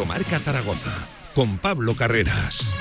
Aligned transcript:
Directo 0.00 0.06
Marca 0.06 0.38
Zaragoza 0.38 0.90
con 1.34 1.58
Pablo 1.58 1.94
Carreras. 1.94 2.79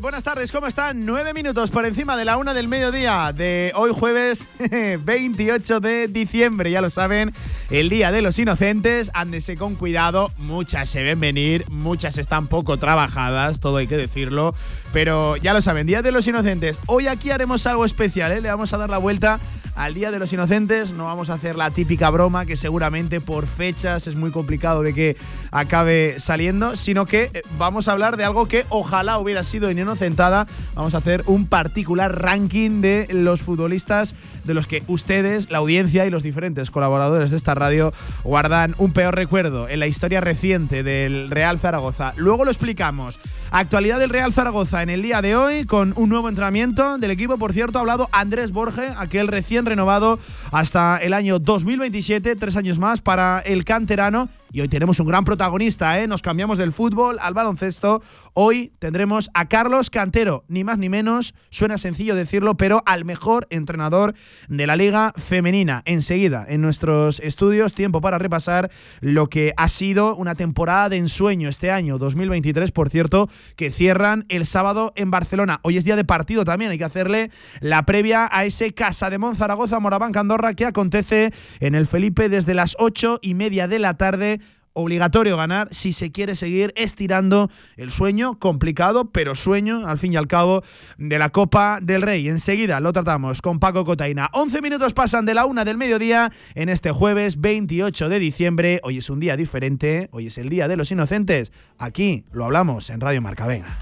Buenas 0.00 0.24
tardes, 0.24 0.50
¿cómo 0.50 0.66
están? 0.66 1.04
Nueve 1.04 1.34
minutos 1.34 1.70
por 1.70 1.84
encima 1.84 2.16
de 2.16 2.24
la 2.24 2.38
una 2.38 2.54
del 2.54 2.68
mediodía 2.68 3.34
de 3.34 3.70
hoy 3.74 3.90
jueves 3.92 4.48
28 5.04 5.78
de 5.78 6.08
diciembre, 6.08 6.70
ya 6.70 6.80
lo 6.80 6.88
saben, 6.88 7.34
el 7.68 7.90
Día 7.90 8.10
de 8.10 8.22
los 8.22 8.38
Inocentes. 8.38 9.10
Ándese 9.12 9.58
con 9.58 9.74
cuidado, 9.74 10.32
muchas 10.38 10.88
se 10.88 11.02
ven 11.02 11.20
venir, 11.20 11.66
muchas 11.68 12.16
están 12.16 12.46
poco 12.46 12.78
trabajadas, 12.78 13.60
todo 13.60 13.76
hay 13.76 13.86
que 13.86 13.98
decirlo, 13.98 14.54
pero 14.94 15.36
ya 15.36 15.52
lo 15.52 15.60
saben, 15.60 15.86
Día 15.86 16.00
de 16.00 16.12
los 16.12 16.26
Inocentes. 16.26 16.78
Hoy 16.86 17.06
aquí 17.06 17.30
haremos 17.30 17.66
algo 17.66 17.84
especial, 17.84 18.32
¿eh? 18.32 18.40
le 18.40 18.48
vamos 18.48 18.72
a 18.72 18.78
dar 18.78 18.88
la 18.88 18.98
vuelta 18.98 19.38
al 19.74 19.94
Día 19.94 20.10
de 20.10 20.18
los 20.18 20.32
Inocentes. 20.32 20.92
No 20.92 21.06
vamos 21.06 21.30
a 21.30 21.34
hacer 21.34 21.56
la 21.56 21.70
típica 21.70 22.10
broma 22.10 22.46
que 22.46 22.56
seguramente 22.56 23.20
por 23.20 23.46
fechas 23.46 24.06
es 24.06 24.16
muy 24.16 24.30
complicado 24.30 24.82
de 24.82 24.94
que 24.94 25.16
acabe 25.50 26.16
saliendo, 26.18 26.76
sino 26.76 27.06
que 27.06 27.30
eh, 27.32 27.42
vamos 27.58 27.88
a 27.88 27.92
hablar 27.92 28.16
de 28.16 28.24
algo 28.24 28.46
que 28.46 28.64
ojalá 28.68 29.18
hubiera 29.18 29.44
sido 29.44 29.70
inocentada. 29.70 30.46
Vamos 30.74 30.94
a 30.94 30.98
hacer 30.98 31.22
un 31.26 31.46
particular 31.46 32.20
ranking 32.20 32.80
de 32.80 33.08
los 33.10 33.42
futbolistas 33.42 34.14
de 34.44 34.54
los 34.54 34.66
que 34.66 34.82
ustedes, 34.88 35.50
la 35.50 35.58
audiencia 35.58 36.06
y 36.06 36.10
los 36.10 36.22
diferentes 36.22 36.70
colaboradores 36.70 37.30
de 37.30 37.36
esta 37.36 37.54
radio 37.54 37.92
guardan 38.22 38.74
un 38.78 38.92
peor 38.92 39.14
recuerdo 39.14 39.68
en 39.68 39.80
la 39.80 39.86
historia 39.86 40.20
reciente 40.20 40.82
del 40.82 41.30
Real 41.30 41.58
Zaragoza. 41.58 42.12
Luego 42.16 42.44
lo 42.44 42.50
explicamos. 42.50 43.18
Actualidad 43.50 43.98
del 43.98 44.10
Real 44.10 44.32
Zaragoza 44.32 44.82
en 44.82 44.90
el 44.90 45.02
día 45.02 45.22
de 45.22 45.36
hoy 45.36 45.64
con 45.64 45.92
un 45.96 46.08
nuevo 46.08 46.28
entrenamiento 46.28 46.98
del 46.98 47.10
equipo. 47.10 47.38
Por 47.38 47.52
cierto, 47.52 47.78
ha 47.78 47.82
hablado 47.82 48.08
Andrés 48.12 48.52
Borge, 48.52 48.88
aquel 48.96 49.28
recién 49.28 49.66
renovado 49.66 50.18
hasta 50.50 50.98
el 50.98 51.12
año 51.12 51.38
2027, 51.38 52.36
tres 52.36 52.56
años 52.56 52.78
más 52.78 53.00
para 53.00 53.40
el 53.40 53.64
canterano. 53.64 54.28
Y 54.54 54.60
hoy 54.60 54.68
tenemos 54.68 55.00
un 55.00 55.08
gran 55.08 55.24
protagonista, 55.24 56.00
¿eh? 56.00 56.06
Nos 56.06 56.22
cambiamos 56.22 56.58
del 56.58 56.72
fútbol 56.72 57.18
al 57.20 57.34
baloncesto. 57.34 58.00
Hoy 58.34 58.72
tendremos 58.78 59.28
a 59.34 59.48
Carlos 59.48 59.90
Cantero, 59.90 60.44
ni 60.46 60.62
más 60.62 60.78
ni 60.78 60.88
menos, 60.88 61.34
suena 61.50 61.76
sencillo 61.76 62.14
decirlo, 62.14 62.56
pero 62.56 62.80
al 62.86 63.04
mejor 63.04 63.48
entrenador 63.50 64.14
de 64.46 64.68
la 64.68 64.76
Liga 64.76 65.12
Femenina. 65.16 65.82
Enseguida, 65.86 66.46
en 66.48 66.60
nuestros 66.60 67.18
estudios, 67.18 67.74
tiempo 67.74 68.00
para 68.00 68.16
repasar 68.16 68.70
lo 69.00 69.28
que 69.28 69.54
ha 69.56 69.68
sido 69.68 70.14
una 70.14 70.36
temporada 70.36 70.88
de 70.88 70.98
ensueño 70.98 71.48
este 71.48 71.72
año 71.72 71.98
2023, 71.98 72.70
por 72.70 72.90
cierto, 72.90 73.28
que 73.56 73.72
cierran 73.72 74.24
el 74.28 74.46
sábado 74.46 74.92
en 74.94 75.10
Barcelona. 75.10 75.58
Hoy 75.64 75.78
es 75.78 75.84
día 75.84 75.96
de 75.96 76.04
partido 76.04 76.44
también, 76.44 76.70
hay 76.70 76.78
que 76.78 76.84
hacerle 76.84 77.32
la 77.58 77.82
previa 77.86 78.28
a 78.30 78.44
ese 78.44 78.72
Casa 78.72 79.10
de 79.10 79.18
Monzaragoza, 79.18 79.80
Moraván, 79.80 80.12
Candorra, 80.12 80.54
que 80.54 80.64
acontece 80.64 81.32
en 81.58 81.74
el 81.74 81.88
Felipe 81.88 82.28
desde 82.28 82.54
las 82.54 82.76
ocho 82.78 83.18
y 83.20 83.34
media 83.34 83.66
de 83.66 83.80
la 83.80 83.94
tarde 83.94 84.42
obligatorio 84.74 85.36
ganar 85.36 85.68
si 85.70 85.92
se 85.92 86.12
quiere 86.12 86.36
seguir 86.36 86.72
estirando 86.76 87.50
el 87.76 87.90
sueño, 87.90 88.38
complicado, 88.38 89.10
pero 89.10 89.34
sueño, 89.34 89.86
al 89.86 89.98
fin 89.98 90.12
y 90.12 90.16
al 90.16 90.26
cabo, 90.26 90.62
de 90.98 91.18
la 91.18 91.30
Copa 91.30 91.78
del 91.80 92.02
Rey. 92.02 92.28
Enseguida 92.28 92.80
lo 92.80 92.92
tratamos 92.92 93.40
con 93.40 93.58
Paco 93.58 93.84
Cotaina. 93.84 94.28
11 94.32 94.60
minutos 94.60 94.92
pasan 94.92 95.24
de 95.24 95.34
la 95.34 95.46
una 95.46 95.64
del 95.64 95.78
mediodía 95.78 96.30
en 96.54 96.68
este 96.68 96.92
jueves 96.92 97.40
28 97.40 98.08
de 98.08 98.18
diciembre. 98.18 98.80
Hoy 98.82 98.98
es 98.98 99.08
un 99.08 99.20
día 99.20 99.36
diferente, 99.36 100.08
hoy 100.12 100.26
es 100.26 100.38
el 100.38 100.48
Día 100.48 100.68
de 100.68 100.76
los 100.76 100.90
Inocentes. 100.90 101.52
Aquí 101.78 102.24
lo 102.32 102.44
hablamos 102.44 102.90
en 102.90 103.00
Radio 103.00 103.22
Marca. 103.22 103.46
Venga. 103.46 103.78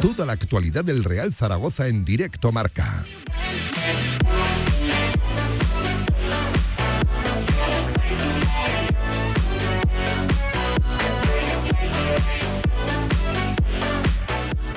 Toda 0.00 0.26
la 0.26 0.34
actualidad 0.34 0.84
del 0.84 1.04
Real 1.04 1.32
Zaragoza 1.32 1.88
en 1.88 2.04
directo 2.04 2.52
marca. 2.52 3.04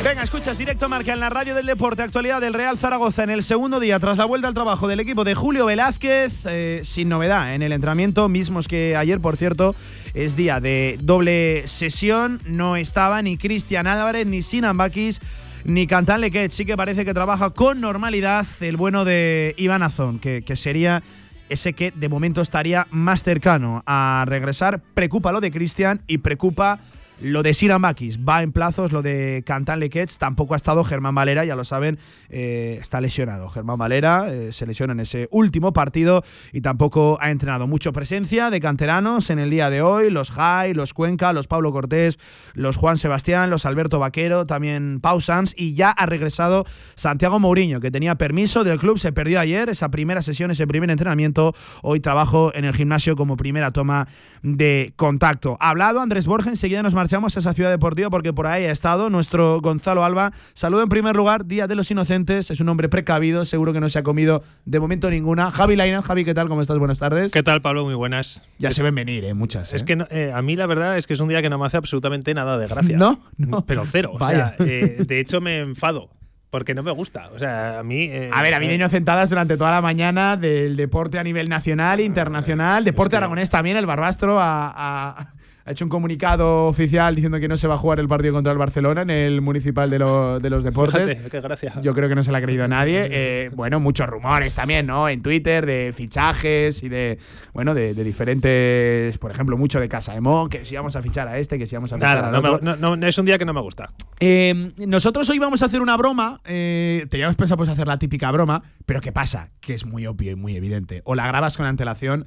Venga, 0.10 0.24
escuchas 0.24 0.58
directo 0.58 0.90
marca 0.90 1.14
en 1.14 1.20
la 1.20 1.30
radio 1.30 1.54
del 1.54 1.68
deporte, 1.68 2.02
actualidad 2.02 2.42
del 2.42 2.56
Real 2.56 2.80
Zaragoza 2.80 3.24
en 3.24 3.30
el 3.30 3.44
segundo 3.44 3.80
día 3.80 4.00
tras 4.00 4.18
la 4.18 4.26
vuelta 4.26 4.48
al 4.48 4.56
trabajo 4.56 4.88
del 4.88 5.00
equipo 5.00 5.24
de 5.24 5.36
Julio 5.36 5.68
Velázquez, 5.68 6.34
eh, 6.46 6.82
sin 6.84 7.10
novedad 7.10 7.54
en 7.54 7.62
el 7.62 7.72
entrenamiento, 7.72 8.28
mismos 8.28 8.68
que 8.68 8.96
ayer, 8.96 9.20
por 9.20 9.38
cierto, 9.38 9.76
es 10.16 10.36
día 10.36 10.60
de 10.60 10.98
doble 11.00 11.68
sesión, 11.68 12.42
no 12.46 12.76
estaba 12.76 13.22
ni 13.22 13.38
Cristian 13.38 13.86
Álvarez 13.86 14.26
ni 14.26 14.42
Sinan 14.42 14.78
Bakis 14.78 15.22
ni 15.64 15.86
Cantan 15.86 16.22
Lequet, 16.22 16.52
sí 16.54 16.66
que 16.66 16.76
parece 16.76 17.06
que 17.06 17.14
trabaja 17.14 17.52
con 17.52 17.80
normalidad 17.80 18.48
el 18.62 18.78
bueno 18.78 19.06
de 19.06 19.54
Iván 19.58 19.84
Azón, 19.84 20.18
que, 20.18 20.44
sería 20.56 21.04
ese 21.50 21.74
que 21.74 21.92
de 21.92 22.10
momento 22.10 22.42
estaría 22.42 22.88
más 22.90 23.22
cercano 23.22 23.84
a 23.86 24.26
regresar. 24.28 24.82
Preocupa 24.96 25.32
lo 25.32 25.40
de 25.40 25.52
Cristian 25.52 26.02
y 26.08 26.18
preocupa 26.18 26.80
lo 27.22 27.44
de 27.44 27.54
Sinan 27.54 27.82
Bakis. 27.82 28.20
Va 28.20 28.42
en 28.44 28.52
plazos, 28.52 28.92
lo 28.92 29.02
de 29.02 29.44
Cantan 29.46 29.80
Lequets. 29.80 30.18
Tampoco 30.18 30.54
ha 30.54 30.58
estado 30.58 30.84
Germán 30.84 31.16
Valera, 31.16 31.46
ya 31.46 31.56
lo 31.56 31.64
saben, 31.64 31.98
eh, 32.30 32.78
está 32.82 33.02
lesionado. 33.02 33.50
Germán 33.50 33.78
Valera 33.78 34.32
eh, 34.32 34.52
se 34.52 34.66
lesiona 34.66 34.94
en 34.94 35.02
ese 35.02 35.28
último 35.32 35.74
partido 35.74 36.24
y 36.54 36.62
tampoco 36.62 37.18
ha 37.22 37.32
entrenado. 37.32 37.68
Mucho 37.68 37.94
presencia 37.94 38.50
de 38.50 38.60
canteranos 38.60 39.30
en 39.30 39.40
el 39.40 39.50
día 39.50 39.70
de 39.70 39.82
hoy. 39.82 40.10
Los 40.10 40.32
Jai, 40.32 40.74
los 40.74 40.94
Cuenca, 40.94 41.34
los 41.34 41.48
Pablo 41.48 41.72
Cortés, 41.72 42.20
los 42.54 42.78
Juan 42.78 42.98
Sebastián, 42.98 43.50
los 43.50 43.66
Alberto 43.66 44.00
Vaquero, 44.00 44.46
también 44.46 45.00
Pau 45.02 45.22
Sanz. 45.22 45.54
Y 45.58 45.74
ya 45.74 45.90
ha 45.92 46.06
regresado 46.06 46.66
Santiago 46.96 47.40
Mourinho, 47.40 47.80
que 47.80 47.92
tenía 47.92 48.16
permiso 48.16 48.64
del 48.64 48.80
club. 48.80 49.00
Se 49.00 49.12
perdió 49.12 49.40
ayer 49.40 49.70
esa 49.70 49.90
primera 49.90 50.22
sesión, 50.22 50.52
ese 50.52 50.68
primer 50.68 50.90
entrenamiento. 50.90 51.54
Hoy 51.82 52.00
trabajo 52.00 52.52
en 52.54 52.66
el 52.66 52.74
gimnasio 52.74 53.16
como 53.16 53.38
primera 53.38 53.72
toma 53.72 54.08
de 54.42 54.94
contacto. 54.96 55.58
Ha 55.60 55.70
hablado 55.70 56.00
Andrés 56.02 56.28
Borges, 56.28 56.50
enseguida 56.50 56.84
nos 56.84 56.94
marchamos 57.10 57.36
a 57.36 57.40
esa 57.40 57.56
ciudad 57.56 57.72
deportiva 57.72 58.12
porque 58.12 58.34
por 58.34 58.46
ahí 58.46 58.66
ha 58.66 58.72
estado 58.72 59.10
nuestro 59.10 59.60
Gonzalo 59.62 60.04
Alba. 60.06 60.32
Saludo 60.54 60.84
en 60.84 60.90
primer 60.90 61.16
lugar, 61.16 61.48
Día 61.48 61.66
de 61.66 61.74
los 61.74 61.90
Inocentes. 61.90 62.52
Es 62.52 62.60
un 62.60 62.70
hombre 62.70 62.88
precavido, 62.88 63.46
seguro 63.46 63.74
que 63.74 63.80
no 63.80 63.90
se 63.90 63.98
ha 63.98 64.04
comido 64.04 64.44
de 64.66 64.80
momento 64.80 65.10
ninguna. 65.10 65.50
Javi 65.50 65.76
Lainaz, 65.76 66.06
Javi, 66.06 66.24
¿qué 66.24 66.36
tal? 66.36 66.48
¿Cómo 66.50 66.62
estás? 66.62 66.78
Buenas 66.78 67.00
tardes. 67.00 67.32
¿Qué 67.32 67.42
tal, 67.42 67.64
Pablo? 67.64 67.84
Muy 67.84 67.96
buenas. 67.96 68.44
Ya 68.60 68.72
se 68.74 68.84
ven 68.84 68.94
venir, 68.94 69.24
¿eh? 69.26 69.34
Muchas. 69.34 69.74
Es 69.74 69.82
¿eh? 69.82 69.86
que 69.86 69.96
no- 69.96 70.08
eh, 70.12 70.32
a 70.32 70.44
mí 70.44 70.56
la 70.56 70.68
verdad 70.68 71.00
es 71.00 71.08
que 71.08 71.16
es 71.16 71.20
un 71.20 71.30
día 71.30 71.42
que 71.42 71.50
no 71.50 71.58
me 71.58 71.66
hace 71.66 71.78
absolutamente 71.78 72.32
nada 72.36 72.60
de 72.60 72.68
gracia. 72.68 72.96
¿No? 73.00 73.24
No. 73.38 73.66
Pero 73.66 73.86
cero. 73.88 74.12
O 74.14 74.20
Vaya. 74.20 74.54
sea, 74.56 74.68
eh, 74.68 74.98
de 75.08 75.20
hecho, 75.20 75.42
me 75.42 75.58
enfado. 75.62 76.12
Porque 76.52 76.76
no 76.76 76.84
me 76.84 76.92
gusta. 76.92 77.30
O 77.36 77.40
sea, 77.40 77.80
a 77.80 77.84
mí. 77.84 78.04
eh, 78.04 78.30
A 78.32 78.44
ver, 78.44 78.54
ha 78.54 78.58
habido 78.58 78.72
eh, 78.72 78.76
inocentadas 78.76 79.30
durante 79.32 79.58
toda 79.58 79.72
la 79.72 79.82
mañana 79.82 80.38
del 80.38 80.76
deporte 80.76 81.18
a 81.18 81.24
nivel 81.24 81.50
nacional, 81.50 82.00
internacional, 82.00 82.84
deporte 82.84 83.12
que- 83.14 83.18
aragonés 83.18 83.50
también. 83.50 83.78
El 83.78 83.88
Barbastro 83.88 84.38
ha- 84.40 85.34
ha 85.70 85.72
hecho 85.72 85.86
un 85.86 85.90
comunicado 85.90 86.66
oficial 86.66 87.14
diciendo 87.14 87.40
que 87.40 87.48
no 87.48 87.56
se 87.56 87.68
va 87.68 87.76
a 87.76 87.78
jugar 87.78 88.00
el 88.00 88.08
partido 88.08 88.34
contra 88.34 88.52
el 88.52 88.58
Barcelona 88.58 89.04
en 89.04 89.12
el 89.12 89.40
municipal 89.42 89.88
de, 89.92 90.00
lo- 90.00 90.40
de 90.40 90.50
los 90.50 90.64
deportes. 90.64 91.08
Fíjate, 91.12 91.30
qué 91.30 91.42
gracia. 91.42 91.80
Yo 91.84 91.94
creo 91.94 92.10
que 92.10 92.16
no 92.16 92.24
se 92.24 92.32
la 92.32 92.40
ha 92.40 92.42
creído 92.42 92.68
nadie. 92.68 93.08
Eh, 93.12 93.52
bueno, 93.54 93.80
muchos 93.80 94.08
rumores 94.10 94.56
también, 94.56 94.88
¿no? 94.88 95.08
En 95.08 95.22
Twitter 95.22 95.68
de 95.68 95.94
fichajes 95.96 96.82
y 96.82 96.90
de, 96.90 97.20
bueno, 97.54 97.76
de, 97.76 97.94
de 97.94 98.04
diferentes, 98.04 99.18
por 99.20 99.30
ejemplo, 99.30 99.58
mucho 99.58 99.80
de 99.80 99.88
Casa 99.88 100.14
de 100.14 100.22
Mon, 100.22 100.50
que 100.50 100.66
si 100.66 100.76
vamos 100.76 100.96
a 100.96 101.04
fichar 101.04 101.28
a 101.28 101.38
este, 101.38 101.60
que 101.60 101.68
si 101.68 101.76
vamos 101.76 101.94
a 101.94 101.98
fichar 101.98 102.16
Nada, 102.24 102.32
no, 102.32 102.42
me- 102.42 102.76
no- 102.76 102.96
no, 102.96 103.08
es 103.08 103.18
un 103.20 103.26
día 103.28 103.38
que 103.38 103.46
no 103.46 103.54
me 103.54 103.62
gusta. 103.62 103.90
Eh, 104.20 104.72
nosotros 104.88 105.30
hoy 105.30 105.38
vamos 105.38 105.62
a 105.62 105.66
hacer 105.68 105.82
una 105.82 105.96
broma. 105.98 106.42
eh, 106.46 107.06
teníamos 107.12 107.36
pensado 107.36 107.58
pues 107.58 107.70
hacer 107.70 107.88
la 107.88 108.00
típica 108.00 108.32
broma, 108.32 108.64
pero 108.88 109.02
¿qué 109.02 109.12
pasa? 109.12 109.52
Que 109.62 109.76
es 109.76 109.86
muy 109.86 110.08
obvio 110.08 110.32
y 110.32 110.36
muy 110.36 110.56
evidente. 110.56 111.02
O 111.06 111.14
la 111.14 111.28
grabas 111.28 111.58
con 111.58 111.66
antelación 111.68 112.26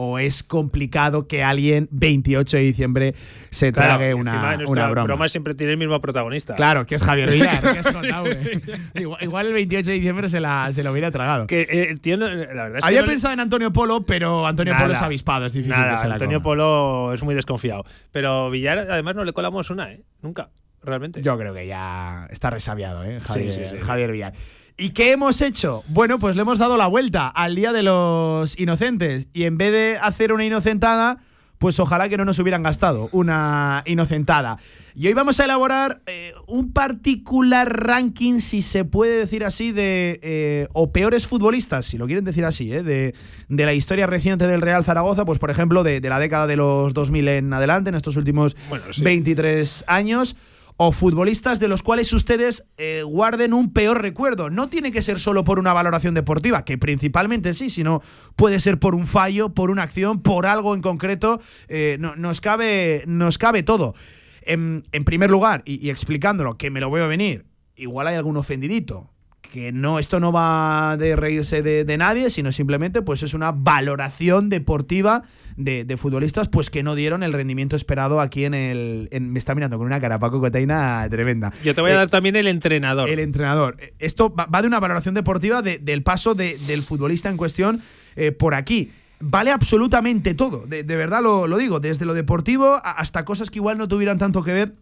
o 0.00 0.20
es 0.20 0.44
complicado 0.44 1.26
que 1.26 1.42
alguien 1.42 1.88
28 1.90 2.56
de 2.56 2.62
diciembre 2.62 3.14
se 3.50 3.72
Claro, 3.72 3.96
trague 3.96 4.14
una, 4.14 4.56
una 4.68 4.88
broma. 4.90 5.28
siempre 5.28 5.54
tiene 5.54 5.72
el 5.72 5.78
mismo 5.78 6.00
protagonista. 6.00 6.54
Claro, 6.54 6.86
que 6.86 6.94
es 6.94 7.02
Javier 7.02 7.32
Villar, 7.32 7.60
que 7.72 7.80
es 7.80 7.90
contable. 7.90 8.60
igual, 8.94 9.22
igual 9.24 9.46
el 9.48 9.52
28 9.54 9.90
de 9.90 9.94
diciembre 9.96 10.28
se, 10.28 10.38
la, 10.38 10.70
se 10.72 10.84
lo 10.84 10.92
hubiera 10.92 11.10
tragado. 11.10 11.48
Que 11.48 11.62
eh, 11.68 12.16
la 12.16 12.26
verdad 12.28 12.76
es 12.76 12.82
que 12.84 12.86
Había 12.88 13.00
le- 13.02 13.08
pensado 13.08 13.34
en 13.34 13.40
Antonio 13.40 13.72
Polo, 13.72 14.06
pero 14.06 14.46
Antonio 14.46 14.72
Nada. 14.72 14.84
Polo 14.84 14.94
es 14.94 15.02
avispado, 15.02 15.46
es 15.46 15.52
difícil 15.52 15.72
Nada, 15.76 15.92
que 15.94 15.98
se 15.98 16.06
la 16.06 16.14
Antonio 16.14 16.38
coma. 16.38 16.44
Polo 16.44 17.12
es 17.14 17.22
muy 17.24 17.34
desconfiado. 17.34 17.84
Pero 18.12 18.50
Villar, 18.50 18.78
además, 18.78 19.16
no 19.16 19.24
le 19.24 19.32
colamos 19.32 19.68
una, 19.70 19.90
¿eh? 19.90 20.02
Nunca. 20.22 20.50
Realmente. 20.80 21.22
Yo 21.22 21.36
creo 21.36 21.52
que 21.52 21.66
ya 21.66 22.28
está 22.30 22.50
resabiado, 22.50 23.02
¿eh? 23.02 23.18
Javier, 23.18 23.52
Sí, 23.52 23.60
sí, 23.60 23.66
sí. 23.68 23.80
Javier 23.84 24.12
Villar. 24.12 24.32
¿Y 24.80 24.90
qué 24.90 25.10
hemos 25.10 25.42
hecho? 25.42 25.82
Bueno, 25.88 26.20
pues 26.20 26.36
le 26.36 26.42
hemos 26.42 26.58
dado 26.58 26.76
la 26.76 26.86
vuelta 26.86 27.26
al 27.26 27.56
Día 27.56 27.72
de 27.72 27.82
los 27.82 28.56
Inocentes. 28.60 29.26
Y 29.32 29.42
en 29.42 29.58
vez 29.58 29.72
de 29.72 29.98
hacer 30.00 30.32
una 30.32 30.44
inocentada, 30.44 31.18
pues 31.58 31.80
ojalá 31.80 32.08
que 32.08 32.16
no 32.16 32.24
nos 32.24 32.38
hubieran 32.38 32.62
gastado 32.62 33.08
una 33.10 33.82
inocentada. 33.86 34.58
Y 34.94 35.08
hoy 35.08 35.14
vamos 35.14 35.40
a 35.40 35.46
elaborar 35.46 36.00
eh, 36.06 36.32
un 36.46 36.72
particular 36.72 37.86
ranking, 37.86 38.38
si 38.38 38.62
se 38.62 38.84
puede 38.84 39.18
decir 39.18 39.44
así, 39.44 39.72
de 39.72 40.20
eh, 40.22 40.68
o 40.72 40.92
peores 40.92 41.26
futbolistas, 41.26 41.86
si 41.86 41.98
lo 41.98 42.06
quieren 42.06 42.24
decir 42.24 42.44
así, 42.44 42.72
eh, 42.72 42.84
de, 42.84 43.16
de, 43.48 43.64
la 43.64 43.72
historia 43.72 44.06
reciente 44.06 44.46
del 44.46 44.60
Real 44.60 44.84
Zaragoza, 44.84 45.24
pues 45.24 45.40
por 45.40 45.50
ejemplo 45.50 45.82
de, 45.82 46.00
de 46.00 46.08
la 46.08 46.20
década 46.20 46.46
de 46.46 46.54
los 46.54 46.94
2000 46.94 47.26
en 47.26 47.52
adelante, 47.52 47.88
en 47.88 47.96
estos 47.96 48.14
últimos 48.14 48.56
bueno, 48.68 48.84
sí. 48.92 49.02
23 49.02 49.86
años 49.88 50.36
o 50.80 50.92
futbolistas 50.92 51.58
de 51.58 51.66
los 51.66 51.82
cuales 51.82 52.12
ustedes 52.12 52.70
eh, 52.78 53.02
guarden 53.02 53.52
un 53.52 53.72
peor 53.72 54.00
recuerdo. 54.00 54.48
No 54.48 54.68
tiene 54.68 54.92
que 54.92 55.02
ser 55.02 55.18
solo 55.18 55.42
por 55.42 55.58
una 55.58 55.72
valoración 55.72 56.14
deportiva, 56.14 56.64
que 56.64 56.78
principalmente 56.78 57.52
sí, 57.52 57.68
sino 57.68 58.00
puede 58.36 58.60
ser 58.60 58.78
por 58.78 58.94
un 58.94 59.08
fallo, 59.08 59.48
por 59.48 59.72
una 59.72 59.82
acción, 59.82 60.22
por 60.22 60.46
algo 60.46 60.76
en 60.76 60.80
concreto. 60.80 61.40
Eh, 61.66 61.96
no, 61.98 62.14
nos, 62.14 62.40
cabe, 62.40 63.02
nos 63.08 63.38
cabe 63.38 63.64
todo. 63.64 63.94
En, 64.42 64.84
primer 65.04 65.30
lugar, 65.30 65.62
y, 65.66 65.84
y, 65.84 65.90
explicándolo, 65.90 66.56
que 66.56 66.70
me 66.70 66.80
lo 66.80 66.90
veo 66.92 67.08
venir, 67.08 67.44
igual 67.74 68.06
hay 68.06 68.14
algún 68.14 68.36
ofendidito. 68.36 69.10
Que 69.40 69.72
no, 69.72 69.98
esto 69.98 70.20
no 70.20 70.30
va 70.30 70.96
de 70.96 71.16
reírse 71.16 71.60
de, 71.60 71.84
de 71.84 71.98
nadie, 71.98 72.30
sino 72.30 72.52
simplemente 72.52 73.02
pues 73.02 73.22
es 73.24 73.34
una 73.34 73.50
valoración 73.50 74.48
deportiva 74.48 75.24
de, 75.58 75.84
de, 75.84 75.96
futbolistas 75.96 76.48
pues 76.48 76.70
que 76.70 76.82
no 76.82 76.94
dieron 76.94 77.22
el 77.22 77.32
rendimiento 77.32 77.76
esperado 77.76 78.20
aquí 78.20 78.44
en 78.44 78.54
el. 78.54 79.08
En, 79.10 79.30
me 79.32 79.38
está 79.38 79.54
mirando 79.54 79.76
con 79.76 79.86
una 79.86 80.00
cara 80.00 80.18
Paco 80.18 80.40
Cotaina 80.40 81.06
tremenda. 81.10 81.52
Yo 81.64 81.74
te 81.74 81.80
voy 81.80 81.90
a 81.90 81.96
dar 81.96 82.06
eh, 82.06 82.10
también 82.10 82.36
el 82.36 82.46
entrenador. 82.46 83.10
El 83.10 83.18
entrenador. 83.18 83.76
Esto 83.98 84.34
va, 84.34 84.46
va 84.46 84.62
de 84.62 84.68
una 84.68 84.80
valoración 84.80 85.14
deportiva 85.14 85.60
de, 85.60 85.78
del 85.78 86.02
paso 86.02 86.34
de, 86.34 86.56
del 86.66 86.82
futbolista 86.82 87.28
en 87.28 87.36
cuestión 87.36 87.82
eh, 88.16 88.32
por 88.32 88.54
aquí. 88.54 88.92
Vale 89.20 89.50
absolutamente 89.50 90.34
todo, 90.34 90.64
de, 90.66 90.84
de 90.84 90.96
verdad 90.96 91.20
lo, 91.20 91.48
lo, 91.48 91.56
digo, 91.56 91.80
desde 91.80 92.06
lo 92.06 92.14
deportivo 92.14 92.80
hasta 92.84 93.24
cosas 93.24 93.50
que 93.50 93.58
igual 93.58 93.76
no 93.76 93.88
tuvieran 93.88 94.16
tanto 94.16 94.44
que 94.44 94.52
ver 94.52 94.74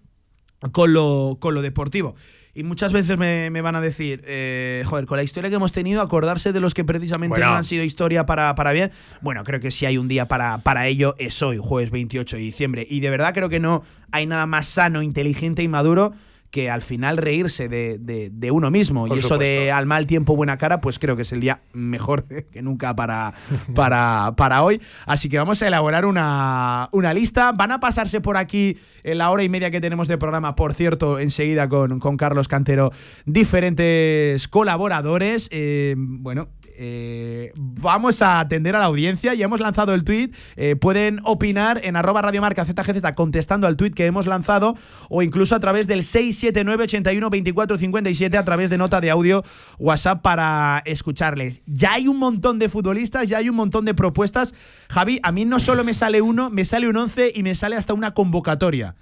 con 0.72 0.92
lo, 0.92 1.38
con 1.40 1.54
lo 1.54 1.62
deportivo. 1.62 2.14
Y 2.56 2.62
muchas 2.62 2.90
veces 2.90 3.18
me, 3.18 3.50
me 3.50 3.60
van 3.60 3.76
a 3.76 3.82
decir, 3.82 4.22
eh, 4.26 4.82
joder, 4.86 5.04
con 5.04 5.18
la 5.18 5.22
historia 5.22 5.50
que 5.50 5.56
hemos 5.56 5.72
tenido, 5.72 6.00
acordarse 6.00 6.54
de 6.54 6.60
los 6.60 6.72
que 6.72 6.84
precisamente 6.84 7.36
bueno. 7.36 7.50
no 7.50 7.56
han 7.56 7.64
sido 7.64 7.84
historia 7.84 8.24
para, 8.24 8.54
para 8.54 8.72
bien. 8.72 8.92
Bueno, 9.20 9.44
creo 9.44 9.60
que 9.60 9.70
si 9.70 9.84
hay 9.84 9.98
un 9.98 10.08
día 10.08 10.26
para, 10.26 10.56
para 10.58 10.86
ello, 10.86 11.14
es 11.18 11.42
hoy, 11.42 11.58
jueves 11.60 11.90
28 11.90 12.36
de 12.36 12.42
diciembre. 12.42 12.86
Y 12.88 13.00
de 13.00 13.10
verdad 13.10 13.34
creo 13.34 13.50
que 13.50 13.60
no 13.60 13.82
hay 14.10 14.24
nada 14.24 14.46
más 14.46 14.68
sano, 14.68 15.02
inteligente 15.02 15.62
y 15.62 15.68
maduro 15.68 16.14
que 16.56 16.70
al 16.70 16.80
final 16.80 17.18
reírse 17.18 17.68
de, 17.68 17.98
de, 17.98 18.30
de 18.32 18.50
uno 18.50 18.70
mismo. 18.70 19.06
Por 19.06 19.18
y 19.18 19.20
eso 19.20 19.34
supuesto. 19.34 19.52
de 19.52 19.70
al 19.70 19.84
mal 19.84 20.06
tiempo, 20.06 20.34
buena 20.34 20.56
cara, 20.56 20.80
pues 20.80 20.98
creo 20.98 21.14
que 21.14 21.20
es 21.20 21.32
el 21.32 21.40
día 21.40 21.60
mejor 21.74 22.24
que 22.50 22.62
nunca 22.62 22.96
para, 22.96 23.34
para, 23.74 24.32
para 24.38 24.62
hoy. 24.62 24.80
Así 25.04 25.28
que 25.28 25.36
vamos 25.36 25.62
a 25.62 25.66
elaborar 25.66 26.06
una, 26.06 26.88
una, 26.92 27.12
lista. 27.12 27.52
Van 27.52 27.72
a 27.72 27.78
pasarse 27.78 28.22
por 28.22 28.38
aquí 28.38 28.78
en 29.04 29.18
la 29.18 29.30
hora 29.30 29.42
y 29.42 29.50
media 29.50 29.70
que 29.70 29.82
tenemos 29.82 30.08
de 30.08 30.16
programa, 30.16 30.56
por 30.56 30.72
cierto, 30.72 31.18
enseguida 31.18 31.68
con, 31.68 32.00
con 32.00 32.16
Carlos 32.16 32.48
Cantero, 32.48 32.90
diferentes 33.26 34.48
colaboradores. 34.48 35.50
Eh, 35.52 35.94
bueno, 35.98 36.48
eh, 36.78 37.52
vamos 37.56 38.22
a 38.22 38.40
atender 38.40 38.76
a 38.76 38.78
la 38.78 38.86
audiencia. 38.86 39.34
Ya 39.34 39.44
hemos 39.44 39.60
lanzado 39.60 39.94
el 39.94 40.04
tweet. 40.04 40.30
Eh, 40.56 40.76
pueden 40.76 41.20
opinar 41.24 41.80
en 41.84 41.96
arroba 41.96 42.22
radiomarca 42.22 42.64
ZGZ 42.64 43.12
contestando 43.14 43.66
al 43.66 43.76
tweet 43.76 43.92
que 43.92 44.06
hemos 44.06 44.26
lanzado 44.26 44.76
o 45.08 45.22
incluso 45.22 45.54
a 45.54 45.60
través 45.60 45.86
del 45.86 46.04
679 46.04 46.84
81 46.84 47.30
24 47.30 47.78
57 47.78 48.36
a 48.36 48.44
través 48.44 48.70
de 48.70 48.78
nota 48.78 49.00
de 49.00 49.10
audio 49.10 49.42
WhatsApp 49.78 50.22
para 50.22 50.82
escucharles. 50.84 51.62
Ya 51.66 51.94
hay 51.94 52.08
un 52.08 52.18
montón 52.18 52.58
de 52.58 52.68
futbolistas, 52.68 53.28
ya 53.28 53.38
hay 53.38 53.48
un 53.48 53.56
montón 53.56 53.84
de 53.84 53.94
propuestas. 53.94 54.54
Javi, 54.88 55.20
a 55.22 55.32
mí 55.32 55.44
no 55.44 55.60
solo 55.60 55.84
me 55.84 55.94
sale 55.94 56.20
uno, 56.20 56.50
me 56.50 56.64
sale 56.64 56.88
un 56.88 56.96
11 56.96 57.32
y 57.34 57.42
me 57.42 57.54
sale 57.54 57.76
hasta 57.76 57.94
una 57.94 58.14
convocatoria. 58.14 58.96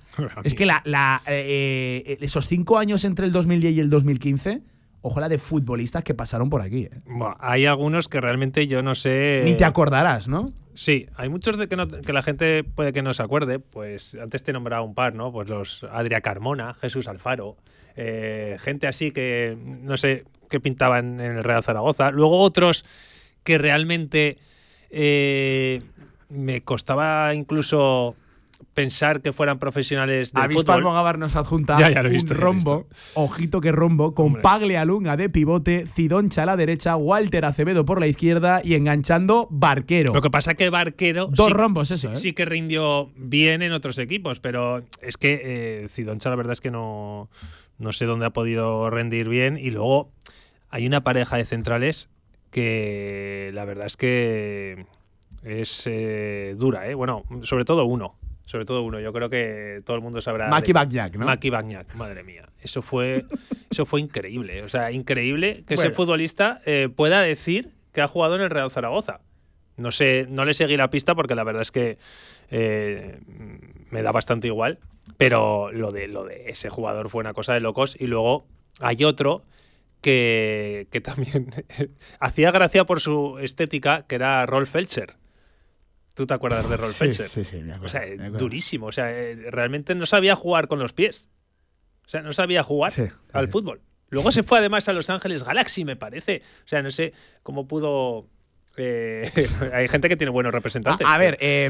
es 0.44 0.54
que 0.54 0.66
la, 0.66 0.82
la 0.84 1.22
eh, 1.26 2.18
esos 2.20 2.48
cinco 2.48 2.78
años 2.78 3.04
entre 3.04 3.26
el 3.26 3.32
2010 3.32 3.74
y 3.74 3.80
el 3.80 3.90
2015 3.90 4.73
ojalá 5.06 5.28
de 5.28 5.36
futbolistas 5.36 6.02
que 6.02 6.14
pasaron 6.14 6.48
por 6.48 6.62
aquí. 6.62 6.84
¿eh? 6.84 6.90
Bueno, 7.04 7.36
hay 7.38 7.66
algunos 7.66 8.08
que 8.08 8.22
realmente 8.22 8.66
yo 8.66 8.82
no 8.82 8.94
sé. 8.94 9.42
Ni 9.44 9.54
te 9.54 9.66
acordarás, 9.66 10.28
¿no? 10.28 10.50
Sí, 10.72 11.06
hay 11.16 11.28
muchos 11.28 11.58
de 11.58 11.68
que, 11.68 11.76
no, 11.76 11.86
que 11.86 12.12
la 12.12 12.22
gente 12.22 12.64
puede 12.64 12.94
que 12.94 13.02
no 13.02 13.12
se 13.12 13.22
acuerde. 13.22 13.58
Pues 13.58 14.16
antes 14.20 14.42
te 14.42 14.54
nombraba 14.54 14.82
un 14.82 14.94
par, 14.94 15.14
¿no? 15.14 15.30
Pues 15.30 15.46
los 15.48 15.84
Adria 15.92 16.22
Carmona, 16.22 16.72
Jesús 16.72 17.06
Alfaro, 17.06 17.58
eh, 17.96 18.56
gente 18.60 18.86
así 18.86 19.10
que 19.10 19.58
no 19.60 19.98
sé 19.98 20.24
qué 20.48 20.58
pintaban 20.58 21.20
en 21.20 21.36
el 21.36 21.44
Real 21.44 21.62
Zaragoza. 21.62 22.10
Luego 22.10 22.40
otros 22.40 22.86
que 23.42 23.58
realmente 23.58 24.38
eh, 24.88 25.82
me 26.30 26.62
costaba 26.62 27.34
incluso 27.34 28.16
pensar 28.72 29.20
que 29.22 29.32
fueran 29.32 29.58
profesionales 29.58 30.32
del 30.32 30.42
Avispal 30.42 30.82
Mogabar 30.82 31.18
nos 31.18 31.36
adjunta 31.36 31.76
ya, 31.78 31.90
ya 31.90 32.02
lo 32.02 32.08
he 32.08 32.12
visto, 32.12 32.34
un 32.34 32.40
rombo, 32.40 32.86
ojito 33.14 33.60
que 33.60 33.72
rombo, 33.72 34.14
con 34.14 34.26
Hombre. 34.26 34.42
Paglialunga 34.42 35.16
de 35.16 35.28
pivote, 35.28 35.86
Cidoncha 35.86 36.44
a 36.44 36.46
la 36.46 36.56
derecha, 36.56 36.96
Walter 36.96 37.44
Acevedo 37.44 37.84
por 37.84 38.00
la 38.00 38.06
izquierda 38.06 38.60
y 38.64 38.74
enganchando 38.74 39.48
Barquero. 39.50 40.14
Lo 40.14 40.22
que 40.22 40.30
pasa 40.30 40.54
que 40.54 40.70
Barquero 40.70 41.26
dos 41.26 41.48
sí, 41.48 41.52
rombos 41.52 41.90
eso, 41.90 42.12
¿eh? 42.12 42.16
sí 42.16 42.32
que 42.32 42.44
rindió 42.44 43.10
bien 43.16 43.62
en 43.62 43.72
otros 43.72 43.98
equipos, 43.98 44.40
pero 44.40 44.82
es 45.02 45.16
que 45.16 45.40
eh, 45.44 45.88
Cidoncha 45.88 46.30
la 46.30 46.36
verdad 46.36 46.52
es 46.52 46.60
que 46.60 46.70
no 46.70 47.28
no 47.78 47.92
sé 47.92 48.06
dónde 48.06 48.26
ha 48.26 48.30
podido 48.30 48.88
rendir 48.90 49.28
bien 49.28 49.58
y 49.58 49.70
luego 49.70 50.10
hay 50.70 50.86
una 50.86 51.02
pareja 51.02 51.36
de 51.36 51.44
centrales 51.44 52.08
que 52.50 53.50
la 53.52 53.64
verdad 53.64 53.86
es 53.86 53.96
que 53.96 54.86
es 55.42 55.82
eh, 55.86 56.54
dura, 56.56 56.88
¿eh? 56.88 56.94
Bueno, 56.94 57.24
sobre 57.42 57.64
todo 57.64 57.84
uno 57.84 58.14
sobre 58.46 58.64
todo 58.64 58.82
uno. 58.82 59.00
Yo 59.00 59.12
creo 59.12 59.28
que 59.28 59.82
todo 59.84 59.96
el 59.96 60.02
mundo 60.02 60.20
sabrá. 60.20 60.48
Maki 60.48 60.72
Bagnac, 60.72 61.16
¿no? 61.16 61.26
Maki 61.26 61.50
Bagnac, 61.50 61.94
madre 61.94 62.22
mía. 62.22 62.48
Eso 62.60 62.82
fue, 62.82 63.26
eso 63.70 63.86
fue 63.86 64.00
increíble. 64.00 64.62
O 64.62 64.68
sea, 64.68 64.92
increíble 64.92 65.64
que 65.66 65.76
bueno. 65.76 65.88
ese 65.88 65.96
futbolista 65.96 66.60
eh, 66.66 66.88
pueda 66.94 67.20
decir 67.20 67.72
que 67.92 68.02
ha 68.02 68.08
jugado 68.08 68.36
en 68.36 68.42
el 68.42 68.50
Real 68.50 68.70
Zaragoza. 68.70 69.20
No 69.76 69.90
sé, 69.92 70.26
no 70.28 70.44
le 70.44 70.54
seguí 70.54 70.76
la 70.76 70.90
pista 70.90 71.14
porque 71.14 71.34
la 71.34 71.42
verdad 71.42 71.62
es 71.62 71.70
que 71.70 71.98
eh, 72.50 73.18
me 73.90 74.02
da 74.02 74.12
bastante 74.12 74.46
igual. 74.46 74.78
Pero 75.18 75.70
lo 75.72 75.92
de, 75.92 76.08
lo 76.08 76.24
de 76.24 76.44
ese 76.48 76.70
jugador 76.70 77.10
fue 77.10 77.20
una 77.20 77.34
cosa 77.34 77.54
de 77.54 77.60
locos. 77.60 77.96
Y 77.98 78.06
luego 78.06 78.46
hay 78.80 79.04
otro 79.04 79.44
que, 80.00 80.88
que 80.90 81.00
también 81.00 81.50
hacía 82.20 82.50
gracia 82.50 82.84
por 82.84 83.00
su 83.00 83.38
estética, 83.38 84.06
que 84.06 84.14
era 84.14 84.44
Rolf 84.46 84.70
Felcher. 84.70 85.16
¿Tú 86.14 86.26
te 86.26 86.34
acuerdas 86.34 86.68
de 86.68 86.76
Rolf 86.76 86.96
Felcher? 86.96 87.28
Sí, 87.28 87.44
sí, 87.44 87.50
sí, 87.50 87.62
me 87.62 87.72
acuerdo, 87.72 87.86
O 87.86 87.88
sea, 87.88 88.00
me 88.02 88.12
acuerdo. 88.14 88.38
durísimo. 88.38 88.86
O 88.86 88.92
sea, 88.92 89.10
eh, 89.12 89.34
realmente 89.50 89.94
no 89.94 90.06
sabía 90.06 90.36
jugar 90.36 90.68
con 90.68 90.78
los 90.78 90.92
pies. 90.92 91.28
O 92.06 92.08
sea, 92.08 92.22
no 92.22 92.32
sabía 92.32 92.62
jugar 92.62 92.90
Sí, 92.92 93.02
al 93.32 93.46
sí. 93.46 93.52
fútbol. 93.52 93.80
Luego 94.10 94.30
se 94.30 94.42
fue 94.44 94.58
además 94.58 94.88
a 94.88 94.92
Los 94.92 95.10
Ángeles 95.10 95.42
Galaxy, 95.42 95.84
me 95.84 95.96
parece. 95.96 96.42
O 96.64 96.68
sea, 96.68 96.82
no 96.82 96.90
sé 96.92 97.12
cómo 97.42 97.66
pudo. 97.66 98.28
eh, 98.76 99.28
hay 99.72 99.88
gente 99.88 100.08
que 100.08 100.16
tiene 100.16 100.30
buenos 100.30 100.52
representantes. 100.52 101.04
A, 101.06 101.14
a 101.14 101.18
ver, 101.18 101.36
eh, 101.40 101.68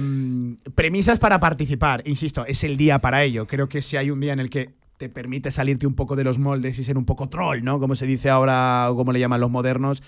premisas 0.75 1.18
para 1.18 1.40
participar. 1.40 2.02
Insisto, 2.07 2.45
es 2.45 2.64
el 2.64 2.76
día 2.76 2.99
para 2.99 3.23
ello. 3.23 3.47
Creo 3.47 3.68
que 3.68 3.80
si 3.80 3.97
hay 3.97 4.11
un 4.11 4.21
día 4.21 4.33
en 4.35 4.40
el 4.40 4.50
que 4.50 4.75
te 4.99 5.09
permite 5.09 5.50
salirte 5.50 5.87
un 5.87 5.95
poco 5.95 6.16
de 6.16 6.25
los 6.25 6.38
moldes 6.38 6.78
y 6.78 6.85
ser 6.85 6.99
un 6.99 7.04
poco 7.07 7.28
troll, 7.28 7.62
¿no? 7.64 7.80
Como 7.80 7.97
se 7.97 8.07
dice 8.07 8.28
ahora 8.30 8.90
o 8.90 8.97
como 8.97 9.11
le 9.12 9.18
llaman 9.21 9.40
los 9.40 9.50
modernos, 9.50 10.02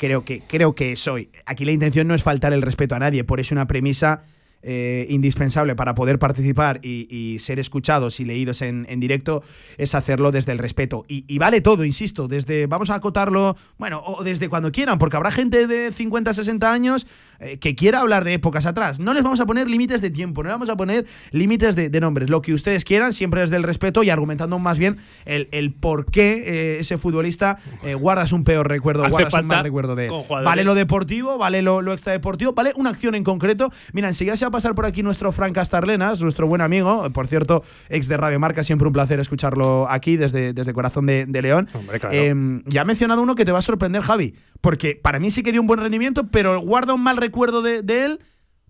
creo 0.00 0.24
que, 0.24 0.40
creo 0.40 0.74
que 0.74 0.96
soy. 0.96 1.28
Aquí 1.44 1.66
la 1.66 1.72
intención 1.72 2.08
no 2.08 2.14
es 2.14 2.22
faltar 2.22 2.54
el 2.54 2.62
respeto 2.62 2.94
a 2.94 2.98
nadie, 2.98 3.22
por 3.22 3.38
eso 3.38 3.54
una 3.54 3.66
premisa 3.66 4.22
eh, 4.62 5.06
indispensable 5.08 5.74
para 5.74 5.94
poder 5.94 6.18
participar 6.18 6.80
y, 6.82 7.06
y 7.08 7.38
ser 7.38 7.58
escuchados 7.58 8.20
y 8.20 8.26
leídos 8.26 8.60
en, 8.60 8.84
en, 8.90 9.00
directo 9.00 9.42
es 9.78 9.94
hacerlo 9.94 10.32
desde 10.32 10.52
el 10.52 10.58
respeto. 10.58 11.06
Y, 11.08 11.24
y, 11.26 11.38
vale 11.38 11.62
todo, 11.62 11.82
insisto, 11.82 12.28
desde, 12.28 12.66
vamos 12.66 12.90
a 12.90 12.96
acotarlo, 12.96 13.56
bueno, 13.78 14.02
o 14.04 14.22
desde 14.22 14.50
cuando 14.50 14.70
quieran, 14.70 14.98
porque 14.98 15.16
habrá 15.16 15.30
gente 15.30 15.66
de 15.66 15.92
50, 15.92 16.34
60 16.34 16.70
años 16.70 17.06
eh, 17.38 17.58
que 17.58 17.74
quiera 17.74 18.00
hablar 18.00 18.24
de 18.24 18.34
épocas 18.34 18.66
atrás. 18.66 19.00
No 19.00 19.14
les 19.14 19.22
vamos 19.22 19.40
a 19.40 19.46
poner 19.46 19.66
límites 19.66 20.02
de 20.02 20.10
tiempo, 20.10 20.42
no 20.42 20.50
les 20.50 20.54
vamos 20.56 20.68
a 20.68 20.76
poner 20.76 21.06
límites 21.30 21.74
de, 21.74 21.88
de, 21.88 22.00
nombres. 22.00 22.28
Lo 22.28 22.42
que 22.42 22.52
ustedes 22.52 22.84
quieran, 22.84 23.14
siempre 23.14 23.40
desde 23.40 23.56
el 23.56 23.62
respeto 23.62 24.02
y 24.02 24.10
argumentando 24.10 24.58
más 24.58 24.78
bien 24.78 24.98
el, 25.24 25.48
el 25.52 25.72
por 25.72 26.04
qué 26.04 26.44
eh, 26.46 26.80
ese 26.80 26.98
futbolista 26.98 27.56
guardas 27.98 28.32
un 28.32 28.44
peor 28.44 28.68
recuerdo, 28.68 29.04
Hace 29.04 29.10
guardas 29.10 29.42
un 29.42 29.46
mal 29.46 29.64
recuerdo 29.64 29.96
de 29.96 30.08
él. 30.08 30.12
Vale 30.28 30.64
lo 30.64 30.74
deportivo, 30.74 31.38
vale 31.38 31.62
lo, 31.62 31.80
lo 31.80 31.94
extradeportivo, 31.94 32.52
vale 32.52 32.72
una 32.76 32.90
acción 32.90 33.14
en 33.14 33.24
concreto. 33.24 33.72
Mira, 33.94 34.08
enseguida 34.08 34.36
se 34.36 34.44
va 34.44 34.49
a 34.50 34.52
pasar 34.52 34.74
por 34.74 34.84
aquí 34.84 35.02
nuestro 35.02 35.32
Frank 35.32 35.54
Castarlenas, 35.54 36.20
nuestro 36.20 36.46
buen 36.46 36.60
amigo, 36.60 37.08
por 37.10 37.26
cierto, 37.26 37.62
ex 37.88 38.08
de 38.08 38.16
Radio 38.16 38.38
Marca, 38.38 38.62
siempre 38.62 38.86
un 38.86 38.92
placer 38.92 39.18
escucharlo 39.20 39.88
aquí 39.88 40.16
desde, 40.16 40.52
desde 40.52 40.72
Corazón 40.72 41.06
de, 41.06 41.24
de 41.26 41.42
León. 41.42 41.68
Hombre, 41.72 41.98
claro. 41.98 42.14
eh, 42.14 42.62
ya 42.66 42.82
ha 42.82 42.84
mencionado 42.84 43.22
uno 43.22 43.34
que 43.34 43.44
te 43.44 43.52
va 43.52 43.60
a 43.60 43.62
sorprender, 43.62 44.02
Javi, 44.02 44.34
porque 44.60 44.98
para 45.00 45.18
mí 45.18 45.30
sí 45.30 45.42
que 45.42 45.52
dio 45.52 45.60
un 45.60 45.66
buen 45.66 45.80
rendimiento, 45.80 46.26
pero 46.28 46.60
guarda 46.60 46.92
un 46.92 47.02
mal 47.02 47.16
recuerdo 47.16 47.62
de, 47.62 47.82
de 47.82 48.04
él 48.04 48.20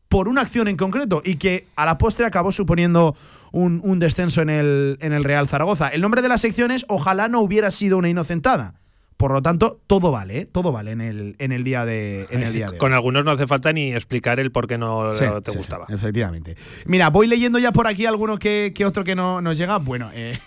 por 0.08 0.28
una 0.28 0.42
acción 0.42 0.68
en 0.68 0.76
concreto 0.76 1.22
y 1.24 1.36
que 1.36 1.66
a 1.76 1.86
la 1.86 1.96
postre 1.96 2.26
acabó 2.26 2.52
suponiendo 2.52 3.16
un, 3.52 3.80
un, 3.82 3.98
descenso 3.98 4.42
en 4.42 4.50
el, 4.50 4.98
en 5.00 5.12
el 5.12 5.24
Real 5.24 5.48
Zaragoza. 5.48 5.88
El 5.88 6.00
nombre 6.00 6.20
de 6.20 6.28
la 6.28 6.38
sección 6.38 6.70
es 6.70 6.84
Ojalá 6.88 7.28
no 7.28 7.40
hubiera 7.40 7.70
sido 7.70 7.96
una 7.96 8.08
inocentada 8.08 8.74
Por 9.20 9.32
lo 9.32 9.42
tanto, 9.42 9.78
todo 9.86 10.10
vale, 10.10 10.38
¿eh? 10.38 10.46
todo 10.50 10.72
vale 10.72 10.92
en 10.92 11.02
el, 11.02 11.36
en 11.38 11.52
el 11.52 11.62
día 11.62 11.84
de 11.84 12.26
en 12.30 12.42
el 12.42 12.54
día 12.54 12.70
de 12.70 12.78
Con 12.78 12.94
algunos 12.94 13.22
no 13.22 13.32
hace 13.32 13.46
falta 13.46 13.70
ni 13.70 13.92
explicar 13.92 14.40
el 14.40 14.50
por 14.50 14.66
qué 14.66 14.78
no 14.78 15.12
te 15.42 15.50
gustaba. 15.52 15.84
efectivamente. 15.90 16.56
Mira, 16.86 17.10
voy 17.10 17.26
leyendo 17.26 17.58
ya 17.58 17.70
por 17.70 17.86
aquí 17.86 18.06
alguno 18.06 18.38
que, 18.38 18.72
que 18.74 18.86
otro 18.86 19.04
que 19.04 19.14
no 19.14 19.42
nos 19.42 19.58
llega. 19.58 19.76
Bueno, 19.76 20.08
eh, 20.14 20.38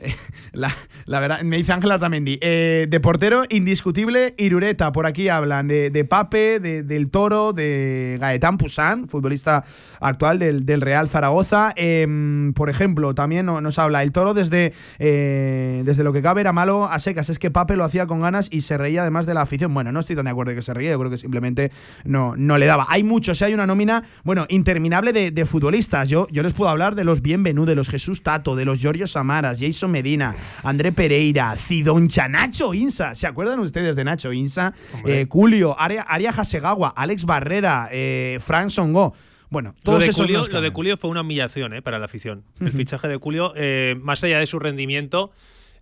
la, 0.52 1.20
verdad, 1.20 1.42
me 1.42 1.56
dice 1.56 1.72
Ángela 1.72 1.98
Tamendi. 1.98 2.38
Eh, 2.40 2.86
de 2.88 3.00
portero, 3.00 3.44
indiscutible, 3.48 4.34
Irureta. 4.38 4.92
Por 4.92 5.06
aquí 5.06 5.28
hablan 5.28 5.68
de, 5.68 6.06
Pape, 6.08 6.60
del 6.60 7.10
Toro, 7.10 7.52
de 7.52 8.16
Gaetán 8.20 8.58
Pusán, 8.58 9.08
futbolista 9.08 9.64
actual 10.00 10.38
del, 10.38 10.80
Real 10.80 11.08
Zaragoza. 11.08 11.72
Em, 11.76 12.52
por 12.54 12.70
ejemplo, 12.70 13.14
también 13.14 13.46
nos 13.46 13.78
habla 13.78 14.02
el 14.02 14.12
Toro 14.12 14.34
desde, 14.34 14.72
eh, 14.98 15.82
desde 15.84 16.04
lo 16.04 16.12
que 16.12 16.22
cabe 16.22 16.40
era 16.40 16.52
malo 16.52 16.86
a 16.86 16.98
secas. 16.98 17.28
Es 17.28 17.38
que 17.38 17.50
Pape 17.50 17.76
lo 17.76 17.84
hacía 17.84 18.06
con 18.06 18.20
ganas 18.20 18.48
y 18.50 18.62
se 18.62 18.78
reía 18.78 19.02
además 19.02 19.26
de 19.26 19.34
la 19.34 19.42
afición. 19.42 19.74
Bueno, 19.74 19.92
no 19.92 20.00
estoy 20.00 20.16
tan 20.16 20.24
de 20.24 20.30
acuerdo 20.30 20.50
de 20.50 20.56
que 20.56 20.62
se 20.62 20.74
reía, 20.74 20.90
yo 20.92 20.98
creo 20.98 21.10
que 21.10 21.18
simplemente 21.18 21.70
no, 22.04 22.34
no 22.36 22.58
le 22.58 22.66
daba. 22.66 22.86
Hay 22.88 23.02
muchos, 23.02 23.40
hay 23.42 23.54
una 23.54 23.66
nómina, 23.66 24.04
bueno, 24.24 24.46
interminable 24.48 25.12
de, 25.12 25.40
futbolistas. 25.46 26.08
Yo, 26.08 26.28
yo 26.30 26.42
les 26.42 26.52
puedo 26.52 26.70
hablar 26.70 26.94
de 26.94 27.02
los 27.02 27.22
Bienvenú, 27.22 27.64
de 27.64 27.74
los 27.74 27.88
Jesús 27.88 28.22
Tato, 28.22 28.54
de 28.54 28.64
los 28.64 28.78
Giorgio 28.78 29.06
Samaras, 29.06 29.58
Jason 29.58 29.89
Medina, 29.90 30.34
André 30.62 30.92
Pereira, 30.92 31.56
Cidoncha, 31.56 32.28
Nacho 32.28 32.72
Insa. 32.74 33.14
¿Se 33.14 33.26
acuerdan 33.26 33.60
ustedes 33.60 33.96
de 33.96 34.04
Nacho 34.04 34.32
Insa? 34.32 34.72
Eh, 35.04 35.26
Julio, 35.28 35.78
Aria, 35.78 36.02
Aria 36.02 36.30
Hasegawa, 36.30 36.88
Alex 36.90 37.24
Barrera, 37.24 37.88
eh, 37.92 38.38
Frank 38.42 38.70
Songo. 38.70 39.14
Bueno, 39.50 39.74
todo 39.82 39.98
lo 39.98 40.06
de, 40.06 40.12
Culio, 40.12 40.44
lo 40.44 40.60
de 40.60 40.70
Culio 40.70 40.96
fue 40.96 41.10
una 41.10 41.22
humillación 41.22 41.74
eh, 41.74 41.82
para 41.82 41.98
la 41.98 42.04
afición. 42.04 42.44
El 42.60 42.72
fichaje 42.72 43.08
de 43.08 43.18
Culio, 43.18 43.52
más 44.00 44.22
allá 44.22 44.38
de 44.38 44.46
su 44.46 44.60
rendimiento, 44.60 45.32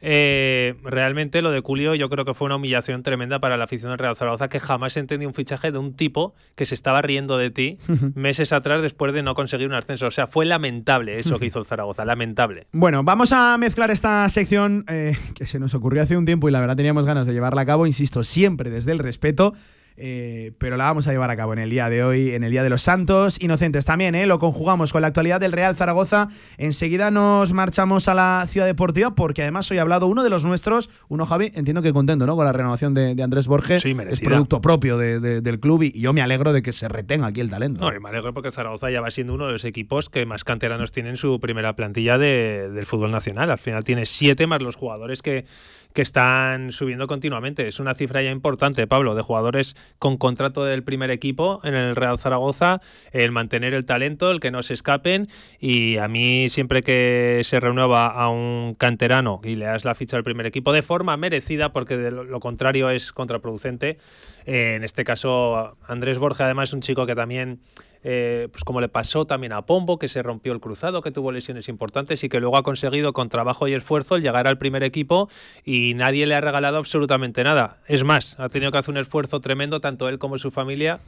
eh, 0.01 0.75
realmente 0.85 1.43
lo 1.43 1.51
de 1.51 1.63
Culio 1.63 1.95
yo 1.95 2.09
creo 2.09 2.25
que 2.25 2.35
fue 2.35 2.47
una 2.47 2.57
humillación 2.57 3.03
tremenda 3.03 3.41
para 3.41 3.57
la 3.57 3.65
afición 3.65 3.91
del 3.91 3.99
Real 3.99 4.15
Zaragoza 4.15 4.49
que 4.49 4.61
jamás 4.61 4.97
entendí 4.97 5.27
un 5.27 5.35
fichaje 5.35 5.73
de 5.73 5.79
un 5.79 5.95
tipo 5.95 6.35
que 6.55 6.67
se 6.67 6.75
estaba 6.75 7.03
riendo 7.03 7.37
de 7.37 7.51
ti 7.51 7.79
meses 8.15 8.53
atrás 8.53 8.83
después 8.83 9.13
de 9.13 9.23
no 9.23 9.35
conseguir 9.35 9.67
un 9.67 9.75
ascenso. 9.75 10.07
O 10.07 10.11
sea, 10.11 10.27
fue 10.27 10.47
lamentable 10.47 11.19
eso 11.19 11.39
que 11.39 11.47
hizo 11.47 11.59
el 11.59 11.65
Zaragoza, 11.65 12.05
lamentable. 12.05 12.67
Bueno, 12.73 13.03
vamos 13.03 13.33
a 13.33 13.57
mezclar 13.59 13.91
esta 13.91 14.29
sección 14.29 14.85
eh, 14.89 15.17
que 15.35 15.47
se 15.47 15.59
nos 15.59 15.75
ocurrió 15.75 16.03
hace 16.03 16.17
un 16.17 16.25
tiempo 16.25 16.49
y 16.49 16.53
la 16.53 16.61
verdad 16.61 16.77
teníamos 16.77 17.05
ganas 17.05 17.27
de 17.27 17.33
llevarla 17.33 17.63
a 17.63 17.67
cabo, 17.67 17.87
insisto, 17.87 18.23
siempre 18.25 18.71
desde 18.71 18.93
el 18.93 18.99
respeto. 18.99 19.55
Eh, 20.01 20.53
pero 20.59 20.77
la 20.77 20.85
vamos 20.85 21.09
a 21.09 21.13
llevar 21.13 21.31
a 21.31 21.37
cabo 21.37 21.53
en 21.53 21.59
el 21.59 21.71
día 21.71 21.91
de 21.91 22.05
hoy, 22.05 22.31
en 22.31 22.45
el 22.45 22.53
Día 22.53 22.63
de 22.63 22.71
los 22.71 22.83
Santos 22.83 23.37
Inocentes 23.41 23.85
también, 23.85 24.15
¿eh? 24.15 24.27
lo 24.27 24.39
conjugamos 24.39 24.93
con 24.93 25.03
la 25.03 25.09
actualidad 25.09 25.41
del 25.41 25.51
Real 25.51 25.75
Zaragoza. 25.75 26.29
Enseguida 26.57 27.11
nos 27.11 27.53
marchamos 27.53 28.07
a 28.07 28.15
la 28.15 28.47
Ciudad 28.49 28.67
Deportiva 28.67 29.17
porque 29.17 29.43
además 29.43 29.69
hoy 29.73 29.79
ha 29.79 29.83
hablado 29.83 30.07
uno 30.07 30.23
de 30.23 30.31
los 30.31 30.45
nuestros, 30.45 30.89
uno 31.09 31.27
Javi, 31.27 31.51
entiendo 31.55 31.83
que 31.83 31.93
contento 31.93 32.27
¿no? 32.27 32.37
con 32.37 32.45
la 32.45 32.53
renovación 32.53 32.95
de, 32.95 33.21
Andrés 33.21 33.49
Borges. 33.49 33.83
Sí, 33.83 33.97
es 34.09 34.21
producto 34.21 34.61
propio 34.61 34.99
del 34.99 35.61
club 35.61 35.83
y, 35.83 35.99
yo 35.99 36.13
me 36.13 36.23
alegro 36.23 36.53
de 36.53 36.63
que 36.63 36.73
se 36.73 36.87
retenga 36.87 37.27
aquí 37.27 37.41
el 37.41 37.51
talento. 37.51 37.91
No, 37.91 38.01
me 38.01 38.09
alegro 38.09 38.33
porque 38.33 38.53
Zaragoza 38.53 38.91
ya 38.91 39.01
va 39.01 39.11
siendo 39.11 39.35
uno 39.35 39.47
de 39.47 39.53
los 39.53 39.65
equipos 39.65 40.09
que 40.09 40.27
más 40.27 40.45
canteranos 40.45 40.93
tienen 40.93 41.17
su 41.17 41.41
primera 41.41 41.75
plantilla 41.75 42.19
del 42.19 42.87
fútbol 42.87 43.11
nacional. 43.11 43.51
Al 43.51 43.59
final 43.59 43.83
tiene 43.83 44.07
siete 44.07 44.47
más 44.47 44.63
los 44.63 44.77
jugadores 44.77 45.23
que 45.23 45.45
que 45.93 46.03
están 46.03 46.73
subiendo 46.73 47.07
continuamente. 47.07 47.67
Es 47.67 47.81
una 47.81 47.95
cifra 47.95 48.23
ya 48.23 48.31
importante, 48.31 48.87
Pablo, 48.87 49.15
de 49.15 49.23
jugadores 49.23 49.77
con 49.99 50.17
contrato 50.17 50.65
del 50.65 50.83
primer 50.83 51.11
equipo 51.11 51.61
en 51.65 51.75
el 51.75 51.97
Real 51.97 52.19
Zaragoza, 52.19 52.81
el 53.13 53.33
mantener 53.33 53.75
el 53.75 53.85
talento, 53.85 54.31
el 54.31 54.41
que 54.41 54.51
no 54.51 54.63
se 54.63 54.75
escapen. 54.75 55.27
Y 55.59 55.97
a 55.99 56.09
mí, 56.09 56.49
siempre 56.49 56.83
que 56.83 57.41
se 57.45 57.61
renueva 57.61 58.07
a 58.07 58.29
un 58.29 58.75
canterano 58.75 59.41
y 59.45 59.57
le 59.57 59.67
das 59.67 59.85
la 59.85 59.95
ficha 59.95 60.17
al 60.17 60.25
primer 60.25 60.47
equipo 60.47 60.73
de 60.73 60.83
forma 60.83 61.17
merecida, 61.17 61.73
porque 61.73 61.97
de 61.97 62.11
lo 62.11 62.41
contrario 62.41 62.91
es 62.91 63.13
contraproducente, 63.13 63.99
eh, 64.47 64.75
en 64.77 64.85
este 64.85 65.05
caso, 65.05 65.77
Andrés 65.87 66.19
Borja, 66.19 66.47
además, 66.47 66.71
es 66.71 66.73
un 66.73 66.81
chico 66.81 67.05
que 67.05 67.15
también 67.15 67.61
eh, 68.05 68.49
pues 68.51 68.65
como 68.65 68.81
le 68.81 68.89
pasó 68.89 69.27
también 69.27 69.53
a 69.53 69.63
Pombo, 69.63 69.99
que 69.99 70.09
se 70.09 70.23
rompió 70.23 70.53
el 70.53 70.61
cruzado, 70.61 71.03
que 71.03 71.11
tuvo 71.11 71.33
lesiones 71.33 71.69
importantes 71.69 72.23
y 72.25 72.29
que 72.29 72.41
luego 72.41 72.57
ha 72.57 72.63
conseguido 72.63 73.13
con 73.13 73.29
trabajo 73.29 73.69
y 73.69 73.75
esfuerzo 73.75 74.17
el 74.17 74.23
llegar 74.23 74.47
al 74.47 74.59
primer 74.59 74.83
equipo 74.83 75.29
y 75.65 75.95
nadie 75.95 76.27
le 76.27 76.35
ha 76.35 76.41
regalado 76.41 76.79
absolutamente 76.79 77.45
nada. 77.45 77.79
Es 77.87 78.05
más, 78.05 78.39
ha 78.39 78.49
tenido 78.49 78.73
que 78.73 78.79
hacer 78.79 78.93
un 78.93 78.99
esfuerzo 78.99 79.41
tremendo, 79.41 79.81
tanto 79.81 80.09
él 80.09 80.19
como 80.19 80.39
su 80.39 80.51
familia, 80.51 81.01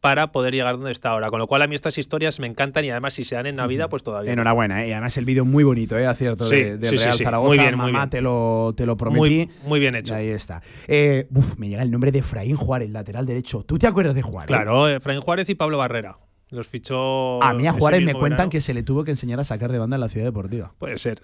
para 0.00 0.32
poder 0.32 0.54
llegar 0.54 0.76
donde 0.76 0.92
está 0.92 1.10
ahora. 1.10 1.30
Con 1.30 1.38
lo 1.38 1.46
cual 1.46 1.62
a 1.62 1.66
mí 1.66 1.74
estas 1.74 1.98
historias 1.98 2.40
me 2.40 2.46
encantan 2.46 2.84
y 2.84 2.90
además 2.90 3.14
si 3.14 3.24
se 3.24 3.34
dan 3.34 3.46
en 3.46 3.56
Navidad, 3.56 3.88
pues 3.88 4.02
todavía. 4.02 4.32
Enhorabuena, 4.32 4.84
¿eh? 4.84 4.88
y 4.88 4.92
además 4.92 5.16
el 5.16 5.24
vídeo 5.24 5.44
muy 5.44 5.64
bonito, 5.64 5.98
¿eh? 5.98 6.06
Acierto 6.06 6.48
de, 6.48 6.76
Real 6.78 7.14
Zaragoza. 7.14 7.48
Muy 7.48 7.58
bien, 7.58 7.76
Mamá, 7.76 8.00
muy 8.00 8.08
Te, 8.08 8.20
lo, 8.20 8.72
te 8.76 8.86
lo 8.86 8.96
prometí. 8.96 9.48
Muy, 9.64 9.80
bien 9.80 9.94
hecho. 9.94 10.14
Ahí 10.14 10.28
está. 10.28 10.62
Eh, 10.88 11.26
uf, 11.34 11.56
me 11.58 11.68
llega 11.68 11.82
el 11.82 11.90
nombre 11.90 12.12
de 12.12 12.20
Efraín 12.20 12.56
Juárez, 12.56 12.90
lateral 12.90 13.26
derecho. 13.26 13.62
¿Tú 13.64 13.78
te 13.78 13.86
acuerdas 13.86 14.14
de 14.14 14.22
Juárez? 14.22 14.48
Claro, 14.48 14.88
Efraín 14.88 15.20
Juárez 15.20 15.48
y 15.48 15.54
Pablo 15.54 15.78
Barrera. 15.78 16.16
Los 16.50 16.68
fichó. 16.68 17.42
A 17.42 17.54
mí 17.54 17.66
a 17.66 17.72
Juárez 17.72 18.02
me 18.02 18.14
cuentan 18.14 18.50
que 18.50 18.60
se 18.60 18.74
le 18.74 18.82
tuvo 18.82 19.04
que 19.04 19.12
enseñar 19.12 19.40
a 19.40 19.44
sacar 19.44 19.70
de 19.70 19.78
banda 19.78 19.96
en 19.96 20.00
la 20.00 20.08
ciudad 20.08 20.26
deportiva. 20.26 20.72
Puede 20.78 20.98
ser. 20.98 21.22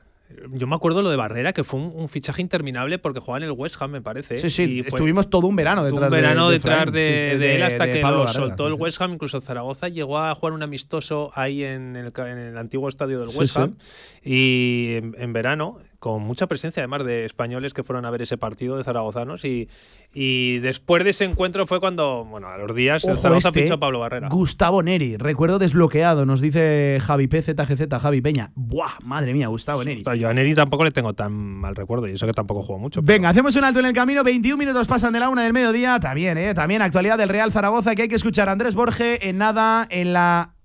Yo 0.51 0.67
me 0.67 0.75
acuerdo 0.75 1.03
lo 1.03 1.11
de 1.11 1.17
Barrera, 1.17 1.53
que 1.53 1.63
fue 1.63 1.79
un, 1.79 2.09
fichaje 2.09 2.43
interminable 2.43 2.99
porque 2.99 3.21
jugaba 3.21 3.39
en 3.39 3.45
el 3.45 3.53
West 3.53 3.81
Ham, 3.81 3.93
me 3.93 4.01
parece. 4.01 4.39
Sí, 4.39 4.51
sí, 4.51 4.83
estuvimos 4.85 5.31
todo 5.31 5.47
un 5.47 5.55
verano 5.55 5.85
detrás 5.85 6.03
un 6.03 6.11
verano 6.11 6.51
detrás 6.51 6.91
de, 6.91 7.55
él 7.55 7.63
hasta 7.63 7.89
que 7.89 8.01
lo 8.03 8.27
soltó 8.27 8.67
el 8.67 8.75
West 8.75 9.01
Ham. 9.01 9.15
Incluso 9.15 9.41
Zaragoza 9.41 9.89
llegó 9.89 10.19
a 10.19 10.35
jugar 10.35 10.53
un 10.53 10.65
amistoso 10.65 11.31
ahí 11.35 11.63
en 11.63 11.95
el, 11.95 12.59
antiguo 12.59 12.89
estadio 12.89 13.21
del 13.21 13.37
West 13.37 13.57
Ham. 13.57 13.77
Y 14.23 14.95
en, 15.17 15.33
verano, 15.33 15.79
con 15.99 16.23
mucha 16.23 16.47
presencia 16.47 16.83
además 16.83 17.05
de 17.05 17.25
españoles 17.25 17.75
que 17.75 17.83
fueron 17.83 18.05
a 18.05 18.11
ver 18.11 18.23
ese 18.23 18.39
partido 18.39 18.77
de 18.77 18.85
zaragozanos 18.85 19.45
y, 19.45 19.69
y 20.15 20.59
después 20.59 21.05
de 21.05 21.11
ese 21.11 21.25
encuentro 21.25 21.67
fue 21.67 21.81
cuando, 21.81 22.25
bueno, 22.25 22.49
a 22.49 22.59
los 22.59 22.75
días 22.75 23.05
el 23.05 23.17
Zaragoza 23.17 23.49
este, 23.49 23.63
fichó 23.63 23.75
a 23.75 23.81
Pablo 23.81 24.01
Barrera. 24.01 24.29
Gustavo 24.29 24.83
Neri, 24.83 25.17
recuerdo 25.17 25.59
desbloqueado, 25.59 26.27
nos 26.27 26.41
dice 26.41 26.99
Javi 27.03 27.29
PZGZ, 27.29 28.01
Javi 28.01 28.21
Peña. 28.21 28.53
Buah, 28.55 28.99
madre 29.05 29.33
mía, 29.33 29.49
Gustavo 29.49 29.85
Neri. 29.85 30.03
yo 30.19 30.29
a 30.29 30.35
Neri 30.35 30.55
tampoco 30.55 30.85
le 30.85 30.91
tengo 30.91 31.15
tan 31.15 31.33
mal 31.33 31.77
recuerdo 31.77 32.09
y 32.09 32.13
eso 32.13 32.27
que 32.27 32.33
tampoco 32.33 32.63
juego 32.63 32.81
mucho. 32.81 33.01
Venga, 33.03 33.29
hacemos 33.29 33.57
un 33.57 33.65
alto 33.65 33.81
en 33.81 33.87
el 33.87 33.93
camino, 33.93 34.25
21 34.25 34.57
minutos 34.57 34.87
pasan 34.87 35.13
de 35.13 35.21
la 35.21 35.29
una 35.29 35.45
del 35.45 35.53
mediodía, 35.53 36.01
también, 36.01 36.39
eh, 36.39 36.55
también 36.55 36.83
actualidad 36.83 37.19
del 37.19 37.29
Real 37.29 37.53
Zaragoza 37.53 37.95
que 37.95 38.03
hay 38.03 38.09
que 38.09 38.17
escuchar 38.17 38.49
a 38.49 38.53
Andrés 38.53 38.75
Borge 38.75 39.29
en 39.29 39.39
nada 39.39 39.87
en 39.91 40.13
la 40.13 40.56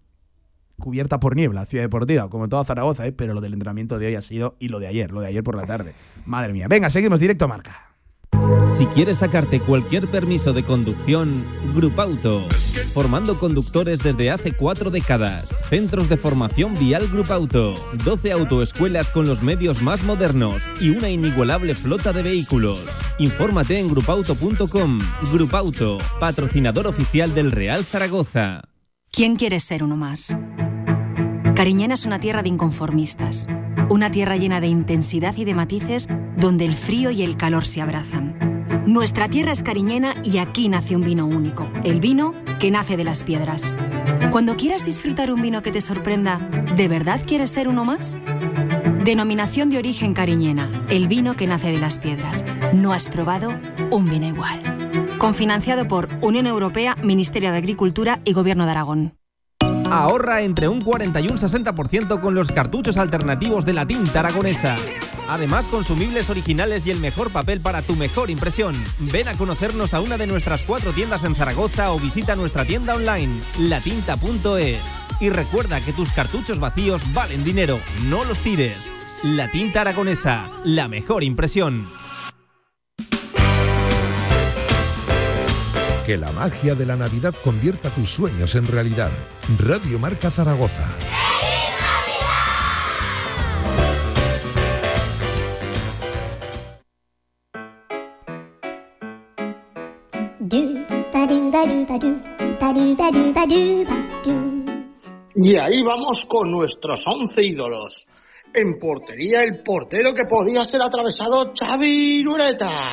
cubierta 0.82 1.20
por 1.20 1.36
niebla, 1.36 1.66
Ciudad 1.66 1.86
Deportiva, 1.86 2.30
como 2.30 2.50
toda 2.50 2.66
Zaragoza, 2.66 3.08
¿eh? 3.08 3.14
pero 3.14 3.34
lo 3.34 3.42
del 3.42 3.54
entrenamiento 3.54 3.98
de 3.98 4.08
hoy 4.08 4.16
ha 4.16 4.22
sido, 4.22 4.56
y 4.60 4.68
lo 4.68 4.80
de 4.80 4.88
ayer, 4.88 5.12
lo 5.12 5.22
de 5.22 5.28
ayer 5.28 5.44
por 5.44 5.56
la 5.56 5.66
tarde. 5.66 5.94
Madre 6.26 6.52
mía. 6.52 6.68
Venga, 6.68 6.90
seguimos 6.90 7.20
directo 7.20 7.46
a 7.46 7.48
marca. 7.48 7.92
Si 8.78 8.86
quieres 8.88 9.20
sacarte 9.20 9.60
cualquier 9.60 10.08
permiso 10.08 10.54
de 10.54 10.64
conducción, 10.64 11.44
Grupauto. 11.76 12.48
Formando 12.94 13.38
conductores 13.38 14.02
desde 14.02 14.32
hace 14.32 14.54
cuatro 14.54 14.90
décadas. 14.90 15.50
Centros 15.70 16.10
de 16.10 16.18
formación 16.18 16.74
vial 16.76 17.08
Grupauto. 17.08 17.74
12 18.04 18.32
autoescuelas 18.32 19.10
con 19.10 19.28
los 19.28 19.42
medios 19.42 19.82
más 19.82 20.04
modernos 20.04 20.64
y 20.80 20.90
una 20.90 21.10
inigualable 21.10 21.76
flota 21.76 22.14
de 22.14 22.24
vehículos. 22.24 22.86
Infórmate 23.20 23.80
en 23.80 23.90
grupauto.com. 23.90 25.00
Grupauto, 25.32 25.98
patrocinador 26.20 26.88
oficial 26.88 27.34
del 27.34 27.52
Real 27.52 27.84
Zaragoza. 27.84 28.62
¿Quién 29.12 29.36
quiere 29.36 29.60
ser 29.60 29.84
uno 29.84 29.98
más? 29.98 30.36
Cariñena 31.55 31.96
es 31.96 32.05
una 32.05 32.20
tierra 32.20 32.43
de 32.43 32.50
inconformistas, 32.50 33.48
una 33.89 34.10
tierra 34.10 34.38
llena 34.38 34.62
de 34.62 34.67
intensidad 34.67 35.36
y 35.36 35.43
de 35.43 35.53
matices 35.53 36.08
donde 36.38 36.65
el 36.65 36.74
frío 36.74 37.12
y 37.12 37.24
el 37.24 37.36
calor 37.36 37.65
se 37.65 37.81
abrazan. 37.81 38.36
Nuestra 38.86 39.27
tierra 39.27 39.51
es 39.51 39.62
cariñena 39.62 40.15
y 40.24 40.38
aquí 40.38 40.70
nace 40.70 40.96
un 40.96 41.03
vino 41.03 41.25
único, 41.25 41.70
el 41.84 42.00
vino 42.00 42.34
que 42.60 42.72
nace 42.72 42.98
de 42.98 43.03
las 43.03 43.24
piedras. 43.24 43.75
Cuando 44.31 44.55
quieras 44.55 44.86
disfrutar 44.86 45.31
un 45.31 45.41
vino 45.41 45.62
que 45.62 45.72
te 45.72 45.81
sorprenda, 45.81 46.39
¿de 46.75 46.88
verdad 46.88 47.22
quieres 47.27 47.51
ser 47.51 47.67
uno 47.67 47.86
más? 47.86 48.20
Denominación 49.03 49.70
de 49.70 49.77
origen 49.77 50.13
cariñena, 50.13 50.70
el 50.89 51.08
vino 51.08 51.36
que 51.36 51.48
nace 51.48 51.72
de 51.72 51.79
las 51.79 52.00
piedras. 52.00 52.46
No 52.74 52.93
has 52.93 53.10
probado 53.10 53.53
un 53.91 54.10
vino 54.10 54.25
igual. 54.25 54.62
Confinanciado 55.17 55.88
por 55.88 56.08
Unión 56.22 56.48
Europea, 56.48 56.96
Ministerio 57.03 57.51
de 57.51 57.58
Agricultura 57.58 58.20
y 58.24 58.34
Gobierno 58.34 58.65
de 58.65 58.72
Aragón. 58.72 59.21
Ahorra 59.92 60.42
entre 60.42 60.70
un 60.70 60.80
40 60.80 61.20
y 61.20 61.28
un 61.28 61.38
60% 61.38 62.22
con 62.22 62.34
los 62.34 62.50
cartuchos 62.50 62.96
alternativos 62.96 63.66
de 63.66 63.74
la 63.74 63.86
tinta 63.86 64.22
aragonesa. 64.22 64.78
Además, 65.28 65.68
consumibles 65.68 66.30
originales 66.30 66.88
y 66.88 66.92
el 66.92 67.00
mejor 67.02 67.30
papel 67.30 67.60
para 67.60 67.82
tu 67.82 67.98
mejor 67.98 68.30
impresión. 68.30 68.74
Ven 69.12 69.28
a 69.28 69.34
conocernos 69.34 69.94
a 69.94 70.00
una 70.00 70.18
de 70.18 70.28
nuestras 70.28 70.64
cuatro 70.64 70.94
tiendas 70.94 71.26
en 71.26 71.36
Zaragoza 71.36 71.92
o 71.92 72.00
visita 72.00 72.38
nuestra 72.38 72.64
tienda 72.64 72.96
online, 72.96 73.34
latinta.es. 73.60 74.80
Y 75.20 75.30
recuerda 75.30 75.82
que 75.82 75.92
tus 75.92 76.12
cartuchos 76.14 76.62
vacíos 76.62 77.04
valen 77.14 77.44
dinero, 77.44 77.78
no 78.06 78.24
los 78.24 78.40
tires. 78.40 78.90
La 79.24 79.52
tinta 79.52 79.82
aragonesa, 79.82 80.50
la 80.64 80.88
mejor 80.88 81.22
impresión. 81.22 81.86
Que 86.12 86.18
la 86.18 86.34
magia 86.34 86.75
de 86.75 86.86
la 86.86 86.98
Navidad 86.98 87.34
convierta 87.41 87.89
tus 87.89 88.10
sueños 88.10 88.56
en 88.56 88.68
realidad. 88.68 89.10
Radio 89.58 89.98
Marca 89.98 90.30
Zaragoza. 90.30 90.86
Y 105.34 105.56
ahí 105.58 105.82
vamos 105.82 106.25
con 106.25 106.51
nuestros 106.51 107.08
11 107.08 107.41
ídolos. 107.41 108.10
En 108.53 108.77
portería, 108.77 109.43
el 109.43 109.63
portero 109.63 110.13
que 110.13 110.25
podía 110.25 110.65
ser 110.65 110.81
atravesado, 110.81 111.53
Xavi 111.58 112.22
Lureta. 112.22 112.91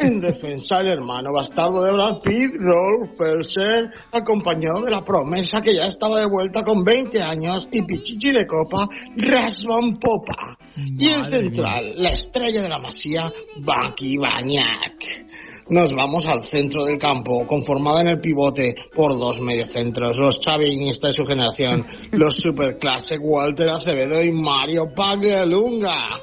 En 0.00 0.20
defensa, 0.20 0.80
el 0.80 0.88
hermano 0.88 1.32
bastardo 1.34 1.82
de 1.82 1.92
Brad 1.92 2.20
Pitt, 2.22 2.54
Rolf 2.58 3.18
Felser, 3.18 3.90
acompañado 4.10 4.82
de 4.82 4.90
la 4.90 5.04
promesa 5.04 5.60
que 5.60 5.74
ya 5.74 5.84
estaba 5.84 6.20
de 6.20 6.26
vuelta 6.26 6.62
con 6.62 6.82
20 6.82 7.20
años 7.20 7.68
y 7.70 7.82
pichichi 7.82 8.30
de 8.30 8.46
copa, 8.46 8.86
Rasvan 9.16 9.98
Popa. 9.98 10.56
y 10.76 11.08
en 11.08 11.24
central, 11.26 11.92
la 11.96 12.08
estrella 12.08 12.62
de 12.62 12.68
la 12.68 12.78
masía, 12.78 13.30
Baki 13.58 14.16
Bañak. 14.16 15.59
Nos 15.70 15.94
vamos 15.94 16.26
al 16.26 16.42
centro 16.42 16.84
del 16.84 16.98
campo, 16.98 17.46
conformado 17.46 18.00
en 18.00 18.08
el 18.08 18.20
pivote 18.20 18.74
por 18.92 19.16
dos 19.16 19.40
mediocentros, 19.40 20.16
los 20.16 20.40
chavinistas 20.40 21.10
de 21.10 21.14
su 21.14 21.24
generación, 21.24 21.86
los 22.12 22.38
superclase 22.38 23.16
Walter 23.18 23.68
Acevedo 23.68 24.20
y 24.20 24.32
Mario 24.32 24.92
Paglialunga. 24.94 26.18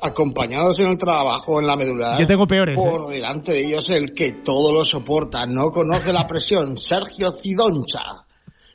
Acompañados 0.00 0.80
en 0.80 0.86
el 0.92 0.96
trabajo 0.96 1.60
en 1.60 1.66
la 1.66 1.76
medular. 1.76 2.18
Yo 2.18 2.26
tengo 2.26 2.46
peores. 2.46 2.76
Por 2.76 3.12
¿eh? 3.12 3.16
delante 3.16 3.52
de 3.52 3.60
ellos 3.60 3.90
el 3.90 4.14
que 4.14 4.32
todo 4.42 4.72
lo 4.72 4.84
soporta, 4.86 5.44
no 5.44 5.70
conoce 5.70 6.10
la 6.10 6.26
presión, 6.26 6.78
Sergio 6.78 7.32
Cidoncha 7.32 8.27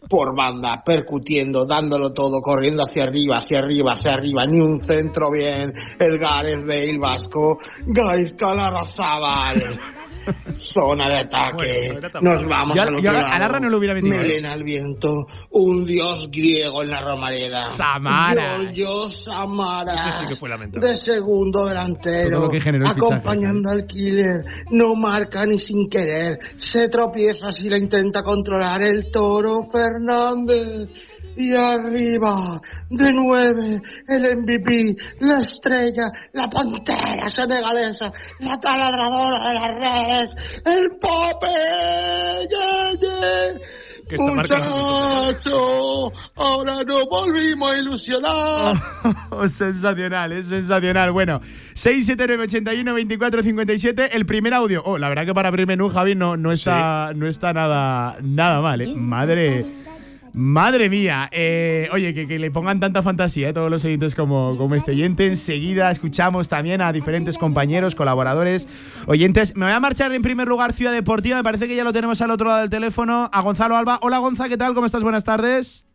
por 0.08 0.36
banda, 0.36 0.82
percutiendo, 0.84 1.66
dándolo 1.66 2.14
todo, 2.14 2.42
corriendo 2.42 2.84
hacia 2.84 3.04
arriba, 3.04 3.38
hacia 3.38 3.60
arriba, 3.60 3.94
hacia 3.94 4.14
arriba, 4.14 4.46
ni 4.46 4.60
un 4.60 4.80
centro 4.80 5.32
bien, 5.32 5.74
el 6.00 6.18
Gareth 6.18 6.66
Bale 6.66 6.98
vasco, 7.00 7.58
Gaizka 7.86 8.54
Larrazábal. 8.54 9.64
Zona 10.58 11.10
de 11.10 11.20
ataque. 11.22 12.00
Nos 12.22 12.46
vamos 12.46 12.78
al 12.80 12.96
otro 12.96 13.12
lado. 13.12 13.60
no 13.60 13.70
lo 13.70 13.78
hubiera 13.78 13.94
metido. 13.94 14.16
¿eh? 14.16 14.20
Melena 14.20 14.54
al 14.54 14.64
viento. 14.64 15.28
Un 15.52 15.84
dios 15.86 16.30
griego 16.32 16.84
en 16.84 16.90
la 16.90 17.02
Romareda. 17.02 17.64
Samaras. 17.64 18.74
Giorgio 18.74 19.10
Samaras. 19.10 20.08
Este 20.08 20.24
sí 20.24 20.28
que 20.28 20.36
fue 20.36 20.50
lamentable. 20.50 20.88
De 20.88 20.96
segundo 20.96 21.66
delantero. 21.66 22.38
Todo 22.38 22.46
lo 22.48 22.52
que 22.52 22.62
generó 22.62 22.86
el 22.86 22.94
fichaje. 22.94 23.14
acompañando 23.14 23.70
al 23.70 23.86
killer. 23.86 24.44
No 24.72 24.96
marca 24.96 25.46
ni 25.46 25.60
sin 25.60 25.90
querer. 25.90 26.40
Se 26.58 26.90
tropieza 26.90 27.52
si 27.52 27.70
la 27.70 27.78
intenta 27.78 28.22
controlar 28.24 28.82
el 28.84 29.12
toro 29.12 29.64
Fernández. 29.72 30.90
Y 31.36 31.56
arriba, 31.56 32.62
de 32.90 33.12
nueve, 33.12 33.82
el 34.08 34.38
MVP, 34.38 34.96
la 35.22 35.42
estrella, 35.42 36.12
la 36.34 36.50
pantera 36.50 37.30
senegalesa, 37.30 38.12
la 38.40 38.60
taladradora 38.60 39.48
de 39.48 39.54
las 39.54 39.76
redes, 39.78 40.62
el 40.66 40.90
Pope. 41.00 41.48
Yeah, 42.50 42.92
yeah. 43.00 43.60
Que 44.08 44.16
está 44.16 44.32
marcando 44.34 44.70
Muchacho, 44.70 46.12
ahora 46.36 46.84
nos 46.84 47.10
volvimos 47.10 47.74
a 47.74 47.78
ilusionar. 47.78 48.76
Oh, 49.32 49.48
sensacional, 49.48 50.32
es 50.32 50.48
sensacional. 50.48 51.12
Bueno, 51.12 51.42
679 51.74 52.44
81 52.44 52.94
24 52.94 53.42
57 53.42 54.16
el 54.16 54.26
primer 54.28 54.54
audio. 54.54 54.84
Oh, 54.86 55.00
la 55.00 55.10
verdad 55.10 55.26
que 55.26 55.34
para 55.34 55.48
abrir 55.48 55.66
menú, 55.66 55.90
Javi, 55.90 56.14
no, 56.14 56.38
no 56.38 56.52
está, 56.52 57.14
no 57.16 57.28
está 57.28 57.52
nada, 57.52 58.18
nada 58.22 58.62
mal, 58.62 58.82
¿eh? 58.82 58.94
Madre. 58.96 59.66
Madre 60.36 60.90
mía, 60.90 61.30
eh, 61.32 61.88
oye, 61.92 62.16
que, 62.16 62.28
que 62.28 62.40
le 62.40 62.50
pongan 62.50 62.80
tanta 62.80 63.04
fantasía 63.04 63.50
a 63.50 63.54
todos 63.54 63.70
los 63.70 63.86
oyentes 63.86 64.16
como, 64.16 64.58
como 64.58 64.74
este 64.74 64.90
oyente. 64.90 65.28
Enseguida 65.28 65.92
escuchamos 65.92 66.50
también 66.50 66.82
a 66.82 66.92
diferentes 66.92 67.38
compañeros, 67.38 67.94
colaboradores, 67.94 68.68
oyentes. 69.06 69.56
Me 69.56 69.66
voy 69.66 69.74
a 69.76 69.80
marchar 69.80 70.12
en 70.12 70.24
primer 70.24 70.48
lugar 70.48 70.74
Ciudad 70.74 70.92
Deportiva, 70.92 71.38
me 71.38 71.44
parece 71.44 71.68
que 71.68 71.76
ya 71.76 71.84
lo 71.84 71.94
tenemos 71.94 72.20
al 72.22 72.32
otro 72.32 72.48
lado 72.48 72.62
del 72.62 72.72
teléfono, 72.72 73.30
a 73.32 73.42
Gonzalo 73.42 73.78
Alba. 73.78 74.00
Hola 74.02 74.18
Gonza, 74.18 74.50
¿qué 74.50 74.58
tal? 74.58 74.74
¿Cómo 74.74 74.88
estás? 74.88 75.04
Buenas 75.04 75.24
tardes. 75.24 75.86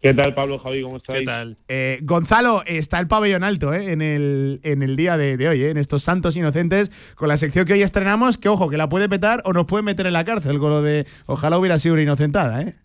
¿Qué 0.00 0.14
tal, 0.14 0.32
Pablo, 0.32 0.58
Javi? 0.58 0.82
¿Cómo 0.82 0.96
estáis? 0.96 1.18
¿Qué 1.18 1.26
tal? 1.26 1.58
Eh, 1.68 1.98
Gonzalo, 2.00 2.62
está 2.64 2.98
el 3.00 3.06
pabellón 3.06 3.44
alto 3.44 3.74
eh, 3.74 3.92
en, 3.92 4.00
el, 4.00 4.60
en 4.62 4.82
el 4.82 4.96
día 4.96 5.18
de, 5.18 5.36
de 5.36 5.46
hoy, 5.46 5.62
eh, 5.62 5.68
en 5.68 5.76
estos 5.76 6.02
santos 6.02 6.36
inocentes, 6.36 6.90
con 7.16 7.28
la 7.28 7.36
sección 7.36 7.66
que 7.66 7.74
hoy 7.74 7.82
estrenamos, 7.82 8.38
que 8.38 8.48
ojo, 8.48 8.70
que 8.70 8.78
la 8.78 8.88
puede 8.88 9.10
petar 9.10 9.42
o 9.44 9.52
nos 9.52 9.66
puede 9.66 9.82
meter 9.82 10.06
en 10.06 10.14
la 10.14 10.24
cárcel 10.24 10.58
con 10.58 10.70
lo 10.70 10.80
de 10.80 11.06
ojalá 11.26 11.58
hubiera 11.58 11.78
sido 11.78 11.92
una 11.92 12.02
inocentada, 12.02 12.62
¿eh? 12.62 12.76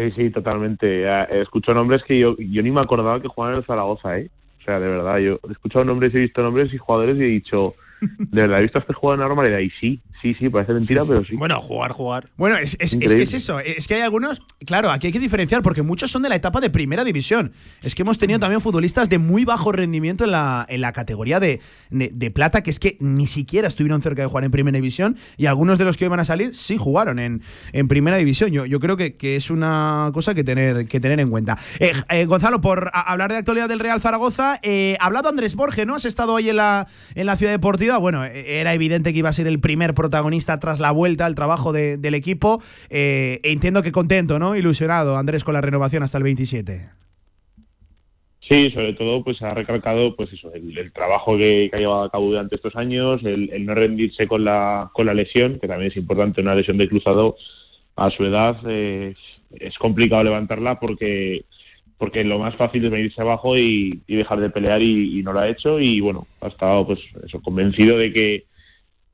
Sí, 0.00 0.10
sí, 0.12 0.30
totalmente. 0.30 1.02
Ya, 1.02 1.24
eh, 1.24 1.42
Escucho 1.42 1.74
nombres 1.74 2.02
que 2.04 2.18
yo, 2.18 2.34
yo 2.38 2.62
ni 2.62 2.70
me 2.70 2.80
acordaba 2.80 3.20
que 3.20 3.28
jugaban 3.28 3.54
en 3.54 3.58
el 3.60 3.66
Zaragoza, 3.66 4.18
¿eh? 4.18 4.30
O 4.60 4.64
sea, 4.64 4.80
de 4.80 4.88
verdad, 4.88 5.18
yo 5.18 5.38
he 5.46 5.52
escuchado 5.52 5.84
nombres, 5.84 6.14
he 6.14 6.20
visto 6.20 6.42
nombres 6.42 6.72
y 6.72 6.78
jugadores 6.78 7.18
y 7.18 7.22
he 7.22 7.26
dicho, 7.26 7.74
de 8.00 8.40
verdad, 8.42 8.60
he 8.60 8.62
visto 8.62 8.78
a 8.78 8.80
este 8.80 8.94
jugador 8.94 9.30
en 9.30 9.52
la 9.52 9.60
y 9.60 9.70
sí, 9.70 10.00
sí, 10.22 10.34
sí, 10.34 10.48
parece 10.48 10.72
mentira, 10.72 11.02
pero 11.06 11.20
sí. 11.22 11.34
Bueno, 11.36 11.60
jugar, 11.60 11.92
jugar. 11.92 12.30
Bueno, 12.36 12.56
es, 12.56 12.76
es- 12.80 12.94
es 12.94 13.14
que 13.14 13.22
es 13.22 13.34
eso. 13.34 13.58
Es 13.60 13.86
que 13.88 13.94
hay 13.94 14.02
algunos. 14.02 14.42
Claro, 14.66 14.90
aquí 14.90 15.06
hay 15.08 15.12
que 15.12 15.18
diferenciar 15.20 15.62
porque 15.62 15.82
muchos 15.82 16.10
son 16.10 16.22
de 16.22 16.28
la 16.28 16.36
etapa 16.36 16.60
de 16.60 16.70
primera 16.70 17.04
división. 17.04 17.52
Es 17.82 17.94
que 17.94 18.02
hemos 18.02 18.18
tenido 18.18 18.38
también 18.40 18.60
futbolistas 18.60 19.08
de 19.08 19.18
muy 19.18 19.44
bajo 19.44 19.72
rendimiento 19.72 20.24
en 20.24 20.32
la, 20.32 20.66
en 20.68 20.80
la 20.80 20.92
categoría 20.92 21.40
de, 21.40 21.60
de- 21.90 22.10
de 22.12 22.30
plata, 22.30 22.62
que 22.62 22.70
es 22.70 22.78
que 22.78 22.96
ni 23.00 23.26
siquiera 23.26 23.68
estuvieron 23.68 24.02
cerca 24.02 24.22
de 24.22 24.28
jugar 24.28 24.44
en 24.44 24.50
primera 24.50 24.76
división. 24.76 25.16
Y 25.36 25.46
algunos 25.46 25.78
de 25.78 25.84
los 25.84 25.96
que 25.96 26.04
iban 26.04 26.20
a 26.20 26.24
salir 26.24 26.54
sí 26.54 26.76
jugaron 26.76 27.18
en, 27.18 27.42
en 27.72 27.88
primera 27.88 28.16
división. 28.18 28.50
Yo, 28.50 28.66
yo 28.66 28.80
creo 28.80 28.96
que, 28.96 29.16
que 29.16 29.36
es 29.36 29.50
una 29.50 30.10
cosa 30.12 30.34
que 30.34 30.44
tener, 30.44 30.86
que 30.86 31.00
tener 31.00 31.20
en 31.20 31.30
cuenta. 31.30 31.56
Eh, 31.78 31.92
eh, 32.10 32.24
Gonzalo, 32.26 32.60
por 32.60 32.90
a- 32.92 33.00
hablar 33.12 33.30
de 33.32 33.38
actualidad 33.38 33.68
del 33.68 33.78
Real 33.80 34.00
Zaragoza, 34.00 34.58
eh, 34.62 34.96
ha 35.00 35.06
hablado 35.06 35.28
Andrés 35.30 35.56
Borges, 35.56 35.86
¿no? 35.86 35.94
Has 35.94 36.04
estado 36.04 36.34
hoy 36.34 36.50
en 36.50 36.56
la, 36.56 36.86
en 37.14 37.26
la 37.26 37.36
ciudad 37.36 37.52
deportiva. 37.52 37.96
Bueno, 37.98 38.24
eh, 38.24 38.60
era 38.60 38.74
evidente 38.74 39.12
que 39.12 39.18
iba 39.20 39.28
a 39.30 39.32
ser 39.32 39.46
el 39.46 39.60
primer 39.60 39.94
protagonista 39.94 40.09
tras 40.10 40.80
la 40.80 40.90
vuelta 40.90 41.26
al 41.26 41.34
trabajo 41.34 41.72
de- 41.72 41.96
del 41.96 42.14
equipo. 42.14 42.62
Eh, 42.88 43.40
e 43.42 43.52
entiendo 43.52 43.82
que 43.82 43.92
contento, 43.92 44.38
¿no? 44.38 44.56
Ilusionado, 44.56 45.16
Andrés, 45.16 45.44
con 45.44 45.54
la 45.54 45.60
renovación 45.60 46.02
hasta 46.02 46.18
el 46.18 46.24
27. 46.24 46.88
Sí, 48.40 48.70
sobre 48.72 48.94
todo, 48.94 49.22
pues 49.22 49.40
ha 49.42 49.54
recalcado, 49.54 50.16
pues 50.16 50.32
eso, 50.32 50.52
el, 50.52 50.92
trabajo 50.92 51.38
que, 51.38 51.70
ha 51.72 51.76
llevado 51.76 52.02
a 52.02 52.10
cabo 52.10 52.26
durante 52.26 52.56
estos 52.56 52.74
años, 52.74 53.20
el, 53.22 53.64
no 53.64 53.74
rendirse 53.74 54.26
con 54.26 54.44
la, 54.44 54.90
con 54.92 55.06
la 55.06 55.14
lesión, 55.14 55.60
que 55.60 55.68
también 55.68 55.92
es 55.92 55.96
importante, 55.96 56.40
una 56.40 56.56
lesión 56.56 56.76
de 56.76 56.88
cruzado 56.88 57.36
a 57.94 58.10
su 58.10 58.24
edad, 58.24 58.56
es 58.68 59.78
complicado 59.78 60.24
levantarla 60.24 60.80
porque 60.80 61.44
porque 62.00 62.24
lo 62.24 62.38
más 62.38 62.56
fácil 62.56 62.82
es 62.82 62.90
venirse 62.90 63.20
abajo 63.20 63.58
y, 63.58 64.00
y 64.06 64.16
dejar 64.16 64.40
de 64.40 64.48
pelear 64.48 64.80
y, 64.80 65.18
y 65.18 65.22
no 65.22 65.34
lo 65.34 65.40
ha 65.40 65.48
hecho 65.50 65.78
y 65.78 66.00
bueno, 66.00 66.26
ha 66.40 66.48
estado 66.48 66.86
pues 66.86 66.98
eso, 67.26 67.42
convencido 67.42 67.98
de 67.98 68.10
que 68.10 68.44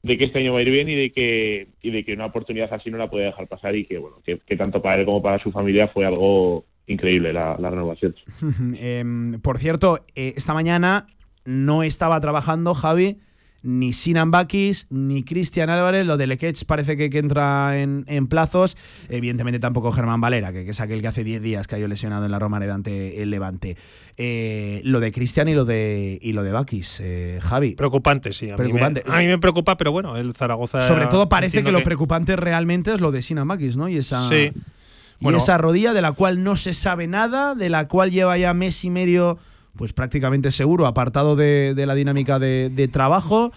de 0.07 0.17
que 0.17 0.25
este 0.27 0.39
año 0.39 0.53
va 0.53 0.61
a 0.61 0.63
ir 0.63 0.71
bien 0.71 0.89
y 0.89 0.95
de 0.95 1.11
que 1.11 1.69
y 1.83 1.91
de 1.91 2.05
que 2.05 2.13
una 2.13 2.27
oportunidad 2.27 2.73
así 2.73 2.91
no 2.91 2.99
la 2.99 3.11
puede 3.11 3.25
dejar 3.25 3.49
pasar 3.49 3.75
y 3.75 3.85
que 3.85 3.99
bueno 3.99 4.19
que, 4.25 4.57
tanto 4.57 4.81
para 4.81 5.01
él 5.01 5.05
como 5.05 5.21
para 5.21 5.43
su 5.43 5.51
familia 5.51 5.89
fue 5.89 6.07
algo 6.07 6.65
increíble 6.87 7.33
la, 7.33 7.57
la 7.59 7.71
renovación. 7.71 8.15
Em, 8.79 9.41
por 9.41 9.59
cierto, 9.59 10.05
eh, 10.15 10.35
esta 10.37 10.55
mañana 10.55 11.09
no 11.45 11.83
estaba 11.83 12.21
trabajando 12.21 12.75
Javi 12.75 13.19
ni 13.67 13.93
Sinan 13.93 14.31
Bakis 14.31 14.87
ni 14.91 15.25
Cristian 15.25 15.69
Álvarez. 15.71 16.07
Lo 16.07 16.17
de 16.17 16.27
Lequech 16.27 16.65
parece 16.65 16.97
que, 16.97 17.11
que 17.11 17.19
entra 17.19 17.79
en, 17.81 18.05
en 18.07 18.27
plazos. 18.29 18.77
Evidentemente 19.09 19.59
tampoco 19.59 19.93
Germán 19.93 20.21
Valera, 20.21 20.53
que, 20.53 20.65
que 20.65 20.71
es 20.71 20.81
aquel 20.81 21.01
que 21.03 21.09
hace 21.09 21.25
10 21.25 21.43
días 21.43 21.67
cayó 21.67 21.89
lesionado 21.89 22.25
en 22.25 22.31
la 22.31 22.39
Romareda 22.39 22.75
ante 22.75 23.23
el 23.23 23.31
Levante. 23.31 23.77
Eh, 24.17 24.81
lo 24.85 25.01
de 25.01 25.13
Cristian 25.13 25.49
y 25.49 25.55
lo 25.55 25.65
de 25.65 26.19
y 26.23 26.33
lo 26.33 26.43
de 26.43 26.53
Bakis, 26.53 26.99
eh, 27.03 27.39
Javi. 27.43 27.75
Preocupante, 27.75 28.33
sí. 28.33 28.51
A, 28.51 28.57
Preocupante. 28.57 29.03
Mí 29.05 29.11
me, 29.11 29.17
a 29.17 29.21
mí 29.21 29.27
me 29.27 29.39
preocupa, 29.39 29.77
pero 29.77 29.93
bueno, 29.93 30.17
el 30.17 30.33
Zaragoza. 30.35 30.81
Sobre 30.83 31.07
todo 31.09 31.29
parece 31.29 31.63
que 31.65 31.73
lo 31.73 31.83
preocupante 31.83 32.37
realmente 32.37 32.95
es 32.95 33.01
lo 33.01 33.11
de 33.13 33.21
Sinan 33.23 33.49
Bakis, 33.49 33.77
¿no? 33.77 33.89
Y 33.89 33.99
esa, 33.99 34.29
Sí. 34.29 34.53
y 34.55 35.25
Bueno. 35.25 35.39
esa 35.39 35.59
rodilla 35.59 35.93
de 35.93 36.03
la 36.03 36.13
cual 36.13 36.45
no 36.45 36.57
se 36.57 36.73
sabe 36.75 37.07
nada, 37.07 37.55
de 37.55 37.69
la 37.69 37.89
cual 37.89 38.11
lleva 38.11 38.37
ya 38.39 38.55
mes 38.55 38.85
y 38.85 38.91
medio, 38.91 39.39
pues 39.77 39.93
prácticamente 39.93 40.51
seguro, 40.53 40.87
apartado 40.87 41.37
de, 41.37 41.75
de 41.75 41.87
la 41.87 41.95
dinámica 41.95 42.39
de, 42.39 42.71
de 42.71 42.89
trabajo. 42.89 43.53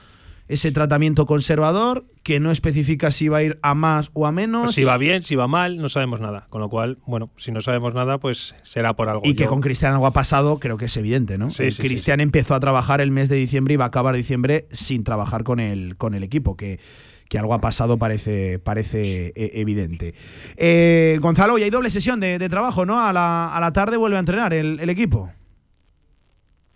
Ese 0.47 0.71
tratamiento 0.71 1.27
conservador 1.27 2.05
que 2.23 2.39
no 2.39 2.49
especifica 2.49 3.11
si 3.11 3.27
va 3.29 3.37
a 3.37 3.43
ir 3.43 3.59
a 3.61 3.75
más 3.75 4.09
o 4.13 4.25
a 4.25 4.31
menos. 4.31 4.63
Pues 4.63 4.75
Si 4.75 4.83
va 4.83 4.97
bien, 4.97 5.21
si 5.21 5.35
va 5.35 5.47
mal, 5.47 5.77
no 5.77 5.89
sabemos 5.89 6.19
nada. 6.21 6.47
Con 6.49 6.59
lo 6.59 6.69
cual, 6.69 6.97
bueno, 7.05 7.29
si 7.37 7.51
no 7.51 7.61
sabemos 7.61 7.93
nada, 7.93 8.17
pues 8.17 8.55
será 8.63 8.95
por 8.95 9.09
algo. 9.09 9.21
y 9.23 9.35
que 9.35 9.45
con 9.45 9.61
Cristian 9.61 9.93
algo 9.93 10.07
ha 10.07 10.11
pasado, 10.11 10.57
creo 10.57 10.75
que 10.77 10.85
es 10.85 10.97
evidente, 10.97 11.37
¿no? 11.37 11.51
Sí, 11.51 11.65
Eh, 11.65 11.71
sí, 11.71 11.83
Cristian 11.83 12.19
empezó 12.19 12.55
a 12.55 12.59
trabajar 12.59 12.99
el 12.99 13.11
mes 13.11 13.29
de 13.29 13.35
diciembre 13.35 13.75
y 13.75 13.77
va 13.77 13.83
a 13.85 13.87
acabar 13.89 14.15
diciembre 14.15 14.65
sin 14.71 15.03
trabajar 15.03 15.43
con 15.43 15.59
el, 15.59 15.97
con 15.97 16.15
el 16.15 16.23
equipo, 16.23 16.57
que, 16.57 16.79
que 17.27 17.37
algo 17.37 17.53
ha 17.53 17.61
pasado 17.61 17.97
parece, 17.97 18.57
parece 18.57 19.27
eh, 19.35 19.51
evidente. 19.53 20.15
Eh, 20.57 21.19
Gonzalo, 21.21 21.53
hoy 21.53 21.61
hay 21.61 21.69
doble 21.69 21.91
sesión 21.91 22.19
de, 22.19 22.39
de 22.39 22.49
trabajo, 22.49 22.87
¿no? 22.87 22.99
A 22.99 23.13
la, 23.13 23.55
a 23.55 23.59
la 23.59 23.71
tarde 23.71 23.97
vuelve 23.97 24.17
a 24.17 24.19
entrenar 24.21 24.51
el, 24.53 24.79
el 24.79 24.89
equipo. 24.89 25.29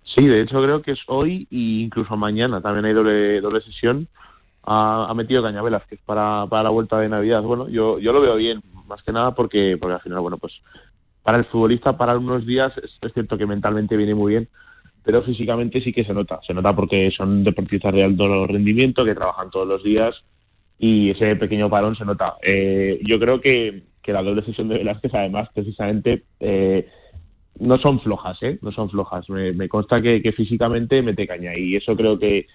Sí, 0.03 0.27
de 0.27 0.41
hecho 0.41 0.61
creo 0.61 0.81
que 0.81 0.91
es 0.91 0.99
hoy 1.07 1.47
e 1.51 1.83
incluso 1.83 2.15
mañana 2.17 2.61
también 2.61 2.85
hay 2.85 2.93
doble, 2.93 3.41
doble 3.41 3.61
sesión. 3.61 4.07
Ha, 4.65 5.07
ha 5.09 5.13
metido 5.13 5.43
Cañavelas, 5.43 5.85
que 5.87 5.95
es 5.95 6.01
para, 6.01 6.45
para 6.47 6.63
la 6.63 6.69
vuelta 6.69 6.99
de 6.99 7.09
Navidad. 7.09 7.41
Bueno, 7.41 7.67
yo, 7.67 7.99
yo 7.99 8.13
lo 8.13 8.21
veo 8.21 8.35
bien, 8.35 8.61
más 8.87 9.03
que 9.03 9.11
nada 9.11 9.33
porque, 9.33 9.77
porque 9.79 9.95
al 9.95 10.01
final, 10.01 10.19
bueno, 10.19 10.37
pues 10.37 10.53
para 11.23 11.37
el 11.37 11.45
futbolista, 11.45 11.97
para 11.97 12.17
unos 12.17 12.45
días, 12.45 12.73
es, 12.77 13.13
cierto 13.13 13.37
que 13.37 13.45
mentalmente 13.45 13.97
viene 13.97 14.13
muy 14.13 14.33
bien, 14.33 14.49
pero 15.03 15.23
físicamente 15.23 15.81
sí 15.81 15.93
que 15.93 16.03
se 16.03 16.13
nota. 16.13 16.39
Se 16.45 16.53
nota 16.53 16.75
porque 16.75 17.11
son 17.11 17.43
deportistas 17.43 17.93
de 17.93 18.03
alto 18.03 18.45
rendimiento, 18.45 19.05
que 19.05 19.15
trabajan 19.15 19.49
todos 19.49 19.67
los 19.67 19.83
días 19.83 20.15
y 20.77 21.11
ese 21.11 21.35
pequeño 21.37 21.69
parón 21.69 21.95
se 21.95 22.05
nota. 22.05 22.35
Eh, 22.41 22.99
yo 23.03 23.19
creo 23.19 23.39
que, 23.39 23.83
la 24.05 24.21
doble 24.21 24.43
sesión 24.43 24.67
de 24.67 24.79
Velázquez, 24.79 25.13
además, 25.13 25.49
precisamente, 25.53 26.23
eh, 26.41 26.89
no 27.59 27.77
son 27.77 27.99
flojas, 27.99 28.41
¿eh? 28.41 28.57
No 28.61 28.71
son 28.71 28.89
flojas. 28.89 29.29
Me, 29.29 29.69
consta 29.69 30.01
que, 30.01 30.21
físicamente 30.35 31.01
mete 31.01 31.27
caña 31.27 31.57
y 31.57 31.75
eso 31.75 31.95
creo 31.95 32.17
que, 32.17 32.47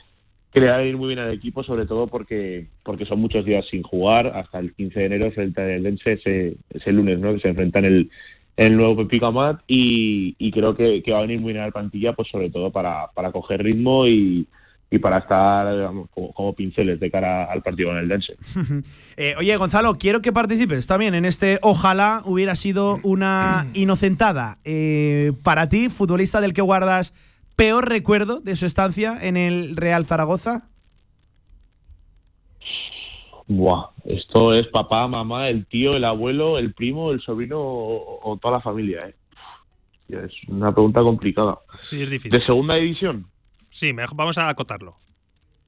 que 0.53 0.61
va 0.61 0.77
a 0.77 0.85
ir 0.85 0.97
muy 0.97 1.09
bien 1.09 1.21
al 1.21 1.33
equipo, 1.33 1.63
sobre 1.63 1.87
todo 1.87 2.07
porque 2.07 2.67
porque 2.83 3.07
son 3.07 3.21
muchos 3.21 3.45
días 3.45 3.67
sin 3.71 3.83
jugar. 3.83 4.27
Hasta 4.29 4.59
el 4.59 4.75
15 4.75 5.01
de 5.01 5.07
enero 5.07 5.31
frente 5.33 5.61
al 5.61 5.83
Dense 5.83 6.15
ese, 6.15 6.57
ese 6.71 6.93
lunes, 6.93 7.19
¿no? 7.19 7.35
Que 7.35 7.41
se 7.41 7.49
enfrentan 7.49 7.85
el, 7.85 8.11
el 8.57 8.77
nuevo 8.77 8.97
Pepico 8.97 9.27
Amat 9.27 9.61
y, 9.67 10.35
y 10.39 10.51
creo 10.51 10.75
que, 10.75 11.03
que, 11.03 11.13
va 11.13 11.19
a 11.19 11.23
venir 11.23 11.41
muy 11.41 11.53
bien 11.53 11.63
a 11.63 11.67
la 11.67 11.73
plantilla, 11.73 12.13
pues 12.15 12.29
sobre 12.29 12.51
todo 12.51 12.71
para, 12.71 13.09
para 13.15 13.33
coger 13.33 13.63
ritmo 13.63 14.07
y, 14.07 14.47
y 14.91 14.99
para 14.99 15.19
estar 15.19 15.91
como, 16.15 16.53
pinceles 16.55 16.99
de 16.99 17.11
cara 17.11 17.45
al 17.45 17.63
partido 17.63 17.91
en 17.91 17.99
el 17.99 18.09
Dense. 18.09 18.37
Eh, 19.17 19.35
oye, 19.37 19.57
Gonzalo, 19.57 19.99
quiero 19.99 20.21
que 20.21 20.33
participes 20.33 20.87
también 20.87 21.15
en 21.15 21.25
este 21.25 21.59
Ojalá 21.63 22.23
hubiera 22.25 22.55
sido 22.55 23.01
una 23.03 23.67
inocentada. 23.75 24.59
Eh, 24.65 25.33
para 25.43 25.69
ti, 25.69 25.89
futbolista 25.89 26.41
del 26.41 26.55
que 26.55 26.63
guardas 26.63 27.13
peor 27.57 27.89
recuerdo 27.89 28.39
de 28.39 28.55
su 28.55 28.65
estancia 28.67 29.19
en 29.21 29.37
el 29.37 29.77
Real 29.77 30.07
Zaragoza. 30.07 30.69
Buah, 33.49 33.89
esto 34.05 34.53
es 34.53 34.69
papá, 34.69 35.09
mamá, 35.09 35.49
el 35.49 35.67
tío, 35.67 35.97
el 35.97 36.05
abuelo, 36.05 36.59
el 36.59 36.73
primo, 36.75 37.11
el 37.11 37.21
sobrino 37.21 37.59
o, 37.59 38.39
toda 38.41 38.59
la 38.59 38.61
familia, 38.61 39.01
¿eh? 39.09 39.15
Es 40.09 40.33
una 40.49 40.73
pregunta 40.73 41.03
complicada. 41.03 41.59
Sí, 41.81 42.03
es 42.03 42.09
difícil. 42.09 42.31
¿De 42.31 42.47
segunda 42.47 42.77
división? 42.77 43.27
Sí, 43.71 43.93
vamos 43.93 44.39
a 44.39 44.49
acotarlo. 44.49 44.99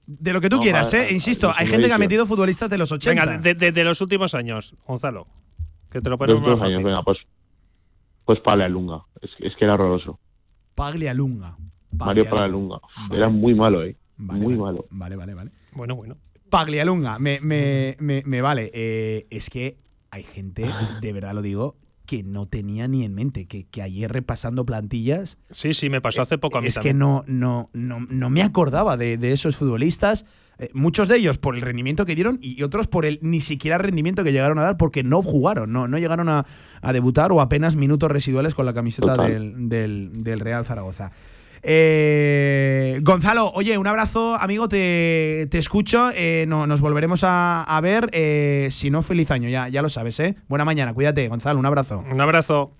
De 0.06 0.32
lo 0.32 0.40
que 0.40 0.48
tú 0.48 0.58
quieras, 0.58 0.92
¿eh? 0.94 1.08
Insisto, 1.12 1.52
hay 1.54 1.66
gente 1.66 1.86
que 1.86 1.92
ha 1.92 1.98
metido 1.98 2.26
futbolistas 2.26 2.68
de 2.68 2.78
los 2.78 2.90
80. 2.90 3.24
Venga, 3.24 3.38
de, 3.38 3.72
de, 3.72 3.84
los 3.84 4.00
últimos 4.00 4.34
años, 4.34 4.74
Gonzalo. 4.86 5.26
Que 5.90 6.00
te 6.00 6.08
lo 6.10 6.18
ponemos 6.18 6.42
más 6.42 6.58
fácil. 6.58 6.74
Años, 6.74 6.84
venga, 6.84 7.02
pues, 7.02 7.18
pues 8.24 8.40
Paglialunga. 8.40 9.02
Es, 9.20 9.30
es 9.38 9.54
que 9.56 9.64
era 9.64 9.74
horroroso. 9.74 10.18
Paglialunga. 10.74 11.56
Mario 11.92 12.28
Paglialunga. 12.28 12.80
Era 13.12 13.28
muy 13.28 13.54
malo, 13.54 13.84
¿eh? 13.84 13.96
muy 14.16 14.56
malo. 14.56 14.86
Vale, 14.90 15.16
vale, 15.16 15.34
vale. 15.34 15.50
Bueno, 15.72 15.96
bueno. 15.96 16.16
Paglialunga. 16.48 17.18
Me, 17.18 17.38
me, 17.40 17.96
me, 18.00 18.22
me 18.26 18.42
vale. 18.42 18.70
Eh, 18.74 19.26
es 19.30 19.50
que 19.50 19.78
hay 20.10 20.24
gente, 20.24 20.68
de 21.00 21.12
verdad 21.12 21.34
lo 21.34 21.42
digo, 21.42 21.76
que 22.10 22.24
no 22.24 22.46
tenía 22.46 22.88
ni 22.88 23.04
en 23.04 23.14
mente, 23.14 23.46
que, 23.46 23.68
que 23.68 23.82
ayer 23.82 24.10
repasando 24.10 24.66
plantillas... 24.66 25.38
Sí, 25.52 25.74
sí, 25.74 25.88
me 25.90 26.00
pasó 26.00 26.22
hace 26.22 26.38
poco 26.38 26.58
a 26.58 26.60
mí 26.60 26.66
Es 26.66 26.76
que 26.76 26.92
no, 26.92 27.22
no, 27.28 27.70
no, 27.72 28.00
no 28.00 28.30
me 28.30 28.42
acordaba 28.42 28.96
de, 28.96 29.16
esos 29.30 29.54
futbolistas, 29.54 30.26
eh, 30.58 30.70
muchos 30.74 31.06
de 31.06 31.18
ellos 31.18 31.38
por 31.38 31.54
el 31.54 31.60
rendimiento 31.60 32.06
que 32.06 32.16
dieron 32.16 32.40
y 32.42 32.64
otros 32.64 32.88
por 32.88 33.06
el 33.06 33.20
ni 33.22 33.40
siquiera 33.40 33.78
rendimiento 33.78 34.24
que 34.24 34.32
llegaron 34.32 34.58
a 34.58 34.62
dar 34.62 34.76
porque 34.76 35.04
no 35.04 35.22
jugaron, 35.22 35.72
no, 35.72 35.86
no 35.86 35.98
llegaron 35.98 36.28
a, 36.28 36.46
debutar 36.92 37.30
o 37.30 37.40
apenas 37.40 37.76
minutos 37.76 38.10
residuales 38.10 38.56
con 38.56 38.66
la 38.66 38.74
camiseta 38.74 39.16
del, 39.28 39.68
del 39.68 40.40
Real 40.40 40.66
Zaragoza. 40.66 41.12
Eh, 41.62 43.00
Gonzalo, 43.02 43.50
oye, 43.54 43.76
un 43.78 43.86
abrazo, 43.86 44.36
amigo, 44.36 44.68
te, 44.68 45.48
escucho. 45.58 46.10
Eh, 46.14 46.44
no, 46.48 46.66
nos 46.66 46.80
volveremos 46.80 47.20
a, 47.24 47.80
ver. 47.82 48.08
Eh, 48.12 48.68
si 48.70 48.90
no, 48.90 49.02
feliz 49.02 49.30
año, 49.30 49.48
ya, 49.48 49.68
ya 49.68 49.82
lo 49.82 49.88
sabes, 49.88 50.18
¿eh? 50.20 50.36
Buena 50.48 50.64
mañana, 50.64 50.94
cuídate, 50.94 51.28
Gonzalo, 51.28 51.58
un 51.58 51.66
abrazo. 51.66 52.04
Un 52.10 52.20
abrazo. 52.20 52.79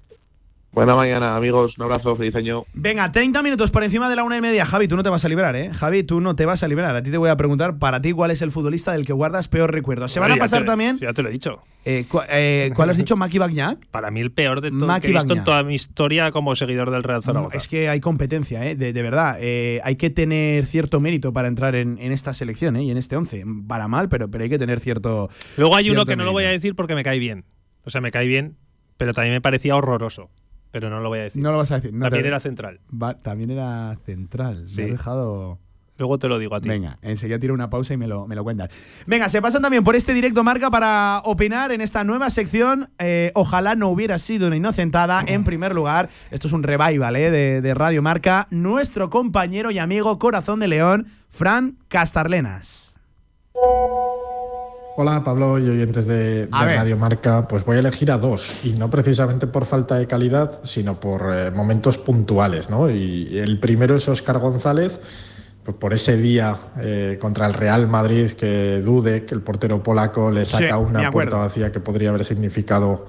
Buena 0.73 0.95
mañana, 0.95 1.37
amigos. 1.37 1.77
Un 1.79 1.85
abrazo, 1.85 2.15
feliz 2.15 2.35
año. 2.37 2.65
Venga, 2.75 3.11
30 3.11 3.43
minutos 3.43 3.73
por 3.73 3.83
encima 3.83 4.09
de 4.09 4.15
la 4.15 4.23
una 4.23 4.37
y 4.37 4.41
media. 4.41 4.65
Javi, 4.65 4.87
tú 4.87 4.97
no 4.97 5.03
te 5.03 5.09
vas 5.09 5.25
a 5.25 5.29
librar, 5.29 5.57
¿eh? 5.57 5.73
Javi, 5.75 6.05
tú 6.05 6.21
no 6.21 6.37
te 6.37 6.47
vas 6.47 6.63
a 6.63 6.69
librar. 6.69 6.95
A 6.95 7.03
ti 7.03 7.11
te 7.11 7.17
voy 7.17 7.29
a 7.29 7.37
preguntar, 7.37 7.79
para 7.79 8.01
ti, 8.01 8.13
¿cuál 8.13 8.31
es 8.31 8.41
el 8.41 8.53
futbolista 8.53 8.93
del 8.93 9.05
que 9.05 9.13
guardas 9.13 9.49
peor 9.49 9.73
recuerdo? 9.73 10.07
Se 10.07 10.21
van 10.21 10.31
a 10.31 10.37
pasar 10.37 10.65
también. 10.65 10.99
Ya 10.99 11.13
te 11.13 11.23
lo 11.23 11.29
he 11.29 11.33
dicho. 11.33 11.61
Eh, 11.85 12.05
eh, 12.29 12.71
¿Cuál 12.77 12.91
has 12.91 12.97
dicho, 12.97 13.17
Maki 13.17 13.39
Bagnac? 13.39 13.85
Para 13.87 14.13
mí, 14.13 14.21
el 14.21 14.31
peor 14.31 14.61
de 14.61 14.71
todo 14.71 15.01
que 15.01 15.09
he 15.09 15.13
visto 15.13 15.33
en 15.33 15.43
toda 15.43 15.65
mi 15.65 15.75
historia 15.75 16.31
como 16.31 16.55
seguidor 16.55 16.93
del 16.93 17.03
Real 17.03 17.25
Zaragoza. 17.25 17.57
es 17.57 17.67
que 17.67 17.89
hay 17.89 17.99
competencia, 17.99 18.65
¿eh? 18.65 18.77
De, 18.77 18.93
verdad. 18.93 19.39
Eh, 19.41 19.81
hay 19.83 19.97
que 19.97 20.11
tener 20.11 20.67
cierto 20.67 21.01
mérito 21.01 21.33
para 21.33 21.49
entrar 21.49 21.75
en, 21.75 21.99
esta 21.99 22.33
selección, 22.33 22.77
¿eh? 22.77 22.85
Y 22.85 22.91
en 22.93 22.97
este 22.97 23.17
11. 23.17 23.45
Para 23.67 23.89
mal, 23.89 24.09
pero, 24.09 24.31
pero 24.31 24.45
hay 24.45 24.51
que 24.51 24.59
tener 24.59 24.79
cierto. 24.79 25.31
Luego 25.57 25.75
hay 25.75 25.91
uno 25.91 26.07
que 26.07 26.15
no 26.15 26.25
lo 26.25 26.31
voy 26.31 26.45
a 26.45 26.51
decir 26.51 26.77
porque 26.77 26.95
me 26.95 27.03
cae 27.03 27.19
bien. 27.19 27.45
O 27.85 27.91
sea, 27.91 28.01
me 28.01 28.13
cae 28.13 28.29
bien, 28.29 28.57
pero 28.97 29.15
también 29.15 29.35
me 29.35 29.41
parecía 29.41 29.75
horroroso. 29.75 30.31
Pero 30.71 30.91
no 30.91 31.01
lo 31.01 31.09
voy 31.09 31.19
a 31.21 31.23
decir. 31.25 31.43
No 31.43 31.53
lo 31.53 31.59
vas 31.59 31.71
a 31.73 31.81
decir. 31.81 31.99
también 31.99 32.27
era 32.27 32.41
central. 32.41 32.81
también 33.23 33.51
era 33.51 33.97
central. 34.05 34.67
Me 34.75 34.85
he 34.85 34.91
dejado. 34.91 35.59
Luego 35.99 36.19
te 36.19 36.29
lo 36.29 36.39
digo 36.39 36.55
a 36.55 36.61
ti. 36.61 36.69
Venga, 36.69 36.97
enseguida 37.03 37.39
tiro 37.39 37.53
una 37.53 37.69
pausa 37.69 37.93
y 37.93 37.99
me 37.99 38.07
lo, 38.07 38.27
me 38.27 38.35
lo 38.35 38.43
cuentas. 38.43 38.71
Venga, 39.07 39.29
se 39.29 39.43
pasan 39.43 39.61
también 39.61 39.85
por 39.85 39.97
este 39.97 40.15
directo 40.15 40.43
marca 40.43 40.71
para 40.71 41.21
opinar 41.25 41.73
en 41.73 41.83
esta 41.83 42.05
nueva 42.05 42.31
sección. 42.31 42.89
Eh, 42.99 43.33
ojalá 43.35 43.75
no 43.75 43.91
hubiera 43.91 44.19
sido 44.19 44.47
una 44.47 44.57
inocentada. 44.57 45.23
En 45.27 45.45
primer 45.45 45.75
lugar, 45.75 46.09
esto 46.31 46.47
es 46.47 46.55
un 46.55 46.63
revival 46.63 47.17
eh, 47.17 47.31
de, 47.31 47.61
de 47.61 47.75
Radio 47.75 48.01
Marca. 48.01 48.47
Nuestro 48.51 49.11
compañero 49.11 49.71
y 49.71 49.79
amigo 49.79 50.19
Corazón 50.19 50.61
de 50.61 50.69
León, 50.69 51.09
Fran 51.29 51.77
Castarlenas. 51.89 52.95
Hola 55.01 55.25
Pablo 55.25 55.59
y 55.59 55.67
oyentes 55.67 56.07
de, 56.07 56.47
Radio 56.51 56.95
Marca, 56.95 57.49
pues 57.49 57.65
voy 57.65 57.77
a 57.77 57.79
elegir 57.79 58.11
a 58.11 58.19
dos 58.19 58.55
y 58.63 58.73
no 58.73 58.91
precisamente 58.91 59.47
por 59.47 59.65
falta 59.65 59.95
de 59.95 60.07
calidad, 60.07 60.61
sino 60.63 61.01
por 61.01 61.35
eh, 61.35 61.51
momentos 61.51 61.97
puntuales, 61.97 62.69
¿no? 62.69 62.91
Y 62.91 63.39
el 63.39 63.59
primero 63.59 63.95
es 63.95 64.07
Óscar 64.11 64.39
González, 64.41 65.01
pues 65.65 65.75
por 65.79 65.95
ese 65.95 66.19
día 66.19 66.55
eh, 66.83 67.17
contra 67.19 67.47
el 67.47 67.55
Real 67.55 67.89
Madrid 67.89 68.33
que 68.33 68.83
dude 68.83 69.25
que 69.25 69.35
el 69.35 69.41
portero 69.41 69.83
polaco 69.83 70.31
le 70.31 70.45
saca 70.45 70.77
una 70.77 71.11
puerta 71.11 71.39
vacía 71.39 71.73
que 71.73 71.81
podría 71.81 72.11
haber 72.11 72.27
significado 72.27 73.07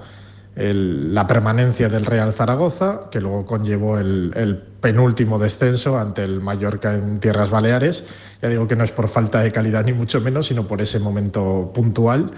la 0.54 1.26
permanencia 1.26 1.90
del 1.90 2.06
Real 2.06 2.32
Zaragoza, 2.32 3.10
que 3.10 3.20
luego 3.20 3.44
conllevó 3.44 3.98
el, 3.98 4.64
penúltimo 4.82 5.38
descenso 5.38 5.98
ante 5.98 6.24
el 6.24 6.40
Mallorca 6.42 6.94
en 6.94 7.20
Tierras 7.20 7.50
Baleares. 7.50 8.04
Ya 8.42 8.50
digo 8.50 8.68
que 8.68 8.76
no 8.76 8.84
es 8.84 8.92
por 8.92 9.08
falta 9.08 9.40
de 9.40 9.50
calidad 9.50 9.86
ni 9.86 9.94
mucho 9.94 10.20
menos, 10.20 10.48
sino 10.48 10.66
por 10.66 10.82
ese 10.82 10.98
momento 10.98 11.72
puntual. 11.72 12.32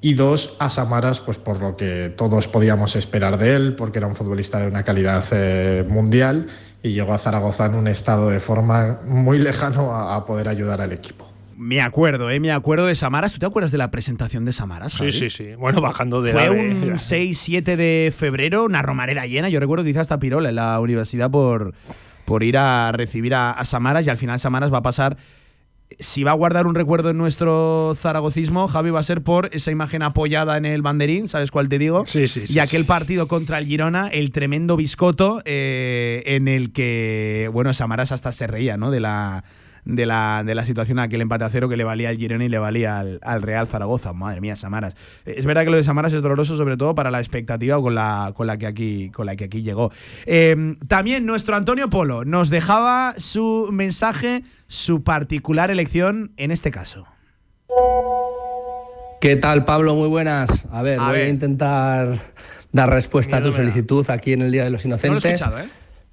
Y 0.00 0.14
dos, 0.14 0.56
a 0.58 0.68
Samaras, 0.68 1.20
pues 1.20 1.38
por 1.38 1.60
lo 1.60 1.76
que 1.76 2.12
todos 2.16 2.48
podíamos 2.48 2.96
esperar 2.96 3.38
de 3.38 3.54
él, 3.54 3.76
porque 3.76 3.98
era 3.98 4.06
un 4.08 4.16
futbolista 4.16 4.58
de 4.58 4.66
una 4.66 4.82
calidad 4.82 5.24
eh, 5.30 5.84
mundial 5.88 6.46
y 6.82 6.92
llegó 6.92 7.12
a 7.12 7.18
Zaragoza 7.18 7.66
en 7.66 7.74
un 7.74 7.88
estado 7.88 8.30
de 8.30 8.40
forma 8.40 9.00
muy 9.04 9.38
lejano 9.48 9.94
a 9.94 10.24
poder 10.24 10.48
ayudar 10.48 10.80
al 10.80 10.92
equipo. 10.92 11.35
Me 11.56 11.80
acuerdo, 11.80 12.30
¿eh? 12.30 12.38
Me 12.38 12.52
acuerdo 12.52 12.86
de 12.86 12.94
Samaras. 12.94 13.32
¿Tú 13.32 13.38
te 13.38 13.46
acuerdas 13.46 13.72
de 13.72 13.78
la 13.78 13.90
presentación 13.90 14.44
de 14.44 14.52
Samaras? 14.52 14.92
Sí, 14.92 15.10
sí, 15.10 15.30
sí. 15.30 15.54
Bueno, 15.54 15.80
bajando 15.80 16.20
de 16.20 16.32
Fue 16.32 16.50
un 16.50 16.92
6-7 16.92 17.76
de 17.76 18.12
febrero, 18.16 18.64
una 18.64 18.82
romareda 18.82 19.26
llena. 19.26 19.48
Yo 19.48 19.58
recuerdo 19.58 19.82
que 19.82 19.90
hice 19.90 20.00
hasta 20.00 20.18
Pirola 20.18 20.50
en 20.50 20.56
la 20.56 20.78
universidad 20.80 21.30
por, 21.30 21.74
por 22.26 22.42
ir 22.42 22.58
a 22.58 22.92
recibir 22.92 23.34
a, 23.34 23.58
Samaras 23.64 24.06
y 24.06 24.10
al 24.10 24.18
final 24.18 24.38
Samaras 24.38 24.72
va 24.72 24.78
a 24.78 24.82
pasar 24.82 25.16
si 26.00 26.24
va 26.24 26.32
a 26.32 26.34
guardar 26.34 26.66
un 26.66 26.74
recuerdo 26.74 27.10
en 27.10 27.16
nuestro 27.16 27.96
zaragocismo, 27.96 28.66
Javi 28.66 28.90
va 28.90 28.98
a 28.98 29.04
ser 29.04 29.22
por 29.22 29.48
esa 29.52 29.70
imagen 29.70 30.02
apoyada 30.02 30.56
en 30.56 30.64
el 30.64 30.82
banderín, 30.82 31.28
¿sabes 31.28 31.52
cuál 31.52 31.68
te 31.68 31.78
digo? 31.78 32.04
Sí, 32.06 32.26
sí, 32.26 32.44
sí. 32.44 32.54
Y 32.54 32.58
aquel 32.58 32.84
partido 32.84 33.28
contra 33.28 33.58
el 33.58 33.66
Girona, 33.66 34.08
el 34.08 34.32
tremendo 34.32 34.76
biscoto 34.76 35.42
eh, 35.44 36.24
en 36.26 36.48
el 36.48 36.72
que, 36.72 37.48
bueno, 37.52 37.72
Samaras 37.72 38.10
hasta 38.10 38.32
se 38.32 38.48
reía, 38.48 38.76
¿no? 38.76 38.90
De 38.90 38.98
la 38.98 39.44
de 39.86 40.04
la, 40.04 40.42
de 40.44 40.54
la 40.54 40.66
situación 40.66 40.98
aquel 40.98 41.22
empate 41.22 41.44
a 41.44 41.48
cero 41.48 41.68
que 41.68 41.76
le 41.76 41.84
valía 41.84 42.10
al 42.10 42.16
Girona 42.16 42.44
y 42.44 42.48
le 42.48 42.58
valía 42.58 42.98
al, 42.98 43.42
Real 43.42 43.66
Zaragoza. 43.68 44.12
Madre 44.12 44.40
mía, 44.40 44.56
Samaras. 44.56 44.96
Es 45.24 45.46
verdad 45.46 45.64
que 45.64 45.70
lo 45.70 45.76
de 45.76 45.84
Samaras 45.84 46.12
es 46.12 46.22
doloroso, 46.22 46.56
sobre 46.56 46.76
todo 46.76 46.94
para 46.94 47.10
la 47.10 47.20
expectativa 47.20 47.80
con 47.80 47.94
la, 47.94 48.32
con 48.36 48.46
la, 48.46 48.58
que, 48.58 48.66
aquí, 48.66 49.10
con 49.10 49.26
la 49.26 49.36
que 49.36 49.44
aquí 49.44 49.62
llegó. 49.62 49.92
Em, 50.26 50.76
también 50.88 51.24
nuestro 51.24 51.56
Antonio 51.56 51.88
Polo 51.88 52.24
nos 52.24 52.50
dejaba 52.50 53.14
su 53.16 53.68
mensaje, 53.72 54.42
su 54.66 55.04
particular 55.04 55.70
elección 55.70 56.32
en 56.36 56.50
este 56.50 56.72
caso. 56.72 57.06
¿Qué 59.20 59.36
tal, 59.36 59.64
Pablo? 59.64 59.94
Muy 59.94 60.08
buenas. 60.08 60.66
A 60.70 60.82
ver, 60.82 60.98
voy 60.98 61.20
a 61.20 61.28
intentar 61.28 62.20
dar 62.72 62.90
respuesta 62.90 63.38
a 63.38 63.42
tu 63.42 63.52
solicitud 63.52 64.08
aquí 64.10 64.32
en 64.32 64.42
el 64.42 64.52
Día 64.52 64.64
de 64.64 64.70
los 64.70 64.84
Inocentes. 64.84 65.40
No 65.40 65.50
lo 65.50 65.58
he 65.58 65.64
¿eh? 65.64 65.68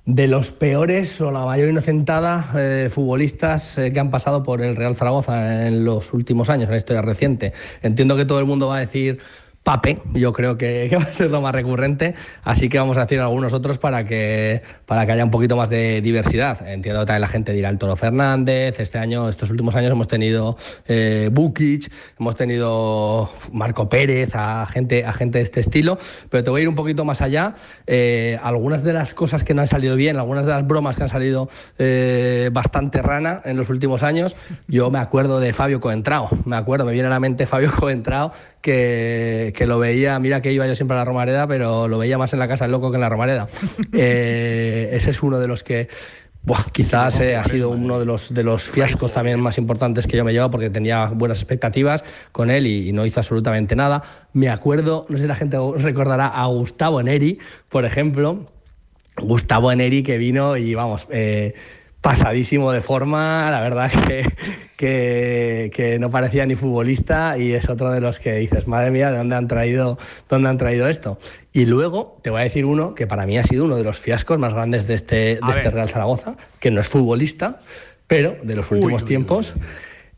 De 0.06 0.28
los 0.28 0.52
peores 0.52 1.22
o 1.22 1.32
la 1.32 1.46
mayor 1.46 1.70
inocentada 1.70 2.52
eh, 2.56 2.90
futbolistas 2.92 3.78
eh, 3.78 3.94
que 3.94 4.00
han 4.00 4.12
pasado 4.12 4.44
por 4.44 4.62
el 4.62 4.76
Real 4.76 4.96
Zaragoza 4.96 5.66
en 5.68 5.86
los 5.86 6.14
últimos 6.14 6.50
años, 6.50 6.66
en 6.66 6.72
la 6.72 6.78
historia 6.78 7.02
reciente. 7.02 7.54
Entiendo 7.82 8.18
que 8.18 8.26
todo 8.26 8.40
el 8.40 8.46
mundo 8.46 8.68
va 8.68 8.78
a 8.78 8.80
decir 8.82 9.20
Pape, 9.64 10.02
yo 10.14 10.34
creo 10.34 10.58
que, 10.58 10.90
va 10.96 11.04
a 11.04 11.12
ser 11.12 11.32
lo 11.32 11.42
más 11.42 11.54
recurrente, 11.54 12.14
así 12.44 12.70
que 12.70 12.78
vamos 12.78 12.98
a 12.98 13.02
decir 13.02 13.20
algunos 13.20 13.54
otros 13.54 13.78
para 13.78 14.06
que, 14.06 14.62
para 14.86 15.06
que 15.06 15.14
haya 15.14 15.24
un 15.24 15.32
poquito 15.32 15.56
más 15.56 15.70
de 15.70 16.02
diversidad. 16.02 16.68
Entiendo 16.68 17.02
que 17.02 17.06
también 17.08 17.22
la 17.22 17.28
gente 17.28 17.54
dirá 17.54 17.70
el 17.70 17.78
Toro 17.78 17.96
Fernández, 17.96 18.80
este 18.80 18.98
año, 18.98 19.30
estos 19.30 19.50
últimos 19.50 19.76
años 19.76 19.92
hemos 19.92 20.08
tenido 20.08 20.58
eh, 20.88 21.30
Bukic, 21.32 21.92
hemos 22.20 22.36
tenido 22.36 23.30
Marco 23.52 23.88
Pérez, 23.90 24.32
a 24.34 24.66
gente, 24.66 25.06
a 25.06 25.14
gente 25.14 25.38
de 25.38 25.44
este 25.44 25.62
estilo, 25.62 25.98
pero 26.30 26.44
te 26.44 26.50
voy 26.50 26.62
a 26.62 26.64
ir 26.64 26.70
un 26.70 26.76
poquito 26.76 27.06
más 27.06 27.22
allá. 27.22 27.56
Eh, 27.88 28.38
algunas 28.44 28.84
de 28.84 28.94
las 28.94 29.14
cosas 29.14 29.44
que 29.44 29.54
no 29.54 29.62
han 29.62 29.68
salido 29.68 29.96
bien, 29.96 30.18
algunas 30.18 30.46
de 30.46 30.52
las 30.52 30.68
bromas 30.68 30.98
que 30.98 31.04
han 31.04 31.10
salido 31.10 31.50
eh, 31.78 32.50
bastante 32.52 33.02
rana 33.02 33.42
en 33.46 33.58
los 33.58 33.70
últimos 33.70 34.04
años, 34.04 34.36
yo 34.68 34.92
me 34.92 35.00
acuerdo 35.00 35.40
de 35.40 35.54
Fabio 35.54 35.80
Coentrao, 35.80 36.30
me 36.46 36.58
acuerdo, 36.58 36.86
me 36.86 36.92
viene 36.92 37.08
a 37.08 37.12
la 37.12 37.20
mente 37.20 37.46
Fabio 37.46 37.72
Coentrao, 37.80 38.34
que, 38.64 39.66
lo 39.68 39.78
veía, 39.78 40.18
mira 40.20 40.42
que 40.42 40.52
iba 40.52 40.66
yo 40.66 40.76
siempre 40.76 40.96
a 40.96 41.02
la 41.02 41.06
Romareda, 41.06 41.46
pero 41.48 41.88
lo 41.88 41.98
veía 41.98 42.18
más 42.18 42.32
en 42.34 42.40
la 42.40 42.48
casa 42.48 42.64
del 42.64 42.72
loco 42.72 42.90
que 42.90 42.96
en 42.96 43.02
la 43.02 43.10
Romareda. 43.10 43.48
Eh, 43.96 44.90
ese 44.94 45.12
es 45.12 45.22
uno 45.22 45.40
de 45.40 45.48
los 45.48 45.64
que 45.64 45.88
quizás 46.72 47.20
eh, 47.20 47.36
ha 47.36 47.44
sido 47.44 47.70
uno 47.70 48.00
de 48.00 48.06
los, 48.06 48.34
de 48.34 48.44
los 48.44 48.64
fiascos 48.64 49.12
también 49.12 49.40
más 49.40 49.58
importantes 49.58 50.08
que 50.08 50.18
yo 50.18 50.26
me 50.26 50.32
he 50.32 50.34
llevado 50.34 50.52
porque 50.52 50.70
tenía 50.70 51.08
buenas 51.08 51.40
expectativas 51.40 52.04
con 52.32 52.50
él 52.50 52.66
y, 52.66 52.92
no 52.92 53.06
hizo 53.06 53.20
absolutamente 53.20 53.76
nada. 53.76 54.04
Me 54.34 54.50
acuerdo, 54.50 55.06
no 55.10 55.18
sé 55.18 55.24
si 55.24 55.28
la 55.28 55.36
gente 55.36 55.58
recordará 55.78 56.28
a 56.28 56.46
Gustavo 56.48 57.04
Neri, 57.04 57.40
por 57.70 57.86
ejemplo. 57.86 58.48
Gustavo 59.18 59.74
Neri 59.76 60.02
que 60.02 60.18
vino 60.18 60.58
y 60.58 60.74
vamos, 60.74 61.08
eh, 61.12 61.54
pasadísimo 62.04 62.74
de 62.74 62.82
forma, 62.82 63.50
la 63.50 63.62
verdad 63.62 63.90
que, 64.08 64.28
que, 64.76 65.72
que, 65.74 65.98
no 65.98 66.12
parecía 66.12 66.46
ni 66.46 66.56
futbolista 66.56 67.38
y 67.38 67.54
es 67.54 67.70
otro 67.70 67.92
de 67.92 68.02
los 68.02 68.20
que 68.20 68.34
dices, 68.34 68.68
madre 68.68 68.92
mía, 68.92 69.10
¿de 69.10 69.18
dónde 69.18 69.36
han 69.36 69.48
traído, 69.48 69.98
dónde 70.30 70.50
han 70.50 70.58
traído 70.58 70.88
esto? 70.88 71.18
Y 71.54 71.66
luego 71.66 72.20
te 72.22 72.30
voy 72.30 72.42
a 72.42 72.44
decir 72.44 72.66
uno 72.66 72.94
que 72.94 73.08
para 73.08 73.26
mí 73.26 73.38
ha 73.38 73.44
sido 73.44 73.64
uno 73.64 73.78
de 73.78 73.86
los 73.86 73.98
fiascos 73.98 74.38
más 74.38 74.54
grandes 74.54 74.86
de 74.86 74.96
este, 74.96 75.16
de 75.16 75.40
este 75.50 75.72
Real 75.72 75.90
Zaragoza, 75.90 76.36
que 76.60 76.72
no 76.72 76.82
es 76.82 76.90
futbolista, 76.90 77.62
pero 78.06 78.36
de 78.44 78.56
los 78.56 78.70
últimos 78.70 79.06
tiempos. 79.06 79.54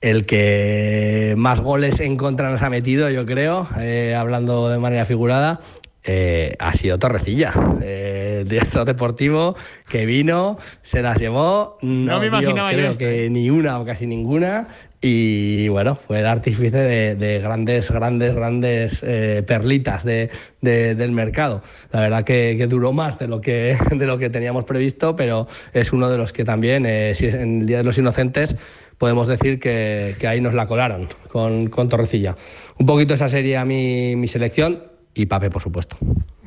el 0.02 0.26
que 0.26 1.36
más 1.38 1.62
goles 1.62 2.00
en 2.00 2.18
contra 2.18 2.50
nos 2.50 2.64
ha 2.64 2.70
metido, 2.70 3.12
yo 3.12 3.28
creo, 3.28 3.70
eh, 3.80 4.16
hablando 4.18 4.70
de 4.70 4.80
manera 4.80 5.06
figurada, 5.06 5.62
eh, 6.08 6.56
ha 6.60 6.74
sido 6.74 7.00
Torrecilla, 7.00 7.52
eh, 7.82 8.15
director 8.44 8.86
deportivo 8.86 9.56
que 9.90 10.06
vino, 10.06 10.58
se 10.84 11.02
las 11.02 11.20
llevó, 11.20 11.78
no, 11.82 12.20
me 12.20 12.28
imaginaba 12.28 12.72
creo 12.72 12.98
que 12.98 13.30
ni 13.30 13.50
una 13.50 13.80
o 13.80 13.86
casi 13.86 14.06
ninguna, 14.06 14.68
y 15.02 15.68
bueno, 15.68 15.96
fue 15.96 16.20
el 16.20 16.26
artífice 16.26 16.76
de, 16.76 17.40
grandes, 17.40 17.92
grandes, 17.92 18.34
grandes 18.34 19.04
eh, 19.04 19.44
perlitas 19.46 20.04
de, 20.04 20.32
del 20.62 21.12
mercado. 21.12 21.62
La 21.92 22.00
verdad 22.00 22.24
que, 22.24 22.66
duró 22.68 22.92
más 22.92 23.20
de 23.20 23.28
lo 23.28 23.40
que, 23.40 23.78
de 23.92 24.06
lo 24.08 24.18
que 24.18 24.32
teníamos 24.32 24.66
previsto, 24.66 25.16
pero 25.16 25.48
es 25.74 25.94
uno 25.94 26.10
de 26.10 26.18
los 26.18 26.34
que 26.34 26.44
también, 26.44 26.86
si 27.14 27.28
en 27.28 27.62
el 27.62 27.66
Día 27.68 27.78
de 27.78 27.84
los 27.84 28.00
Inocentes, 28.00 28.56
podemos 28.98 29.28
decir 29.28 29.60
que, 29.60 30.16
ahí 30.28 30.42
nos 30.42 30.56
la 30.56 30.68
colaron 30.68 31.08
con, 31.28 31.68
con 31.68 31.88
Torrecilla. 31.88 32.36
Un 32.80 32.88
poquito 32.88 33.14
esa 33.14 33.30
sería 33.30 33.64
mi, 33.64 34.16
mi 34.16 34.28
selección 34.28 34.95
y 35.16 35.26
Pape, 35.26 35.50
por 35.50 35.62
supuesto. 35.62 35.98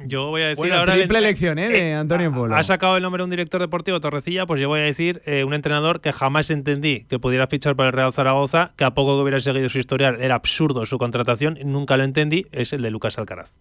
Yo 0.07 0.27
voy 0.27 0.43
a 0.43 0.49
decir 0.49 0.59
bueno, 0.59 0.77
ahora. 0.77 0.95
Triple 0.95 1.19
elección, 1.19 1.59
¿eh? 1.59 1.71
De 1.71 1.95
Antonio 1.95 2.33
Polo. 2.33 2.55
Ha 2.55 2.63
sacado 2.63 2.97
el 2.97 3.03
nombre 3.03 3.21
de 3.21 3.25
un 3.25 3.31
director 3.31 3.61
deportivo, 3.61 3.99
Torrecilla, 3.99 4.47
pues 4.47 4.61
yo 4.61 4.69
voy 4.69 4.81
a 4.81 4.85
decir 4.85 5.23
eh, 5.25 5.43
un 5.43 5.55
entrenador 5.55 6.01
que 6.01 6.13
jamás 6.13 6.51
entendí 6.51 7.05
que 7.05 7.19
pudiera 7.19 7.47
fichar 7.47 7.75
para 7.75 7.89
el 7.89 7.95
Real 7.95 8.13
Zaragoza, 8.13 8.75
que 8.77 8.85
a 8.85 8.93
poco 8.93 9.17
que 9.17 9.23
hubiera 9.23 9.41
seguido 9.41 9.69
su 9.69 9.79
historial 9.79 10.21
era 10.21 10.35
absurdo 10.35 10.87
su 10.87 10.99
contratación, 10.99 11.59
nunca 11.65 11.97
lo 11.97 12.05
entendí, 12.05 12.47
es 12.53 12.73
el 12.73 12.83
de 12.83 12.91
Lucas 12.91 13.19
Alcaraz. 13.19 13.57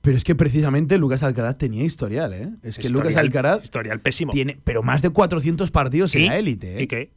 Pero 0.00 0.16
es 0.16 0.24
que 0.24 0.34
precisamente 0.34 0.96
Lucas 0.96 1.22
Alcaraz 1.22 1.58
tenía 1.58 1.84
historial, 1.84 2.32
¿eh? 2.32 2.48
Es 2.62 2.78
que 2.78 2.88
Lucas 2.88 3.16
Alcaraz. 3.16 3.64
Historial 3.64 4.00
pésimo. 4.00 4.32
Tiene, 4.32 4.58
pero 4.64 4.82
más 4.82 5.02
de 5.02 5.10
400 5.10 5.70
partidos 5.70 6.14
en 6.14 6.26
la 6.26 6.38
élite, 6.38 6.78
¿eh? 6.78 6.82
¿Y 6.82 6.86
qué? 6.86 7.10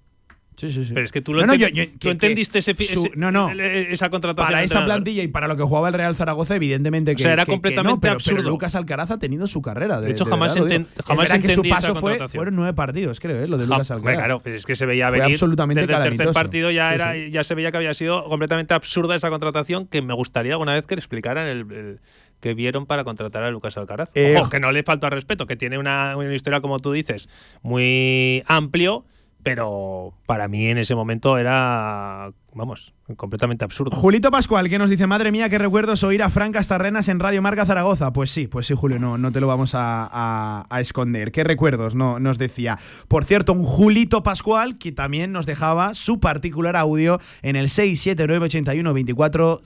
Sí, 0.56 0.72
sí, 0.72 0.86
sí. 0.86 0.94
Pero 0.94 1.06
es 1.06 1.12
que 1.12 1.22
tú, 1.22 1.34
lo 1.34 1.46
no, 1.46 1.54
entendiste 1.54 2.60
ese, 2.60 2.76
no, 3.16 3.32
no. 3.32 3.50
esa 3.52 4.10
contratación. 4.10 4.48
Para 4.48 4.64
esa 4.64 4.86
plantilla 4.86 5.24
y 5.24 5.28
para 5.28 5.48
lo 5.48 5.56
que 5.58 5.64
jugaba 5.64 5.88
el 5.88 5.94
Real 5.94 6.16
Zaragoza, 6.16 6.56
evidentemente 6.56 7.16
que. 7.16 7.24
O 7.24 7.26
sea, 7.26 7.34
era 7.34 7.46
completamente 7.46 8.10
absurdo. 8.10 8.50
Lucas 8.50 8.76
Alcaraz 8.76 9.12
ha 9.12 9.20
tenido 9.20 9.48
su 9.48 9.62
carrera. 9.62 10.00
De, 10.00 10.08
de 10.08 10.12
hecho, 10.14 10.26
jamás, 10.26 10.56
enten, 10.56 10.88
jamás 11.06 11.32
que 11.32 11.56
su 11.56 11.64
paso 11.64 11.96
fue, 11.96 12.28
fueron 12.28 12.56
nueve 12.56 12.74
partidos, 12.74 13.20
creo, 13.20 13.44
¿eh? 13.44 13.48
lo 13.48 13.58
de 13.58 13.66
Lucas 13.66 13.92
Alcaraz. 13.92 14.16
claro, 14.16 14.42
pero 14.44 14.56
es 14.56 14.66
que 14.66 14.76
se 14.76 14.86
veía 14.86 15.10
venir. 15.10 15.34
absolutamente 15.34 15.88
Desde 15.88 15.96
el 15.96 16.18
tercer 16.18 16.34
partido 16.34 16.72
ya, 16.72 16.94
era, 16.94 17.18
ya 17.18 17.44
se 17.44 17.56
veía 17.56 17.72
que 17.72 17.78
había 17.78 17.94
sido 17.94 18.24
completamente 18.26 18.74
absurda 18.74 19.16
esa 19.16 19.30
contratación 19.30 19.88
que 19.88 20.02
me 20.02 20.14
gustaría 20.14 20.54
alguna 20.54 20.74
vez 20.74 20.86
que 20.86 20.96
le 20.96 21.00
explicaran 21.00 21.48
el, 21.48 22.00
que 22.40 22.54
vieron 22.54 22.86
para 22.86 23.04
contratar 23.04 23.44
a 23.44 23.52
Lucas 23.52 23.78
Alcaraz. 23.78 24.10
Eh, 24.14 24.36
Ojo, 24.38 24.50
que 24.50 24.60
no 24.60 24.72
le 24.72 24.84
falta 24.84 25.10
respeto, 25.10 25.48
que 25.48 25.56
tiene 25.56 25.78
una, 25.78 26.18
una 26.18 26.36
historia, 26.36 26.60
como 26.60 26.80
tú 26.80 26.92
dices, 26.92 27.30
muy 27.62 28.44
amplio 28.48 29.06
pero 29.44 30.14
para 30.26 30.48
mí 30.48 30.68
en 30.68 30.78
ese 30.78 30.96
momento 30.96 31.38
era, 31.38 32.32
vamos, 32.54 32.94
completamente 33.18 33.66
absurdo. 33.66 33.96
Julito 33.96 34.32
Pascual, 34.32 34.70
que 34.70 34.80
nos 34.80 34.90
dice, 34.90 35.06
madre 35.06 35.32
mía, 35.32 35.50
qué 35.50 35.58
recuerdos 35.58 36.04
oír 36.04 36.24
a 36.24 36.30
Frank 36.30 36.54
Castarrenas 36.54 37.10
en 37.10 37.20
Radio 37.20 37.42
Marca 37.42 37.66
Zaragoza. 37.66 38.14
Pues 38.14 38.32
sí, 38.32 38.48
pues 38.48 38.68
sí, 38.68 38.74
Julio, 38.74 39.00
no, 39.00 39.18
no 39.18 39.32
te 39.32 39.42
lo 39.42 39.48
vamos 39.48 39.72
a, 39.74 40.66
esconder. 40.80 41.32
Qué 41.32 41.44
recuerdos, 41.44 41.94
no, 41.94 42.20
nos 42.20 42.38
decía. 42.38 42.80
Por 43.08 43.26
cierto, 43.26 43.54
un 43.54 43.64
Julito 43.64 44.24
Pascual 44.24 44.78
que 44.78 44.92
también 44.92 45.32
nos 45.32 45.46
dejaba 45.46 45.94
su 45.94 46.20
particular 46.20 46.76
audio 46.76 47.20
en 47.42 47.56
el 47.56 47.70
67981 47.70 48.94
24 48.94 49.62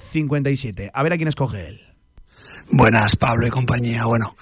A 0.94 1.04
ver 1.04 1.13
a 1.13 1.18
quién 1.18 1.28
escoge 1.28 1.68
él. 1.68 1.97
Buenas, 2.70 3.16
Pablo 3.16 3.48
y 3.48 3.50
compañía. 3.50 4.04
Bueno, 4.06 4.36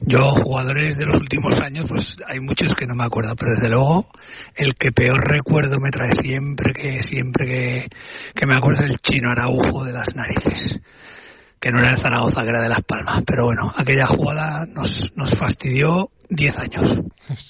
yo 0.00 0.32
jugadores 0.34 0.98
de 0.98 1.06
los 1.06 1.16
últimos 1.16 1.58
años, 1.60 1.84
pues 1.88 2.16
hay 2.26 2.40
muchos 2.40 2.74
que 2.74 2.86
no 2.86 2.94
me 2.96 3.04
acuerdo, 3.04 3.36
pero 3.36 3.52
desde 3.52 3.68
luego 3.68 4.08
el 4.56 4.74
que 4.74 4.90
peor 4.90 5.18
recuerdo 5.28 5.76
me 5.78 5.90
trae 5.90 6.10
siempre 6.12 6.72
que 6.72 7.02
siempre 7.04 7.46
que, 7.46 7.88
que 8.34 8.46
me 8.46 8.54
acuerdo 8.54 8.82
del 8.82 8.98
chino 8.98 9.30
Araujo 9.30 9.84
de 9.84 9.92
las 9.92 10.14
narices, 10.16 10.80
que 11.60 11.70
no 11.70 11.78
era 11.78 11.90
el 11.90 11.98
Zaragoza, 11.98 12.42
que 12.42 12.50
era 12.50 12.62
de 12.62 12.68
Las 12.68 12.82
Palmas. 12.82 13.22
Pero 13.24 13.44
bueno, 13.44 13.72
aquella 13.76 14.06
jugada 14.06 14.66
nos, 14.66 15.12
nos 15.14 15.38
fastidió 15.38 16.10
10 16.30 16.58
años. 16.58 16.98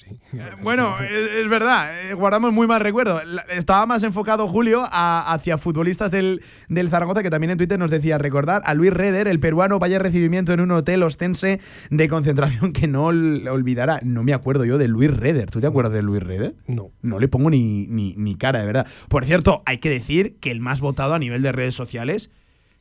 bueno, 0.63 0.95
es, 1.01 1.49
verdad, 1.49 2.09
eh, 2.09 2.13
guardamos 2.13 2.53
muy 2.53 2.65
mal 2.65 2.79
recuerdo. 2.79 3.19
Estaba 3.49 3.85
más 3.85 4.03
enfocado 4.03 4.47
Julio 4.47 4.83
hacia 4.89 5.57
futbolistas 5.57 6.11
del, 6.11 6.41
del, 6.69 6.89
Zaragoza, 6.89 7.21
que 7.21 7.29
también 7.29 7.51
en 7.51 7.57
Twitter 7.57 7.77
nos 7.77 7.91
decía 7.91 8.17
recordar 8.17 8.61
a 8.65 8.73
Luis 8.73 8.93
Reder, 8.93 9.27
el 9.27 9.39
peruano, 9.39 9.79
vaya 9.79 9.99
recibimiento 9.99 10.53
en 10.53 10.61
un 10.61 10.71
hotel 10.71 11.03
ostense 11.03 11.59
de 11.89 12.07
concentración 12.07 12.71
que 12.71 12.87
no 12.87 13.05
olvidará. 13.05 13.99
No 14.03 14.23
me 14.23 14.33
acuerdo 14.33 14.65
yo 14.65 14.77
de 14.77 14.87
Luis 14.87 15.11
Reder. 15.11 15.51
¿Tú 15.51 15.59
te 15.59 15.67
acuerdas 15.67 15.93
de 15.93 16.01
Luis 16.01 16.23
Reder? 16.23 16.55
No. 16.67 16.91
No 17.01 17.19
le 17.19 17.27
pongo 17.27 17.49
ni, 17.49 17.87
ni, 17.87 18.15
ni 18.15 18.35
cara, 18.35 18.59
de 18.59 18.65
verdad. 18.65 18.87
Por 19.09 19.25
cierto, 19.25 19.61
hay 19.65 19.79
que 19.79 19.89
decir 19.89 20.37
que 20.39 20.51
el 20.51 20.61
más 20.61 20.79
votado 20.79 21.13
a 21.13 21.19
nivel 21.19 21.41
de 21.41 21.51
redes 21.51 21.75
sociales, 21.75 22.31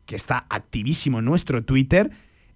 que 0.07 0.17
está 0.17 0.47
activísimo 0.49 1.19
en 1.19 1.25
nuestro 1.25 1.65
Twitter, 1.65 2.11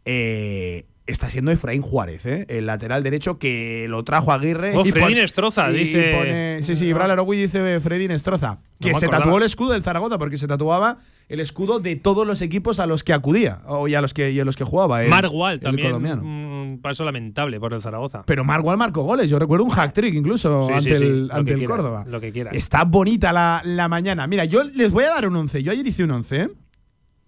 eh, 0.04 0.86
está 1.06 1.30
siendo 1.30 1.50
Efraín 1.50 1.82
Juárez, 1.82 2.26
¿eh? 2.26 2.46
el 2.48 2.66
lateral 2.66 3.02
derecho 3.02 3.38
que 3.38 3.86
lo 3.88 4.04
trajo 4.04 4.32
Aguirre. 4.32 4.76
Oh, 4.76 4.84
Freddy 4.84 5.14
Nestroza, 5.14 5.68
dice. 5.70 6.60
sí, 6.62 6.76
sí, 6.76 6.92
Bral 6.92 7.18
dice 7.26 7.80
Freddy 7.80 8.08
Nestroza. 8.08 8.58
Que 8.80 8.94
se 8.94 9.08
tatuó 9.08 9.38
el 9.38 9.44
escudo 9.44 9.72
del 9.72 9.82
Zaragoza, 9.82 10.18
porque 10.18 10.38
se 10.38 10.46
tatuaba 10.46 10.98
el 11.28 11.40
escudo 11.40 11.78
de 11.78 11.96
todos 11.96 12.26
los 12.26 12.42
equipos 12.42 12.80
a 12.80 12.86
los 12.86 13.04
que 13.04 13.12
acudía 13.12 13.60
o 13.66 13.86
y 13.88 13.94
a 13.94 14.00
los 14.00 14.12
que, 14.12 14.32
los 14.44 14.56
que 14.56 14.64
jugaba. 14.64 15.02
Margual 15.04 15.60
también. 15.60 15.94
Un 15.94 16.80
paso 16.82 17.04
lamentable 17.04 17.60
por 17.60 17.74
el 17.74 17.80
Zaragoza. 17.80 18.24
Pero 18.26 18.44
Margual 18.44 18.76
marcó 18.76 19.02
goles. 19.02 19.30
Yo 19.30 19.38
recuerdo 19.38 19.64
un 19.64 19.70
hack 19.70 19.92
trick 19.92 20.14
incluso 20.14 20.68
ante, 20.72 20.94
el, 20.94 21.30
ante 21.32 21.52
el 21.52 21.64
Córdoba. 21.64 22.04
Lo 22.06 22.20
que 22.20 22.32
quiera. 22.32 22.50
Está 22.50 22.84
bonita 22.84 23.32
la, 23.32 23.62
la, 23.64 23.88
mañana. 23.88 24.26
Mira, 24.26 24.44
yo 24.44 24.64
les 24.64 24.90
voy 24.90 25.04
a 25.04 25.10
dar 25.10 25.28
un 25.28 25.36
11. 25.36 25.62
Yo 25.62 25.72
ayer 25.72 25.86
hice 25.86 26.04
un 26.04 26.10
11. 26.12 26.40
¿eh? 26.40 26.48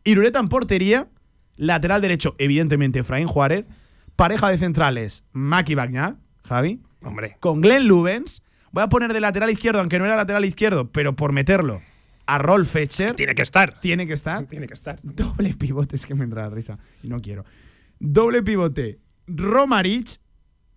Irureta 0.04 0.38
en 0.38 0.48
portería. 0.48 1.08
Lateral 1.56 2.00
derecho, 2.00 2.34
evidentemente, 2.38 3.00
Efraín 3.00 3.26
Juárez. 3.26 3.66
Pareja 4.16 4.48
de 4.48 4.58
centrales, 4.58 5.24
Maki 5.32 5.74
Bagnac, 5.74 6.16
Javi. 6.44 6.80
Hombre. 7.02 7.36
Con 7.40 7.60
Glenn 7.60 7.88
Lubens. 7.88 8.42
Voy 8.70 8.82
a 8.82 8.88
poner 8.88 9.12
de 9.12 9.20
lateral 9.20 9.50
izquierdo, 9.50 9.80
aunque 9.80 9.98
no 9.98 10.04
era 10.04 10.16
lateral 10.16 10.44
izquierdo, 10.44 10.90
pero 10.90 11.14
por 11.14 11.32
meterlo, 11.32 11.80
a 12.26 12.38
Rolf 12.38 12.70
Fetcher. 12.70 13.14
Tiene 13.14 13.34
que 13.34 13.42
estar. 13.42 13.80
Tiene 13.80 14.06
que 14.06 14.12
estar. 14.12 14.46
Tiene 14.46 14.66
que 14.66 14.74
estar. 14.74 14.98
Doble 15.02 15.54
pivote, 15.54 15.96
es 15.96 16.06
que 16.06 16.14
me 16.14 16.24
entra 16.24 16.42
la 16.42 16.50
risa. 16.50 16.78
Y 17.02 17.08
no 17.08 17.20
quiero. 17.20 17.44
Doble 17.98 18.42
pivote, 18.42 18.98
Romarich 19.26 20.20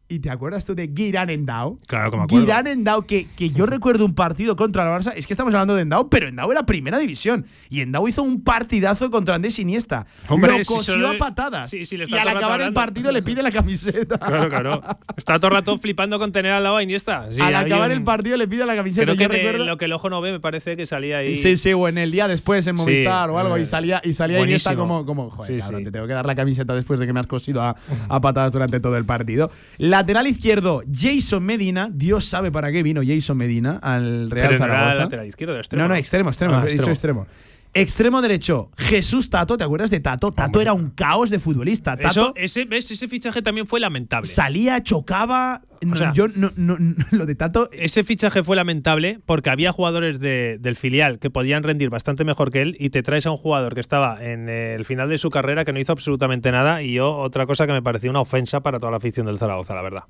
¿Y 0.09 0.19
te 0.19 0.29
acuerdas 0.29 0.63
tú 0.63 0.73
de 0.73 0.89
Girán 0.95 1.29
Endao? 1.29 1.77
Claro, 1.85 2.11
como 2.11 2.23
acuerdo. 2.23 2.45
Girán 2.45 2.65
Endao, 2.65 3.05
que, 3.05 3.27
que 3.35 3.49
yo 3.49 3.65
recuerdo 3.65 4.05
un 4.05 4.15
partido 4.15 4.55
contra 4.55 4.83
el 4.83 4.89
Barça. 5.03 5.11
Es 5.17 5.27
que 5.27 5.33
estamos 5.33 5.53
hablando 5.53 5.75
de 5.75 5.81
Endao, 5.81 6.09
pero 6.09 6.29
Endao 6.29 6.49
era 6.49 6.65
primera 6.65 6.97
división. 6.97 7.45
Y 7.69 7.81
Endao 7.81 8.07
hizo 8.07 8.23
un 8.23 8.41
partidazo 8.41 9.11
contra 9.11 9.35
Andrés 9.35 9.59
Iniesta. 9.59 10.07
Hombre, 10.29 10.51
Lo 10.51 10.57
si 10.59 10.73
cosió 10.73 10.93
solo- 10.93 11.09
a 11.09 11.17
patadas. 11.17 11.69
Sí, 11.69 11.85
sí, 11.85 11.97
le 11.97 12.03
y 12.03 12.05
está 12.05 12.21
al 12.21 12.27
el 12.29 12.33
rato 12.35 12.45
acabar 12.45 12.61
el 12.61 12.73
partido 12.73 13.11
le 13.11 13.21
pide 13.21 13.43
la 13.43 13.51
camiseta. 13.51 14.17
Claro, 14.17 14.47
claro. 14.49 14.81
Está 15.17 15.37
todo 15.39 15.47
el 15.47 15.53
rato 15.55 15.77
flipando 15.77 16.19
con 16.19 16.31
tener 16.31 16.53
al 16.53 16.63
lado 16.63 16.77
a 16.77 16.83
Iniesta. 16.83 17.27
Sí, 17.31 17.41
al 17.41 17.53
acabar 17.55 17.89
un- 17.91 17.97
el 17.97 18.03
partido 18.03 18.37
le 18.37 18.47
pide 18.47 18.65
la 18.65 18.75
camiseta. 18.77 19.03
Creo 19.03 19.17
que 19.17 19.23
Yo 19.23 19.27
recuerdo- 19.29 19.65
lo 19.65 19.77
que 19.77 19.85
el 19.85 19.91
ojo 19.93 20.09
no 20.09 20.21
ve 20.21 20.31
me 20.31 20.39
parece 20.39 20.77
que 20.77 20.85
salía 20.85 21.17
ahí. 21.17 21.35
Sí, 21.35 21.57
sí, 21.57 21.73
o 21.73 21.85
en 21.89 21.97
el 21.97 22.11
día 22.11 22.29
después 22.29 22.65
en 22.67 22.77
Movistar 22.77 23.29
o 23.29 23.39
algo, 23.39 23.57
eh, 23.57 23.61
y 23.63 23.65
salía, 23.65 24.01
y 24.05 24.13
salía 24.13 24.39
Iniesta 24.39 24.73
como, 24.77 25.05
como 25.05 25.29
joder, 25.31 25.59
cabrón, 25.59 25.83
te 25.83 25.91
tengo 25.91 26.07
que 26.07 26.13
dar 26.13 26.25
la 26.25 26.35
camiseta 26.35 26.73
después 26.75 26.97
de 26.97 27.05
que 27.07 27.11
me 27.11 27.19
has 27.19 27.27
cosido 27.27 27.61
a, 27.61 27.75
a 28.07 28.21
patadas 28.21 28.53
durante 28.53 28.79
todo 28.79 28.95
el 28.95 29.03
partido. 29.03 29.51
Lateral 29.97 30.27
izquierdo, 30.27 30.83
Jason 30.93 31.43
Medina, 31.43 31.89
Dios 31.91 32.25
sabe 32.25 32.51
para 32.51 32.71
qué 32.71 32.83
vino 32.83 33.01
Jason 33.03 33.35
Medina 33.35 33.79
al 33.81 34.29
Real 34.29 34.49
Pero 34.49 34.59
no 34.59 34.65
era 34.65 34.75
Zaragoza. 34.75 35.03
lateral 35.05 35.25
izquierdo, 35.27 35.57
extremo. 35.57 35.81
no, 35.83 35.89
no, 35.89 35.95
extremo, 35.95 36.29
extremo, 36.29 36.53
Ah, 36.55 36.65
he 36.67 36.71
dicho 36.71 36.89
extremo. 36.91 37.25
Extremo 37.73 38.21
derecho, 38.21 38.71
Jesús 38.77 39.29
Tato, 39.29 39.55
¿te 39.57 39.63
acuerdas 39.63 39.91
de 39.91 39.99
Tato? 39.99 40.31
Tato 40.31 40.61
era 40.61 40.73
un 40.73 40.89
caos 40.89 41.29
de 41.29 41.39
futbolista. 41.39 41.95
Tato 41.95 42.09
Eso, 42.09 42.33
ese, 42.35 42.65
¿ves? 42.65 42.89
ese 42.89 43.07
fichaje 43.07 43.41
también 43.43 43.67
fue 43.67 43.79
lamentable. 43.79 44.27
salía, 44.27 44.81
chocaba. 44.81 45.61
no, 45.81 45.95
sea- 45.95 46.11
yo 46.13 46.27
no, 46.29 46.51
no- 46.55 46.77
no- 46.79 46.95
lo 47.11 47.25
de 47.27 47.35
Tato 47.35 47.69
Ese 47.71 48.03
fichaje 48.03 48.43
fue 48.43 48.55
lamentable 48.55 49.19
porque 49.27 49.51
había 49.51 49.71
jugadores 49.71 50.19
de- 50.19 50.57
del 50.59 50.75
filial 50.75 51.19
que 51.19 51.29
podían 51.29 51.61
rendir 51.63 51.89
bastante 51.91 52.23
mejor 52.23 52.49
que 52.51 52.61
él 52.61 52.75
y 52.79 52.89
te 52.89 53.03
traes 53.03 53.25
a 53.27 53.31
un 53.31 53.37
jugador 53.37 53.75
que 53.75 53.81
estaba 53.81 54.23
en 54.25 54.49
el 54.49 54.83
final 54.85 55.07
de 55.09 55.17
su 55.19 55.29
carrera 55.29 55.63
que 55.63 55.73
no 55.73 55.79
hizo 55.79 55.91
absolutamente 55.91 56.51
nada 56.51 56.81
y 56.81 56.93
yo 56.93 57.15
otra 57.15 57.45
cosa 57.45 57.67
que 57.67 57.73
me 57.73 57.83
pareció 57.83 58.09
una 58.09 58.21
ofensa 58.21 58.61
para 58.61 58.79
toda 58.79 58.89
la 58.91 58.97
afición 58.97 59.27
del 59.27 59.37
Zaragoza, 59.37 59.75
la 59.75 59.81
verdad. 59.83 60.03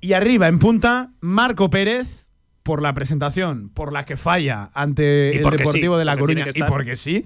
Y 0.00 0.12
arriba, 0.12 0.46
en 0.46 0.58
punta, 0.60 1.10
Marco 1.20 1.70
Pérez, 1.70 2.27
por 2.68 2.82
la 2.82 2.92
presentación, 2.92 3.70
por 3.70 3.94
la 3.94 4.04
que 4.04 4.18
falla 4.18 4.70
ante 4.74 5.38
el 5.38 5.42
Deportivo 5.42 5.94
sí, 5.94 5.98
de 5.98 6.04
La 6.04 6.18
Coruña, 6.18 6.44
y 6.54 6.62
porque 6.64 6.96
sí. 6.96 7.24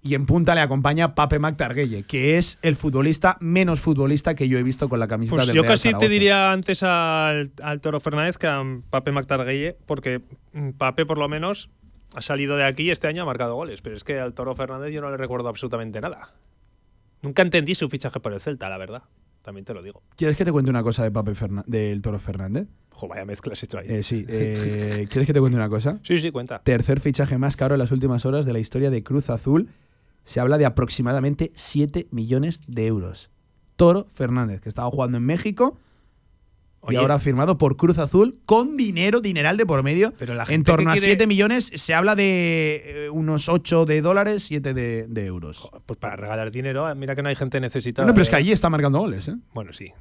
Y 0.00 0.14
en 0.14 0.24
punta 0.24 0.54
le 0.54 0.62
acompaña 0.62 1.14
Pape 1.14 1.38
Mactarguelle, 1.38 2.04
que 2.04 2.38
es 2.38 2.58
el 2.62 2.74
futbolista 2.76 3.36
menos 3.38 3.80
futbolista 3.80 4.34
que 4.34 4.48
yo 4.48 4.58
he 4.58 4.62
visto 4.62 4.88
con 4.88 4.98
la 4.98 5.08
camiseta 5.08 5.36
Pues 5.36 5.48
del 5.48 5.56
yo 5.56 5.62
Real 5.62 5.74
casi 5.74 5.92
te 5.92 6.08
diría 6.08 6.52
antes 6.52 6.82
al, 6.82 7.52
al 7.62 7.80
Toro 7.82 8.00
Fernández 8.00 8.38
que 8.38 8.46
a 8.46 8.64
Pape 8.88 9.12
Mactarguelle, 9.12 9.76
porque 9.84 10.22
mm, 10.54 10.70
Pape 10.70 11.04
por 11.04 11.18
lo 11.18 11.28
menos 11.28 11.68
ha 12.14 12.22
salido 12.22 12.56
de 12.56 12.64
aquí 12.64 12.84
y 12.84 12.92
este 12.92 13.08
año 13.08 13.24
ha 13.24 13.26
marcado 13.26 13.54
goles, 13.54 13.82
pero 13.82 13.94
es 13.94 14.04
que 14.04 14.20
al 14.20 14.32
Toro 14.32 14.56
Fernández 14.56 14.90
yo 14.94 15.02
no 15.02 15.10
le 15.10 15.18
recuerdo 15.18 15.50
absolutamente 15.50 16.00
nada. 16.00 16.32
Nunca 17.20 17.42
entendí 17.42 17.74
su 17.74 17.90
fichaje 17.90 18.20
por 18.20 18.32
el 18.32 18.40
Celta, 18.40 18.70
la 18.70 18.78
verdad. 18.78 19.02
También 19.42 19.64
te 19.64 19.74
lo 19.74 19.82
digo. 19.82 20.02
¿Quieres 20.16 20.36
que 20.36 20.44
te 20.44 20.52
cuente 20.52 20.70
una 20.70 20.82
cosa 20.82 21.02
de 21.02 21.10
Pape 21.10 21.34
Ferna- 21.34 21.64
del 21.66 22.00
Toro 22.00 22.18
Fernández? 22.18 22.68
Ojo, 22.94 23.08
vaya 23.08 23.24
mezcla 23.24 23.52
has 23.52 23.62
hecho 23.62 23.78
ahí. 23.78 23.86
Eh, 23.88 24.02
sí. 24.02 24.24
eh, 24.28 25.06
¿Quieres 25.10 25.26
que 25.26 25.32
te 25.32 25.40
cuente 25.40 25.56
una 25.56 25.68
cosa? 25.68 25.98
Sí, 26.02 26.18
sí, 26.20 26.30
cuenta. 26.30 26.60
Tercer 26.62 27.00
fichaje 27.00 27.38
más 27.38 27.56
caro 27.56 27.74
en 27.74 27.80
las 27.80 27.90
últimas 27.90 28.24
horas 28.24 28.46
de 28.46 28.52
la 28.52 28.58
historia 28.60 28.90
de 28.90 29.02
Cruz 29.02 29.30
Azul. 29.30 29.68
Se 30.24 30.38
habla 30.38 30.58
de 30.58 30.66
aproximadamente 30.66 31.50
7 31.54 32.06
millones 32.12 32.60
de 32.68 32.86
euros. 32.86 33.30
Toro 33.76 34.06
Fernández, 34.14 34.60
que 34.60 34.68
estaba 34.68 34.88
jugando 34.90 35.18
en 35.18 35.24
México 35.24 35.76
Oye. 36.84 36.96
y 36.96 37.00
ahora 37.00 37.18
firmado 37.20 37.58
por 37.58 37.76
Cruz 37.76 37.98
Azul 37.98 38.38
con 38.44 38.76
dinero, 38.76 39.20
dineral 39.20 39.56
de 39.56 39.64
por 39.64 39.82
medio. 39.82 40.12
Pero 40.18 40.34
la 40.34 40.44
en 40.48 40.64
torno 40.64 40.90
a 40.90 40.92
quiere- 40.92 41.06
7 41.06 41.26
millones, 41.28 41.70
se 41.74 41.94
habla 41.94 42.14
de 42.16 42.82
eh, 43.06 43.10
unos 43.10 43.48
8 43.48 43.84
de 43.86 44.02
dólares, 44.02 44.42
7 44.44 44.74
de, 44.74 45.06
de 45.08 45.26
euros. 45.26 45.70
Pues 45.86 45.98
para 45.98 46.16
regalar 46.16 46.50
dinero, 46.50 46.90
eh, 46.90 46.94
mira 46.96 47.14
que 47.14 47.22
no 47.22 47.28
hay 47.28 47.36
gente 47.36 47.60
necesitada. 47.60 48.04
Bueno, 48.06 48.14
pero 48.14 48.22
es 48.22 48.28
que 48.30 48.34
eh. 48.34 48.38
allí 48.38 48.52
está 48.52 48.68
marcando 48.68 48.98
goles, 48.98 49.28
¿eh? 49.28 49.36
Bueno, 49.54 49.72
sí. 49.72 49.92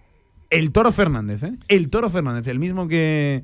El 0.50 0.72
Toro 0.72 0.91
Fernández, 0.91 1.44
¿eh? 1.44 1.54
El 1.67 1.89
Toro 1.89 2.10
Fernández, 2.10 2.48
el 2.48 2.60
mismo 2.60 2.88
que, 2.88 3.44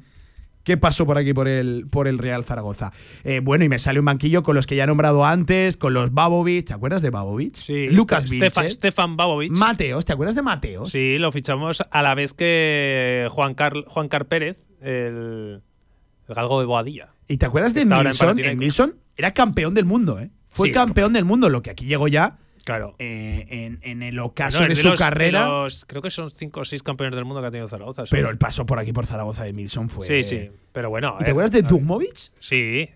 que 0.68 0.76
pasó 0.76 1.06
por 1.06 1.18
aquí 1.18 1.34
por 1.34 1.48
el, 1.48 1.88
por 1.90 2.10
el 2.10 2.18
Real 2.18 2.44
Zaragoza. 2.44 2.92
Eh, 3.24 3.40
bueno, 3.42 3.64
y 3.64 3.70
me 3.70 3.80
sale 3.80 4.02
un 4.02 4.06
banquillo 4.06 4.44
con 4.44 4.54
los 4.54 4.68
que 4.68 4.76
ya 4.76 4.84
he 4.84 4.88
nombrado 4.88 5.24
antes, 5.24 5.78
con 5.78 5.94
los 5.94 6.14
Babovic. 6.14 6.66
¿Te 6.68 6.74
acuerdas 6.74 7.02
de 7.02 7.10
Babovic? 7.10 7.56
Sí, 7.56 7.88
Lucas. 7.88 8.26
Stefan, 8.28 8.70
Stefan 8.70 9.16
Babovic. 9.16 9.50
Mateos, 9.50 10.04
¿te 10.04 10.12
acuerdas 10.12 10.36
de 10.36 10.42
Mateos? 10.42 10.92
Sí, 10.92 11.20
lo 11.20 11.32
fichamos 11.32 11.82
a 11.90 12.02
la 12.02 12.16
vez 12.16 12.34
que 12.34 13.30
Juan 13.32 13.56
Car, 13.56 13.86
Juan 13.88 14.10
Car 14.10 14.26
Pérez, 14.26 14.58
el, 14.82 15.62
el 16.28 16.36
galgo 16.36 16.60
de 16.60 16.66
Boadilla. 16.66 17.14
¿Y 17.30 17.38
te 17.38 17.46
acuerdas 17.46 17.74
de 17.74 17.84
ahora 17.84 18.12
en 18.36 18.62
era 19.16 19.32
campeón 19.32 19.74
del 19.74 19.86
mundo, 19.86 20.20
¿eh? 20.20 20.32
Fue 20.50 20.68
Sí, 20.68 20.74
campeón 20.74 21.14
del 21.14 21.24
mundo, 21.24 21.50
lo 21.50 21.62
que 21.62 21.70
aquí 21.70 21.86
llegó 21.86 22.10
ya 22.10 22.40
Claro. 22.68 22.96
eh, 23.00 23.46
en, 23.50 23.80
en 23.82 24.04
el 24.04 24.20
ocaso 24.20 24.62
de 24.68 24.76
su 24.76 24.90
los- 24.90 25.00
carrera. 25.00 25.48
los- 25.48 25.86
creo 25.86 26.02
que 26.02 26.12
son 26.12 26.30
cinco 26.30 26.60
o 26.60 26.66
seis 26.66 26.84
campeones 26.84 27.16
del 27.16 27.24
mundo 27.24 27.40
que 27.42 27.48
ha 27.48 27.52
tenido 27.52 27.68
Zaragoza. 27.70 28.04
pero 28.12 28.30
el 28.30 28.38
paso 28.38 28.66
por 28.66 28.78
aquí 28.78 28.92
por 28.92 29.06
Zaragoza 29.06 29.46
de 29.46 29.54
Nilsson 29.54 29.90
fue. 29.90 30.06
Sí, 30.08 30.24
sí. 30.24 30.52
Pero 30.74 30.90
bueno. 30.90 31.16
¿Y 31.20 31.24
te 31.24 31.32
acuerdas 31.32 31.52
de 31.52 31.62
Dugmovic? 31.62 32.16
Sí. 32.40 32.90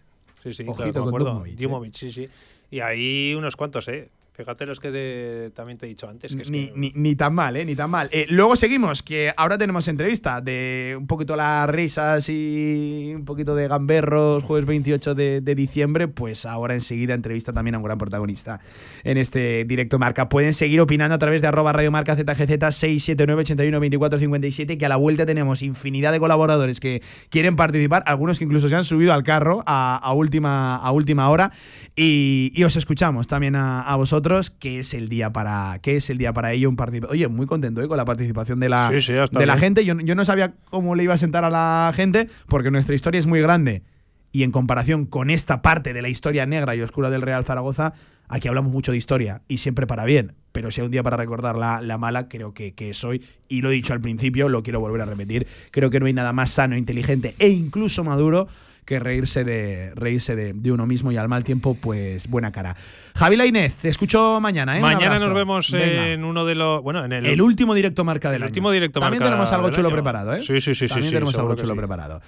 Sí, 0.43 0.53
sí, 0.53 0.63
Ojito 0.67 0.75
claro, 0.75 1.03
me 1.03 1.07
acuerdo. 1.10 1.43
Dugmovic, 1.55 1.93
¿eh? 1.95 1.97
Sí, 1.99 2.12
sí. 2.12 2.27
Y 2.69 2.79
ahí 2.81 3.34
unos 3.36 3.55
cuantos, 3.55 3.88
¿eh? 3.88 4.10
Fíjate 4.41 4.65
los 4.65 4.80
que 4.80 4.89
te- 4.91 5.51
también 5.56 5.77
te 5.77 5.86
he 5.86 5.89
dicho 5.89 6.10
antes. 6.10 6.36
Que 6.36 6.41
es 6.41 6.49
Ni, 6.49 6.67
que- 6.67 6.73
ni- 6.75 6.91
ni 6.95 7.15
tan 7.15 7.34
mal, 7.36 7.56
¿eh? 7.56 7.63
Ni 7.63 7.75
tan 7.75 7.89
mal. 7.91 8.10
Eh, 8.12 8.25
luego 8.30 8.56
seguimos, 8.56 9.04
que 9.04 9.32
ahora 9.38 9.58
tenemos 9.58 9.88
entrevista 9.88 10.41
de 10.41 10.95
un 10.97 11.06
poquito 11.06 11.36
las 11.36 11.69
risas 11.69 12.27
y 12.30 13.13
un 13.15 13.23
poquito 13.25 13.54
de 13.56 13.67
gamberros, 13.67 14.43
jueves 14.43 14.65
28 14.65 15.13
de, 15.13 15.41
de 15.41 15.56
diciembre. 15.56 16.08
Pues 16.08 16.45
ahora 16.47 16.73
enseguida 16.73 17.13
entrevista 17.13 17.54
también 17.54 17.75
a 17.75 17.77
un 17.77 17.84
gran 17.84 17.99
protagonista 17.99 18.60
en 19.04 19.17
este 19.17 19.63
directo 19.65 19.99
marca. 19.99 20.27
Pueden 20.27 20.54
seguir 20.56 20.82
opinando 20.82 21.13
a 21.13 21.19
través 21.19 21.41
de 21.43 21.47
arroba 21.47 21.71
Radio 21.73 21.91
Marca 21.91 22.15
ZGZ 22.15 22.73
679 22.75 23.41
81 23.41 23.80
24 23.80 24.17
57, 24.19 24.77
que 24.77 24.86
a 24.86 24.89
la 24.89 24.95
vuelta 24.95 25.25
tenemos 25.25 25.62
infinidad 25.62 26.12
de 26.12 26.19
colaboradores 26.19 26.80
que 26.80 27.04
quieren 27.30 27.56
participar, 27.56 28.04
algunos 28.08 28.39
que 28.39 28.45
incluso 28.45 28.69
se 28.69 28.75
han 28.75 28.86
subido 28.86 29.13
al 29.13 29.23
carro 29.23 29.63
a, 29.67 29.97
a 29.97 30.13
última, 30.13 30.75
a 30.77 30.91
última 30.91 31.30
hora. 31.30 31.51
Y, 31.95 32.51
y 32.56 32.63
os 32.63 32.75
escuchamos 32.75 33.27
también 33.27 33.56
a, 33.56 33.82
a 33.82 33.95
vosotros, 33.97 34.31
que 34.58 34.80
es 34.80 34.94
el 34.94 35.10
día 35.10 35.32
para, 35.32 35.80
que 35.82 35.98
es 35.98 36.10
el 36.10 36.17
día 36.17 36.34
para 36.34 36.52
ello. 36.54 36.70
Un 36.70 36.78
Oye, 37.10 37.28
muy 37.28 37.46
contento 37.46 37.82
¿eh? 37.82 37.88
con 37.88 37.98
la 37.98 38.06
participación 38.06 38.60
de 38.60 38.70
la, 38.70 38.89
Sí, 38.94 39.02
sí, 39.02 39.13
de 39.13 39.46
la 39.46 39.58
gente. 39.58 39.84
Yo, 39.86 40.00
yo 40.00 40.15
no 40.15 40.26
sabía 40.26 40.54
cómo 40.70 40.96
le 40.96 41.04
iba 41.04 41.13
a 41.13 41.17
sentar 41.17 41.44
a 41.44 41.50
la 41.50 41.91
gente, 41.96 42.28
porque 42.48 42.72
nuestra 42.72 42.96
historia 42.96 43.20
es 43.20 43.28
muy 43.28 43.41
grande. 43.41 43.84
Y 44.32 44.44
en 44.44 44.52
comparación 44.52 45.06
con 45.06 45.30
esta 45.30 45.62
parte 45.62 45.94
de 45.94 46.02
la 46.02 46.10
historia 46.10 46.46
negra 46.46 46.76
y 46.76 46.82
oscura 46.82 47.10
del 47.10 47.22
Real 47.22 47.44
Zaragoza, 47.44 47.94
aquí 48.30 48.48
hablamos 48.48 48.72
mucho 48.72 48.94
de 48.94 48.98
historia 48.98 49.41
y 49.48 49.58
siempre 49.58 49.86
para 49.88 50.06
bien. 50.06 50.34
Pero 50.54 50.72
si 50.72 50.82
hay 50.82 50.86
un 50.86 50.91
día 50.91 51.04
para 51.04 51.17
recordar 51.17 51.58
la, 51.58 51.82
la 51.82 51.98
mala, 51.98 52.30
creo 52.30 52.54
que, 52.54 52.74
que 52.74 52.91
es 52.91 53.04
hoy. 53.04 53.24
Y 53.50 53.62
lo 53.62 53.72
he 53.72 53.74
dicho 53.74 53.94
al 53.94 54.02
principio, 54.02 54.48
lo 54.48 54.63
quiero 54.63 54.80
volver 54.80 55.02
a 55.02 55.06
repetir. 55.06 55.48
Creo 55.72 55.89
que 55.89 56.00
no 56.00 56.06
hay 56.06 56.13
nada 56.13 56.32
más 56.32 56.52
sano, 56.52 56.78
inteligente 56.78 57.36
e 57.39 57.50
incluso 57.50 58.04
maduro 58.04 58.48
que 58.91 58.99
reírse 58.99 59.45
de 59.45 59.93
reírse 59.95 60.36
de, 60.36 60.51
de 60.51 60.69
uno 60.69 60.86
mismo 60.86 61.13
y 61.13 61.17
al 61.17 61.30
mal 61.30 61.45
tiempo, 61.45 61.77
pues 61.80 62.27
buena 62.27 62.51
cara. 62.51 62.75
Javi 63.15 63.38
Lainez, 63.38 63.75
te 63.75 63.88
escucho 63.88 64.39
mañana. 64.41 64.77
¿eh? 64.77 64.82
Mañana 64.82 65.17
nos 65.17 65.34
vemos 65.34 65.71
Venga. 65.71 66.10
en 66.10 66.25
uno 66.25 66.43
de 66.43 66.56
los. 66.56 66.84
Bueno, 66.84 67.06
en 67.06 67.13
el. 67.13 67.25
El 67.25 67.41
último 67.41 67.73
directo 67.73 68.04
marca 68.04 68.30
del 68.30 68.38
el 68.38 68.43
año. 68.43 68.49
último 68.49 68.69
directo 68.69 68.99
También 68.99 69.21
marca 69.23 69.32
tenemos 69.34 69.54
algo 69.54 69.69
chulo 69.69 69.88
año. 69.88 69.95
preparado, 69.95 70.34
¿eh? 70.34 70.41
Sí, 70.41 70.60
sí, 70.60 70.75
sí, 70.75 70.88
También 70.89 71.06
sí, 71.10 71.13
tenemos 71.13 71.38
algo 71.38 71.56
chulo 71.56 71.71
sí. 71.73 71.77
preparado. 71.77 72.21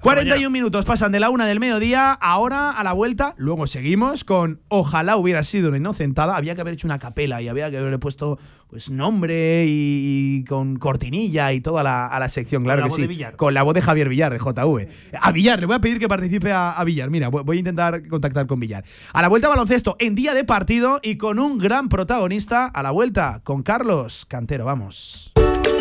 41 0.00 0.34
mañana. 0.34 0.50
minutos 0.50 0.84
pasan 0.86 1.12
de 1.12 1.20
la 1.20 1.28
una 1.28 1.46
del 1.46 1.60
mediodía. 1.60 2.12
Ahora 2.12 2.70
a 2.70 2.82
la 2.84 2.94
vuelta, 2.94 3.34
luego 3.36 3.66
seguimos 3.66 4.24
con 4.24 4.60
Ojalá 4.68 5.16
hubiera 5.16 5.44
sido 5.44 5.68
una 5.68 5.76
inocentada. 5.76 6.36
Había 6.36 6.54
que 6.54 6.62
haber 6.62 6.74
hecho 6.74 6.86
una 6.86 6.98
capela 6.98 7.42
y 7.42 7.48
había 7.48 7.70
que 7.70 7.76
haberle 7.76 7.98
puesto 7.98 8.38
pues 8.70 8.88
nombre 8.88 9.66
y, 9.66 10.38
y 10.38 10.44
con 10.44 10.76
cortinilla 10.76 11.52
y 11.52 11.60
toda 11.60 11.82
la, 11.82 12.06
a 12.06 12.18
la 12.18 12.28
sección, 12.28 12.62
claro 12.62 12.82
la 12.82 12.86
que 12.86 12.90
voz 12.90 13.16
sí. 13.16 13.24
Con 13.36 13.52
la 13.52 13.62
voz 13.62 13.74
de 13.74 13.82
Javier 13.82 14.08
Villar, 14.08 14.32
de 14.32 14.38
JV. 14.38 14.88
A 15.20 15.32
Villar, 15.32 15.60
le 15.60 15.66
voy 15.66 15.76
a 15.76 15.80
pedir 15.80 15.98
que 15.98 16.08
participe 16.08 16.52
a, 16.52 16.70
a 16.70 16.84
Villar. 16.84 17.10
Mira, 17.10 17.28
voy 17.28 17.56
a 17.56 17.58
intentar 17.58 18.06
contactar 18.08 18.46
con 18.46 18.60
Villar. 18.60 18.84
A 19.12 19.20
la 19.20 19.28
vuelta 19.28 19.48
baloncesto 19.48 19.96
en 19.98 20.14
día 20.14 20.34
de 20.34 20.44
partido 20.44 21.00
y 21.02 21.16
con 21.16 21.38
un 21.38 21.58
gran 21.58 21.88
protagonista. 21.88 22.66
A 22.66 22.82
la 22.82 22.92
vuelta 22.92 23.42
con 23.44 23.62
Carlos 23.62 24.24
Cantero. 24.26 24.64
Vamos. 24.64 25.29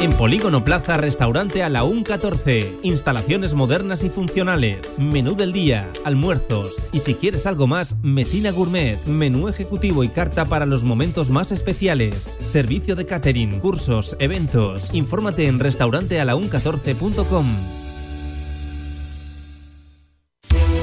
En 0.02 0.14
Polígono 0.14 0.64
Plaza, 0.64 0.96
restaurante 0.96 1.62
a 1.62 1.68
la 1.68 1.84
UN 1.84 2.04
14. 2.04 2.74
Instalaciones 2.84 3.54
modernas 3.54 4.06
y 4.06 4.10
funcionales. 4.10 4.98
Menú 4.98 5.36
del 5.36 5.52
día, 5.52 5.92
almuerzos. 6.06 6.76
Y 6.94 7.00
si 7.00 7.16
quieres 7.16 7.46
algo 7.46 7.68
más, 7.68 7.98
Mesina 8.02 8.52
Gourmet. 8.52 8.98
Menú 9.08 9.50
ejecutivo 9.50 10.06
y 10.06 10.08
carta 10.08 10.46
para 10.46 10.66
los 10.66 10.86
momentos 10.86 11.30
más 11.30 11.52
especiales. 11.52 12.38
Servicio 12.40 12.96
de 12.96 13.06
catering, 13.06 13.60
cursos, 13.60 14.16
eventos. 14.20 14.90
Infórmate 14.94 15.48
en 15.48 15.60
restaurantealaun14.com. 15.60 17.89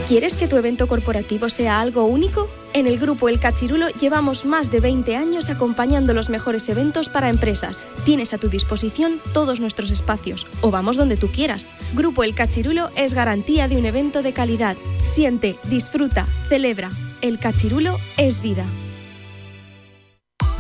¿Quieres 0.09 0.37
que 0.37 0.47
tu 0.47 0.57
evento 0.57 0.87
corporativo 0.87 1.49
sea 1.49 1.81
algo 1.81 2.05
único? 2.05 2.49
En 2.75 2.87
el 2.87 2.97
grupo 2.97 3.29
El 3.29 3.41
Cachirulo 3.41 3.89
llevamos 3.89 4.45
más 4.45 4.71
de 4.71 4.79
20 4.79 5.17
años 5.17 5.51
acompañando 5.51 6.15
los 6.15 6.31
mejores 6.31 6.69
eventos 6.69 7.09
para 7.09 7.29
empresas. 7.29 7.83
Tienes 8.05 8.33
a 8.33 8.39
tu 8.39 8.49
disposición 8.49 9.19
todos 9.35 9.59
nuestros 9.59 9.91
espacios 9.91 10.47
o 10.61 10.71
vamos 10.71 10.97
donde 10.97 11.17
tú 11.17 11.33
quieras. 11.33 11.69
Grupo 11.95 12.23
El 12.23 12.37
Cachirulo 12.37 12.91
es 12.95 13.15
garantía 13.15 13.67
de 13.67 13.79
un 13.79 13.85
evento 13.85 14.23
de 14.23 14.33
calidad. 14.33 14.77
Siente, 15.03 15.59
disfruta, 15.65 16.29
celebra. 16.49 16.93
El 17.21 17.41
Cachirulo 17.41 17.99
es 18.17 18.41
vida. 18.41 18.65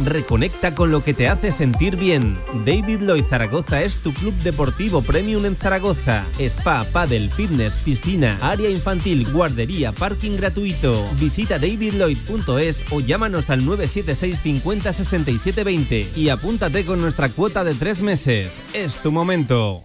Reconecta 0.04 0.74
con 0.74 0.90
lo 0.90 1.02
que 1.02 1.14
te 1.14 1.28
hace 1.28 1.52
sentir 1.52 1.96
bien. 1.96 2.38
David 2.66 3.00
Lloyd 3.00 3.24
Zaragoza 3.24 3.82
es 3.82 3.98
tu 3.98 4.12
club 4.12 4.34
deportivo 4.42 5.00
premium 5.00 5.46
en 5.46 5.56
Zaragoza. 5.56 6.26
Spa, 6.38 6.84
paddle, 6.92 7.30
fitness, 7.30 7.78
piscina, 7.78 8.38
área 8.42 8.68
infantil, 8.68 9.26
guardería, 9.32 9.92
parking 9.92 10.36
gratuito. 10.36 11.04
Visita 11.18 11.58
davidlloyd.es 11.58 12.84
o 12.90 13.00
llámanos 13.00 13.48
al 13.48 13.64
976 13.64 14.42
50 14.42 14.92
67 14.92 15.64
20 15.64 16.08
y 16.16 16.28
apúntate 16.28 16.84
con 16.84 17.00
nuestra 17.00 17.30
cuota 17.30 17.64
de 17.64 17.74
tres 17.74 18.02
meses. 18.02 18.60
Es 18.74 18.98
tu 18.98 19.10
momento. 19.12 19.84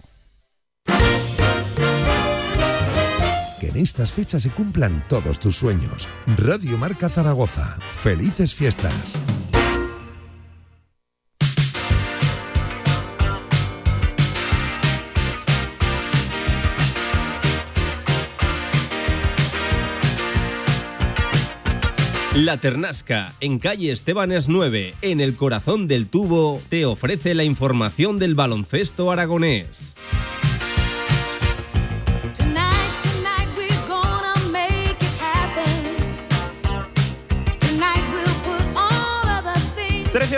Que 3.60 3.68
en 3.68 3.76
estas 3.76 4.12
fechas 4.12 4.42
se 4.42 4.50
cumplan 4.50 5.02
todos 5.08 5.40
tus 5.40 5.56
sueños. 5.56 6.06
Radio 6.36 6.76
Marca 6.76 7.08
Zaragoza. 7.08 7.78
Felices 8.02 8.54
fiestas. 8.54 9.16
La 22.34 22.56
Ternasca, 22.56 23.34
en 23.40 23.58
calle 23.58 23.92
Estebanes 23.92 24.48
9, 24.48 24.94
en 25.02 25.20
el 25.20 25.36
corazón 25.36 25.86
del 25.86 26.06
tubo, 26.06 26.62
te 26.70 26.86
ofrece 26.86 27.34
la 27.34 27.44
información 27.44 28.18
del 28.18 28.34
baloncesto 28.34 29.12
aragonés. 29.12 29.94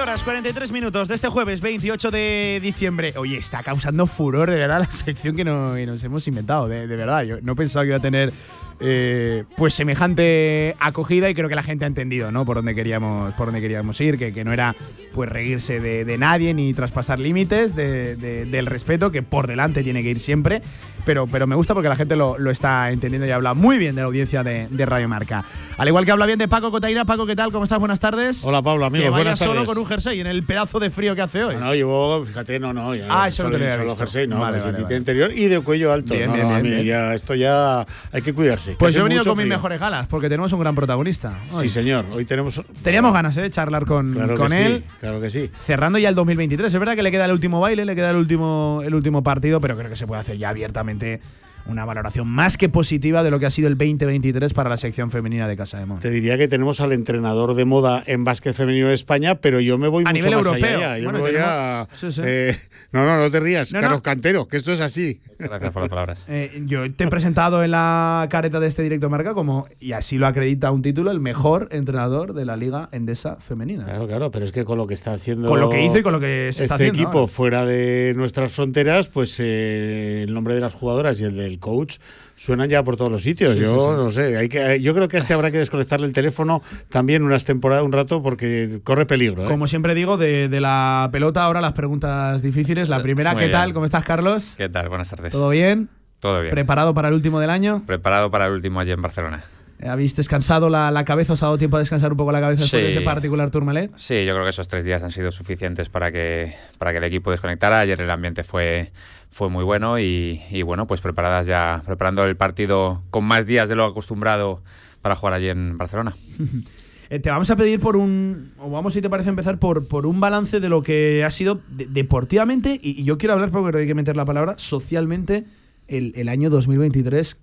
horas 0.05 0.25
43 0.25 0.73
minutos 0.73 1.09
de 1.09 1.15
este 1.15 1.29
jueves 1.29 1.61
28 1.61 2.11
de 2.11 2.59
diciembre. 2.61 3.15
Oye, 3.17 3.39
está 3.39 3.63
causando 3.63 4.07
furor 4.07 4.51
de 4.51 4.59
verdad 4.59 4.81
la 4.81 4.93
sección 4.93 5.35
que, 5.35 5.45
nos 5.45 6.05
hemos 6.05 6.29
inventado, 6.29 6.69
de, 6.69 6.87
de 6.87 6.97
verdad. 6.97 7.23
Yo 7.23 7.41
no 7.41 7.55
pensaba 7.55 7.85
que 7.85 7.89
iba 7.89 7.97
a 7.97 8.01
tener 8.01 8.33
eh, 8.81 9.45
pues 9.57 9.75
semejante 9.75 10.77
acogida 10.81 11.31
y 11.31 11.35
creo 11.35 11.49
que 11.49 11.55
la 11.55 11.63
gente 11.63 11.85
ha 11.85 11.89
entendido, 11.89 12.33
¿no? 12.33 12.45
Por 12.45 12.57
dónde 12.57 12.75
queríamos, 12.75 13.35
por 13.35 13.47
dónde 13.47 13.61
queríamos 13.61 14.01
ir, 14.01 14.19
que, 14.19 14.33
que 14.33 14.45
no 14.45 14.53
era 14.53 14.75
pues 15.15 15.31
reírse 15.31 15.81
de, 15.81 16.19
nadie 16.19 16.55
ni 16.55 16.75
traspasar 16.75 17.19
límites 17.19 17.75
del 17.77 18.67
respeto 18.67 19.11
que 19.11 19.23
por 19.23 19.47
delante 19.47 19.83
tiene 19.83 20.03
que 20.03 20.11
ir 20.11 20.21
siempre. 20.21 20.63
Pero, 21.05 21.27
pero 21.27 21.47
me 21.47 21.55
gusta 21.55 21.75
porque 21.75 21.89
la 21.89 21.97
gente 21.97 22.17
lo, 22.17 22.51
está 22.51 22.91
entendiendo 22.91 23.27
y 23.27 23.31
habla 23.31 23.53
muy 23.53 23.77
bien 23.77 23.95
de 23.95 24.01
la 24.01 24.07
audiencia 24.07 24.43
de, 24.43 24.87
Radio 24.87 25.09
Marca. 25.09 25.45
Al 25.77 25.89
igual 25.89 26.05
que 26.05 26.13
habla 26.13 26.27
bien 26.27 26.39
de 26.39 26.49
Paco 26.49 26.71
Cotaira. 26.71 27.05
Paco, 27.05 27.27
¿qué 27.27 27.37
tal? 27.37 27.53
¿Cómo 27.53 27.65
estás? 27.65 27.79
Buenas 27.79 28.01
tardes. 28.01 28.45
Hola, 28.45 28.63
Pablo, 28.63 28.87
amigo. 28.87 29.05
Que 29.05 29.11
vaya 29.11 29.37
solo 29.37 29.65
con 29.65 29.77
un 29.77 29.87
jersey 29.87 30.21
en 30.21 30.27
el 30.27 30.43
pedazo 30.45 30.81
de 30.81 30.91
frío 30.91 31.15
que 31.15 31.23
hace 31.23 31.45
hoy. 31.45 31.57
No, 31.57 31.75
llevo, 31.75 32.25
fíjate, 32.25 32.59
no, 32.59 32.73
no. 32.73 32.93
ah, 33.09 33.29
eso 33.29 33.43
solo, 33.43 33.59
no 33.59 33.65
te 33.65 33.77
solo 33.77 33.97
jersey, 33.97 34.27
no. 34.27 34.41
Vale, 34.41 34.59
vale, 34.61 34.97
interior 34.97 35.31
y 35.35 35.47
de 35.47 35.61
cuello 35.61 35.93
alto. 35.93 36.15
Bien, 36.15 36.33
bien, 36.33 36.63
bien, 36.63 36.85
Ya, 36.85 37.15
esto 37.15 37.35
ya 37.35 37.87
hay 38.13 38.23
que 38.23 38.33
cuidarse. 38.33 38.64
Pues 38.79 38.95
yo 38.95 39.01
he 39.01 39.05
venido 39.05 39.25
con 39.25 39.37
mis 39.37 39.47
mejores 39.47 39.81
galas 39.81 40.07
porque 40.07 40.29
tenemos 40.29 40.53
un 40.53 40.61
gran 40.61 40.75
protagonista. 40.75 41.39
Sí, 41.51 41.69
señor. 41.69 42.05
Hoy 42.13 42.25
tenemos. 42.25 42.61
Teníamos 42.83 43.13
ganas 43.13 43.37
¿eh? 43.37 43.43
de 43.43 43.51
charlar 43.51 43.87
con, 43.87 44.15
con 44.37 44.53
él. 44.53 44.85
claro 45.01 45.21
que 45.21 45.31
sí. 45.31 45.51
Cerrando 45.57 45.99
ya 45.99 46.09
el 46.09 46.15
2023. 46.15 46.73
Es 46.73 46.79
verdad 46.79 46.95
que 46.95 47.03
le 47.03 47.11
queda 47.11 47.27
el 47.27 47.33
último 47.33 47.61
baile, 47.61 47.85
le 47.85 47.95
queda 47.95 48.11
el 48.11 48.17
último, 48.17 48.81
el 48.85 48.95
último 48.95 49.23
partido, 49.23 49.61
pero 49.61 49.77
creo 49.77 49.91
que 49.91 49.97
se 49.97 50.07
puede 50.07 50.21
hacer 50.21 50.39
ya 50.39 50.49
abiertamente 50.51 51.21
una 51.67 51.85
valoración 51.85 52.29
más 52.29 52.57
que 52.57 52.69
positiva 52.69 53.23
de 53.23 53.31
lo 53.31 53.39
que 53.39 53.47
ha 53.47 53.51
sido 53.51 53.69
el 53.69 53.79
2023 53.79 54.53
para 54.53 54.71
la 54.71 54.77
sección 54.77 55.11
femenina 55.11 55.49
de 55.49 55.57
Casa 55.57 55.79
de 55.79 55.87
Mon. 55.87 56.01
Te 56.01 56.11
diría 56.11 56.37
que 56.37 56.49
tenemos 56.49 56.81
al 56.81 56.93
entrenador 56.93 57.55
de 57.55 57.65
moda 57.65 58.03
en 58.07 58.25
básquet 58.25 58.55
femenino 58.55 58.89
de 58.89 58.95
España, 58.95 59.37
pero 59.37 59.61
yo 59.61 59.79
me 59.79 59.89
voy 59.89 60.05
a 60.05 60.11
mucho 60.11 60.15
nivel 60.15 60.35
más 60.35 60.47
europeo. 60.47 60.77
allá. 60.77 60.99
Yo 60.99 61.13
me 61.13 61.19
voy 61.19 61.35
a, 61.39 61.89
eh, 62.23 62.57
no, 62.93 63.05
no, 63.05 63.19
no 63.19 63.31
te 63.31 63.41
rías, 63.41 63.73
Carlos 63.73 64.03
Cantero, 64.03 64.47
que 64.47 64.57
esto 64.57 64.73
es 64.73 64.81
así. 64.81 65.21
Gracias 65.39 65.73
por 65.73 65.83
las 65.83 65.89
palabras. 65.89 66.25
Eh, 66.35 66.65
yo 66.67 66.93
te 66.93 67.05
he 67.05 67.07
presentado 67.07 67.63
en 67.63 67.71
la 67.71 68.27
careta 68.29 68.59
de 68.59 68.67
este 68.67 68.83
directo 68.83 69.09
marca 69.09 69.35
como, 69.35 69.69
y 69.79 69.93
así 69.93 70.19
lo 70.19 70.27
acredita 70.27 70.73
un 70.73 70.83
título, 70.83 71.11
el 71.13 71.21
mejor 71.21 71.69
entrenador 71.71 72.35
de 72.35 72.45
la 72.45 72.57
Liga 72.57 72.89
Endesa 72.91 73.37
femenina. 73.37 73.85
Claro, 73.85 74.07
claro, 74.09 74.31
pero 74.33 74.45
es 74.45 74.51
que 74.51 74.65
con 74.65 74.79
lo 74.79 74.87
que 74.87 74.95
está 74.95 75.13
haciendo. 75.13 75.49
Con 75.49 75.61
lo 75.61 75.71
que 75.71 75.85
hizo 75.85 75.99
y 75.99 76.03
con 76.03 76.13
lo 76.13 76.19
que 76.19 76.51
se 76.53 76.65
está 76.65 76.75
este 76.75 76.89
equipo 76.89 77.29
fuera 77.29 77.65
de 77.65 78.15
nuestras 78.17 78.53
fronteras, 78.53 79.09
pues 79.09 79.39
eh, 79.39 80.25
el 80.25 80.35
nombre 80.35 80.55
de 80.55 80.61
las 80.61 80.75
jugadoras 80.75 81.21
y 81.21 81.25
el 81.25 81.37
del 81.37 81.54
coach 81.59 81.97
suenan 82.37 82.69
ya 82.69 82.83
por 82.83 82.97
todos 82.97 83.11
los 83.11 83.23
sitios. 83.23 83.57
yo 83.57 83.97
no 83.97 84.11
sé, 84.11 84.37
hay 84.37 84.49
que, 84.49 84.81
yo 84.81 84.95
creo 84.95 85.09
que 85.09 85.17
a 85.17 85.21
este 85.21 85.35
habrá 85.35 85.51
que 85.51 85.59
desconectarle 85.59 86.07
el 86.07 86.13
teléfono 86.13 86.63
también 86.89 87.23
unas 87.23 87.45
temporadas, 87.45 87.85
un 87.85 87.93
rato, 87.93 88.23
porque 88.23 88.81
corre 88.85 89.07
peligro. 89.07 89.45
¿eh? 89.45 89.49
Como 89.49 89.67
siempre 89.67 89.95
digo, 89.95 90.17
de, 90.17 90.49
la 90.61 91.09
pelota 91.13 91.45
ahora 91.45 91.61
las 91.61 91.73
preguntas 91.73 92.43
difíciles. 92.43 92.89
La 92.89 93.03
primera, 93.03 93.35
¿qué 93.35 93.49
tal? 93.49 93.73
¿Cómo 93.73 93.87
estás, 93.87 94.05
Carlos? 94.05 94.55
¿Qué 94.57 94.69
tal? 94.69 94.89
Buenas 94.89 95.09
tardes. 95.09 95.33
¿Todo 95.33 95.49
bien? 95.49 95.89
Todo 96.21 96.41
bien. 96.41 96.53
¿Preparado 96.53 96.95
para 96.95 97.09
el 97.09 97.15
último 97.15 97.41
del 97.41 97.51
año? 97.51 97.83
Preparado 97.87 98.31
para 98.31 98.47
el 98.47 98.53
último 98.53 98.81
allí 98.81 98.93
en 98.93 99.03
Barcelona. 99.03 99.45
¿Habéis 99.83 100.17
descansado 100.17 100.71
la, 100.71 101.05
cabeza? 101.05 101.35
¿Os 101.35 101.43
ha 101.43 101.47
dado 101.47 101.59
tiempo 101.59 101.77
a 101.77 101.81
descansar 101.81 102.11
un 102.13 102.17
poco 102.17 102.33
la 102.33 102.41
cabeza 102.41 102.63
después 102.63 102.83
de 102.83 102.91
ese 102.91 103.01
particular 103.03 103.51
Tourmalet? 103.51 103.93
Sí, 103.97 104.25
yo 104.25 104.33
creo 104.33 104.45
que 104.45 104.51
esos 104.51 104.69
tres 104.69 104.85
días 104.85 105.03
han 105.03 105.11
sido 105.11 105.31
suficientes 105.31 105.89
para 105.89 106.11
que, 106.11 106.55
para 106.79 106.93
que 106.93 106.99
el 106.99 107.05
equipo 107.05 107.31
desconectara. 107.31 107.81
Ayer 107.81 108.01
el 108.01 108.11
ambiente 108.11 108.45
fue, 108.45 108.93
fue 109.35 109.51
muy 109.51 109.65
bueno 109.65 109.99
y, 109.99 110.63
bueno, 110.65 110.87
pues 110.87 111.01
preparadas 111.01 111.45
ya, 111.45 111.83
preparando 111.85 112.25
el 112.25 112.37
partido 112.37 113.03
con 113.11 113.25
más 113.25 113.47
días 113.47 113.69
de 113.69 113.75
lo 113.75 113.85
acostumbrado 113.85 114.63
para 115.03 115.17
jugar 115.17 115.35
allí 115.35 115.49
en 115.49 115.77
Barcelona. 115.77 116.15
Eh, 117.11 117.19
te 117.19 117.29
vamos 117.29 117.51
a 117.51 117.55
pedir 117.55 117.81
por 117.81 117.99
un, 117.99 118.55
o 118.59 118.71
vamos 118.71 118.95
si 118.95 119.03
te 119.03 119.11
parece 119.11 119.29
empezar 119.29 119.59
por, 119.59 119.87
por 119.89 120.07
un 120.07 120.21
balance 120.21 120.59
de 120.59 120.71
lo 120.71 120.83
que 120.83 121.23
ha 121.23 121.31
sido 121.31 121.61
deportivamente, 121.69 122.81
y, 122.83 123.05
yo 123.05 123.19
quiero 123.19 123.35
hablar 123.35 123.51
porque 123.51 123.77
hay 123.77 123.87
que 123.87 123.95
meter 123.95 124.17
la 124.17 124.25
palabra, 124.25 124.55
socialmente, 124.57 125.45
el, 125.87 126.15
el 126.17 126.31
año 126.31 126.49
2023 126.49 127.37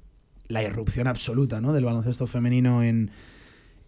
la 0.48 0.64
irrupción 0.64 1.06
absoluta 1.06 1.62
¿no? 1.62 1.74
del 1.74 1.86
baloncesto 1.86 2.26
femenino 2.26 2.82
en, 2.82 3.12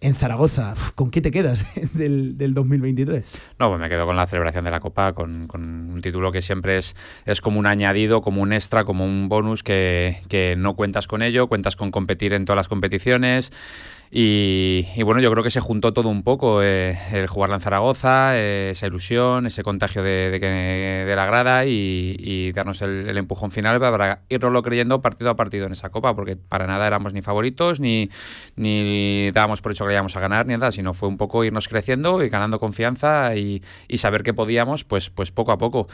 en 0.04 0.16
Zaragoza. 0.16 0.74
¿Con 0.95 1.10
qué 1.12 1.22
te 1.22 1.32
quedas 1.32 1.66
del, 1.93 2.38
del, 2.38 2.54
2023? 2.54 3.41
No, 3.58 3.70
pues 3.70 3.80
me 3.80 3.89
quedo 3.89 4.06
con 4.06 4.16
la 4.16 4.28
celebración 4.28 4.66
de 4.66 4.72
la 4.72 4.82
Copa, 4.82 5.14
con, 5.14 5.47
con, 5.47 5.64
un 5.64 6.01
título 6.01 6.32
que 6.32 6.41
siempre 6.41 6.78
es, 6.78 6.95
es 7.26 7.39
como 7.39 7.58
un 7.58 7.66
añadido, 7.66 8.22
como 8.22 8.41
un 8.41 8.51
extra, 8.51 8.84
como 8.84 9.06
un 9.06 9.30
bonus 9.30 9.64
que, 9.64 10.22
que 10.28 10.56
no 10.58 10.76
cuentas 10.76 11.08
con 11.08 11.24
ello, 11.24 11.47
cuentas 11.47 11.76
con 11.76 11.89
competir 11.89 12.34
en 12.34 12.45
todas 12.45 12.58
las 12.58 12.68
competiciones. 12.68 13.51
Y, 14.16 15.01
bueno, 15.01 15.22
yo 15.22 15.32
creo 15.32 15.43
que 15.43 15.49
se 15.49 15.59
juntó 15.59 15.91
todo 15.91 16.07
un 16.09 16.22
poco, 16.22 16.61
eh, 16.61 16.95
el 17.14 17.26
jugar 17.26 17.49
en 17.49 17.59
Zaragoza, 17.59 18.38
eh, 18.38 18.70
esa 18.70 18.86
ilusión, 18.86 19.47
ese 19.47 19.64
contagio 19.64 20.03
de, 20.03 20.30
de, 20.30 21.16
la 21.16 21.26
grada 21.26 21.66
y, 21.66 22.51
darnos 22.51 22.84
el, 22.84 23.18
empujón 23.18 23.49
final 23.49 23.80
para 23.80 24.22
irnoslo 24.30 24.61
creyendo 24.61 25.01
partido 25.01 25.32
a 25.32 25.36
partido 25.36 25.66
en 25.66 25.72
esa 25.72 25.89
copa, 25.89 26.16
porque 26.16 26.36
para 26.36 26.68
nada 26.68 26.86
éramos 26.86 27.11
ni 27.14 27.24
favoritos, 27.24 27.80
ni, 27.80 28.11
ni 28.55 29.32
dábamos 29.32 29.61
por 29.61 29.72
hecho 29.72 29.88
que 29.88 29.93
íbamos 29.93 30.16
a 30.16 30.20
ganar, 30.20 30.45
ni 30.45 30.53
nada, 30.53 30.72
sino 30.72 30.93
fue 30.93 31.09
un 31.09 31.18
poco 31.18 31.43
irnos 31.43 31.68
creciendo 31.68 32.24
y 32.24 32.30
ganando 32.30 32.59
confianza 32.59 33.36
y, 33.36 33.64
saber 33.95 34.22
que 34.22 34.36
podíamos, 34.36 34.84
pues, 34.84 35.09
pues 35.09 35.32
poco 35.32 35.51
a 35.51 35.57
poco. 35.57 35.88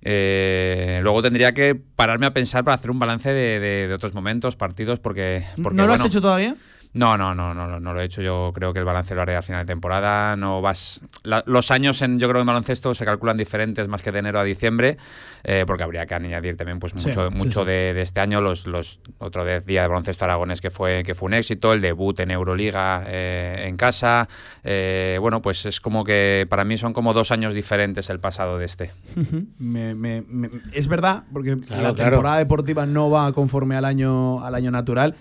Eh, 0.00 1.00
luego 1.02 1.20
tendría 1.20 1.52
que 1.52 1.74
pararme 1.74 2.24
a 2.24 2.32
pensar 2.32 2.64
para 2.64 2.76
hacer 2.76 2.90
un 2.90 2.98
balance 2.98 3.30
de, 3.30 3.92
otros 3.92 4.14
momentos, 4.14 4.56
partidos, 4.56 5.00
porque... 5.00 5.44
porque 5.62 5.76
¿No 5.76 5.86
lo 5.86 5.92
has 5.92 6.04
hecho 6.06 6.22
todavía? 6.22 6.56
No, 6.94 7.16
no, 7.16 7.34
no, 7.34 7.54
no, 7.54 7.80
no 7.80 7.94
lo 7.94 8.00
he 8.00 8.04
hecho. 8.04 8.20
Yo 8.20 8.52
creo 8.54 8.72
que 8.74 8.78
el 8.78 8.84
balance 8.84 9.14
lo 9.14 9.22
haré 9.22 9.34
al 9.34 9.42
final 9.42 9.64
de 9.64 9.72
temporada. 9.72 10.36
No 10.36 10.60
vas. 10.60 11.02
los 11.46 11.70
años 11.70 12.02
en, 12.02 12.18
yo 12.18 12.28
creo, 12.28 12.42
en 12.42 12.46
baloncesto 12.46 12.94
se 12.94 13.06
calculan 13.06 13.38
diferentes 13.38 13.88
más 13.88 14.02
que 14.02 14.12
de 14.12 14.18
enero 14.18 14.38
a 14.38 14.44
diciembre, 14.44 14.98
eh, 15.42 15.64
porque 15.66 15.84
habría 15.84 16.04
que 16.04 16.14
añadir 16.14 16.56
también, 16.56 16.78
pues 16.78 16.94
mucho, 16.94 17.30
mucho 17.30 17.64
De, 17.64 17.98
este 18.00 18.20
año. 18.20 18.42
Los, 18.42 18.66
los 18.66 19.00
otro 19.18 19.44
día 19.44 19.82
de 19.82 19.88
baloncesto 19.88 20.24
aragones 20.24 20.60
que 20.60 20.70
fue 20.70 21.02
que 21.02 21.14
fue 21.14 21.26
un 21.26 21.34
éxito, 21.34 21.72
el 21.72 21.80
debut 21.80 22.20
en 22.20 22.30
Euroliga 22.30 23.04
eh, 23.06 23.64
en 23.66 23.76
casa. 23.78 24.28
Eh, 24.62 25.16
bueno, 25.18 25.40
pues 25.40 25.64
es 25.64 25.80
como 25.80 26.04
que 26.04 26.46
para 26.50 26.64
mí 26.64 26.76
son 26.76 26.92
como 26.92 27.14
dos 27.14 27.30
años 27.30 27.54
diferentes 27.54 28.10
el 28.10 28.20
pasado 28.20 28.58
de 28.58 28.66
este. 28.66 28.90
es 30.72 30.88
verdad, 30.88 31.24
porque 31.32 31.56
la 31.70 31.94
temporada 31.94 32.36
deportiva 32.36 32.84
no 32.84 33.10
va 33.10 33.32
conforme 33.32 33.76
al 33.76 33.86
año 33.86 34.44
al 34.44 34.54
año 34.54 34.70
natural 34.70 35.14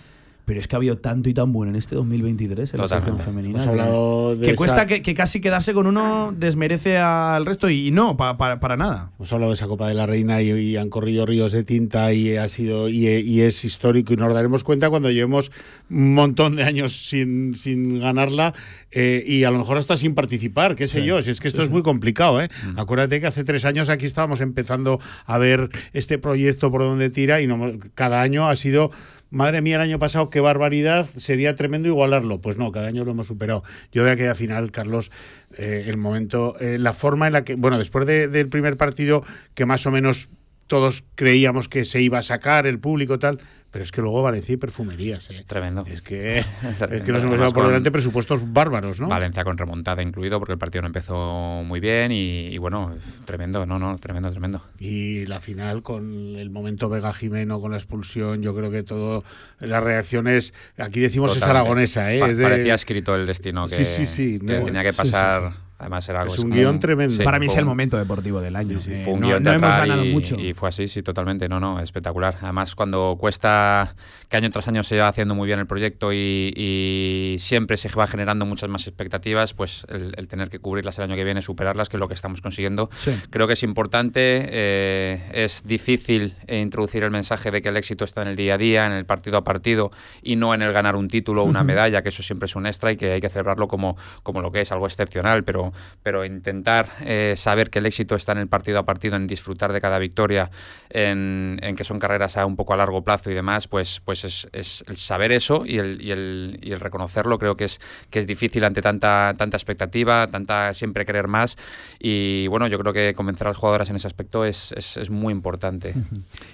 pero 0.46 0.60
es 0.60 0.68
que 0.68 0.76
ha 0.76 0.78
habido 0.78 0.98
tanto 0.98 1.30
y 1.30 1.34
tan 1.34 1.52
bueno 1.52 1.72
en 1.72 1.76
este 1.76 1.96
2023 1.96 2.74
en 2.74 2.80
la 2.80 2.88
selección 2.88 3.20
femenina. 3.20 3.56
Hemos 3.56 3.68
hablado 3.68 4.38
que, 4.39 4.56
cuesta 4.56 4.86
que, 4.86 5.14
casi 5.14 5.42
quedarse 5.42 5.74
con 5.74 5.88
uno 5.88 6.34
desmerece 6.36 6.98
al 6.98 7.46
resto 7.46 7.70
y, 7.70 7.92
no, 7.92 8.18
para 8.18 8.78
nada. 8.78 9.12
Hemos 9.18 9.32
hablado 9.34 9.52
de 9.52 9.56
esa 9.56 9.68
Copa 9.68 9.88
de 9.88 9.94
la 9.94 10.06
Reina 10.06 10.42
y, 10.42 10.76
han 10.76 10.89
corrido 10.89 11.26
ríos 11.26 11.52
de 11.52 11.64
tinta 11.64 12.14
y 12.14 12.36
ha 12.38 12.48
sido 12.48 12.89
y, 12.89 13.42
es 13.42 13.64
histórico 13.66 14.14
y 14.14 14.18
nos 14.18 14.34
daremos 14.34 14.64
cuenta 14.64 14.89
cuando 14.89 15.12
llevemos 15.12 15.52
un 15.89 16.14
montón 16.14 16.56
de 16.56 16.64
años 16.64 17.08
sin, 17.08 17.56
sin 17.56 18.00
ganarla 18.00 18.54
eh, 18.92 19.24
y 19.26 19.44
a 19.44 19.52
lo 19.52 19.60
mejor 19.60 19.78
hasta 19.78 19.98
sin 19.98 20.16
participar, 20.16 20.76
qué 20.76 20.88
sé 20.88 21.06
yo, 21.06 21.22
si 21.22 21.32
es 21.32 21.39
que 21.39 21.48
esto 21.48 21.64
es 21.64 21.70
muy 21.70 21.84
complicado. 21.84 22.42
¿eh? 22.42 22.50
Mm. 22.74 22.80
Acuérdate 22.80 23.20
que 23.20 23.28
hace 23.28 23.44
tres 23.44 23.66
años 23.66 23.89
aquí 23.89 24.06
estábamos 24.06 24.42
empezando 24.42 25.00
a 25.26 25.38
ver 25.38 25.70
este 25.94 26.18
proyecto 26.18 26.72
por 26.72 26.82
donde 26.82 27.10
tira 27.10 27.42
y 27.42 27.48
no, 27.48 27.58
cada 27.96 28.22
año 28.22 28.48
ha 28.48 28.56
sido 28.56 28.92
Madre 29.32 29.62
mía, 29.62 29.78
el 29.78 29.82
año 29.82 29.98
pasado 29.98 30.30
qué 30.32 30.39
barbaridad, 30.39 31.07
sería 31.15 31.55
tremendo 31.55 31.88
igualarlo. 31.88 32.41
Pues 32.41 32.57
no, 32.57 32.71
cada 32.71 32.88
año 32.88 33.05
lo 33.05 33.11
hemos 33.11 33.27
superado. 33.27 33.63
Yo 33.91 34.03
de 34.03 34.11
aquella 34.11 34.34
final, 34.34 34.71
Carlos, 34.71 35.11
eh, 35.57 35.86
el 35.88 35.97
momento, 35.97 36.59
eh, 36.59 36.79
la 36.79 36.93
forma 36.93 37.27
en 37.27 37.34
la 37.34 37.43
que, 37.43 37.55
bueno, 37.55 37.77
después 37.77 38.07
del 38.07 38.49
primer 38.49 38.77
partido, 38.77 39.23
que 39.53 39.67
más 39.67 39.86
o 39.86 39.91
menos 39.91 40.29
todos 40.65 41.03
creíamos 41.15 41.67
que 41.67 41.86
se 41.86 42.01
iba 42.01 42.17
a 42.17 42.23
sacar 42.23 42.65
el 42.65 42.79
público 42.79 43.19
tal, 43.19 43.39
pero 43.72 43.84
es 43.84 43.91
que 43.91 44.01
luego 44.01 44.22
Valencia 44.22 44.53
y 44.53 44.57
perfumerías. 44.57 45.30
¿eh? 45.30 45.45
Tremendo. 45.47 45.86
Es 45.88 46.01
que, 46.01 46.39
es 46.39 46.45
que 47.03 47.11
nos 47.11 47.24
hemos 47.24 47.39
dado 47.39 47.53
por 47.53 47.65
delante 47.65 47.89
presupuestos 47.89 48.41
bárbaros, 48.51 48.99
¿no? 48.99 49.07
Valencia 49.07 49.45
con 49.45 49.57
remontada 49.57 50.03
incluido, 50.03 50.39
porque 50.39 50.53
el 50.53 50.59
partido 50.59 50.82
no 50.82 50.88
empezó 50.88 51.63
muy 51.65 51.80
bien 51.80 52.11
y, 52.11 52.57
bueno, 52.57 52.93
tremendo, 53.26 53.65
no, 53.65 53.80
no, 53.80 53.97
tremendo, 53.97 54.30
tremendo. 54.30 54.61
Y 54.78 55.26
la 55.26 55.39
final 55.39 55.84
con 55.84 56.36
el 56.36 56.49
momento 56.49 56.89
Vega 56.89 57.13
Jimeno, 57.13 57.61
con 57.61 57.72
la 57.72 57.78
expulsión, 57.78 58.41
yo 58.41 58.53
creo 58.53 58.72
que 58.72 58.84
todo, 58.84 59.24
las 59.59 59.84
reacciones, 59.84 60.53
aquí 60.78 60.99
decimos 60.99 61.36
es 61.36 61.43
aragonesa, 61.43 62.13
¿eh? 62.13 62.19
Parecía 62.19 62.76
escrito 62.76 63.15
el 63.15 63.26
destino 63.26 63.67
que, 63.67 63.86
sí, 63.86 64.05
sí, 64.05 64.39
tenía 64.39 64.84
que 64.84 64.93
pasar. 64.93 65.70
Además 65.82 66.07
era 66.09 66.23
es 66.23 66.38
un 66.38 66.51
guion 66.51 66.79
tremendo. 66.79 67.23
Para 67.23 67.39
mí 67.39 67.47
es 67.47 67.55
el 67.57 67.65
momento 67.65 67.97
deportivo 67.97 68.39
del 68.39 68.55
año. 68.55 68.77
Eh, 68.77 69.01
fue 69.03 69.13
un 69.13 69.21
guion 69.21 69.41
no 69.41 69.51
hemos 69.51 69.69
ganado 69.69 70.05
y, 70.05 70.13
mucho. 70.13 70.36
Y 70.39 70.53
fue 70.53 70.69
así, 70.69 70.88
sí, 70.88 71.01
totalmente. 71.01 71.49
No, 71.49 71.59
no, 71.59 71.79
espectacular. 71.79 72.38
Además, 72.41 72.75
cuando 72.75 73.17
cuesta 73.19 73.95
que 74.29 74.38
año 74.38 74.51
tras 74.51 74.67
año 74.67 74.84
se 74.84 74.99
va 74.99 75.07
haciendo 75.07 75.34
muy 75.34 75.47
bien 75.47 75.59
el 75.59 75.65
proyecto 75.65 76.13
y, 76.13 77.36
siempre 77.39 77.77
se 77.77 77.89
va 77.89 78.05
generando 78.05 78.45
muchas 78.45 78.69
más 78.69 78.86
expectativas, 78.88 79.55
pues 79.55 79.86
el, 79.89 80.27
tener 80.27 80.49
que 80.49 80.59
cubrirlas 80.59 80.99
el 80.99 81.05
año 81.05 81.15
que 81.15 81.23
viene, 81.23 81.41
superarlas, 81.41 81.89
que 81.89 81.97
es 81.97 81.99
lo 81.99 82.07
que 82.07 82.13
estamos 82.13 82.41
consiguiendo, 82.41 82.89
creo 83.32 83.47
que 83.47 83.53
es 83.53 83.63
importante. 83.63 84.47
Eh, 84.51 85.19
es 85.34 85.63
difícil 85.65 86.36
introducir 86.47 87.03
el 87.03 87.11
mensaje 87.11 87.49
de 87.49 87.61
que 87.61 87.69
el 87.69 87.77
éxito 87.77 88.05
está 88.05 88.21
en 88.21 88.27
el 88.27 88.36
día 88.36 88.53
a 88.53 88.57
día, 88.59 88.86
en 88.86 88.91
el 88.91 89.05
partido 89.05 89.38
a 89.38 89.43
partido 89.43 89.91
y 90.21 90.36
no 90.36 90.53
en 90.53 90.61
el 90.61 90.71
ganar 90.73 90.95
un 90.95 91.07
título 91.07 91.41
o 91.41 91.45
una 91.45 91.63
medalla, 91.63 92.03
que 92.03 92.09
eso 92.09 92.21
siempre 92.21 92.45
es 92.45 92.55
un 92.55 92.67
extra 92.67 92.91
y 92.91 92.97
que 92.97 93.13
hay 93.13 93.21
que 93.21 93.29
celebrarlo 93.29 93.67
como, 93.67 93.97
como 94.21 94.41
lo 94.41 94.51
que 94.51 94.61
es, 94.61 94.71
algo 94.71 94.86
excepcional, 94.86 95.43
pero, 95.43 95.70
pero 96.03 96.26
intentar 96.26 96.89
eh, 97.01 97.36
saber 97.38 97.69
que 97.69 97.80
el 97.80 97.86
éxito 97.86 98.15
está 98.15 98.32
en 98.32 98.39
el 98.39 98.47
partido 98.47 98.80
a 98.80 98.86
partido, 98.86 99.15
en 99.15 99.28
disfrutar 99.28 99.74
de 99.74 99.82
cada 99.82 99.99
victoria, 99.99 100.49
en, 100.89 101.59
que 101.76 101.84
son 101.84 101.99
carreras 101.99 102.38
a 102.38 102.45
un 102.45 102.55
poco 102.55 102.74
a 102.74 102.78
largo 102.78 103.03
plazo 103.03 103.32
y 103.32 103.34
demás, 103.34 103.67
pues, 103.67 104.01
pues 104.03 104.24
es, 104.24 104.84
el 104.88 104.97
saber 104.97 105.32
eso 105.32 105.63
y 105.65 105.78
el, 105.78 106.78
reconocerlo 106.80 107.38
creo 107.38 107.55
que 107.55 107.65
es, 107.65 107.80
difícil 108.26 108.63
ante 108.63 108.82
tanta, 108.82 109.36
tanta 109.38 109.57
expectativa, 109.57 110.28
tanta 110.28 110.74
siempre 110.74 111.05
querer 111.05 111.28
más 111.28 111.57
y 111.99 112.47
bueno, 112.47 112.67
yo 112.67 112.80
creo 112.80 112.93
que 112.93 113.13
convencer 113.13 113.47
a 113.47 113.51
las 113.51 113.57
jugadoras 113.57 113.89
en 113.89 113.95
ese 113.95 114.07
aspecto 114.07 114.45
es, 114.45 114.74
muy 115.09 115.32
importante. 115.32 115.93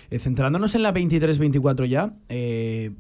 Eh, 0.10 0.20
centrándonos 0.20 0.74
en 0.76 0.84
la 0.84 0.94
23-24 0.94 1.86
ya, 1.86 2.14
eh, 2.30 2.92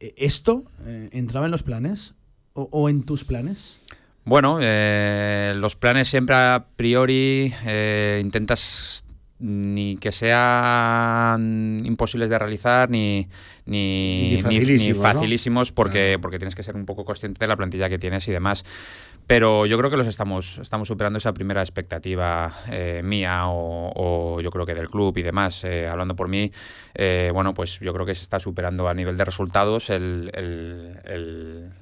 ¿esto 0.00 0.64
entraba 1.12 1.46
en 1.46 1.52
los 1.52 1.62
planes 1.62 2.14
o, 2.54 2.88
en 2.88 3.02
tus 3.02 3.24
planes? 3.24 3.76
Bueno, 4.28 4.58
los 4.60 5.74
planes 5.76 6.08
siempre 6.08 6.36
a 6.36 6.66
priori 6.76 7.50
intentas 8.20 9.02
ni 9.40 9.96
que 9.96 10.10
sean 10.12 11.82
imposibles 11.84 12.28
de 12.28 12.38
realizar 12.38 12.90
ni, 12.90 13.28
ni, 13.66 14.38
facilísimos, 14.42 15.72
porque, 15.72 16.18
porque 16.20 16.38
tienes 16.38 16.54
que 16.54 16.62
ser 16.62 16.74
un 16.76 16.84
poco 16.84 17.04
consciente 17.04 17.38
de 17.38 17.46
la 17.46 17.56
plantilla 17.56 17.88
que 17.88 17.98
tienes 17.98 18.26
y 18.28 18.32
demás. 18.32 18.64
Pero 19.28 19.66
yo 19.66 19.76
creo 19.76 19.90
que 19.90 19.98
los 19.98 20.06
estamos, 20.06 20.56
estamos 20.56 20.88
superando 20.88 21.18
esa 21.18 21.34
primera 21.34 21.60
expectativa 21.60 22.50
eh, 22.70 23.02
mía 23.04 23.42
o, 23.48 24.40
yo 24.40 24.50
creo 24.50 24.64
que 24.64 24.74
del 24.74 24.88
club 24.88 25.18
y 25.18 25.22
demás. 25.22 25.64
Eh, 25.64 25.86
hablando 25.86 26.16
por 26.16 26.28
mí, 26.28 26.50
eh, 26.94 27.30
bueno, 27.34 27.52
pues 27.52 27.78
yo 27.78 27.92
creo 27.92 28.06
que 28.06 28.14
se 28.14 28.22
está 28.22 28.40
superando 28.40 28.88
a 28.88 28.94
nivel 28.94 29.18
de 29.18 29.26
resultados 29.26 29.90
el, 29.90 30.30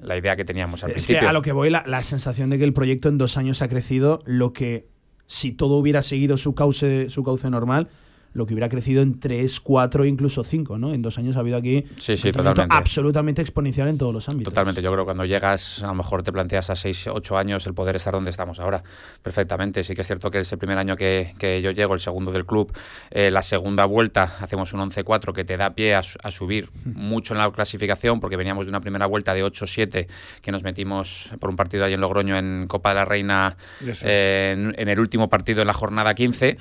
la 0.02 0.16
idea 0.18 0.34
que 0.34 0.44
teníamos 0.44 0.82
al 0.82 0.90
principio. 0.90 1.18
Es 1.18 1.22
que 1.22 1.28
a 1.28 1.32
lo 1.32 1.42
que 1.42 1.52
voy, 1.52 1.70
la, 1.70 1.84
la 1.86 2.02
sensación 2.02 2.50
de 2.50 2.58
que 2.58 2.64
el 2.64 2.72
proyecto 2.72 3.08
en 3.08 3.16
dos 3.16 3.36
años 3.36 3.62
ha 3.62 3.68
crecido, 3.68 4.22
lo 4.24 4.52
que 4.52 4.88
si 5.28 5.52
todo 5.52 5.76
hubiera 5.76 6.02
seguido 6.02 6.38
su 6.38 6.56
cauce, 6.56 7.10
su 7.10 7.22
cauce 7.22 7.48
normal, 7.48 7.88
lo 8.36 8.44
que 8.44 8.52
hubiera 8.52 8.68
crecido 8.68 9.00
en 9.00 9.18
3, 9.18 9.60
4, 9.60 10.04
incluso 10.04 10.44
5, 10.44 10.76
¿no? 10.76 10.92
En 10.92 11.00
dos 11.00 11.16
años 11.16 11.36
ha 11.36 11.40
habido 11.40 11.56
aquí 11.56 11.84
sí, 11.98 12.18
sí, 12.18 12.30
totalmente. 12.30 12.66
absolutamente 12.68 13.40
exponencial 13.40 13.88
en 13.88 13.96
todos 13.96 14.12
los 14.12 14.28
ámbitos. 14.28 14.52
Totalmente, 14.52 14.82
yo 14.82 14.92
creo 14.92 15.04
que 15.04 15.06
cuando 15.06 15.24
llegas, 15.24 15.82
a 15.82 15.86
lo 15.86 15.94
mejor 15.94 16.22
te 16.22 16.32
planteas 16.32 16.68
a 16.68 16.76
6, 16.76 17.08
8 17.12 17.38
años 17.38 17.66
el 17.66 17.72
poder 17.72 17.96
estar 17.96 18.12
donde 18.12 18.30
estamos 18.30 18.60
ahora, 18.60 18.82
perfectamente. 19.22 19.82
Sí 19.82 19.94
que 19.94 20.02
es 20.02 20.06
cierto 20.06 20.30
que 20.30 20.40
es 20.40 20.52
el 20.52 20.58
primer 20.58 20.76
año 20.76 20.96
que, 20.96 21.34
que 21.38 21.62
yo 21.62 21.70
llego, 21.70 21.94
el 21.94 22.00
segundo 22.00 22.30
del 22.30 22.44
club, 22.44 22.76
eh, 23.10 23.30
la 23.30 23.42
segunda 23.42 23.86
vuelta 23.86 24.36
hacemos 24.40 24.74
un 24.74 24.80
11-4 24.80 25.32
que 25.32 25.44
te 25.44 25.56
da 25.56 25.74
pie 25.74 25.94
a, 25.94 26.02
subir 26.02 26.68
mucho 26.84 27.32
en 27.32 27.38
la 27.38 27.50
clasificación, 27.50 28.20
porque 28.20 28.36
veníamos 28.36 28.66
de 28.66 28.68
una 28.70 28.80
primera 28.80 29.06
vuelta 29.06 29.32
de 29.32 29.44
8-7 29.44 30.06
que 30.42 30.52
nos 30.52 30.62
metimos 30.62 31.30
por 31.40 31.48
un 31.48 31.56
partido 31.56 31.86
ahí 31.86 31.94
en 31.94 32.02
Logroño 32.02 32.36
en 32.36 32.66
Copa 32.68 32.90
de 32.90 32.94
la 32.96 33.04
Reina 33.06 33.56
eh, 34.02 34.52
en, 34.54 34.74
en 34.76 34.88
el 34.90 35.00
último 35.00 35.30
partido 35.30 35.62
en 35.62 35.68
la 35.68 35.72
jornada 35.72 36.14
15. 36.14 36.58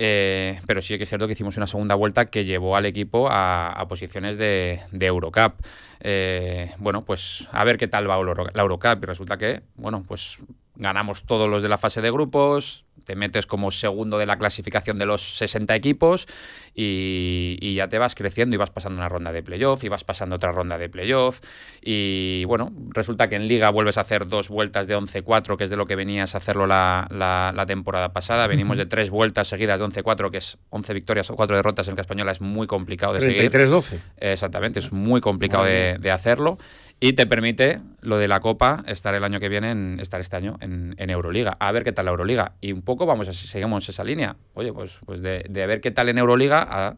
Eh, 0.00 0.60
pero 0.66 0.80
sí 0.80 0.96
que 0.96 1.02
es 1.02 1.08
cierto 1.08 1.26
que 1.26 1.32
hicimos 1.32 1.56
una 1.56 1.66
segunda 1.66 1.96
vuelta 1.96 2.24
que 2.24 2.44
llevó 2.44 2.76
al 2.76 2.86
equipo 2.86 3.28
a, 3.30 3.84
posiciones 3.88 4.38
de, 4.38 4.80
Eurocup. 4.92 5.54
Eh, 6.00 6.72
bueno, 6.78 7.04
pues 7.04 7.48
a 7.50 7.64
ver 7.64 7.76
qué 7.76 7.88
tal 7.88 8.08
va 8.08 8.16
la 8.54 8.62
Eurocup. 8.62 9.02
Y 9.02 9.06
resulta 9.06 9.36
que, 9.36 9.62
bueno, 9.76 10.04
pues 10.06 10.38
ganamos 10.78 11.24
todos 11.24 11.50
los 11.50 11.62
de 11.62 11.68
la 11.68 11.76
fase 11.76 12.00
de 12.00 12.10
grupos, 12.10 12.86
te 13.08 13.16
metes 13.16 13.46
como 13.46 13.70
segundo 13.70 14.18
de 14.18 14.26
la 14.26 14.36
clasificación 14.36 14.98
de 14.98 15.06
los 15.06 15.38
60 15.38 15.74
equipos 15.74 16.26
y, 16.74 17.74
ya 17.74 17.88
te 17.88 17.98
vas 17.98 18.14
creciendo 18.14 18.54
y 18.54 18.58
vas 18.58 18.70
pasando 18.70 18.98
una 18.98 19.08
ronda 19.08 19.32
de 19.32 19.42
playoff 19.42 19.82
y 19.82 19.88
vas 19.88 20.04
pasando 20.04 20.36
otra 20.36 20.52
ronda 20.52 20.76
de 20.76 20.90
playoff. 20.90 21.40
Y 21.80 22.44
bueno, 22.44 22.70
resulta 22.90 23.28
que 23.28 23.36
en 23.36 23.46
liga 23.46 23.70
vuelves 23.70 23.96
a 23.96 24.02
hacer 24.02 24.26
dos 24.26 24.50
vueltas 24.50 24.86
de 24.86 24.96
11-4, 24.96 25.56
que 25.56 25.64
es 25.64 25.70
de 25.70 25.76
lo 25.76 25.86
que 25.86 25.96
venías 25.96 26.34
a 26.34 26.38
hacerlo 26.38 26.66
la, 26.66 27.64
temporada 27.66 28.12
pasada, 28.12 28.46
venimos 28.46 28.76
de 28.76 28.84
tres 28.84 29.08
vueltas 29.08 29.48
seguidas 29.48 29.80
de 29.80 29.86
11-4, 29.86 30.30
que 30.30 30.38
es 30.38 30.58
11 30.68 30.92
victorias 30.92 31.30
o 31.30 31.36
4 31.36 31.56
derrotas. 31.56 31.88
En 31.88 31.94
que 31.94 32.02
española 32.02 32.32
es 32.32 32.42
muy 32.42 32.66
complicado 32.66 33.14
de 33.14 33.20
33 33.20 33.70
seguir. 33.70 34.00
33-12. 34.20 34.32
Exactamente, 34.32 34.80
es 34.80 34.92
muy 34.92 35.22
complicado 35.22 35.64
de 35.64 36.10
hacerlo 36.10 36.58
y 37.00 37.12
te 37.12 37.26
permite 37.26 37.80
lo 38.00 38.18
de 38.18 38.28
la 38.28 38.40
Copa 38.40 38.84
estar 38.86 39.14
el 39.14 39.24
año 39.24 39.40
que 39.40 39.48
viene, 39.48 39.70
en, 39.70 40.00
estar 40.00 40.20
este 40.20 40.36
año 40.36 40.58
en, 40.60 41.10
Euroliga. 41.10 41.56
A 41.60 41.70
ver 41.72 41.84
qué 41.84 41.92
tal 41.92 42.06
la 42.06 42.10
Euroliga. 42.10 42.52
Y 42.60 42.72
un 42.72 42.82
poco 42.82 43.06
vamos 43.06 43.28
a 43.28 43.32
seguimos 43.32 43.88
esa 43.88 44.04
línea. 44.04 44.36
Oye, 44.54 44.72
pues, 44.72 44.98
pues 45.06 45.22
de, 45.22 45.44
de 45.48 45.66
ver 45.66 45.80
qué 45.80 45.90
tal 45.90 46.08
en 46.08 46.18
Euroliga 46.18 46.66
a 46.68 46.96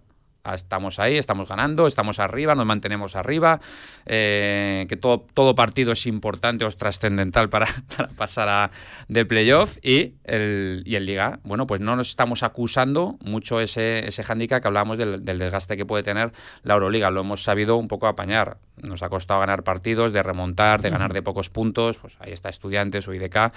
estamos 0.55 0.99
ahí, 0.99 1.17
estamos 1.17 1.49
ganando, 1.49 1.87
estamos 1.87 2.19
arriba, 2.19 2.55
nos 2.55 2.67
mantenemos 2.67 3.17
arriba, 3.17 3.61
eh, 4.07 4.87
que 4.89 4.97
todo, 4.97 5.27
todo 5.35 5.55
partido 5.55 5.93
es 5.93 6.07
importante 6.07 6.65
o 6.65 6.69
es 6.69 6.77
trascendental 6.77 7.49
para, 7.49 7.67
pasar 8.17 8.49
a, 8.49 8.71
de 9.09 9.25
playoff 9.25 9.79
y 9.83 10.15
el, 10.25 10.83
y 10.87 10.97
el 10.97 11.07
Liga. 11.07 11.41
Bueno, 11.45 11.67
pues 11.67 11.81
no 11.81 11.97
nos 11.97 12.09
estamos 12.09 12.43
acusando 12.43 13.19
mucho 13.23 13.61
ese, 13.61 14.07
ese 14.07 14.23
hándicap 14.23 14.63
que 14.63 14.69
hablábamos 14.69 14.99
del, 14.99 15.25
del, 15.25 15.39
desgaste 15.39 15.77
que 15.77 15.87
puede 15.87 16.03
tener 16.03 16.33
la 16.63 16.75
Euroliga. 16.75 17.11
Lo 17.11 17.21
hemos 17.21 17.43
sabido 17.43 17.77
un 17.77 17.89
poco 17.89 18.07
apañar. 18.07 18.59
Nos 18.77 19.03
ha 19.03 19.09
costado 19.09 19.41
ganar 19.41 19.63
partidos, 19.63 20.13
de 20.13 20.23
remontar, 20.23 20.81
de 20.81 20.91
ganar 20.91 21.13
de 21.13 21.23
pocos 21.23 21.51
puntos. 21.51 21.97
Pues 21.99 22.15
ahí 22.19 22.33
está 22.33 22.49
Estudiantes 22.49 23.07
o 23.09 23.15
IDK 23.15 23.53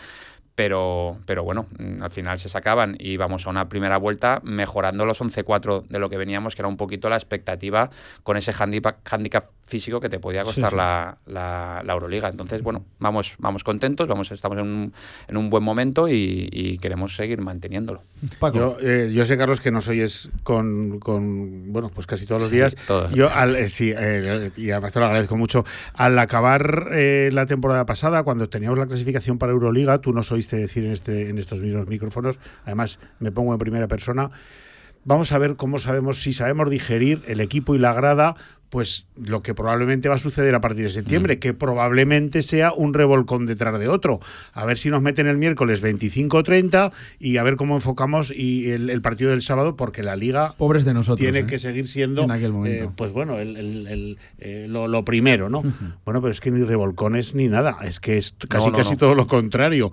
pero, 0.55 1.17
pero 1.25 1.43
bueno, 1.43 1.67
mm, 1.79 2.01
al 2.03 2.11
final 2.11 2.39
se 2.39 2.49
sacaban 2.49 2.95
y 2.99 3.17
vamos 3.17 3.47
a 3.47 3.49
una 3.49 3.69
primera 3.69 3.97
vuelta 3.97 4.39
mejorando 4.43 5.05
los 5.05 5.21
11-4 5.21 5.87
de 5.87 5.99
lo 5.99 6.09
que 6.09 6.17
veníamos, 6.17 6.55
que 6.55 6.61
era 6.61 6.69
un 6.69 6.77
poquito 6.77 7.09
la 7.09 7.15
expectativa 7.15 7.89
con 8.23 8.37
ese 8.37 8.53
handicap, 8.57 8.97
handicap 9.09 9.45
físico 9.73 9.99
que 9.99 10.07
te 10.07 10.19
podía 10.19 10.43
costar 10.43 10.71
La, 10.71 11.17
la, 11.25 11.83
Euroliga. 11.93 12.29
Entonces, 12.29 12.61
bueno, 12.61 12.85
vamos, 12.99 13.33
vamos 13.39 13.63
contentos, 13.63 14.07
vamos, 14.07 14.31
estamos 14.31 14.59
en 14.59 14.65
un, 14.65 14.93
en 15.27 15.37
un 15.37 15.49
buen 15.49 15.63
momento 15.63 16.07
y, 16.07 16.77
queremos 16.79 17.15
seguir 17.15 17.41
manteniéndolo. 17.41 18.03
Yo, 18.53 18.77
eh, 18.81 19.11
yo, 19.11 19.25
sé, 19.25 19.35
Carlos, 19.37 19.61
que 19.61 19.71
nos 19.71 19.87
oyes 19.87 20.29
con, 20.43 20.99
con 20.99 21.71
bueno, 21.73 21.89
pues 21.89 22.05
casi 22.05 22.27
todos 22.27 22.43
los 22.43 22.51
días. 22.51 22.75
Yo, 23.13 23.29
al, 23.33 23.55
eh, 23.55 23.69
sí, 23.69 23.91
eh, 23.97 24.51
y 24.57 24.69
además 24.69 24.91
te 24.91 24.99
lo 24.99 25.05
agradezco 25.05 25.37
mucho. 25.37 25.63
Al 25.93 26.19
acabar 26.19 26.91
la 26.91 27.45
temporada 27.47 27.85
pasada, 27.87 28.21
cuando 28.23 28.49
teníamos 28.49 28.77
la 28.77 28.85
clasificación 28.85 29.39
para 29.39 29.53
Euroliga, 29.53 29.97
tú 29.99 30.13
nos 30.13 30.31
oíste 30.31 30.57
decir 30.57 30.85
en, 30.85 30.91
este, 30.91 31.29
en 31.29 31.39
estos 31.39 31.61
mismos 31.61 31.87
micrófonos, 31.87 32.37
además 32.65 32.99
me 33.19 33.31
pongo 33.31 33.53
en 33.53 33.59
primera 33.59 33.87
persona, 33.87 34.29
vamos 35.05 35.31
a 35.31 35.37
ver 35.37 35.55
cómo 35.55 35.79
sabemos, 35.79 36.21
si 36.21 36.33
sabemos 36.33 36.69
digerir 36.69 37.21
el 37.27 37.41
equipo 37.41 37.75
y 37.75 37.79
la 37.79 37.93
grada 37.93 38.35
pues 38.73 39.05
lo 39.15 39.41
que 39.41 39.53
probablemente 39.53 40.09
va 40.09 40.15
a 40.15 40.17
suceder 40.17 40.55
a 40.55 40.59
partir 40.59 40.85
de 40.85 40.89
septiembre, 40.89 41.35
mm. 41.35 41.39
que 41.39 41.53
probablemente 41.53 42.41
sea 42.41 42.73
un 42.73 42.95
revolcón 42.95 43.45
detrás 43.45 43.79
de 43.79 43.87
otro. 43.87 44.19
A 44.51 44.65
ver 44.65 44.79
si 44.79 44.89
nos 44.89 44.99
meten 44.99 45.27
el 45.27 45.37
miércoles 45.37 45.83
25-30 45.83 46.91
y 47.19 47.37
a 47.37 47.43
ver 47.43 47.55
cómo 47.55 47.75
enfocamos 47.75 48.33
y 48.35 48.71
el, 48.71 48.99
partido 49.03 49.29
del 49.29 49.43
sábado, 49.43 49.75
porque 49.75 50.01
la 50.01 50.15
liga 50.15 50.55
Pobres 50.57 50.85
de 50.85 50.95
nosotros, 50.95 51.19
tiene 51.19 51.41
¿eh? 51.41 51.45
que 51.45 51.59
seguir 51.59 51.87
siendo, 51.87 52.25
eh, 52.65 52.89
pues 52.95 53.11
bueno, 53.11 53.37
el, 53.37 54.17
eh, 54.39 54.65
lo, 54.67 55.05
primero, 55.05 55.49
¿no? 55.49 55.61
Bueno, 56.03 56.23
pero 56.23 56.31
es 56.31 56.41
que 56.41 56.49
ni 56.49 56.63
revolcones 56.63 57.35
ni 57.35 57.49
nada, 57.49 57.77
es 57.83 57.99
que 57.99 58.17
es 58.17 58.33
casi 58.49 58.71
casi 58.71 58.95
todo 58.95 59.13
lo 59.13 59.27
contrario. 59.27 59.91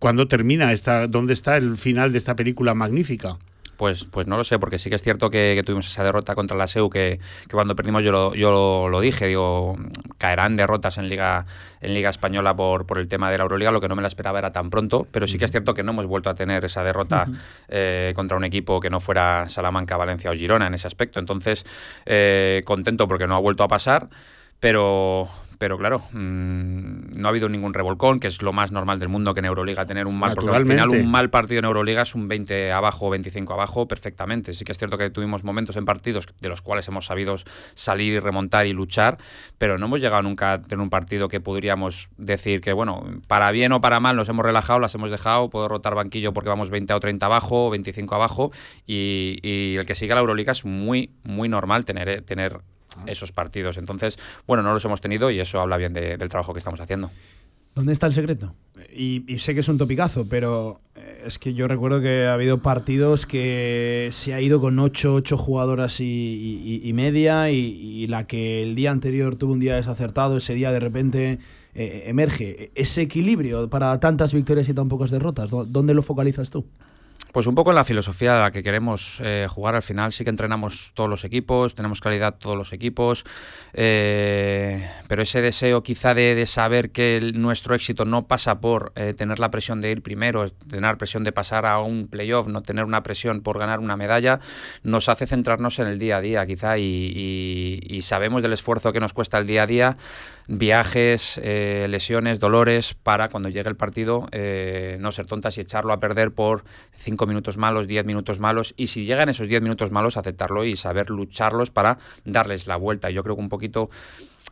¿Cuándo 0.00 0.26
termina 0.26 0.72
esta, 0.72 1.06
dónde 1.06 1.32
está 1.32 1.56
el 1.56 1.76
final 1.76 2.10
de 2.10 2.18
esta 2.18 2.34
película 2.34 2.74
magnífica? 2.74 3.38
Pues, 3.76 4.04
pues 4.04 4.26
no 4.26 4.36
lo 4.36 4.44
sé, 4.44 4.58
porque 4.58 4.78
sí 4.78 4.88
que 4.88 4.96
es 4.96 5.02
cierto 5.02 5.30
que, 5.30 5.60
tuvimos 5.64 5.86
esa 5.86 6.04
derrota 6.04 6.34
contra 6.34 6.56
la 6.56 6.66
SEU, 6.66 6.90
que, 6.90 7.20
cuando 7.50 7.74
perdimos 7.74 8.02
yo 8.02 8.12
lo, 8.12 8.34
yo 8.34 8.88
lo, 8.88 9.00
dije, 9.00 9.26
digo, 9.26 9.76
caerán 10.18 10.56
derrotas 10.56 10.98
en 10.98 11.08
Liga, 11.08 11.46
en 11.80 11.94
Liga 11.94 12.10
Española 12.10 12.54
por, 12.54 12.86
por 12.86 12.98
el 12.98 13.08
tema 13.08 13.30
de 13.30 13.38
la 13.38 13.44
Euroliga, 13.44 13.72
lo 13.72 13.80
que 13.80 13.88
no 13.88 13.96
me 13.96 14.02
la 14.02 14.08
esperaba 14.08 14.38
era 14.38 14.52
tan 14.52 14.70
pronto, 14.70 15.06
pero 15.10 15.26
sí 15.26 15.38
que 15.38 15.44
es 15.44 15.50
cierto 15.50 15.74
que 15.74 15.82
no 15.82 15.92
hemos 15.92 16.06
vuelto 16.06 16.30
a 16.30 16.34
tener 16.34 16.64
esa 16.64 16.84
derrota 16.84 17.26
eh, 17.68 18.12
contra 18.14 18.36
un 18.36 18.44
equipo 18.44 18.80
que 18.80 18.90
no 18.90 19.00
fuera 19.00 19.48
Salamanca, 19.48 19.96
Valencia 19.96 20.30
o 20.30 20.34
Girona 20.34 20.66
en 20.66 20.74
ese 20.74 20.86
aspecto. 20.86 21.20
Entonces, 21.20 21.66
eh, 22.06 22.62
contento 22.64 23.08
porque 23.08 23.26
no 23.26 23.36
ha 23.36 23.40
vuelto 23.40 23.64
a 23.64 23.68
pasar, 23.68 24.08
pero 24.60 25.28
pero 25.64 25.78
claro, 25.78 26.02
mm, 26.12 27.12
no 27.16 27.26
ha 27.26 27.30
habido 27.30 27.48
ningún 27.48 27.72
revolcón, 27.72 28.20
que 28.20 28.28
es 28.28 28.42
lo 28.42 28.52
más 28.52 28.70
normal 28.70 28.98
del 28.98 29.08
mundo 29.08 29.32
que 29.32 29.40
en 29.40 29.46
Euroliga 29.46 29.86
tener 29.86 30.06
un 30.06 30.18
mal, 30.18 30.34
porque 30.34 30.54
al 30.54 30.66
final 30.66 30.90
un 30.90 31.10
mal 31.10 31.30
partido 31.30 31.60
en 31.60 31.64
Euroliga 31.64 32.02
es 32.02 32.14
un 32.14 32.28
20 32.28 32.70
abajo 32.70 33.06
o 33.06 33.10
25 33.10 33.50
abajo 33.54 33.88
perfectamente. 33.88 34.52
Sí 34.52 34.66
que 34.66 34.72
es 34.72 34.78
cierto 34.78 34.98
que 34.98 35.08
tuvimos 35.08 35.42
momentos 35.42 35.76
en 35.76 35.86
partidos 35.86 36.26
de 36.38 36.50
los 36.50 36.60
cuales 36.60 36.86
hemos 36.88 37.06
sabido 37.06 37.36
salir 37.72 38.12
y 38.12 38.18
remontar 38.18 38.66
y 38.66 38.74
luchar, 38.74 39.16
pero 39.56 39.78
no 39.78 39.86
hemos 39.86 40.02
llegado 40.02 40.20
nunca 40.20 40.52
a 40.52 40.60
tener 40.60 40.82
un 40.82 40.90
partido 40.90 41.28
que 41.28 41.40
podríamos 41.40 42.10
decir 42.18 42.60
que, 42.60 42.74
bueno, 42.74 43.02
para 43.26 43.50
bien 43.50 43.72
o 43.72 43.80
para 43.80 44.00
mal 44.00 44.16
nos 44.16 44.28
hemos 44.28 44.44
relajado, 44.44 44.80
las 44.80 44.94
hemos 44.94 45.10
dejado, 45.10 45.48
puedo 45.48 45.66
rotar 45.66 45.94
banquillo 45.94 46.34
porque 46.34 46.50
vamos 46.50 46.68
20 46.68 46.92
o 46.92 47.00
30 47.00 47.24
abajo, 47.24 47.68
o 47.68 47.70
25 47.70 48.14
abajo, 48.14 48.52
y, 48.86 49.38
y 49.42 49.76
el 49.76 49.86
que 49.86 49.94
siga 49.94 50.14
la 50.14 50.20
Euroliga 50.20 50.52
es 50.52 50.66
muy, 50.66 51.14
muy 51.22 51.48
normal 51.48 51.86
tener, 51.86 52.20
tener 52.20 52.60
esos 53.06 53.32
partidos. 53.32 53.76
Entonces, 53.76 54.18
bueno, 54.46 54.62
no 54.62 54.72
los 54.72 54.84
hemos 54.84 55.00
tenido 55.00 55.30
y 55.30 55.40
eso 55.40 55.60
habla 55.60 55.76
bien 55.76 55.92
del 55.92 56.28
trabajo 56.28 56.52
que 56.52 56.58
estamos 56.58 56.80
haciendo. 56.80 57.10
¿Dónde 57.74 57.92
está 57.92 58.06
el 58.06 58.12
secreto? 58.12 58.54
Y, 58.94 59.24
sé 59.38 59.52
que 59.52 59.60
es 59.60 59.68
un 59.68 59.78
topicazo, 59.78 60.26
pero 60.28 60.80
eh, 60.94 61.24
es 61.26 61.40
que 61.40 61.54
yo 61.54 61.66
recuerdo 61.66 62.00
que 62.00 62.26
ha 62.26 62.34
habido 62.34 62.62
partidos 62.62 63.26
que 63.26 64.10
se 64.12 64.32
ha 64.32 64.40
ido 64.40 64.60
con 64.60 64.78
8, 64.78 65.14
8 65.14 65.36
jugadoras 65.36 65.98
y, 65.98 66.90
media 66.94 67.50
y, 67.50 68.06
la 68.06 68.28
que 68.28 68.62
el 68.62 68.76
día 68.76 68.92
anterior 68.92 69.34
tuvo 69.34 69.54
un 69.54 69.60
día 69.60 69.74
desacertado, 69.74 70.36
ese 70.36 70.54
día 70.54 70.70
de 70.70 70.78
repente 70.78 71.38
eh, 71.74 72.04
emerge. 72.06 72.70
Ese 72.76 73.02
equilibrio 73.02 73.68
para 73.68 73.98
tantas 73.98 74.32
victorias 74.32 74.68
y 74.68 74.74
tan 74.74 74.88
pocas 74.88 75.10
derrotas, 75.10 75.50
¿dónde 75.50 75.94
lo 75.94 76.04
focalizas 76.04 76.50
tú? 76.50 76.64
Pues 77.34 77.48
un 77.48 77.56
poco 77.56 77.70
en 77.70 77.74
la 77.74 77.82
filosofía 77.82 78.34
de 78.34 78.40
la 78.42 78.52
que 78.52 78.62
queremos 78.62 79.18
eh, 79.18 79.48
jugar 79.50 79.74
al 79.74 79.82
final. 79.82 80.12
Sí 80.12 80.22
que 80.22 80.30
entrenamos 80.30 80.92
todos 80.94 81.10
los 81.10 81.24
equipos, 81.24 81.74
tenemos 81.74 82.00
calidad 82.00 82.36
todos 82.38 82.56
los 82.56 82.72
equipos, 82.72 83.24
eh, 83.72 84.88
pero 85.08 85.22
ese 85.22 85.42
deseo 85.42 85.82
quizá 85.82 86.14
de, 86.14 86.46
saber 86.46 86.90
que 86.90 87.32
nuestro 87.34 87.74
éxito 87.74 88.04
no 88.04 88.28
pasa 88.28 88.60
por 88.60 88.92
eh, 88.94 89.14
tener 89.14 89.40
la 89.40 89.50
presión 89.50 89.80
de 89.80 89.90
ir 89.90 90.00
primero, 90.00 90.48
tener 90.48 90.96
presión 90.96 91.24
de 91.24 91.32
pasar 91.32 91.66
a 91.66 91.80
un 91.80 92.06
playoff, 92.06 92.46
no 92.46 92.62
tener 92.62 92.84
una 92.84 93.02
presión 93.02 93.40
por 93.40 93.58
ganar 93.58 93.80
una 93.80 93.96
medalla, 93.96 94.38
nos 94.84 95.08
hace 95.08 95.26
centrarnos 95.26 95.80
en 95.80 95.88
el 95.88 95.98
día 95.98 96.18
a 96.18 96.20
día 96.20 96.46
quizá 96.46 96.78
y 96.78 98.00
sabemos 98.04 98.42
del 98.42 98.52
esfuerzo 98.52 98.92
que 98.92 99.00
nos 99.00 99.12
cuesta 99.12 99.38
el 99.38 99.46
día 99.48 99.64
a 99.64 99.66
día 99.66 99.96
viajes, 100.46 101.40
eh, 101.42 101.86
lesiones, 101.88 102.40
dolores, 102.40 102.94
para 102.94 103.28
cuando 103.28 103.48
llegue 103.48 103.68
el 103.68 103.76
partido 103.76 104.28
eh, 104.32 104.98
no 105.00 105.12
ser 105.12 105.26
tontas 105.26 105.56
y 105.56 105.62
echarlo 105.62 105.92
a 105.92 106.00
perder 106.00 106.32
por 106.32 106.64
cinco 106.96 107.26
minutos 107.26 107.56
malos, 107.56 107.86
diez 107.86 108.04
minutos 108.04 108.40
malos, 108.40 108.74
y 108.76 108.88
si 108.88 109.04
llegan 109.04 109.28
esos 109.28 109.48
diez 109.48 109.62
minutos 109.62 109.90
malos, 109.90 110.16
aceptarlo 110.16 110.64
y 110.64 110.76
saber 110.76 111.10
lucharlos 111.10 111.70
para 111.70 111.98
darles 112.24 112.66
la 112.66 112.76
vuelta. 112.76 113.10
Yo 113.10 113.22
creo 113.22 113.36
que 113.36 113.42
un 113.42 113.48
poquito 113.48 113.90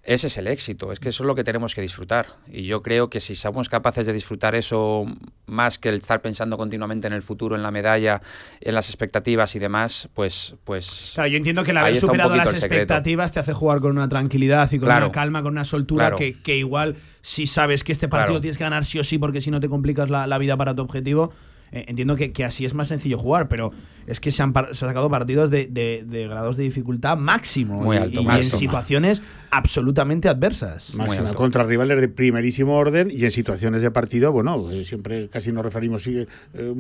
ese 0.05 0.27
es 0.27 0.39
el 0.39 0.49
éxito, 0.49 0.91
es 0.91 0.99
que 0.99 1.11
eso 1.11 1.23
es 1.23 1.27
lo 1.27 1.35
que 1.35 1.45
tenemos 1.45 1.75
que 1.75 1.81
disfrutar. 1.81 2.27
Y 2.51 2.65
yo 2.65 2.83
creo 2.83 3.09
que 3.09 3.21
si 3.21 3.35
somos 3.35 3.69
capaces 3.69 4.05
de 4.07 4.13
disfrutar 4.13 4.55
eso 4.55 5.07
más 5.47 5.79
que 5.79 5.91
el 5.91 5.97
estar 5.97 6.21
pensando 6.21 6.57
continuamente 6.57 7.07
en 7.07 7.13
el 7.13 7.23
futuro, 7.23 7.55
en 7.55 7.63
la 7.63 7.71
medalla, 7.71 8.21
en 8.61 8.75
las 8.75 8.89
expectativas 8.89 9.55
y 9.55 9.59
demás, 9.59 10.09
pues... 10.15 10.57
pues 10.65 11.13
claro, 11.15 11.29
yo 11.29 11.37
entiendo 11.37 11.63
que 11.63 11.71
el 11.71 11.77
haber 11.77 11.97
superado 11.97 12.35
las 12.35 12.53
expectativas 12.53 13.33
te 13.33 13.41
hace 13.41 13.53
jugar 13.53 13.81
con 13.81 13.93
una 13.93 14.09
tranquilidad 14.09 14.71
y 14.73 14.79
con 14.79 14.89
una 14.89 15.13
calma, 15.13 15.43
con 15.43 15.53
una 15.53 15.65
soltura 15.65 16.17
que, 16.17 16.57
igual 16.57 16.97
si 17.21 17.47
sabes 17.47 17.85
que 17.85 17.93
este 17.93 18.09
partido 18.09 18.41
tienes 18.41 18.59
que 18.59 18.65
ganar 18.65 18.85
sí 18.85 18.99
o 18.99 19.05
sí 19.05 19.19
porque 19.19 19.41
si 19.41 19.51
no 19.51 19.61
te 19.61 19.69
complicas 19.69 20.11
la 20.11 20.39
vida 20.39 20.57
para 20.57 20.75
tu 20.75 20.83
objetivo 20.83 21.33
eh, 21.73 21.87
entiendo 21.89 22.17
que, 22.17 22.45
así 22.45 22.67
es 22.67 22.75
más 22.75 22.89
sencillo 22.89 23.19
jugar, 23.19 23.49
pero 23.49 23.73
es 24.07 24.21
que 24.21 24.31
se 24.31 24.43
han, 24.43 24.53
sacado 24.73 25.09
partidos 25.09 25.51
de, 25.51 26.05
grados 26.29 26.59
de 26.59 26.65
dificultad 26.65 27.17
máximo 27.17 27.81
Muy 27.81 27.97
alto, 27.97 28.21
y, 28.21 28.27
en 28.29 28.43
situaciones 28.43 29.23
absolutamente 29.51 30.29
adversas. 30.29 30.95
Máxima, 30.95 31.33
contra 31.33 31.65
rivales 31.65 31.99
de 32.01 32.09
primerísimo 32.09 32.77
orden 32.77 33.11
y 33.11 33.25
en 33.25 33.31
situaciones 33.31 33.81
de 33.81 33.91
partido, 33.91 34.33
bueno, 34.33 34.71
eh, 34.71 34.85
siempre 34.85 35.31
casi 35.31 35.51
nos 35.51 35.65
referimos 35.65 36.07
eh, 36.07 36.27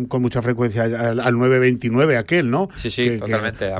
con 0.08 0.20
mucha 0.20 0.42
frecuencia 0.42 0.84
al, 0.84 1.34
9-29 1.36 2.18
aquel, 2.18 2.50
¿no? 2.50 2.68
Sí, 2.76 2.90
sí, 2.90 3.18
totalmente. 3.18 3.70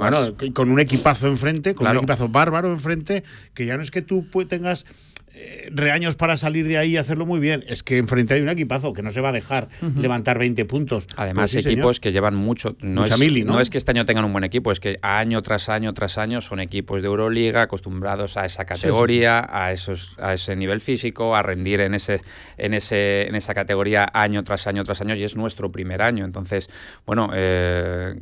con 0.55 0.71
un 0.71 0.81
equipazo 0.81 1.29
enfrente, 1.29 1.75
con 1.75 1.89
un 1.89 1.99
equipazo 1.99 2.31
bárbaro 2.31 2.73
enfrente, 2.73 3.23
que 3.53 3.67
ya 3.67 3.77
no 3.77 3.83
es 3.83 3.91
que 3.91 4.01
tú 4.01 4.27
tengas 4.49 4.87
eh, 5.35 5.71
reaños 5.73 6.15
para 6.15 6.37
salir 6.37 6.69
de 6.69 6.77
ahí 6.77 6.91
y 6.91 6.97
hacerlo 6.99 7.25
muy 7.25 7.41
bien. 7.41 7.65
Es 7.67 7.83
que 7.83 7.97
enfrente 7.97 8.35
hay 8.35 8.43
un 8.43 8.51
equipazo 8.51 8.93
que 8.93 9.03
no 9.03 9.11
se 9.11 9.23
va 9.23 9.31
a 9.31 9.33
dejar 9.33 9.69
levantar 9.97 10.39
20 10.39 10.65
puntos. 10.67 11.07
Además, 11.17 11.53
pues 11.53 11.65
equipos 11.65 12.01
que 12.01 12.13
llevan 12.13 12.35
mucho. 12.35 12.77
No 12.81 13.05
es, 13.05 13.45
¿no? 13.47 13.59
es 13.61 13.71
que 13.71 13.79
este 13.79 13.93
año 13.93 14.05
tengan 14.05 14.27
un 14.27 14.33
buen 14.33 14.45
equipo, 14.45 14.73
es 14.73 14.81
que 14.81 14.99
año 15.01 15.41
tras 15.41 15.71
año 15.71 15.95
tras 15.95 16.19
año 16.19 16.43
son 16.43 16.61
equipos 16.61 17.01
de 17.01 17.09
Euroliga 17.09 17.63
acostumbrados 17.63 18.37
a 18.37 18.45
esa 18.45 18.67
categoría, 18.67 19.49
a 19.51 19.73
esos 19.73 20.17
a 20.19 20.35
ese 20.35 20.55
nivel 20.55 20.81
físico, 20.81 21.35
a 21.35 21.43
rendir 21.43 21.81
en 21.81 21.95
ese 21.95 22.21
en 22.59 22.75
ese 22.75 23.27
en 23.27 23.35
esa 23.35 23.55
categoría 23.55 24.07
año 24.13 24.45
tras 24.45 24.67
año 24.67 24.85
tras 24.85 25.01
año 25.01 25.15
y 25.15 25.23
es 25.23 25.35
nuestro 25.35 25.73
primer 25.73 26.03
año. 26.03 26.27
Entonces, 26.27 26.69
bueno, 27.07 27.31
eh, 27.33 28.17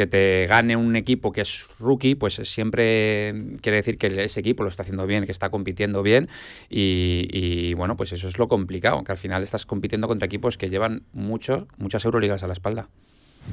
que 0.00 0.06
te 0.06 0.46
gane 0.46 0.76
un 0.76 0.96
equipo 0.96 1.30
que 1.30 1.42
es 1.42 1.66
rookie, 1.78 2.14
pues 2.14 2.36
siempre 2.36 3.34
quiere 3.60 3.76
decir 3.76 3.98
que 3.98 4.06
ese 4.24 4.40
equipo 4.40 4.62
lo 4.62 4.70
está 4.70 4.82
haciendo 4.82 5.06
bien, 5.06 5.26
que 5.26 5.32
está 5.32 5.50
compitiendo 5.50 6.02
bien 6.02 6.30
y, 6.70 7.74
bueno, 7.74 7.98
pues 7.98 8.12
eso 8.12 8.26
es 8.28 8.38
lo 8.38 8.48
complicado, 8.48 9.04
que 9.04 9.12
al 9.12 9.18
final 9.18 9.42
estás 9.42 9.66
compitiendo 9.66 10.08
contra 10.08 10.24
equipos 10.24 10.56
que 10.56 10.70
llevan 10.70 11.02
mucho, 11.12 11.68
muchas 11.76 12.02
Euroligas 12.06 12.42
a 12.42 12.46
la 12.46 12.54
espalda. 12.54 12.88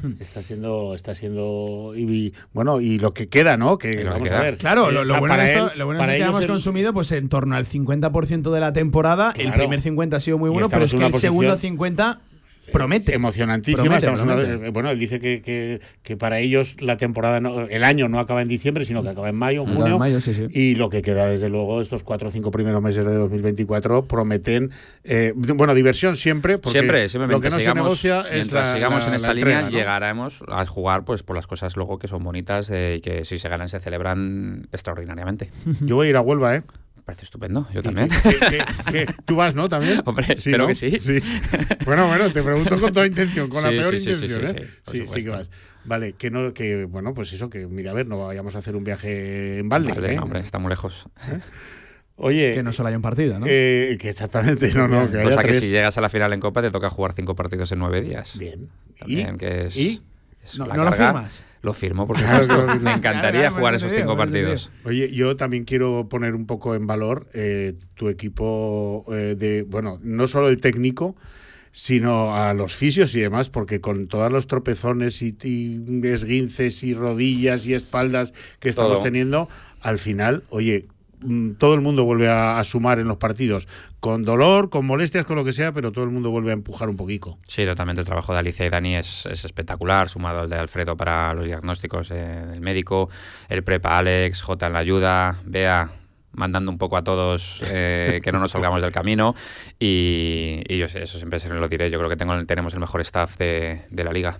Está 0.20 0.42
siendo, 0.42 0.94
está 0.96 1.16
siendo 1.16 1.94
y, 1.96 2.34
bueno 2.52 2.82
y 2.82 3.00
lo 3.00 3.14
que 3.14 3.30
queda, 3.30 3.56
¿no? 3.56 3.78
Que, 3.78 4.04
vamos 4.04 4.30
a 4.30 4.42
ver. 4.42 4.58
Claro, 4.58 4.92
lo, 4.92 5.02
eh, 5.02 5.20
bueno, 5.20 5.42
es, 5.42 5.78
lo 5.78 5.86
bueno 5.86 6.04
es 6.04 6.10
que 6.10 6.24
hemos 6.24 6.46
consumido 6.46 6.94
pues 6.94 7.10
en 7.14 7.30
torno 7.30 7.56
al 7.56 7.66
50% 7.66 8.52
de 8.52 8.60
la 8.60 8.74
temporada. 8.74 9.34
El 9.38 9.54
primer 9.54 9.82
50 9.82 10.18
ha 10.18 10.20
sido 10.20 10.38
muy 10.38 10.50
bueno, 10.50 10.68
pero 10.70 10.84
es 10.84 10.94
que 10.94 11.06
el 11.06 11.14
segundo 11.14 11.58
50 11.58 12.20
promete. 12.72 13.14
Emocionantísima. 13.14 14.00
bueno, 14.72 14.90
él 14.90 15.00
dice 15.00 15.20
que, 15.20 15.80
que, 16.02 16.18
para 16.18 16.40
ellos 16.40 16.82
la 16.82 16.98
temporada, 16.98 17.38
el 17.70 17.84
año 17.84 18.10
no 18.10 18.20
acaba 18.20 18.42
en 18.42 18.48
diciembre, 18.48 18.86
sino 18.86 19.04
que 19.04 19.10
acaba 19.10 19.30
en 19.30 19.36
mayo, 19.36 19.64
en 19.64 19.76
junio. 19.76 20.00
Y 20.52 20.76
lo 20.76 20.90
que 20.90 21.02
queda, 21.02 21.28
desde 21.28 21.50
luego, 21.50 21.82
estos 21.82 22.04
cuatro 22.04 22.30
o 22.30 22.32
cinco 22.32 22.52
primeros 22.52 22.82
meses 22.82 23.06
de 23.06 23.14
2024 23.14 24.06
prometen, 24.06 24.72
eh, 25.04 25.34
bueno, 25.36 25.74
diversión 25.74 26.16
siempre. 26.16 26.58
Porque 26.58 26.80
siempre, 26.80 27.28
lo 27.28 27.42
que 27.42 27.50
no 27.50 27.60
se 27.60 27.74
negocia 27.74 28.22
es 28.22 28.36
Mientras 28.36 28.76
sigamos 28.76 29.08
en 29.08 29.14
esta 29.14 29.34
línea, 29.34 29.70
llegaremos 29.70 30.44
a 30.48 30.66
jugar 30.66 31.04
pues 31.04 31.24
por 31.24 31.36
las 31.36 31.48
cosas 31.48 31.76
luego 31.76 32.00
que 32.00 32.08
son 32.08 32.24
bonitas 32.24 32.70
eh, 32.70 32.96
y 32.98 33.02
que 33.02 33.26
si 33.26 33.38
se 33.38 33.50
ganan 33.50 33.70
se 33.70 33.80
celebran 33.80 34.68
extraordinariamente. 34.72 35.52
Yo 35.82 35.96
voy 35.96 36.08
a 36.08 36.10
ir 36.12 36.18
a 36.18 36.22
Huelva, 36.22 36.56
¿eh? 36.56 36.64
Parece 37.08 37.24
estupendo, 37.24 37.66
yo 37.74 37.82
también. 37.82 38.10
tú 39.26 39.38
vas, 39.38 39.56
no? 39.56 39.70
¿También? 39.70 40.02
Hombre, 40.06 40.34
espero 40.34 40.68
que 40.68 40.76
sí. 40.76 40.92
Bueno, 41.86 42.06
bueno, 42.10 42.30
te 42.34 42.44
pregunto 42.44 42.78
con 42.82 42.92
toda 42.92 43.08
intención, 43.08 43.50
con 43.50 43.64
la 43.64 43.70
peor 43.70 43.96
intención, 43.96 44.44
¿eh? 44.44 44.68
Sí, 44.92 45.08
sí, 45.08 45.24
que 45.24 45.30
vas. 45.30 45.50
Vale, 45.86 46.14
que 46.14 46.30
no, 46.30 46.54
que 46.54 46.84
bueno, 46.84 47.14
pues 47.14 47.32
eso, 47.32 47.50
que 47.50 47.66
mira, 47.66 47.92
a 47.92 47.94
ver, 47.94 48.08
no 48.08 48.28
vayamos 48.28 48.58
a 48.58 48.60
hacer 48.60 48.76
un 48.76 48.84
viaje 48.84 49.60
en 49.60 49.70
balde. 49.70 49.94
Vale, 49.94 50.16
¿eh? 50.16 50.20
hombre, 50.20 50.42
está 50.42 50.60
muy 50.60 50.70
lejos. 50.70 51.06
¿Eh? 51.30 51.40
Oye. 52.18 52.56
Que 52.56 52.62
no 52.64 52.74
solo 52.74 52.90
haya 52.90 52.98
un 52.98 53.04
partido, 53.04 53.40
¿no? 53.40 53.46
Eh, 53.48 53.98
que 53.98 54.10
exactamente, 54.10 54.74
no, 54.74 54.90
no. 54.90 55.10
Que 55.10 55.20
haya 55.20 55.38
que 55.38 55.62
si 55.62 55.70
llegas 55.70 55.98
a 55.98 56.02
la 56.02 56.10
final 56.10 56.34
en 56.34 56.42
Copa 56.42 56.62
te 56.62 56.72
toca 56.72 56.90
jugar 56.90 57.14
cinco 57.14 57.38
partidos 57.38 57.72
en 57.72 57.80
nueve 57.80 58.02
días. 58.02 58.38
Bien. 58.38 58.68
También, 59.00 59.36
¿Y? 59.36 59.38
que 59.38 59.66
es. 59.68 59.78
¿Y? 59.78 60.02
no, 60.58 60.66
no 60.66 60.84
lo 60.84 60.92
firmas. 60.92 61.47
Lo 61.68 61.74
firmo 61.74 62.08
porque 62.08 62.24
me 62.80 62.94
encantaría 62.94 63.52
jugar 63.52 63.76
esos 63.76 63.92
cinco 63.92 64.16
partidos. 64.16 64.72
Oye, 64.86 65.14
yo 65.14 65.36
también 65.36 65.66
quiero 65.66 66.08
poner 66.08 66.34
un 66.34 66.46
poco 66.46 66.76
en 66.76 66.88
valor 66.88 67.28
eh, 67.34 67.74
tu 67.96 68.08
equipo 68.08 69.04
eh, 69.12 69.36
de, 69.38 69.64
bueno, 69.64 70.00
no 70.02 70.30
solo 70.30 70.48
el 70.48 70.62
técnico, 70.62 71.18
sino 71.74 72.38
a 72.38 72.54
los 72.54 72.74
fisios 72.74 73.14
y 73.16 73.20
demás, 73.20 73.50
porque 73.50 73.82
con 73.82 74.08
todos 74.08 74.32
los 74.32 74.48
tropezones 74.48 75.22
y, 75.22 75.36
esguinces 76.06 76.82
y 76.84 76.94
rodillas 76.94 77.66
y 77.66 77.74
espaldas 77.74 78.32
que 78.62 78.70
estamos 78.70 79.04
teniendo, 79.04 79.50
al 79.82 79.98
final, 79.98 80.46
oye, 80.48 80.88
todo 81.58 81.74
el 81.74 81.82
mundo 81.82 82.04
vuelve 82.04 82.30
a, 82.30 82.64
sumar 82.64 83.00
en 83.00 83.08
los 83.08 83.18
partidos, 83.18 83.68
con 84.00 84.24
dolor, 84.24 84.70
con 84.70 84.86
molestias, 84.86 85.26
con 85.26 85.36
lo 85.36 85.44
que 85.44 85.54
sea, 85.54 85.72
pero 85.72 85.92
todo 85.92 86.04
el 86.04 86.12
mundo 86.12 86.30
vuelve 86.30 86.52
a 86.52 86.54
empujar 86.54 86.90
un 86.90 86.98
poquito. 86.98 87.38
Sí, 87.48 87.66
totalmente. 87.66 88.02
El 88.02 88.06
trabajo 88.06 88.34
de 88.34 88.40
Alicia 88.40 88.66
y 88.66 88.70
Dani 88.70 88.96
es, 88.96 89.26
espectacular, 89.26 90.10
sumado 90.10 90.42
al 90.42 90.50
de 90.50 90.58
Alfredo 90.58 90.96
para 90.96 91.34
los 91.34 91.46
diagnósticos 91.46 92.10
del 92.10 92.62
médico, 92.62 93.10
el 93.50 93.64
prepa 93.64 93.98
Alex, 93.98 94.42
J 94.42 94.68
en 94.68 94.74
la 94.74 94.80
ayuda, 94.80 95.40
Bea 95.46 95.92
mandando 96.34 96.72
un 96.72 96.78
poco 96.78 96.98
a 96.98 97.04
todos 97.04 97.64
eh, 97.66 98.22
que 98.24 98.32
no 98.32 98.38
nos 98.38 98.52
salgamos 98.52 98.80
del 98.82 98.92
camino 98.92 99.34
y, 99.80 100.62
yo 100.78 100.86
eso 100.86 101.18
siempre 101.18 101.40
se 101.40 101.50
lo 101.50 101.68
diré, 101.68 101.90
yo 101.90 101.98
creo 101.98 102.10
que 102.10 102.16
tengo, 102.16 102.46
tenemos 102.46 102.74
el 102.76 102.80
mejor 102.80 103.02
staff 103.02 103.38
de, 103.38 103.82
de 103.90 104.04
la 104.04 104.14
liga. 104.14 104.40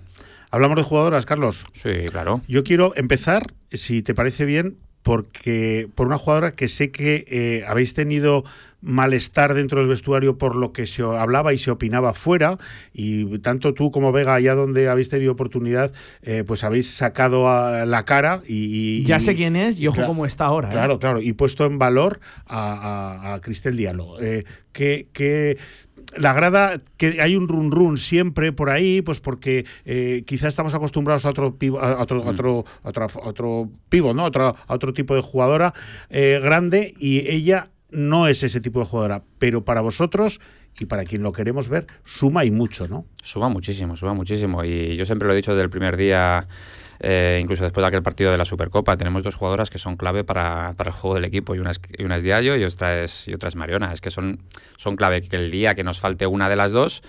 Hablamos 0.50 0.76
de 0.76 0.82
jugadoras, 0.82 1.26
Carlos. 1.26 1.66
Sí, 1.74 2.08
claro. 2.10 2.40
Yo 2.48 2.64
quiero 2.64 2.92
empezar, 2.96 3.52
si 3.70 4.02
te 4.02 4.14
parece 4.14 4.46
bien, 4.46 4.78
porque 5.02 5.88
por 5.94 6.06
una 6.06 6.18
jugadora 6.18 6.52
que 6.52 6.68
sé 6.68 6.90
que 6.90 7.24
eh, 7.28 7.64
habéis 7.66 7.94
tenido 7.94 8.44
malestar 8.80 9.54
dentro 9.54 9.80
del 9.80 9.88
vestuario 9.88 10.38
por 10.38 10.54
lo 10.54 10.72
que 10.72 10.86
se 10.86 11.02
hablaba 11.02 11.52
y 11.52 11.58
se 11.58 11.70
opinaba 11.70 12.14
fuera 12.14 12.58
y 12.92 13.38
tanto 13.38 13.74
tú 13.74 13.90
como 13.90 14.12
Vega 14.12 14.34
allá 14.34 14.54
donde 14.54 14.88
habéis 14.88 15.08
tenido 15.08 15.32
oportunidad 15.32 15.92
eh, 16.22 16.44
pues 16.46 16.62
habéis 16.62 16.88
sacado 16.88 17.48
a 17.48 17.86
la 17.86 18.04
cara 18.04 18.40
y, 18.46 19.02
ya 19.02 19.18
sé 19.18 19.34
quién 19.34 19.56
es 19.56 19.80
y 19.80 19.88
ojo 19.88 20.06
cómo 20.06 20.26
está 20.26 20.44
ahora 20.44 20.68
¿eh? 20.68 20.72
claro 20.72 21.00
claro 21.00 21.20
y 21.20 21.32
puesto 21.32 21.64
en 21.64 21.78
valor 21.78 22.20
a, 22.46 23.34
a, 23.34 23.40
Cristel 23.40 23.76
Diallo 23.76 24.16
que, 24.72 25.08
que 25.12 25.58
la 26.16 26.32
grada, 26.32 26.80
que 26.96 27.20
hay 27.20 27.36
un 27.36 27.48
run 27.48 27.70
run 27.70 27.98
siempre 27.98 28.52
por 28.52 28.70
ahí, 28.70 29.02
pues 29.02 29.20
porque 29.20 29.66
eh, 29.84 30.24
quizás 30.26 30.48
estamos 30.48 30.74
acostumbrados 30.74 31.26
a 31.26 31.30
otro 31.30 31.56
pivo, 31.56 31.80
a 31.80 32.00
otro, 32.00 32.24
mm. 32.24 32.28
otro, 32.28 32.64
otro, 33.22 33.70
pivo, 33.88 34.14
¿no? 34.14 34.24
Otro, 34.24 34.54
a 34.66 34.74
otro 34.74 34.92
tipo 34.92 35.14
de 35.14 35.20
jugadora 35.20 35.74
eh, 36.10 36.40
grande 36.42 36.94
y 36.98 37.28
ella 37.30 37.70
no 37.90 38.26
es 38.26 38.42
ese 38.42 38.60
tipo 38.60 38.80
de 38.80 38.86
jugadora. 38.86 39.22
Pero 39.38 39.64
para 39.64 39.80
vosotros 39.80 40.40
y 40.80 40.86
para 40.86 41.04
quien 41.04 41.22
lo 41.22 41.32
queremos 41.32 41.68
ver, 41.68 41.86
suma 42.04 42.44
y 42.44 42.50
mucho, 42.50 42.86
¿no? 42.86 43.04
Suma 43.22 43.48
muchísimo, 43.48 43.96
suma 43.96 44.14
muchísimo. 44.14 44.64
Y 44.64 44.96
yo 44.96 45.04
siempre 45.04 45.26
lo 45.26 45.34
he 45.34 45.36
dicho 45.36 45.52
desde 45.52 45.64
el 45.64 45.70
primer 45.70 45.96
día 45.96 46.46
eh, 47.00 47.38
incluso 47.42 47.64
después 47.64 47.82
de 47.82 47.88
aquel 47.88 48.02
partido 48.02 48.30
de 48.30 48.38
la 48.38 48.44
Supercopa, 48.44 48.96
tenemos 48.96 49.22
dos 49.22 49.34
jugadoras 49.34 49.70
que 49.70 49.78
son 49.78 49.96
clave 49.96 50.24
para, 50.24 50.74
para 50.76 50.90
el 50.90 50.96
juego 50.96 51.14
del 51.14 51.24
equipo, 51.24 51.54
y 51.54 51.58
una 51.58 51.70
es, 51.70 51.80
y 51.96 52.04
una 52.04 52.16
es 52.16 52.22
Diallo 52.22 52.56
y 52.56 52.64
otra 52.64 53.02
es, 53.02 53.28
y 53.28 53.34
otra 53.34 53.48
es 53.48 53.56
Mariona. 53.56 53.92
Es 53.92 54.00
que 54.00 54.10
son, 54.10 54.40
son 54.76 54.96
clave, 54.96 55.22
que 55.22 55.36
el 55.36 55.50
día 55.50 55.74
que 55.74 55.84
nos 55.84 56.00
falte 56.00 56.26
una 56.26 56.48
de 56.48 56.56
las 56.56 56.72
dos, 56.72 57.02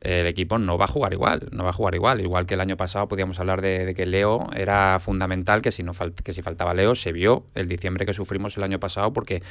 el 0.00 0.26
equipo 0.26 0.58
no 0.58 0.78
va 0.78 0.84
a 0.84 0.88
jugar 0.88 1.12
igual, 1.12 1.48
no 1.52 1.64
va 1.64 1.70
a 1.70 1.72
jugar 1.72 1.94
igual. 1.94 2.20
Igual 2.20 2.46
que 2.46 2.54
el 2.54 2.60
año 2.60 2.76
pasado 2.76 3.08
podíamos 3.08 3.40
hablar 3.40 3.60
de, 3.60 3.92
que 3.94 4.06
Leo 4.06 4.46
era 4.54 4.98
fundamental, 5.00 5.62
que 5.62 5.70
si, 5.70 5.82
no 5.82 5.92
que 6.22 6.32
si 6.32 6.42
faltaba 6.42 6.74
Leo 6.74 6.94
se 6.94 7.12
vio 7.12 7.44
el 7.54 7.68
diciembre 7.68 8.06
que 8.06 8.14
sufrimos 8.14 8.56
el 8.56 8.62
año 8.62 8.78
pasado 8.78 9.12
porque 9.12 9.42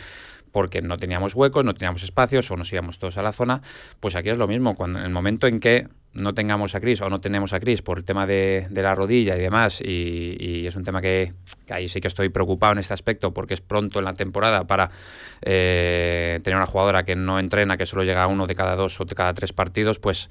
porque 0.51 0.81
no 0.81 0.97
teníamos 0.97 1.35
huecos, 1.35 1.65
no 1.65 1.73
teníamos 1.73 2.01
espacios 2.03 2.49
o 2.49 2.55
nos 2.55 2.71
íbamos 2.71 2.97
todos 2.97 3.17
a 3.17 3.21
la 3.21 3.33
zona, 3.33 3.61
pues 3.99 4.15
aquí 4.15 4.29
es 4.29 4.37
lo 4.37 4.47
mismo, 4.47 4.77
cuando 4.77 4.99
en 4.99 5.05
el 5.05 5.11
momento 5.11 5.47
en 5.47 5.59
que 5.59 5.89
no 6.15 6.33
tengamos 6.33 6.75
a 6.75 6.79
Cris 6.79 7.01
o 7.01 7.09
no 7.09 7.21
tenemos 7.21 7.53
a 7.53 7.59
Cris 7.59 7.81
por 7.81 7.97
el 7.97 8.05
tema 8.05 8.25
de, 8.25 8.67
la 8.71 8.95
rodilla 8.95 9.35
y 9.35 9.39
demás, 9.39 9.81
y, 9.81 10.65
es 10.65 10.75
un 10.75 10.83
tema 10.83 11.01
que, 11.01 11.33
ahí 11.69 11.87
sí 11.87 12.01
que 12.01 12.07
estoy 12.07 12.29
preocupado 12.29 12.73
en 12.73 12.79
este 12.79 12.93
aspecto 12.93 13.33
porque 13.33 13.53
es 13.53 13.61
pronto 13.61 13.99
en 13.99 14.05
la 14.05 14.13
temporada 14.13 14.65
para 14.65 14.89
eh, 15.41 16.39
tener 16.43 16.57
una 16.57 16.65
jugadora 16.65 17.03
que 17.03 17.15
no 17.15 17.37
entrena, 17.37 17.77
que 17.77 17.85
solo 17.85 18.03
llega 18.03 18.23
a 18.23 18.27
uno 18.27 18.47
de 18.47 18.55
cada 18.55 18.75
dos 18.75 18.99
o 18.99 19.05
de 19.05 19.13
cada 19.13 19.33
tres 19.33 19.53
partidos, 19.53 19.99
pues 19.99 20.29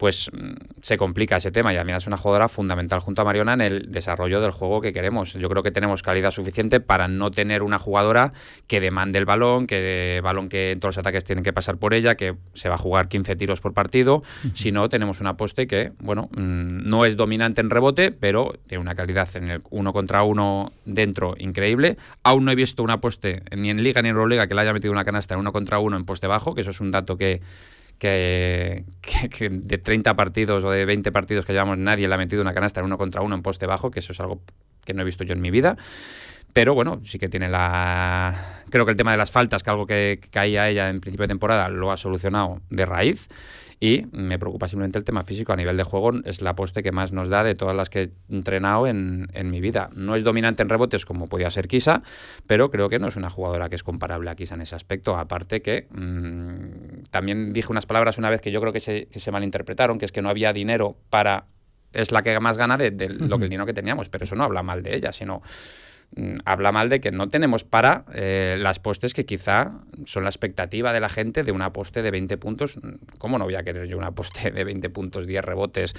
pues 0.00 0.30
mm, 0.32 0.80
se 0.80 0.96
complica 0.96 1.36
ese 1.36 1.52
tema 1.52 1.74
y 1.74 1.76
a 1.76 1.84
mí 1.84 1.92
es 1.92 2.06
una 2.06 2.16
jugadora 2.16 2.48
fundamental 2.48 3.00
junto 3.00 3.20
a 3.20 3.24
Mariona 3.26 3.52
en 3.52 3.60
el 3.60 3.92
desarrollo 3.92 4.40
del 4.40 4.50
juego 4.50 4.80
que 4.80 4.94
queremos. 4.94 5.34
Yo 5.34 5.50
creo 5.50 5.62
que 5.62 5.72
tenemos 5.72 6.02
calidad 6.02 6.30
suficiente 6.30 6.80
para 6.80 7.06
no 7.06 7.30
tener 7.30 7.62
una 7.62 7.78
jugadora 7.78 8.32
que 8.66 8.80
demande 8.80 9.18
el 9.18 9.26
balón, 9.26 9.66
que 9.66 10.20
balón 10.24 10.48
que 10.48 10.74
todos 10.80 10.96
los 10.96 10.98
ataques 10.98 11.24
tienen 11.24 11.44
que 11.44 11.52
pasar 11.52 11.76
por 11.76 11.92
ella, 11.92 12.14
que 12.14 12.34
se 12.54 12.70
va 12.70 12.76
a 12.76 12.78
jugar 12.78 13.08
15 13.08 13.36
tiros 13.36 13.60
por 13.60 13.74
partido, 13.74 14.22
sino 14.54 14.88
tenemos 14.88 15.20
una 15.20 15.36
poste 15.36 15.66
que, 15.66 15.92
bueno, 15.98 16.30
mm, 16.32 16.88
no 16.88 17.04
es 17.04 17.18
dominante 17.18 17.60
en 17.60 17.68
rebote, 17.68 18.10
pero 18.10 18.54
tiene 18.68 18.80
una 18.80 18.94
calidad 18.94 19.28
en 19.36 19.50
el 19.50 19.62
uno 19.68 19.92
contra 19.92 20.22
uno 20.22 20.72
dentro 20.86 21.34
increíble. 21.36 21.98
Aún 22.22 22.46
no 22.46 22.52
he 22.52 22.56
visto 22.56 22.82
una 22.82 23.02
poste 23.02 23.42
ni 23.54 23.68
en 23.68 23.82
Liga 23.82 24.00
ni 24.00 24.08
en 24.08 24.16
Euroliga 24.16 24.46
que 24.46 24.54
le 24.54 24.62
haya 24.62 24.72
metido 24.72 24.92
una 24.92 25.04
canasta 25.04 25.34
en 25.34 25.40
uno 25.40 25.52
contra 25.52 25.78
uno 25.78 25.98
en 25.98 26.06
poste 26.06 26.26
bajo, 26.26 26.54
que 26.54 26.62
eso 26.62 26.70
es 26.70 26.80
un 26.80 26.90
dato 26.90 27.18
que 27.18 27.42
que, 28.00 28.84
de 29.50 29.78
30 29.78 30.16
partidos 30.16 30.64
o 30.64 30.70
de 30.70 30.84
20 30.86 31.12
partidos 31.12 31.44
que 31.44 31.52
llevamos 31.52 31.78
nadie 31.78 32.08
le 32.08 32.14
ha 32.14 32.18
metido 32.18 32.42
una 32.42 32.54
canasta 32.54 32.80
en 32.80 32.86
uno 32.86 32.98
contra 32.98 33.20
uno 33.20 33.36
en 33.36 33.42
poste 33.42 33.66
bajo, 33.66 33.90
que 33.90 34.00
eso 34.00 34.12
es 34.12 34.20
algo 34.20 34.40
que 34.84 34.94
no 34.94 35.02
he 35.02 35.04
visto 35.04 35.22
yo 35.22 35.34
en 35.34 35.40
mi 35.40 35.50
vida. 35.50 35.76
Pero 36.52 36.74
bueno, 36.74 37.00
sí 37.04 37.18
que 37.18 37.28
tiene 37.28 37.48
la... 37.48 38.62
Creo 38.70 38.84
que 38.84 38.90
el 38.90 38.96
tema 38.96 39.12
de 39.12 39.18
las 39.18 39.30
faltas, 39.30 39.62
que 39.62 39.70
algo 39.70 39.86
que 39.86 40.18
caía 40.30 40.68
ella 40.68 40.88
en 40.88 41.00
principio 41.00 41.24
de 41.24 41.28
temporada, 41.28 41.68
lo 41.68 41.92
ha 41.92 41.96
solucionado 41.96 42.60
de 42.70 42.86
raíz. 42.86 43.28
Y 43.82 44.06
me 44.12 44.38
preocupa 44.38 44.68
simplemente 44.68 44.98
el 44.98 45.04
tema 45.04 45.24
físico. 45.24 45.54
A 45.54 45.56
nivel 45.56 45.78
de 45.78 45.84
juego 45.84 46.12
es 46.24 46.42
la 46.42 46.54
poste 46.54 46.82
que 46.82 46.92
más 46.92 47.12
nos 47.12 47.30
da 47.30 47.42
de 47.42 47.54
todas 47.54 47.74
las 47.74 47.88
que 47.88 48.02
he 48.02 48.10
entrenado 48.28 48.86
en, 48.86 49.28
en 49.32 49.50
mi 49.50 49.62
vida. 49.62 49.88
No 49.94 50.16
es 50.16 50.22
dominante 50.22 50.62
en 50.62 50.68
rebotes 50.68 51.06
como 51.06 51.28
podía 51.28 51.50
ser 51.50 51.66
Kisa, 51.66 52.02
pero 52.46 52.70
creo 52.70 52.90
que 52.90 52.98
no 52.98 53.08
es 53.08 53.16
una 53.16 53.30
jugadora 53.30 53.70
que 53.70 53.76
es 53.76 53.82
comparable 53.82 54.28
a 54.28 54.34
Kisa 54.34 54.54
en 54.54 54.60
ese 54.60 54.76
aspecto. 54.76 55.16
Aparte 55.16 55.62
que 55.62 55.88
mmm, 55.92 57.04
también 57.10 57.54
dije 57.54 57.72
unas 57.72 57.86
palabras 57.86 58.18
una 58.18 58.28
vez 58.28 58.42
que 58.42 58.52
yo 58.52 58.60
creo 58.60 58.74
que 58.74 58.80
se, 58.80 59.06
que 59.06 59.18
se 59.18 59.30
malinterpretaron, 59.30 59.98
que 59.98 60.04
es 60.04 60.12
que 60.12 60.20
no 60.20 60.28
había 60.28 60.52
dinero 60.52 60.98
para... 61.08 61.46
Es 61.92 62.12
la 62.12 62.22
que 62.22 62.38
más 62.38 62.56
gana 62.58 62.76
de, 62.76 62.90
de 62.90 63.08
lo 63.08 63.38
que 63.38 63.44
el 63.44 63.50
dinero 63.50 63.64
que 63.64 63.72
teníamos, 63.72 64.10
pero 64.10 64.24
eso 64.24 64.36
no 64.36 64.44
habla 64.44 64.62
mal 64.62 64.82
de 64.82 64.94
ella, 64.94 65.10
sino 65.12 65.40
Mm, 65.40 65.79
habla 66.44 66.72
mal 66.72 66.88
de 66.88 67.00
que 67.00 67.12
no 67.12 67.30
tenemos 67.30 67.64
para 67.64 68.04
eh, 68.14 68.56
las 68.58 68.80
postes 68.80 69.14
que 69.14 69.24
quizá 69.24 69.80
son 70.06 70.24
la 70.24 70.30
expectativa 70.30 70.92
de 70.92 71.00
la 71.00 71.08
gente 71.08 71.44
de 71.44 71.52
una 71.52 71.72
poste 71.72 72.02
de 72.02 72.10
20 72.10 72.36
puntos. 72.38 72.78
¿Cómo 73.18 73.38
no 73.38 73.44
voy 73.44 73.54
a 73.54 73.62
querer 73.62 73.86
yo 73.86 73.96
una 73.96 74.10
poste 74.12 74.50
de 74.50 74.64
20 74.64 74.90
puntos, 74.90 75.26
10 75.26 75.44
rebotes? 75.44 75.94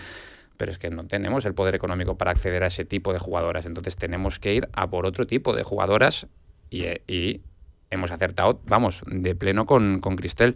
Pero 0.57 0.71
es 0.71 0.77
que 0.77 0.89
no 0.89 1.07
tenemos 1.07 1.45
el 1.45 1.53
poder 1.53 1.75
económico 1.75 2.17
para 2.17 2.31
acceder 2.31 2.63
a 2.63 2.67
ese 2.67 2.85
tipo 2.85 3.13
de 3.13 3.19
jugadoras. 3.19 3.65
Entonces 3.65 3.95
tenemos 3.95 4.39
que 4.39 4.53
ir 4.53 4.67
a 4.73 4.89
por 4.89 5.05
otro 5.05 5.25
tipo 5.25 5.55
de 5.55 5.63
jugadoras 5.63 6.27
y, 6.69 6.83
y 7.07 7.41
hemos 7.89 8.11
acertado, 8.11 8.61
vamos, 8.65 9.01
de 9.07 9.33
pleno 9.33 9.65
con, 9.65 10.01
con 10.01 10.17
Cristel. 10.17 10.55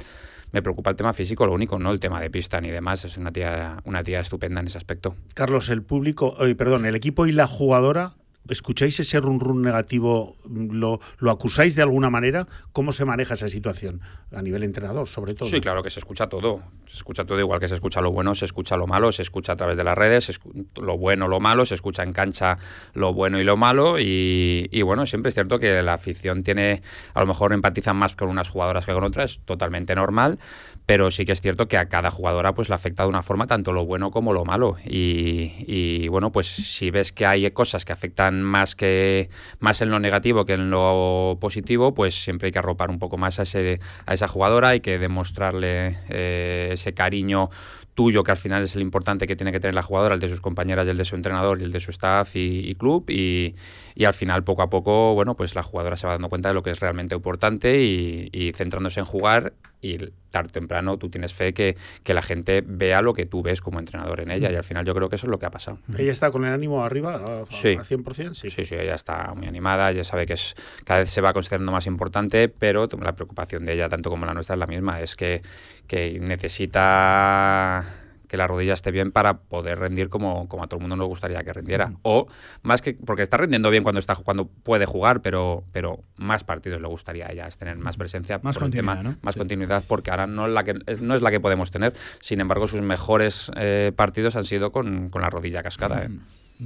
Me 0.51 0.61
preocupa 0.61 0.91
el 0.91 0.95
tema 0.95 1.13
físico, 1.13 1.45
lo 1.45 1.53
único, 1.53 1.79
no 1.79 1.91
el 1.91 1.99
tema 1.99 2.21
de 2.21 2.29
pista 2.29 2.61
ni 2.61 2.69
demás. 2.69 3.03
Es 3.05 3.17
una 3.17 3.31
tía, 3.31 3.77
una 3.83 4.03
tía 4.03 4.19
estupenda 4.19 4.59
en 4.59 4.67
ese 4.67 4.77
aspecto. 4.77 5.15
Carlos, 5.33 5.69
el 5.69 5.81
público, 5.81 6.35
perdón, 6.57 6.85
el 6.85 6.95
equipo 6.95 7.25
y 7.25 7.31
la 7.31 7.47
jugadora 7.47 8.13
¿Escucháis 8.49 8.99
ese 8.99 9.19
run 9.19 9.39
run 9.39 9.61
negativo? 9.61 10.35
¿Lo, 10.47 10.99
¿Lo 11.19 11.31
acusáis 11.31 11.75
de 11.75 11.81
alguna 11.81 12.09
manera? 12.09 12.47
¿Cómo 12.73 12.91
se 12.91 13.05
maneja 13.05 13.33
esa 13.33 13.47
situación? 13.47 14.01
A 14.31 14.41
nivel 14.41 14.63
entrenador, 14.63 15.07
sobre 15.07 15.33
todo. 15.33 15.49
Sí, 15.49 15.61
claro 15.61 15.81
que 15.81 15.89
se 15.89 15.99
escucha 15.99 16.27
todo. 16.27 16.61
Se 16.87 16.97
escucha 16.97 17.25
todo 17.25 17.39
igual 17.39 17.59
que 17.59 17.67
se 17.67 17.75
escucha 17.75 18.01
lo 18.01 18.11
bueno, 18.11 18.35
se 18.35 18.45
escucha 18.45 18.77
lo 18.77 18.87
malo, 18.87 19.11
se 19.11 19.21
escucha 19.21 19.53
a 19.53 19.55
través 19.55 19.75
de 19.75 19.83
las 19.83 19.97
redes, 19.97 20.39
lo 20.75 20.97
bueno, 20.97 21.27
lo 21.27 21.39
malo, 21.39 21.65
se 21.65 21.75
escucha 21.75 22.03
en 22.03 22.13
cancha 22.13 22.57
lo 22.93 23.13
bueno 23.13 23.39
y 23.39 23.43
lo 23.43 23.57
malo. 23.57 23.97
Y, 23.99 24.81
bueno, 24.83 25.05
siempre 25.05 25.29
es 25.29 25.33
cierto 25.33 25.59
que 25.59 25.81
la 25.81 25.93
afición 25.93 26.43
tiene, 26.43 26.81
a 27.13 27.19
lo 27.19 27.25
mejor 27.25 27.51
empatizan 27.51 27.97
más 27.97 28.15
con 28.15 28.29
unas 28.29 28.49
jugadoras 28.49 28.85
que 28.85 28.93
con 28.93 29.03
otras, 29.03 29.31
es 29.31 29.39
totalmente 29.45 29.95
normal 29.95 30.39
pero 30.85 31.11
sí 31.11 31.25
que 31.25 31.31
es 31.31 31.41
cierto 31.41 31.67
que 31.67 31.77
a 31.77 31.87
cada 31.89 32.11
jugadora 32.11 32.53
pues 32.53 32.69
le 32.69 32.75
afecta 32.75 33.03
de 33.03 33.09
una 33.09 33.23
forma 33.23 33.47
tanto 33.47 33.73
lo 33.73 33.85
bueno 33.85 34.11
como 34.11 34.33
lo 34.33 34.45
malo 34.45 34.77
y, 34.85 36.07
bueno 36.09 36.31
pues 36.31 36.47
si 36.47 36.91
ves 36.91 37.11
que 37.11 37.25
hay 37.25 37.49
cosas 37.51 37.85
que 37.85 37.93
afectan 37.93 38.41
más 38.41 38.75
que 38.75 39.29
más 39.59 39.81
en 39.81 39.89
lo 39.89 39.99
negativo 39.99 40.45
que 40.45 40.53
en 40.53 40.69
lo 40.69 41.37
positivo 41.41 41.93
pues 41.93 42.15
siempre 42.15 42.47
hay 42.47 42.51
que 42.51 42.59
arropar 42.59 42.89
un 42.89 42.99
poco 42.99 43.17
más 43.17 43.39
a 43.39 43.43
ese 43.43 43.79
a 44.05 44.13
esa 44.13 44.27
jugadora 44.27 44.69
hay 44.69 44.79
que 44.79 44.99
demostrarle 44.99 45.97
eh, 46.09 46.69
ese 46.73 46.93
cariño 46.93 47.49
tuyo, 47.95 48.23
que 48.23 48.31
al 48.31 48.37
final 48.37 48.61
es 48.61 48.75
el 48.75 48.81
importante 48.81 49.25
que 49.25 49.35
tiene 49.35 49.51
que 49.51 49.59
tener 49.59 49.73
la 49.73 49.81
jugadora, 49.81 50.13
el 50.13 50.19
de 50.19 50.27
sus 50.27 50.41
compañeras, 50.41 50.87
el 50.87 50.97
de 50.97 51.05
su 51.05 51.15
entrenador 51.15 51.61
y 51.61 51.63
el 51.63 51.71
de 51.71 51.79
su 51.79 51.91
staff 51.91 52.35
y, 52.35 52.75
club. 52.75 53.09
Y, 53.09 53.55
al 54.03 54.13
final, 54.13 54.43
poco 54.43 54.61
a 54.61 54.69
poco, 54.69 55.13
bueno, 55.13 55.35
pues 55.35 55.55
la 55.55 55.63
jugadora 55.63 55.95
se 55.95 56.05
va 56.05 56.13
dando 56.13 56.27
cuenta 56.27 56.49
de 56.49 56.53
lo 56.53 56.63
que 56.63 56.71
es 56.71 56.81
realmente 56.81 57.15
importante 57.15 57.81
y, 57.81 58.51
centrándose 58.53 58.99
en 58.99 59.05
jugar. 59.05 59.53
Y 59.81 59.97
tarde 60.31 60.49
o 60.49 60.51
temprano 60.51 60.97
tú 60.97 61.09
tienes 61.09 61.33
fe 61.33 61.53
que, 61.53 61.77
que, 62.03 62.13
la 62.13 62.21
gente 62.21 62.63
vea 62.65 63.01
lo 63.01 63.13
que 63.13 63.25
tú 63.25 63.43
ves 63.43 63.61
como 63.61 63.79
entrenador 63.79 64.19
en 64.19 64.31
ella. 64.31 64.51
Y 64.51 64.55
al 64.55 64.63
final 64.63 64.83
yo 64.83 64.93
creo 64.93 65.07
que 65.07 65.15
eso 65.15 65.27
es 65.27 65.31
lo 65.31 65.39
que 65.39 65.45
ha 65.45 65.51
pasado. 65.51 65.79
¿Ella 65.97 66.11
está 66.11 66.31
con 66.31 66.43
el 66.43 66.51
ánimo 66.51 66.83
arriba 66.83 67.15
a, 67.15 67.45
sí. 67.49 67.77
100%? 67.77 68.33
Sí. 68.33 68.49
sí, 68.49 68.65
sí, 68.65 68.75
ella 68.75 68.95
está 68.95 69.33
muy 69.35 69.47
animada, 69.47 69.91
ella 69.91 70.03
sabe 70.03 70.25
que 70.25 70.33
es 70.33 70.55
cada 70.83 71.01
vez 71.01 71.11
se 71.11 71.21
va 71.21 71.31
considerando 71.31 71.71
más 71.71 71.85
importante, 71.85 72.49
pero 72.49 72.89
la 72.99 73.15
preocupación 73.15 73.65
de 73.65 73.73
ella, 73.73 73.87
tanto 73.87 74.09
como 74.09 74.25
la 74.25 74.33
nuestra, 74.33 74.55
es 74.55 74.59
la 74.59 74.67
misma. 74.67 74.99
Es 74.99 75.15
que, 75.15 75.41
que 75.87 76.19
necesita 76.19 78.04
que 78.35 78.37
la 78.37 78.47
rodilla 78.47 78.73
esté 78.73 78.91
bien 78.91 79.13
para 79.13 79.37
poder 79.37 79.79
rendir 79.79 80.09
como, 80.09 80.49
como 80.49 80.65
a 80.65 80.67
todo 80.67 80.77
el 80.77 80.81
mundo 80.81 80.97
nos 80.97 81.07
gustaría 81.07 81.41
que 81.45 81.53
rindiera. 81.53 81.93
O 82.01 82.27
más 82.63 82.81
que, 82.81 82.93
porque 82.93 83.23
está 83.23 83.37
rindiendo 83.37 83.69
bien 83.69 83.81
cuando 83.81 83.99
está 83.99 84.13
cuando 84.15 84.45
puede 84.45 84.85
jugar, 84.85 85.21
pero, 85.21 85.63
pero 85.71 86.01
más 86.17 86.43
partidos 86.43 86.81
le 86.81 86.87
gustaría 86.87 87.27
a 87.27 87.31
ella, 87.31 87.47
es 87.47 87.57
tener 87.57 87.77
más 87.77 87.95
presencia, 87.95 88.41
más 88.43 88.57
continuidad, 88.57 89.15
más 89.21 89.35
continuidad, 89.37 89.85
porque 89.87 90.11
ahora 90.11 90.27
no 90.27 90.47
es, 90.47 90.53
la 90.53 90.65
que, 90.65 90.73
no 90.99 91.15
es 91.15 91.21
la 91.21 91.31
que 91.31 91.39
podemos 91.39 91.71
tener. 91.71 91.93
Sin 92.19 92.41
embargo, 92.41 92.67
sus 92.67 92.81
mejores 92.81 93.51
eh, 93.55 93.93
partidos 93.95 94.35
han 94.35 94.43
sido 94.43 94.73
con, 94.73 95.09
con 95.09 95.21
la 95.21 95.29
rodilla 95.29 95.63
cascada. 95.63 96.03
¿eh? 96.03 96.09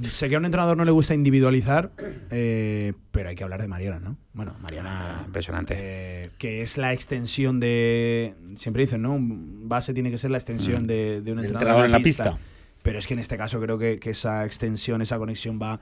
Sé 0.08 0.28
que 0.28 0.36
a 0.36 0.38
un 0.38 0.44
entrenador 0.44 0.76
no 0.76 0.84
le 0.84 0.92
gusta 0.92 1.14
individualizar, 1.14 1.90
eh, 2.30 2.92
pero 3.10 3.28
hay 3.28 3.34
que 3.34 3.42
hablar 3.42 3.60
de 3.60 3.66
Mariana, 3.66 3.98
¿no? 3.98 4.16
Bueno, 4.34 4.54
Mariana. 4.60 5.24
Impresionante. 5.26 5.74
Eh, 5.76 6.30
que 6.38 6.62
es 6.62 6.78
la 6.78 6.92
extensión 6.92 7.58
de. 7.58 8.34
Siempre 8.56 8.82
dicen, 8.82 9.02
¿no? 9.02 9.14
Un 9.14 9.68
base 9.68 9.92
tiene 9.92 10.12
que 10.12 10.18
ser 10.18 10.30
la 10.30 10.38
extensión 10.38 10.84
mm. 10.84 10.86
de, 10.86 11.32
un 11.32 11.44
entrenador, 11.44 11.86
en 11.86 11.92
la 11.92 11.98
pista. 11.98 12.38
Pero 12.82 13.00
es 13.00 13.06
que 13.06 13.14
en 13.14 13.20
este 13.20 13.36
caso 13.36 13.60
creo 13.60 13.78
que, 13.78 13.98
esa 14.04 14.46
extensión, 14.46 15.02
esa 15.02 15.18
conexión 15.18 15.58
va 15.60 15.80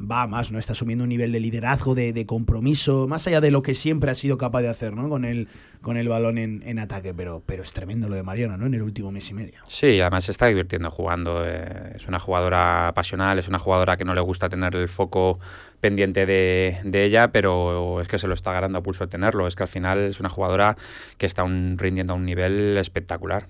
va 0.00 0.26
más, 0.26 0.50
¿no? 0.50 0.58
Está 0.58 0.72
asumiendo 0.72 1.04
un 1.04 1.10
nivel 1.10 1.32
de 1.32 1.40
liderazgo, 1.40 1.94
de, 1.94 2.24
compromiso, 2.26 3.06
más 3.06 3.26
allá 3.26 3.40
de 3.40 3.50
lo 3.50 3.62
que 3.62 3.74
siempre 3.74 4.10
ha 4.10 4.14
sido 4.14 4.38
capaz 4.38 4.62
de 4.62 4.68
hacer, 4.68 4.94
¿no? 4.94 5.08
Con 5.08 5.24
el, 5.24 5.48
con 5.82 5.96
el 5.96 6.08
balón 6.08 6.38
en, 6.38 6.78
ataque, 6.78 7.12
pero, 7.12 7.42
pero 7.44 7.62
es 7.62 7.72
tremendo 7.72 8.08
lo 8.08 8.14
de 8.14 8.22
Mariana, 8.22 8.56
¿no? 8.56 8.66
En 8.66 8.74
el 8.74 8.82
último 8.82 9.12
mes 9.12 9.30
y 9.30 9.34
medio. 9.34 9.60
Sí, 9.68 10.00
además 10.00 10.24
se 10.24 10.32
está 10.32 10.46
divirtiendo 10.46 10.90
jugando. 10.90 11.42
Eh, 11.44 11.92
es 11.96 12.08
una 12.08 12.18
jugadora 12.18 12.92
pasional, 12.94 13.38
es 13.38 13.48
una 13.48 13.58
jugadora 13.58 13.96
que 13.96 14.04
no 14.04 14.14
le 14.14 14.20
gusta 14.20 14.48
tener 14.48 14.74
el 14.76 14.88
foco 14.88 15.38
pendiente 15.80 16.26
de, 16.26 16.78
de, 16.84 17.04
ella, 17.04 17.28
pero 17.28 18.00
es 18.00 18.08
que 18.08 18.18
se 18.18 18.26
lo 18.28 18.34
está 18.34 18.52
ganando 18.52 18.78
a 18.78 18.82
pulso 18.82 19.04
de 19.04 19.10
tenerlo. 19.10 19.46
Es 19.46 19.54
que 19.54 19.64
al 19.64 19.68
final 19.68 19.98
es 20.00 20.20
una 20.20 20.28
jugadora 20.28 20.76
que 21.18 21.26
está 21.26 21.44
rindiendo 21.44 22.14
a 22.14 22.16
un 22.16 22.24
nivel 22.24 22.76
espectacular. 22.78 23.46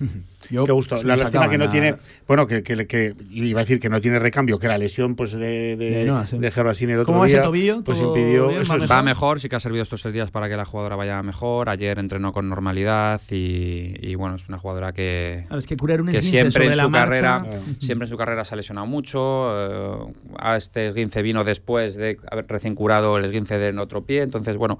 Qué 0.48 0.72
gusto. 0.72 1.02
La 1.02 1.16
lástima 1.16 1.48
que 1.48 1.58
no 1.58 1.68
tiene, 1.68 1.96
bueno, 2.26 2.46
que, 2.46 2.62
que, 2.62 3.14
iba 3.30 3.60
a 3.60 3.64
decir 3.64 3.80
que 3.80 3.88
no 3.88 4.00
tiene 4.00 4.18
recambio, 4.18 4.58
que 4.58 4.68
la 4.68 4.78
lesión 4.78 5.14
pues 5.14 5.32
de, 5.32 5.76
de, 5.76 6.12
de, 6.38 6.50
Gervasini 6.50 6.92
el 6.92 7.00
otro 7.00 7.24
día, 7.24 7.80
pues 7.84 8.00
impidió. 8.00 8.50
Eso 8.50 8.76
va 8.90 9.02
mejor, 9.02 9.40
sí 9.40 9.48
que 9.48 9.56
ha 9.56 9.60
servido 9.60 9.82
estos 9.82 10.02
tres 10.02 10.14
días 10.14 10.30
para 10.30 10.48
que 10.48 10.56
la 10.56 10.64
jugadora 10.64 10.96
vaya 10.96 11.22
mejor. 11.22 11.68
Ayer 11.68 11.98
entrenó 11.98 12.32
con 12.32 12.48
normalidad 12.48 13.20
y, 13.30 14.14
bueno, 14.14 14.36
es 14.36 14.48
una 14.48 14.58
jugadora 14.58 14.92
que, 14.92 15.46
que, 16.10 16.22
siempre 16.22 16.66
en 16.66 16.74
su 16.74 16.90
carrera, 16.90 17.44
siempre 17.78 18.06
en 18.06 18.10
su 18.10 18.16
carrera 18.16 18.44
se 18.44 18.54
ha 18.54 18.56
lesionado 18.56 18.86
mucho. 18.86 19.52
Eh, 19.54 20.12
a 20.38 20.56
este 20.56 20.88
esguince 20.88 21.22
vino 21.22 21.44
después 21.44 21.96
de 21.96 22.18
haber 22.30 22.46
recién 22.46 22.74
curado 22.74 23.16
el 23.18 23.24
esguince 23.24 23.58
de 23.58 23.74
otro 23.78 24.04
pie, 24.04 24.22
entonces 24.22 24.56
bueno, 24.56 24.78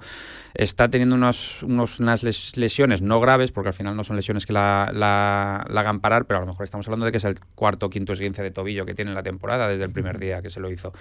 está 0.53 0.89
teniendo 0.89 1.15
unos, 1.15 1.63
unos, 1.63 1.99
unas 1.99 2.23
lesiones 2.55 3.01
no 3.01 3.19
graves, 3.19 3.51
porque 3.51 3.69
al 3.69 3.73
final 3.73 3.95
no 3.95 4.03
son 4.03 4.15
lesiones 4.15 4.45
que 4.45 4.53
la 4.53 4.75
la, 4.93 5.54
hagan 5.55 5.99
parar, 5.99 6.25
pero 6.25 6.37
a 6.37 6.41
lo 6.41 6.47
mejor 6.47 6.63
estamos 6.63 6.87
hablando 6.87 7.05
de 7.05 7.11
que 7.11 7.17
es 7.17 7.23
el 7.23 7.39
cuarto 7.55 7.87
o 7.87 7.89
quinto 7.89 8.13
esguince 8.13 8.43
de 8.43 8.51
tobillo 8.51 8.85
que 8.85 8.93
tiene 8.93 9.11
en 9.11 9.15
la 9.15 9.23
temporada 9.23 9.67
desde 9.67 9.83
el 9.83 9.91
primer 9.91 10.19
día 10.19 10.41
que 10.41 10.49
se 10.49 10.59
lo 10.59 10.71
hizo. 10.71 10.93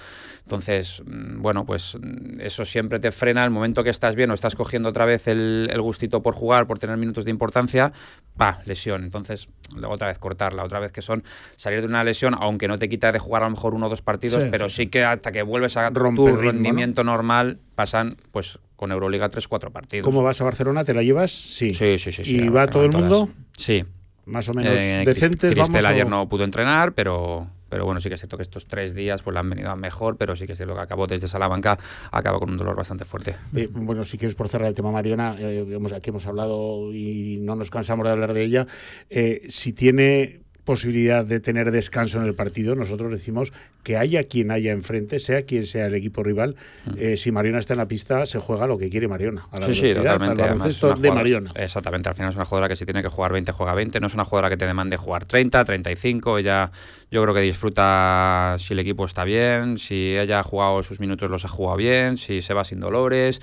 Entonces, 0.42 1.02
mm, 1.04 1.40
bueno, 1.40 1.64
pues 1.64 1.96
mm, 2.00 2.40
eso 2.40 2.64
siempre 2.64 2.98
te 2.98 3.12
frena 3.12 3.44
el 3.44 3.50
momento 3.50 3.84
que 3.84 3.90
estás 3.90 4.16
bien 4.16 4.30
o 4.30 4.34
estás 4.34 4.54
cogiendo 4.54 4.88
otra 4.88 5.04
vez 5.04 5.28
el, 5.28 5.70
gustito 5.84 6.22
por 6.22 6.34
jugar, 6.34 6.66
por 6.66 6.78
tener 6.78 6.96
minutos 6.96 7.24
de 7.24 7.30
importancia, 7.30 7.92
pa, 8.36 8.60
lesión. 8.64 9.04
Entonces, 9.04 9.48
luego 9.76 9.94
otra 9.94 10.08
vez 10.08 10.18
cortarla, 10.18 10.64
otra 10.64 10.80
vez 10.80 10.92
que 10.92 11.02
son 11.02 11.24
salir 11.56 11.80
de 11.80 11.86
una 11.86 12.04
lesión, 12.04 12.34
aunque 12.38 12.68
no 12.68 12.78
te 12.78 12.88
quita 12.88 13.12
de 13.12 13.18
jugar 13.18 13.42
a 13.42 13.46
lo 13.46 13.50
mejor 13.50 13.74
uno 13.74 13.86
o 13.86 13.88
dos 13.90 14.02
partidos, 14.02 14.46
pero 14.50 14.68
sí. 14.68 14.86
que 14.86 15.04
hasta 15.04 15.32
que 15.32 15.42
vuelves 15.42 15.76
a 15.76 15.90
romper 15.90 16.34
tu 16.34 16.36
rendimiento 16.36 17.04
normal, 17.04 17.58
pasan 17.74 18.16
pues 18.32 18.58
con 18.76 18.92
Euroliga 18.92 19.30
3-4 19.30 19.70
partidos. 19.70 20.04
¿Cómo 20.04 20.22
vas 20.22 20.40
a 20.40 20.44
Barcelona? 20.44 20.84
¿Te 20.84 20.94
la 20.94 21.02
llevas? 21.02 21.30
Sí. 21.30 21.74
Sí, 21.74 21.98
sí, 21.98 22.12
sí. 22.12 22.22
¿Y 22.24 22.48
va 22.48 22.66
todo 22.66 22.84
el 22.84 22.92
mundo? 22.92 23.28
Sí 23.56 23.84
más 24.26 24.48
o 24.48 24.54
menos 24.54 24.74
eh, 24.74 25.02
decentes. 25.04 25.54
Cristel 25.54 25.86
ayer 25.86 26.08
no 26.08 26.28
pudo 26.28 26.44
entrenar, 26.44 26.92
pero, 26.94 27.48
pero 27.68 27.84
bueno, 27.84 28.00
sí 28.00 28.08
que 28.08 28.14
es 28.14 28.20
cierto 28.20 28.36
que 28.36 28.42
estos 28.42 28.66
tres 28.66 28.94
días 28.94 29.22
pues 29.22 29.34
le 29.34 29.40
han 29.40 29.50
venido 29.50 29.70
a 29.70 29.76
mejor, 29.76 30.16
pero 30.16 30.36
sí 30.36 30.46
que 30.46 30.52
es 30.52 30.58
cierto 30.58 30.74
que 30.74 30.80
acabó 30.80 31.06
desde 31.06 31.28
Salamanca, 31.28 31.78
acaba 32.10 32.38
con 32.38 32.50
un 32.50 32.56
dolor 32.56 32.76
bastante 32.76 33.04
fuerte. 33.04 33.34
Eh, 33.54 33.68
bueno, 33.70 34.04
si 34.04 34.18
quieres 34.18 34.34
por 34.34 34.48
cerrar 34.48 34.68
el 34.68 34.74
tema 34.74 34.90
Mariana, 34.90 35.36
eh, 35.38 35.66
hemos, 35.70 35.92
aquí 35.92 36.10
hemos 36.10 36.26
hablado 36.26 36.92
y 36.92 37.38
no 37.40 37.56
nos 37.56 37.70
cansamos 37.70 38.04
de 38.04 38.12
hablar 38.12 38.32
de 38.34 38.42
ella, 38.42 38.66
si 39.48 39.72
tiene 39.72 40.43
posibilidad 40.64 41.24
de 41.24 41.40
tener 41.40 41.70
descanso 41.70 42.18
en 42.18 42.24
el 42.24 42.34
partido, 42.34 42.74
nosotros 42.74 43.10
decimos 43.10 43.52
que 43.82 43.96
haya 43.96 44.24
quien 44.24 44.50
haya 44.50 44.72
enfrente, 44.72 45.18
sea 45.18 45.42
quien 45.42 45.64
sea 45.66 45.86
el 45.86 45.94
equipo 45.94 46.22
rival, 46.22 46.56
mm. 46.86 46.90
eh, 46.98 47.16
si 47.16 47.30
Mariona 47.32 47.58
está 47.58 47.74
en 47.74 47.78
la 47.78 47.88
pista, 47.88 48.26
se 48.26 48.38
juega 48.38 48.66
lo 48.66 48.78
que 48.78 48.88
quiere 48.88 49.06
Mariona, 49.06 49.46
a 49.50 49.60
la 49.60 49.66
sí, 49.66 49.74
sí, 49.74 49.94
totalmente. 49.94 50.42
al 50.42 50.48
baloncesto 50.48 50.94
de 50.94 51.12
Mariona. 51.12 51.52
Exactamente, 51.54 52.08
al 52.08 52.14
final 52.14 52.30
es 52.30 52.36
una 52.36 52.44
jugadora 52.44 52.68
que 52.68 52.76
si 52.76 52.84
tiene 52.84 53.02
que 53.02 53.08
jugar 53.08 53.32
20, 53.32 53.52
juega 53.52 53.74
20, 53.74 54.00
no 54.00 54.06
es 54.06 54.14
una 54.14 54.24
jugadora 54.24 54.48
que 54.48 54.56
te 54.56 54.66
demande 54.66 54.96
jugar 54.96 55.26
30, 55.26 55.64
35, 55.64 56.38
ella 56.38 56.70
yo 57.10 57.22
creo 57.22 57.34
que 57.34 57.42
disfruta 57.42 58.56
si 58.58 58.72
el 58.72 58.80
equipo 58.80 59.04
está 59.04 59.24
bien, 59.24 59.78
si 59.78 60.16
ella 60.16 60.40
ha 60.40 60.42
jugado 60.42 60.82
sus 60.82 60.98
minutos 61.00 61.30
los 61.30 61.44
ha 61.44 61.48
jugado 61.48 61.76
bien, 61.76 62.16
si 62.16 62.40
se 62.40 62.54
va 62.54 62.64
sin 62.64 62.80
dolores, 62.80 63.40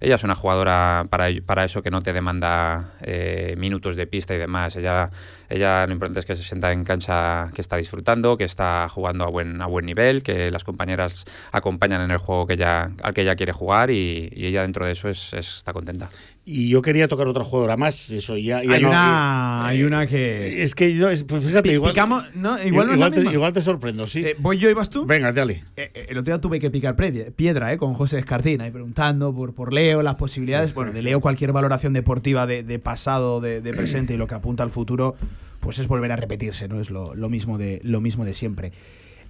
ella 0.00 0.16
es 0.16 0.24
una 0.24 0.34
jugadora 0.34 1.06
para, 1.08 1.28
para 1.44 1.64
eso 1.64 1.82
que 1.82 1.90
no 1.90 2.02
te 2.02 2.12
demanda 2.12 2.92
eh, 3.02 3.54
minutos 3.56 3.96
de 3.96 4.06
pista 4.06 4.34
y 4.34 4.38
demás. 4.38 4.76
Ella, 4.76 5.10
ella 5.48 5.86
lo 5.86 5.92
importante 5.92 6.20
es 6.20 6.26
que 6.26 6.36
se 6.36 6.42
sienta 6.42 6.72
en 6.72 6.84
cancha 6.84 7.50
que 7.54 7.60
está 7.60 7.76
disfrutando, 7.76 8.36
que 8.36 8.44
está 8.44 8.88
jugando 8.88 9.24
a 9.24 9.28
buen, 9.28 9.62
a 9.62 9.66
buen 9.66 9.86
nivel, 9.86 10.22
que 10.22 10.50
las 10.50 10.64
compañeras 10.64 11.24
acompañan 11.52 12.02
en 12.02 12.10
el 12.10 12.18
juego 12.18 12.46
que 12.46 12.54
ella, 12.54 12.90
al 13.02 13.14
que 13.14 13.22
ella 13.22 13.36
quiere 13.36 13.52
jugar 13.52 13.90
y, 13.90 14.30
ella 14.34 14.62
dentro 14.62 14.84
de 14.84 14.92
eso 14.92 15.08
es, 15.08 15.32
está 15.32 15.72
contenta. 15.72 16.08
Y 16.46 16.68
yo 16.68 16.82
quería 16.82 17.08
tocar 17.08 17.26
otra 17.26 17.42
jugadora 17.42 17.78
más, 17.78 18.10
eso 18.10 18.36
ya, 18.36 18.58
hay, 18.58 18.84
una, 18.84 19.66
hay 19.66 19.82
una 19.82 20.06
que 20.06 20.62
es 20.62 20.74
que 20.74 20.94
yo, 20.94 21.08
pues 21.26 21.42
fíjate, 21.42 21.72
igual, 21.72 21.94
no, 22.34 22.62
igual, 22.62 22.92
igual, 22.92 23.12
te, 23.14 23.22
igual, 23.32 23.54
te, 23.54 23.62
sorprendo, 23.62 24.06
sí. 24.06 24.26
Eh, 24.26 24.36
¿Voy 24.38 24.58
yo 24.58 24.68
y 24.68 24.74
vas 24.74 24.90
tú? 24.90 25.06
Venga, 25.06 25.32
dale. 25.32 25.64
Eh, 25.78 26.06
el 26.10 26.18
otro 26.18 26.34
día 26.34 26.40
tuve 26.42 26.60
que 26.60 26.70
picar 26.70 26.96
piedra, 26.96 27.72
eh, 27.72 27.78
con 27.78 27.94
José 27.94 28.18
Escartina, 28.18 28.66
y 28.66 28.70
preguntando 28.70 29.34
por, 29.34 29.54
por 29.54 29.72
Leo, 29.72 30.02
las 30.02 30.16
posibilidades. 30.16 30.74
Bueno, 30.74 30.92
de 30.92 31.00
Leo 31.00 31.22
cualquier 31.22 31.52
valoración 31.52 31.94
deportiva 31.94 32.46
de, 32.46 32.78
pasado, 32.78 33.40
de, 33.40 33.62
presente 33.72 34.12
y 34.12 34.18
lo 34.18 34.26
que 34.26 34.34
apunta 34.34 34.62
al 34.64 34.70
futuro, 34.70 35.16
pues 35.60 35.78
es 35.78 35.88
volver 35.88 36.12
a 36.12 36.16
repetirse, 36.16 36.68
¿no? 36.68 36.78
Es 36.78 36.90
lo, 36.90 37.14
mismo, 37.30 37.56
de, 37.56 37.80
lo 37.84 38.02
mismo 38.02 38.26
de 38.26 38.34
siempre. 38.34 38.72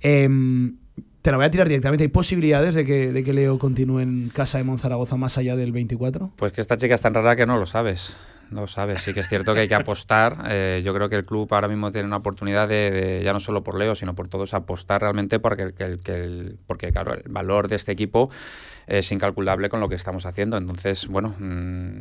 Em, 0.01 0.79
te 1.25 1.31
la 1.31 1.39
voy 1.39 1.47
a 1.47 1.51
tirar 1.51 1.67
directamente. 1.67 2.05
¿Hay 2.05 2.09
posibilidades 2.09 2.75
de 2.75 2.85
que, 2.85 3.11
de 3.11 3.25
que 3.25 3.33
Leo 3.33 3.59
continúe 3.59 4.01
en 4.01 4.29
casa 4.29 4.59
de 4.59 4.65
Monzaragoza 4.65 5.17
más 5.17 5.39
allá 5.39 5.57
del 5.57 5.73
24? 5.73 6.33
Pues 6.37 6.53
que 6.53 6.61
esta 6.61 6.77
chica 6.77 6.95
es 6.95 7.01
tan 7.01 7.15
rara 7.15 7.35
que 7.35 7.47
no 7.47 7.57
lo 7.57 7.65
sabes. 7.65 8.15
No 8.51 8.61
lo 8.61 8.67
sabes. 8.67 9.01
Sí 9.01 9.15
que 9.15 9.21
es 9.21 9.29
cierto 9.31 9.55
que 9.55 9.61
hay 9.61 9.69
que 9.69 9.75
apostar. 9.75 10.37
Eh, 10.51 10.83
yo 10.85 10.93
creo 10.93 11.09
que 11.09 11.17
el 11.17 11.25
club 11.25 11.49
ahora 11.55 11.67
mismo 11.67 11.91
tiene 11.91 12.07
una 12.07 12.19
oportunidad 12.19 12.69
de, 12.69 13.23
ya 13.25 13.33
no 13.33 13.41
solo 13.41 13.63
por 13.63 13.79
Leo, 13.79 13.95
sino 13.95 14.15
por 14.15 14.29
todos, 14.29 14.53
apostar 14.53 15.01
realmente 15.01 15.39
porque, 15.41 15.73
que, 15.73 16.57
porque 16.67 16.93
claro, 16.93 17.15
el 17.15 17.23
valor 17.31 17.69
de 17.69 17.77
este 17.77 17.93
equipo 17.93 18.29
es 18.87 19.11
incalculable 19.11 19.71
con 19.71 19.81
lo 19.81 19.89
que 19.89 19.95
estamos 19.95 20.27
haciendo. 20.27 20.59
Entonces, 20.59 21.07
bueno, 21.09 21.35
mm, 21.39 22.01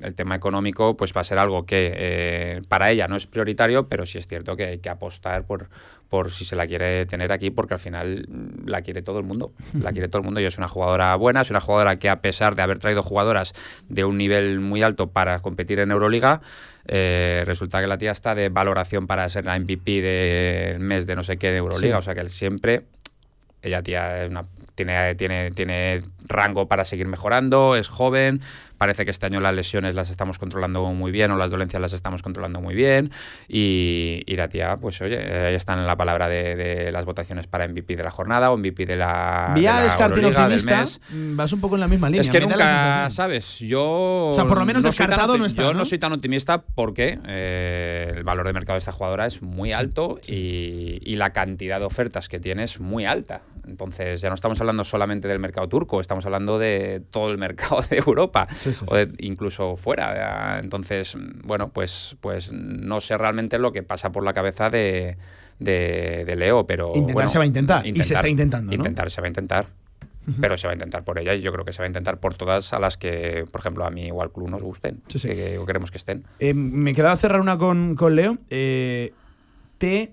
el 0.00 0.14
tema 0.14 0.34
económico 0.34 0.96
pues 0.96 1.12
va 1.16 1.22
a 1.22 1.24
ser 1.24 1.38
algo 1.38 1.66
que 1.66 1.92
eh, 1.94 2.62
para 2.68 2.90
ella 2.90 3.08
no 3.08 3.16
es 3.16 3.26
prioritario, 3.26 3.88
pero 3.88 4.06
sí 4.06 4.18
es 4.18 4.26
cierto 4.26 4.56
que 4.56 4.64
hay 4.64 4.78
que 4.78 4.88
apostar 4.88 5.44
por, 5.44 5.68
por 6.08 6.30
si 6.30 6.44
se 6.44 6.56
la 6.56 6.66
quiere 6.66 7.06
tener 7.06 7.32
aquí, 7.32 7.50
porque 7.50 7.74
al 7.74 7.80
final 7.80 8.26
mm, 8.28 8.68
la 8.68 8.82
quiere 8.82 9.02
todo 9.02 9.18
el 9.18 9.24
mundo. 9.24 9.52
La 9.80 9.92
quiere 9.92 10.08
todo 10.08 10.20
el 10.20 10.24
mundo 10.24 10.40
y 10.40 10.44
es 10.44 10.58
una 10.58 10.68
jugadora 10.68 11.14
buena, 11.16 11.42
es 11.42 11.50
una 11.50 11.60
jugadora 11.60 11.98
que 11.98 12.08
a 12.08 12.20
pesar 12.20 12.54
de 12.54 12.62
haber 12.62 12.78
traído 12.78 13.02
jugadoras 13.02 13.54
de 13.88 14.04
un 14.04 14.18
nivel 14.18 14.60
muy 14.60 14.82
alto 14.82 15.08
para 15.08 15.40
competir 15.40 15.78
en 15.78 15.90
Euroliga, 15.90 16.40
eh, 16.86 17.42
resulta 17.46 17.80
que 17.80 17.86
la 17.86 17.98
tía 17.98 18.10
está 18.10 18.34
de 18.34 18.48
valoración 18.48 19.06
para 19.06 19.28
ser 19.28 19.44
la 19.44 19.58
MVP 19.58 20.00
del 20.02 20.80
mes 20.80 21.06
de 21.06 21.16
no 21.16 21.22
sé 21.22 21.36
qué 21.36 21.50
de 21.50 21.58
Euroliga. 21.58 21.98
O 21.98 22.02
sea 22.02 22.14
que 22.14 22.28
siempre 22.28 22.84
ella 23.62 23.82
tía 23.82 24.24
es 24.24 24.30
una 24.30 24.44
tiene, 24.78 25.14
tiene, 25.16 25.50
tiene 25.50 26.02
rango 26.24 26.68
para 26.68 26.84
seguir 26.84 27.08
mejorando, 27.08 27.74
es 27.74 27.88
joven, 27.88 28.40
parece 28.78 29.04
que 29.04 29.10
este 29.10 29.26
año 29.26 29.40
las 29.40 29.54
lesiones 29.54 29.94
las 29.94 30.08
estamos 30.08 30.38
controlando 30.38 30.84
muy 30.84 31.10
bien 31.10 31.30
o 31.32 31.36
las 31.36 31.50
dolencias 31.50 31.82
las 31.82 31.92
estamos 31.92 32.22
controlando 32.22 32.60
muy 32.60 32.74
bien 32.74 33.10
y, 33.48 34.22
y 34.26 34.36
la 34.36 34.48
tía, 34.48 34.76
pues 34.76 35.00
oye, 35.02 35.18
ahí 35.18 35.54
están 35.54 35.80
en 35.80 35.86
la 35.86 35.96
palabra 35.96 36.28
de, 36.28 36.90
las 36.92 37.04
votaciones 37.04 37.46
para 37.46 37.68
MVP 37.68 37.96
de 37.96 38.02
la 38.02 38.10
jornada 38.10 38.50
o 38.50 38.56
MVP 38.56 38.86
de 38.86 38.96
la, 38.96 39.52
Vía 39.54 39.80
de 39.80 40.48
del 40.48 40.64
mes. 40.64 41.00
Vas 41.10 41.52
un 41.52 41.60
poco 41.60 41.74
en 41.74 41.80
la 41.80 41.88
misma 41.88 42.08
línea. 42.08 42.20
Es 42.20 42.30
que 42.30 42.40
nunca, 42.40 43.10
sabes, 43.10 43.58
yo... 43.58 44.30
O 44.30 44.34
sea, 44.34 44.46
por 44.46 44.58
lo 44.58 44.64
menos 44.64 44.82
descartado 44.82 45.36
no, 45.36 45.44
está, 45.44 45.62
Yo 45.62 45.74
¿no? 45.74 45.84
soy 45.84 45.98
tan 45.98 46.12
optimista 46.12 46.62
porque 46.62 47.18
eh, 47.26 48.12
el 48.14 48.22
valor 48.22 48.46
de 48.46 48.52
mercado 48.52 48.74
de 48.74 48.78
esta 48.78 48.92
jugadora 48.92 49.26
es 49.26 49.42
muy 49.42 49.72
alto 49.72 50.18
Y, 50.26 51.00
y 51.02 51.16
la 51.16 51.32
cantidad 51.32 51.80
de 51.80 51.86
ofertas 51.86 52.28
que 52.28 52.38
tiene 52.38 52.64
es 52.64 52.80
muy 52.80 53.04
alta. 53.04 53.42
Entonces 53.66 54.20
ya 54.20 54.28
no 54.28 54.34
estamos 54.34 54.60
hablando 54.60 54.84
solamente 54.84 55.28
del 55.28 55.38
mercado 55.38 55.68
turco, 55.68 56.00
estamos 56.00 56.24
hablando 56.24 56.58
de 56.58 57.02
todo 57.10 57.30
el 57.30 57.38
mercado 57.38 57.82
de 57.90 57.98
Europa 57.98 58.48
o 58.86 58.96
incluso 59.18 59.76
fuera. 59.76 60.58
Entonces, 60.58 61.16
bueno, 61.44 61.68
pues, 61.70 62.16
pues 62.20 62.52
no 62.52 63.00
sé 63.00 63.16
realmente 63.18 63.58
lo 63.58 63.72
que 63.72 63.82
pasa 63.82 64.12
por 64.12 64.24
la 64.24 64.32
cabeza 64.32 64.70
de, 64.70 65.16
Leo, 65.58 66.66
pero... 66.66 66.92
Intentar 66.94 67.28
se 67.28 67.38
va 67.38 67.44
a 67.44 67.46
intentar, 67.46 67.86
y 67.86 68.02
se 68.02 68.14
está 68.14 68.28
intentando. 68.28 68.72
Intentar 68.72 69.10
se 69.10 69.20
va 69.20 69.26
a 69.26 69.28
intentar. 69.28 69.66
Pero 70.40 70.58
se 70.58 70.66
va 70.66 70.72
a 70.72 70.74
intentar 70.74 71.04
por 71.04 71.18
ella 71.18 71.34
y 71.34 71.40
yo 71.40 71.50
creo 71.52 71.64
que 71.64 71.72
se 71.72 71.78
va 71.78 71.84
a 71.84 71.86
intentar 71.86 72.20
por 72.20 72.34
todas 72.34 72.74
a 72.74 72.78
las 72.78 72.98
que, 72.98 73.46
por 73.50 73.62
ejemplo, 73.62 73.86
a 73.86 73.90
mí 73.90 74.10
o 74.10 74.20
al 74.20 74.30
club 74.30 74.50
nos 74.50 74.62
gusten, 74.62 75.00
que, 75.08 75.58
queremos 75.66 75.90
que 75.90 75.96
estén. 75.96 76.24
Eh, 76.38 76.52
me 76.52 76.92
quedaba 76.92 77.16
cerrar 77.16 77.40
una 77.40 77.56
con, 77.56 77.96
con 77.96 78.14
Leo. 78.14 78.36
Eh, 78.50 79.12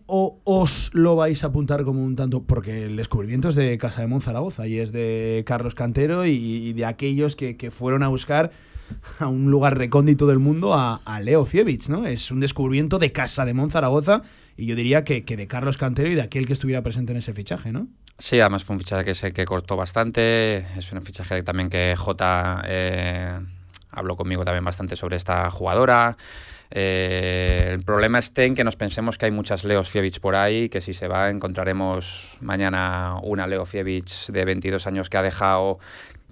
o 0.05 0.39
os 0.43 0.91
lo 0.93 1.15
vais 1.15 1.43
a 1.43 1.47
apuntar 1.47 1.83
como 1.83 2.03
un 2.03 2.15
tanto, 2.15 2.43
porque 2.43 2.85
el 2.85 2.97
descubrimiento 2.97 3.49
es 3.49 3.55
de 3.55 3.77
Casa 3.77 4.01
de 4.01 4.07
Monzaragoza 4.07 4.67
y 4.67 4.79
es 4.79 4.91
de 4.91 5.43
Carlos 5.45 5.75
Cantero 5.75 6.25
y, 6.25 6.73
de 6.73 6.85
aquellos 6.85 7.35
que, 7.35 7.71
fueron 7.71 8.03
a 8.03 8.07
buscar 8.07 8.51
a 9.19 9.27
un 9.27 9.49
lugar 9.49 9.77
recóndito 9.77 10.27
del 10.27 10.39
mundo 10.39 10.73
a, 10.75 11.19
Leo 11.21 11.45
Fievich, 11.45 11.89
¿no? 11.89 12.05
Es 12.05 12.29
un 12.31 12.39
descubrimiento 12.39 12.99
de 12.99 13.11
Casa 13.11 13.45
de 13.45 13.53
Monzaragoza 13.53 14.21
y 14.55 14.67
yo 14.67 14.75
diría 14.75 15.03
que, 15.03 15.21
de 15.21 15.47
Carlos 15.47 15.77
Cantero 15.77 16.09
y 16.09 16.15
de 16.15 16.21
aquel 16.21 16.45
que 16.45 16.53
estuviera 16.53 16.83
presente 16.83 17.11
en 17.11 17.17
ese 17.17 17.33
fichaje, 17.33 17.71
¿no? 17.71 17.87
Sí, 18.19 18.39
además 18.39 18.63
fue 18.63 18.75
un 18.75 18.79
fichaje 18.79 19.03
que 19.03 19.15
se 19.15 19.33
que 19.33 19.45
cortó 19.45 19.75
bastante, 19.75 20.59
es 20.77 20.91
un 20.91 21.01
fichaje 21.01 21.43
también 21.43 21.69
que 21.69 21.95
J 21.97 22.61
eh, 22.65 23.39
habló 23.91 24.15
conmigo 24.15 24.45
también 24.45 24.63
bastante 24.63 24.95
sobre 24.95 25.17
esta 25.17 25.49
jugadora. 25.49 26.15
Eh, 26.71 27.71
el 27.73 27.83
problema 27.83 28.19
esté 28.19 28.45
en 28.45 28.55
que 28.55 28.63
nos 28.63 28.75
pensemos 28.75 29.17
que 29.17 29.25
hay 29.25 29.31
muchas 29.31 29.63
Leos 29.63 29.89
Fievich 29.89 30.19
por 30.19 30.35
ahí, 30.35 30.69
que 30.69 30.81
si 30.81 30.93
se 30.93 31.07
va 31.07 31.29
encontraremos 31.29 32.35
mañana 32.41 33.19
una 33.23 33.47
Leo 33.47 33.65
Fievich 33.65 34.27
de 34.27 34.45
22 34.45 34.87
años 34.87 35.09
que 35.09 35.17
ha 35.17 35.21
dejado 35.21 35.79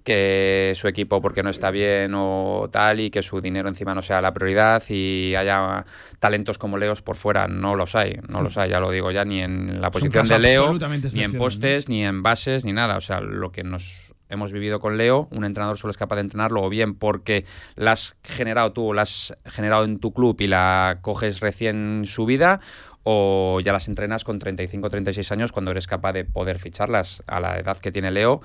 que 0.03 0.73
su 0.75 0.87
equipo 0.87 1.21
porque 1.21 1.43
no 1.43 1.49
está 1.49 1.71
bien 1.71 2.11
o 2.15 2.67
tal 2.71 2.99
y 2.99 3.09
que 3.09 3.21
su 3.21 3.39
dinero 3.39 3.69
encima 3.69 3.95
no 3.95 4.01
sea 4.01 4.21
la 4.21 4.33
prioridad 4.33 4.83
y 4.89 5.33
haya 5.35 5.85
talentos 6.19 6.57
como 6.57 6.77
Leos 6.77 7.01
por 7.01 7.15
fuera, 7.15 7.47
no 7.47 7.75
los 7.75 7.95
hay, 7.95 8.19
no 8.27 8.41
los 8.41 8.57
hay, 8.57 8.71
ya 8.71 8.79
lo 8.79 8.91
digo 8.91 9.11
ya, 9.11 9.23
ni 9.23 9.41
en 9.41 9.81
la 9.81 9.91
posición 9.91 10.27
de 10.27 10.39
Leo, 10.39 10.77
ni 11.13 11.23
en 11.23 11.33
postes, 11.33 11.87
ni 11.87 12.03
en 12.03 12.21
bases, 12.21 12.65
ni 12.65 12.73
nada, 12.73 12.97
o 12.97 13.01
sea, 13.01 13.21
lo 13.21 13.51
que 13.51 13.63
nos 13.63 13.95
hemos 14.33 14.51
vivido 14.51 14.79
con 14.79 14.97
Leo, 14.97 15.27
un 15.31 15.45
entrenador 15.45 15.77
solo 15.77 15.91
es 15.91 15.97
capaz 15.97 16.15
de 16.15 16.21
entrenarlo 16.21 16.63
o 16.63 16.69
bien 16.69 16.95
porque 16.95 17.45
la 17.75 17.93
has 17.93 18.17
generado 18.23 18.73
tú, 18.73 18.93
la 18.93 19.03
has 19.03 19.35
generado 19.45 19.85
en 19.85 19.99
tu 19.99 20.13
club 20.13 20.39
y 20.41 20.47
la 20.47 20.99
coges 21.01 21.39
recién 21.39 22.03
subida 22.05 22.59
o 23.03 23.59
ya 23.63 23.73
las 23.73 23.87
entrenas 23.87 24.23
con 24.23 24.39
35 24.39 24.89
36 24.89 25.31
años 25.31 25.51
cuando 25.51 25.71
eres 25.71 25.87
capaz 25.87 26.13
de 26.13 26.25
poder 26.25 26.59
ficharlas 26.59 27.23
a 27.27 27.39
la 27.39 27.59
edad 27.59 27.77
que 27.77 27.91
tiene 27.91 28.11
Leo 28.11 28.41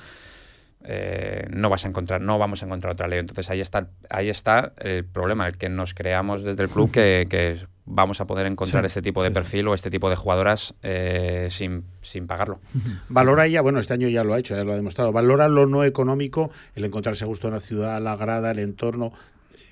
eh, 0.84 1.46
no 1.50 1.68
vas 1.68 1.84
a 1.84 1.88
encontrar, 1.88 2.20
no 2.20 2.38
vamos 2.38 2.62
a 2.62 2.66
encontrar 2.66 2.92
otra 2.92 3.08
ley. 3.08 3.18
Entonces 3.18 3.50
ahí 3.50 3.60
está, 3.60 3.88
ahí 4.08 4.28
está 4.28 4.72
el 4.78 5.04
problema, 5.04 5.46
el 5.48 5.58
que 5.58 5.68
nos 5.68 5.92
creamos 5.94 6.42
desde 6.42 6.62
el 6.62 6.68
club 6.68 6.90
que, 6.90 7.58
vamos 7.88 8.20
a 8.20 8.26
poder 8.26 8.46
encontrar 8.46 8.84
este 8.84 9.02
tipo 9.02 9.22
de 9.22 9.30
perfil 9.30 9.68
o 9.68 9.74
este 9.74 9.90
tipo 9.90 10.10
de 10.10 10.16
jugadoras 10.16 10.74
eh, 10.82 11.48
sin, 11.50 11.84
sin, 12.02 12.26
pagarlo. 12.26 12.60
Valora 13.08 13.46
ella, 13.46 13.60
bueno, 13.60 13.80
este 13.80 13.94
año 13.94 14.08
ya 14.08 14.24
lo 14.24 14.34
ha 14.34 14.38
hecho, 14.38 14.54
ya 14.54 14.64
lo 14.64 14.72
ha 14.72 14.76
demostrado, 14.76 15.12
valora 15.12 15.48
lo 15.48 15.66
no 15.66 15.84
económico, 15.84 16.50
el 16.74 16.84
encontrarse 16.84 17.24
a 17.24 17.26
gusto 17.26 17.48
en 17.48 17.54
la 17.54 17.60
ciudad, 17.60 18.00
la 18.00 18.16
grada, 18.16 18.50
el 18.50 18.58
entorno. 18.58 19.12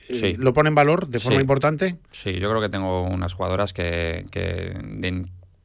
Eh, 0.08 0.36
¿Lo 0.38 0.52
pone 0.52 0.68
en 0.68 0.74
valor 0.74 1.08
de 1.08 1.20
forma 1.20 1.40
importante? 1.40 1.96
Sí, 2.12 2.38
yo 2.38 2.48
creo 2.48 2.60
que 2.60 2.68
tengo 2.68 3.02
unas 3.02 3.32
jugadoras 3.34 3.72
que, 3.72 4.26
que 4.30 4.76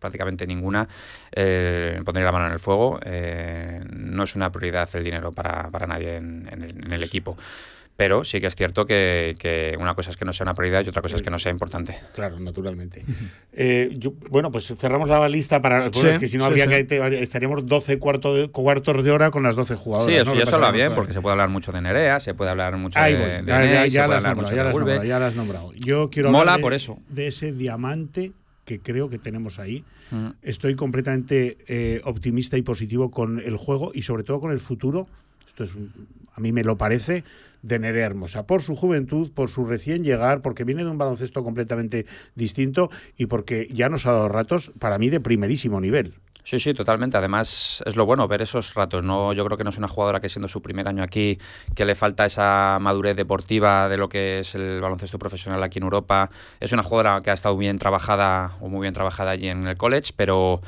prácticamente 0.02 0.45
ninguna, 0.45 0.89
eh, 1.32 2.02
pondría 2.04 2.26
la 2.26 2.32
mano 2.34 2.47
en 2.47 2.54
el 2.54 2.60
fuego. 2.60 2.99
Eh, 3.06 3.82
no 3.89 4.24
es 4.24 4.36
una 4.36 4.52
prioridad 4.52 4.89
el 4.95 5.04
dinero 5.06 5.32
para, 5.32 5.70
para 5.70 5.88
nadie 5.88 6.18
en, 6.18 6.91
el, 6.91 7.04
equipo. 7.04 7.38
Pero 8.02 8.24
sí 8.24 8.41
que 8.41 8.47
es 8.47 8.56
cierto 8.56 8.88
que, 8.88 9.78
una 9.80 9.93
cosa 9.93 10.10
es 10.10 10.18
que 10.18 10.26
no 10.26 10.34
sea 10.34 10.45
una 10.45 10.56
prioridad 10.56 10.84
y 10.84 10.89
otra 10.89 11.04
cosa 11.04 11.18
es 11.18 11.22
que 11.22 11.30
no 11.30 11.38
sea 11.38 11.52
importante. 11.52 11.95
Claro, 12.16 12.39
naturalmente. 12.39 13.06
Eh, 13.54 13.95
bueno, 14.32 14.49
pues 14.49 14.74
cerramos 14.76 15.08
la 15.08 15.30
lista 15.30 15.62
para. 15.62 15.86
es 15.86 16.18
que 16.18 16.28
si 16.28 16.39
no 16.39 16.45
habría 16.45 16.66
que. 16.66 16.80
Estaríamos 17.22 17.68
12 17.68 17.99
cuartos 17.99 18.36
de, 18.36 18.47
cuartos 18.49 19.04
de 19.04 19.12
hora 19.12 19.30
con 19.30 19.43
las 19.43 19.56
12 19.56 19.76
jugadoras. 19.76 20.12
Sí, 20.12 20.20
eso 20.20 20.34
ya 20.34 20.47
se 20.47 20.56
habla 20.56 20.72
bien, 20.72 20.95
porque 20.95 21.14
se 21.14 21.22
puede 21.22 21.34
hablar 21.34 21.49
mucho 21.49 21.72
de 21.72 21.80
Nerea, 21.80 22.20
se 22.20 22.34
puede 22.34 22.49
hablar 22.49 22.76
mucho 22.80 22.99
de. 22.99 23.43
ya, 23.45 23.86
ya, 23.86 24.08
las 24.08 24.24
nombrado, 24.24 25.04
ya, 25.04 25.20
las 25.20 25.36
nombrado, 25.36 25.72
Yo 25.76 26.10
quiero 26.10 26.32
Mola 26.32 26.54
hablar 26.54 26.62
por 26.62 26.74
eso. 26.74 26.97
de 27.10 27.28
ese 27.28 27.52
diamante 27.52 28.32
que 28.66 28.80
creo 28.80 29.12
que 29.12 29.20
tenemos 29.20 29.60
ahí. 29.60 29.84
Estoy 30.41 30.74
completamente 30.74 31.58
eh, 31.68 32.02
optimista 32.04 32.58
y 32.58 32.64
positivo 32.64 33.12
con 33.12 33.39
el 33.39 33.58
juego 33.58 33.91
y 33.93 34.02
sobre 34.02 34.24
todo 34.24 34.39
con 34.39 34.52
el 34.52 34.60
futuro. 34.60 35.08
Esto 35.52 35.66
es, 35.66 35.76
a 36.34 36.39
mí 36.39 36.54
me 36.54 36.64
lo 36.64 36.78
parece, 36.78 37.26
de 37.62 37.78
Nerea 37.78 38.06
Hermosa, 38.06 38.47
por 38.47 38.62
su 38.62 38.74
juventud, 38.74 39.34
por 39.34 39.49
su 39.49 39.66
recién 39.66 40.02
llegar, 40.02 40.41
porque 40.41 40.64
viene 40.64 40.86
de 40.86 40.89
un 40.89 40.97
baloncesto 40.97 41.43
completamente 41.43 42.06
distinto 42.36 42.89
y 43.18 43.26
porque 43.26 43.68
ya 43.70 43.89
nos 43.89 44.06
ha 44.06 44.14
dado 44.14 44.30
ratos, 44.30 44.72
para 44.80 44.97
mí, 44.97 45.10
de 45.10 45.20
primerísimo 45.20 45.82
nivel. 45.82 46.16
Sí, 46.43 46.58
sí, 46.58 46.74
totalmente. 46.74 47.18
Además, 47.18 47.84
es 47.86 47.97
lo 47.97 48.06
bueno 48.06 48.28
ver 48.30 48.41
esos 48.41 48.74
ratos. 48.74 49.04
No, 49.04 49.34
yo 49.34 49.45
creo 49.45 49.58
que 49.58 49.64
no 49.66 49.70
es 49.70 49.78
una 49.78 49.89
jugadora 49.89 50.22
que 50.22 50.30
siendo 50.30 50.47
su 50.47 50.62
primer 50.62 50.88
año 50.88 51.04
aquí, 51.04 51.38
que 51.76 51.86
le 51.86 51.95
falta 51.95 52.26
esa 52.26 52.80
madurez 52.82 53.16
deportiva 53.16 53.89
de 53.89 53.97
lo 53.97 54.10
que 54.10 54.39
es 54.39 54.56
el 54.56 54.82
baloncesto 54.82 55.20
profesional 55.20 55.62
aquí 55.62 55.80
en 55.80 55.84
Europa. 55.84 56.32
Es 56.60 56.72
una 56.72 56.82
jugadora 56.82 57.22
que 57.22 57.30
ha 57.30 57.34
estado 57.34 57.58
bien 57.58 57.78
trabajada 57.78 58.54
o 58.62 58.70
muy 58.70 58.82
bien 58.82 58.93
trabajada 58.93 59.32
allí 59.32 59.49
en 59.49 59.68
el 59.68 59.78
college, 59.78 60.14
pero 60.16 60.62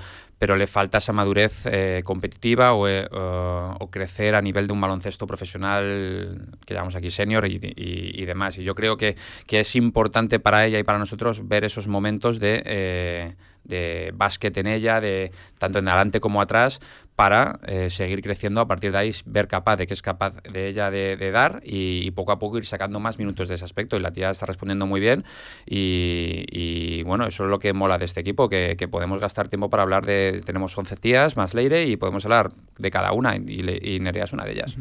pero 0.44 0.58
le 0.58 0.68
falta 0.68 0.98
esa 0.98 1.14
madurez 1.14 1.66
eh, 1.68 2.02
competitiva 2.04 2.74
eh, 2.90 3.08
o, 3.14 3.90
crecer 3.90 4.36
a 4.36 4.42
nivel 4.42 4.68
de 4.68 4.74
un 4.74 4.82
baloncesto 4.82 5.26
profesional 5.26 6.50
que 6.66 6.74
llamamos 6.74 6.96
aquí 6.96 7.12
senior 7.12 7.48
y, 7.48 8.26
demás. 8.26 8.58
Y 8.58 8.64
yo 8.66 8.76
creo 8.76 8.98
que, 8.98 9.16
que, 9.48 9.62
es 9.62 9.74
importante 9.78 10.42
para 10.42 10.66
ella 10.66 10.80
y 10.80 10.84
para 10.84 11.00
nosotros 11.00 11.48
ver 11.48 11.64
esos 11.64 11.88
momentos 11.88 12.42
de... 12.42 12.62
Eh, 12.66 13.36
de 13.64 14.12
básquet 14.16 14.56
en 14.58 14.68
ella, 14.68 15.02
de 15.02 15.32
tanto 15.58 15.80
en 15.80 15.88
adelante 15.88 16.20
como 16.20 16.42
atrás, 16.42 16.80
para 17.16 17.60
eh, 17.68 17.90
seguir 17.90 18.22
creciendo 18.22 18.60
a 18.62 18.68
partir 18.68 18.92
de 18.92 18.98
ahí, 18.98 19.12
ver 19.26 19.48
capaz 19.48 19.78
de 19.78 19.86
que 19.88 19.94
es 19.94 20.02
capaz 20.02 20.36
de 20.42 20.68
ella 20.68 20.90
de, 20.90 21.32
dar 21.32 21.62
y, 21.64 22.10
poco 22.12 22.32
a 22.32 22.40
poco 22.40 22.58
ir 22.58 22.66
sacando 22.66 23.00
más 23.00 23.20
minutos 23.20 23.48
de 23.48 23.56
ese 23.56 23.66
aspecto. 23.66 23.96
Y 23.98 24.00
la 24.00 24.12
tía 24.12 24.30
está 24.30 24.46
respondiendo 24.46 24.88
muy 24.88 25.00
bien 25.00 25.24
y, 25.66 27.04
bueno, 27.04 27.26
eso 27.28 27.46
es 27.46 27.50
lo 27.50 27.60
que 27.60 27.74
mola 27.74 27.98
de 27.98 28.06
este 28.06 28.22
equipo, 28.22 28.50
que, 28.50 28.76
podemos 28.90 29.20
gastar 29.20 29.48
tiempo 29.48 29.70
para 29.70 29.84
hablar 29.84 30.06
de, 30.06 30.42
tenemos 30.46 30.78
11 30.78 30.98
tías 30.98 31.38
más 31.38 31.54
Leire 31.54 31.86
y 31.86 31.98
podemos 31.98 32.26
hablar 32.26 32.52
de 32.78 32.92
cada 32.92 33.12
una 33.14 33.36
y, 33.36 33.42
y 33.82 34.00
Nerea 34.00 34.26
es 34.26 34.34
una 34.34 34.46
de 34.46 34.52
ellas. 34.52 34.76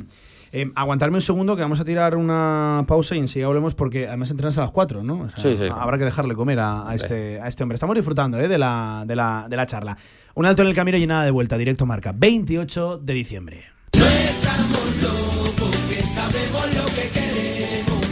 Eh, 0.55 0.71
aguantarme 0.75 1.17
un 1.17 1.23
segundo 1.23 1.57
que 1.57 1.63
vamos 1.63 1.81
a 1.81 1.85
tirar 1.85 2.15
una 2.15 2.85
pausa 2.87 3.17
y 3.17 3.19
enseguida 3.19 3.49
volvemos 3.49 3.75
porque 3.75 4.07
además 4.07 4.31
entrenas 4.31 4.59
a 4.59 4.61
las 4.61 4.71
4, 4.71 5.03
¿no? 5.03 5.31
sí, 5.37 5.57
sí. 5.57 5.65
Habrá 5.75 5.97
que 5.97 6.05
dejarle 6.05 6.35
comer 6.35 6.61
a, 6.61 6.95
este, 6.95 7.41
a 7.41 7.49
este 7.49 7.63
hombre. 7.63 7.77
Estamos 7.77 7.97
disfrutando 7.97 8.39
¿eh? 8.39 8.49
de, 8.49 8.59
la, 8.59 9.05
de, 9.07 9.17
la, 9.17 9.47
de 9.49 9.57
la 9.57 9.67
charla. 9.67 9.97
Un 10.35 10.45
alto 10.45 10.61
en 10.61 10.69
el 10.69 10.75
camino 10.75 10.99
y 10.99 11.07
nada 11.07 11.25
de 11.25 11.31
vuelta. 11.31 11.57
Directo 11.57 11.87
marca. 11.87 12.13
28 12.15 12.99
de 12.99 13.13
diciembre. 13.15 13.65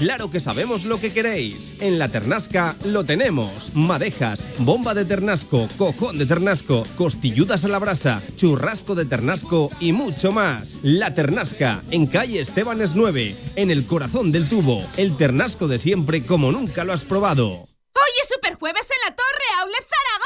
Claro 0.00 0.30
que 0.30 0.40
sabemos 0.40 0.86
lo 0.86 0.98
que 0.98 1.12
queréis. 1.12 1.74
En 1.78 1.98
la 1.98 2.08
Ternasca 2.08 2.74
lo 2.86 3.04
tenemos. 3.04 3.76
Madejas, 3.76 4.42
bomba 4.60 4.94
de 4.94 5.04
ternasco, 5.04 5.68
cojón 5.76 6.16
de 6.16 6.24
ternasco, 6.24 6.84
costilludas 6.96 7.66
a 7.66 7.68
la 7.68 7.78
brasa, 7.78 8.22
churrasco 8.34 8.94
de 8.94 9.04
ternasco 9.04 9.70
y 9.78 9.92
mucho 9.92 10.32
más. 10.32 10.78
La 10.82 11.14
Ternasca, 11.14 11.82
en 11.90 12.06
calle 12.06 12.40
Estebanes 12.40 12.94
9, 12.94 13.36
en 13.56 13.70
el 13.70 13.86
corazón 13.86 14.32
del 14.32 14.48
tubo. 14.48 14.82
El 14.96 15.18
ternasco 15.18 15.68
de 15.68 15.76
siempre 15.76 16.22
como 16.24 16.50
nunca 16.50 16.84
lo 16.84 16.94
has 16.94 17.04
probado. 17.04 17.48
Hoy 17.48 18.12
es 18.22 18.28
Superjueves 18.34 18.86
en 18.90 19.10
la 19.10 19.14
Torre 19.14 19.44
Aulet 19.60 19.86
Zaragoza. 19.86 20.19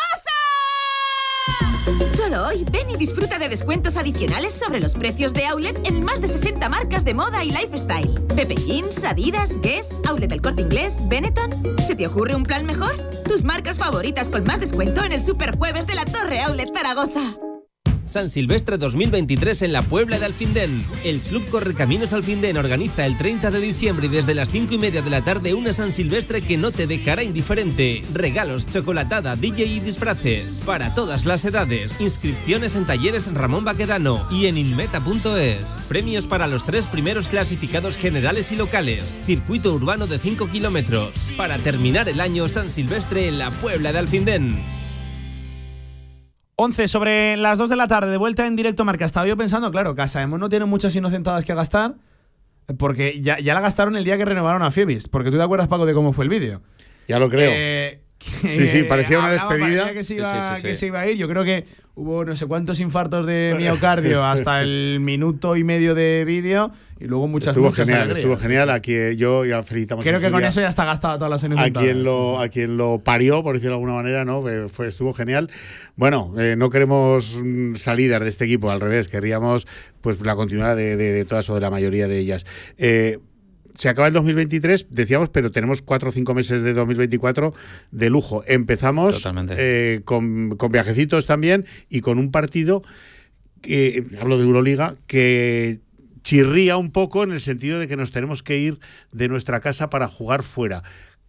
Solo 2.16 2.46
hoy 2.46 2.64
ven 2.70 2.90
y 2.90 2.96
disfruta 2.96 3.38
de 3.38 3.48
descuentos 3.48 3.96
adicionales 3.96 4.54
sobre 4.54 4.80
los 4.80 4.94
precios 4.94 5.32
de 5.32 5.46
Outlet 5.46 5.86
en 5.86 6.04
más 6.04 6.20
de 6.20 6.28
60 6.28 6.68
marcas 6.68 7.04
de 7.04 7.14
moda 7.14 7.44
y 7.44 7.50
lifestyle. 7.50 8.20
Pepe 8.34 8.54
Jeans, 8.54 9.04
Adidas, 9.04 9.60
Guess, 9.60 9.88
Outlet 10.06 10.32
El 10.32 10.40
Corte 10.40 10.62
Inglés, 10.62 11.00
Benetton. 11.08 11.50
¿Se 11.86 11.94
te 11.94 12.06
ocurre 12.06 12.34
un 12.34 12.44
plan 12.44 12.66
mejor? 12.66 12.92
Tus 13.24 13.44
marcas 13.44 13.78
favoritas 13.78 14.28
con 14.28 14.44
más 14.44 14.60
descuento 14.60 15.04
en 15.04 15.12
el 15.12 15.20
Super 15.20 15.56
Jueves 15.56 15.86
de 15.86 15.94
la 15.94 16.04
Torre 16.04 16.40
Outlet 16.40 16.72
Zaragoza. 16.74 17.53
San 18.06 18.30
Silvestre 18.30 18.78
2023 18.78 19.62
en 19.62 19.72
la 19.72 19.82
Puebla 19.82 20.18
de 20.18 20.26
Alfindén. 20.26 20.76
El 21.04 21.20
Club 21.20 21.48
Correcaminos 21.48 22.12
Alfindén 22.12 22.56
organiza 22.56 23.06
el 23.06 23.16
30 23.16 23.50
de 23.50 23.60
diciembre 23.60 24.06
y 24.06 24.10
desde 24.10 24.34
las 24.34 24.50
5 24.50 24.74
y 24.74 24.78
media 24.78 25.02
de 25.02 25.10
la 25.10 25.22
tarde 25.22 25.54
una 25.54 25.72
San 25.72 25.92
Silvestre 25.92 26.42
que 26.42 26.56
no 26.56 26.70
te 26.70 26.86
dejará 26.86 27.22
indiferente. 27.22 28.02
Regalos, 28.12 28.68
chocolatada, 28.68 29.36
DJ 29.36 29.64
y 29.66 29.80
disfraces. 29.80 30.62
Para 30.66 30.94
todas 30.94 31.24
las 31.24 31.44
edades. 31.44 32.00
Inscripciones 32.00 32.76
en 32.76 32.84
talleres 32.84 33.32
Ramón 33.32 33.64
Baquedano 33.64 34.26
y 34.30 34.46
en 34.46 34.58
inmeta.es. 34.58 35.86
Premios 35.88 36.26
para 36.26 36.46
los 36.46 36.64
tres 36.64 36.86
primeros 36.86 37.28
clasificados 37.28 37.96
generales 37.96 38.52
y 38.52 38.56
locales. 38.56 39.18
Circuito 39.24 39.72
urbano 39.72 40.06
de 40.06 40.18
5 40.18 40.50
kilómetros. 40.50 41.30
Para 41.36 41.58
terminar 41.58 42.08
el 42.08 42.20
año 42.20 42.48
San 42.48 42.70
Silvestre 42.70 43.28
en 43.28 43.38
la 43.38 43.50
Puebla 43.50 43.92
de 43.92 43.98
Alfindén. 43.98 44.73
11 46.56 46.88
sobre 46.88 47.36
las 47.36 47.58
2 47.58 47.68
de 47.68 47.76
la 47.76 47.88
tarde, 47.88 48.10
de 48.10 48.16
vuelta 48.16 48.46
en 48.46 48.56
directo 48.56 48.84
Marca. 48.84 49.04
Estaba 49.04 49.26
yo 49.26 49.36
pensando, 49.36 49.70
claro, 49.70 49.94
Casa 49.94 50.22
Hemos 50.22 50.38
no 50.38 50.48
tiene 50.48 50.64
muchas 50.66 50.94
inocentadas 50.94 51.44
que 51.44 51.54
gastar, 51.54 51.94
porque 52.78 53.20
ya, 53.20 53.38
la 53.40 53.60
gastaron 53.60 53.96
el 53.96 54.04
día 54.04 54.16
que 54.16 54.24
renovaron 54.24 54.62
a 54.62 54.70
Fiebis. 54.70 55.08
Porque 55.08 55.30
tú 55.30 55.36
te 55.36 55.42
acuerdas, 55.42 55.68
Paco, 55.68 55.86
de 55.86 55.94
cómo 55.94 56.12
fue 56.12 56.24
el 56.24 56.28
vídeo. 56.28 56.62
Ya 57.08 57.18
lo 57.18 57.28
creo. 57.28 57.50
Eh, 57.52 58.03
sí, 58.42 58.66
sí, 58.66 58.84
parecía 58.84 59.18
una 59.18 59.32
despedida. 59.32 59.92
Que 59.92 60.04
se, 60.04 60.14
iba, 60.14 60.60
que 60.60 60.76
se 60.76 60.86
iba 60.86 61.00
a 61.00 61.08
ir. 61.08 61.16
Yo 61.16 61.28
creo 61.28 61.44
que 61.44 61.66
hubo 61.94 62.24
no 62.24 62.36
sé 62.36 62.46
cuántos 62.46 62.80
infartos 62.80 63.26
de 63.26 63.54
miocardio 63.56 64.24
hasta 64.24 64.62
el 64.62 64.98
minuto 65.00 65.56
y 65.56 65.64
medio 65.64 65.94
de 65.94 66.24
vídeo 66.24 66.72
y 67.00 67.06
luego 67.06 67.28
muchas 67.28 67.50
Estuvo 67.50 67.70
genial, 67.72 68.10
estuvo 68.12 68.36
genial. 68.36 68.70
Aquí 68.70 68.94
yo 69.16 69.44
ya 69.44 69.62
felicitamos. 69.62 70.04
Creo 70.04 70.20
que 70.20 70.30
con 70.30 70.44
eso 70.44 70.60
ya 70.60 70.68
está 70.68 70.84
gastada 70.84 71.18
todas 71.18 71.30
las 71.30 71.58
a 71.58 71.70
quien 71.70 72.04
lo 72.04 72.40
A 72.40 72.48
quien 72.48 72.76
lo 72.76 73.00
parió, 73.00 73.42
por 73.42 73.54
decirlo 73.54 73.72
de 73.72 73.76
alguna 73.76 73.94
manera, 73.94 74.24
¿no? 74.24 74.42
Fue, 74.68 74.88
estuvo 74.88 75.12
genial. 75.12 75.50
Bueno, 75.96 76.34
eh, 76.38 76.54
no 76.56 76.70
queremos 76.70 77.40
mm, 77.42 77.74
salidas 77.74 78.20
de 78.20 78.28
este 78.28 78.44
equipo, 78.44 78.70
al 78.70 78.80
revés, 78.80 79.08
querríamos 79.08 79.66
pues 80.00 80.20
la 80.20 80.36
continuidad 80.36 80.76
de, 80.76 81.24
todas 81.24 81.48
o 81.50 81.54
de 81.54 81.60
la 81.60 81.70
mayoría 81.70 82.08
de 82.08 82.18
ellas. 82.18 82.46
Eh, 82.78 83.18
se 83.74 83.88
acaba 83.88 84.08
el 84.08 84.14
2023, 84.14 84.86
decíamos, 84.90 85.30
pero 85.30 85.50
tenemos 85.50 85.82
cuatro 85.82 86.10
o 86.10 86.12
cinco 86.12 86.34
meses 86.34 86.62
de 86.62 86.74
2024 86.74 87.52
de 87.90 88.10
lujo. 88.10 88.44
Empezamos 88.46 89.28
eh, 89.50 90.02
con, 90.04 90.56
con, 90.56 90.70
viajecitos 90.70 91.26
también 91.26 91.66
y 91.88 92.00
con 92.00 92.18
un 92.18 92.30
partido, 92.30 92.82
que, 93.60 94.04
hablo 94.20 94.38
de 94.38 94.44
Euroliga, 94.44 94.96
que 95.06 95.80
chirría 96.22 96.76
un 96.76 96.90
poco 96.90 97.22
en 97.22 97.32
el 97.32 97.40
sentido 97.40 97.78
de 97.78 97.88
que 97.88 97.96
nos 97.96 98.12
tenemos 98.12 98.42
que 98.42 98.58
ir 98.58 98.78
de 99.12 99.28
nuestra 99.28 99.60
casa 99.60 99.90
para 99.90 100.08
jugar 100.08 100.42
fuera. 100.42 100.82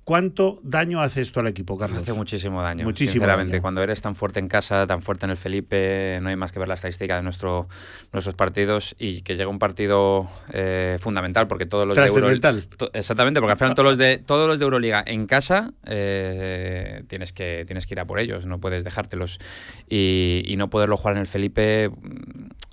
¿Cuánto 0.06 0.60
daño 0.62 1.01
hace 1.01 1.22
esto 1.22 1.39
al 1.39 1.47
equipo, 1.47 1.80
Carlos? 1.80 2.03
Hace 2.03 2.14
muchísimo 2.14 2.62
daño. 2.62 2.86
Muchísimo 2.86 3.24
sinceramente. 3.24 3.60
Cuando 3.60 3.82
eres 3.82 4.03
tan 4.03 4.16
fuerte 4.16 4.39
en 4.39 4.47
casa, 4.47 4.86
tan 4.86 5.01
fuerte 5.01 5.26
en 5.26 5.32
el 5.32 5.38
Felipe, 5.38 6.20
no 6.22 6.30
hay 6.30 6.36
más 6.36 6.51
que 6.51 6.60
ver 6.60 6.68
la 6.68 6.76
estadística 6.76 7.16
de 7.16 7.24
nuestro, 7.24 7.68
nuestros 8.14 8.36
partidos 8.36 8.95
y 8.99 9.24
que 9.24 9.36
llega 9.36 9.49
un 9.49 9.58
partido 9.58 10.30
eh, 10.53 10.99
fundamental 10.99 11.47
porque 11.47 11.66
todos 11.66 11.88
los 11.88 11.97
de 11.97 12.06
Euroliga. 12.06 12.53
Exactamente, 12.93 13.39
porque 13.39 13.53
al 13.53 13.58
final 13.58 13.74
todos 13.74 13.89
los 13.89 13.97
de, 13.97 14.20
todos 14.20 14.47
los 14.47 14.60
de 14.60 14.66
Euroliga 14.66 15.03
en 15.03 15.26
casa 15.26 15.74
eh, 15.88 17.03
tienes, 17.08 17.34
que, 17.34 17.64
tienes 17.66 17.88
que 17.88 17.95
ir 17.95 17.99
a 17.99 18.06
por 18.06 18.20
ellos, 18.20 18.45
no 18.45 18.60
puedes 18.60 18.84
dejártelos. 18.84 19.39
Y, 19.89 20.43
y 20.45 20.56
no 20.56 20.70
poderlo 20.70 20.97
jugar 20.97 21.16
en 21.16 21.22
el 21.22 21.28
Felipe 21.28 21.89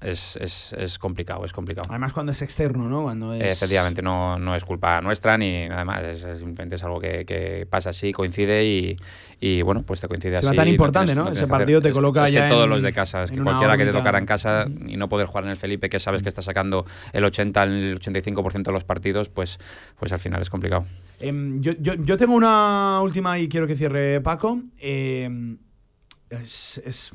es, 0.05 0.37
es, 0.37 0.73
es, 0.73 0.99
complicado, 0.99 1.45
es 1.45 1.53
complicado. 1.53 1.89
Además 1.91 2.13
cuando 2.13 2.33
es 2.33 2.43
externo, 2.43 2.89
¿no? 2.89 3.03
Cuando 3.03 3.35
es... 3.35 3.43
Efectivamente, 3.43 4.03
no, 4.03 4.39
no 4.39 4.55
es 4.55 4.65
culpa 4.65 5.01
nuestra 5.01 5.39
ni 5.39 5.69
nada 5.69 5.85
más, 5.85 6.03
es, 6.03 6.39
simplemente 6.39 6.77
es 6.77 6.85
algo 6.85 7.01
que, 7.01 7.25
que, 7.25 7.67
pasa 7.69 7.91
así, 7.91 8.13
coincide 8.13 8.65
y, 8.65 8.97
y, 9.41 9.63
bueno, 9.63 9.83
pues 9.83 10.01
te 10.01 10.09
coincide 10.09 10.37
así. 10.37 10.55
tan 10.55 10.69
importante, 10.69 11.15
¿no? 11.15 11.31
Ese 11.31 11.47
partido 11.47 11.81
te 11.81 11.93
coloca 11.93 12.25
es, 12.25 12.33
ya 12.33 12.45
que 12.45 12.51
todos 12.51 12.65
en, 12.65 12.71
los 12.71 12.83
de 12.83 12.93
casa, 12.93 13.25
es 13.25 13.31
que 13.31 13.41
cualquiera 13.41 13.77
que 13.77 13.85
te 13.85 13.93
tocara 13.93 14.19
en 14.19 14.27
casa 14.27 14.67
y 14.87 14.97
no 14.97 15.09
poder 15.09 15.27
jugar 15.27 15.45
en 15.45 15.51
el 15.51 15.57
Felipe, 15.57 15.89
que 15.89 16.01
sabes 16.01 16.23
que 16.23 16.29
está 16.29 16.43
sacando 16.43 16.85
el 17.13 17.25
80, 17.25 17.63
el 17.65 18.01
85% 18.01 18.63
de 18.63 18.73
los 18.73 18.85
partidos, 18.85 19.29
pues, 19.29 19.59
pues 19.99 20.13
al 20.13 20.19
final 20.19 20.41
es 20.43 20.51
complicado. 20.51 20.87
Eh, 21.21 21.33
yo, 21.61 21.73
yo, 21.79 21.95
yo, 21.95 22.17
tengo 22.17 22.35
una 22.35 23.01
última 23.01 23.39
y 23.39 23.49
quiero 23.49 23.67
que 23.67 23.77
cierre 23.77 24.21
Paco. 24.21 24.61
Eh, 24.79 25.57
es, 26.41 26.83
es, 26.85 27.11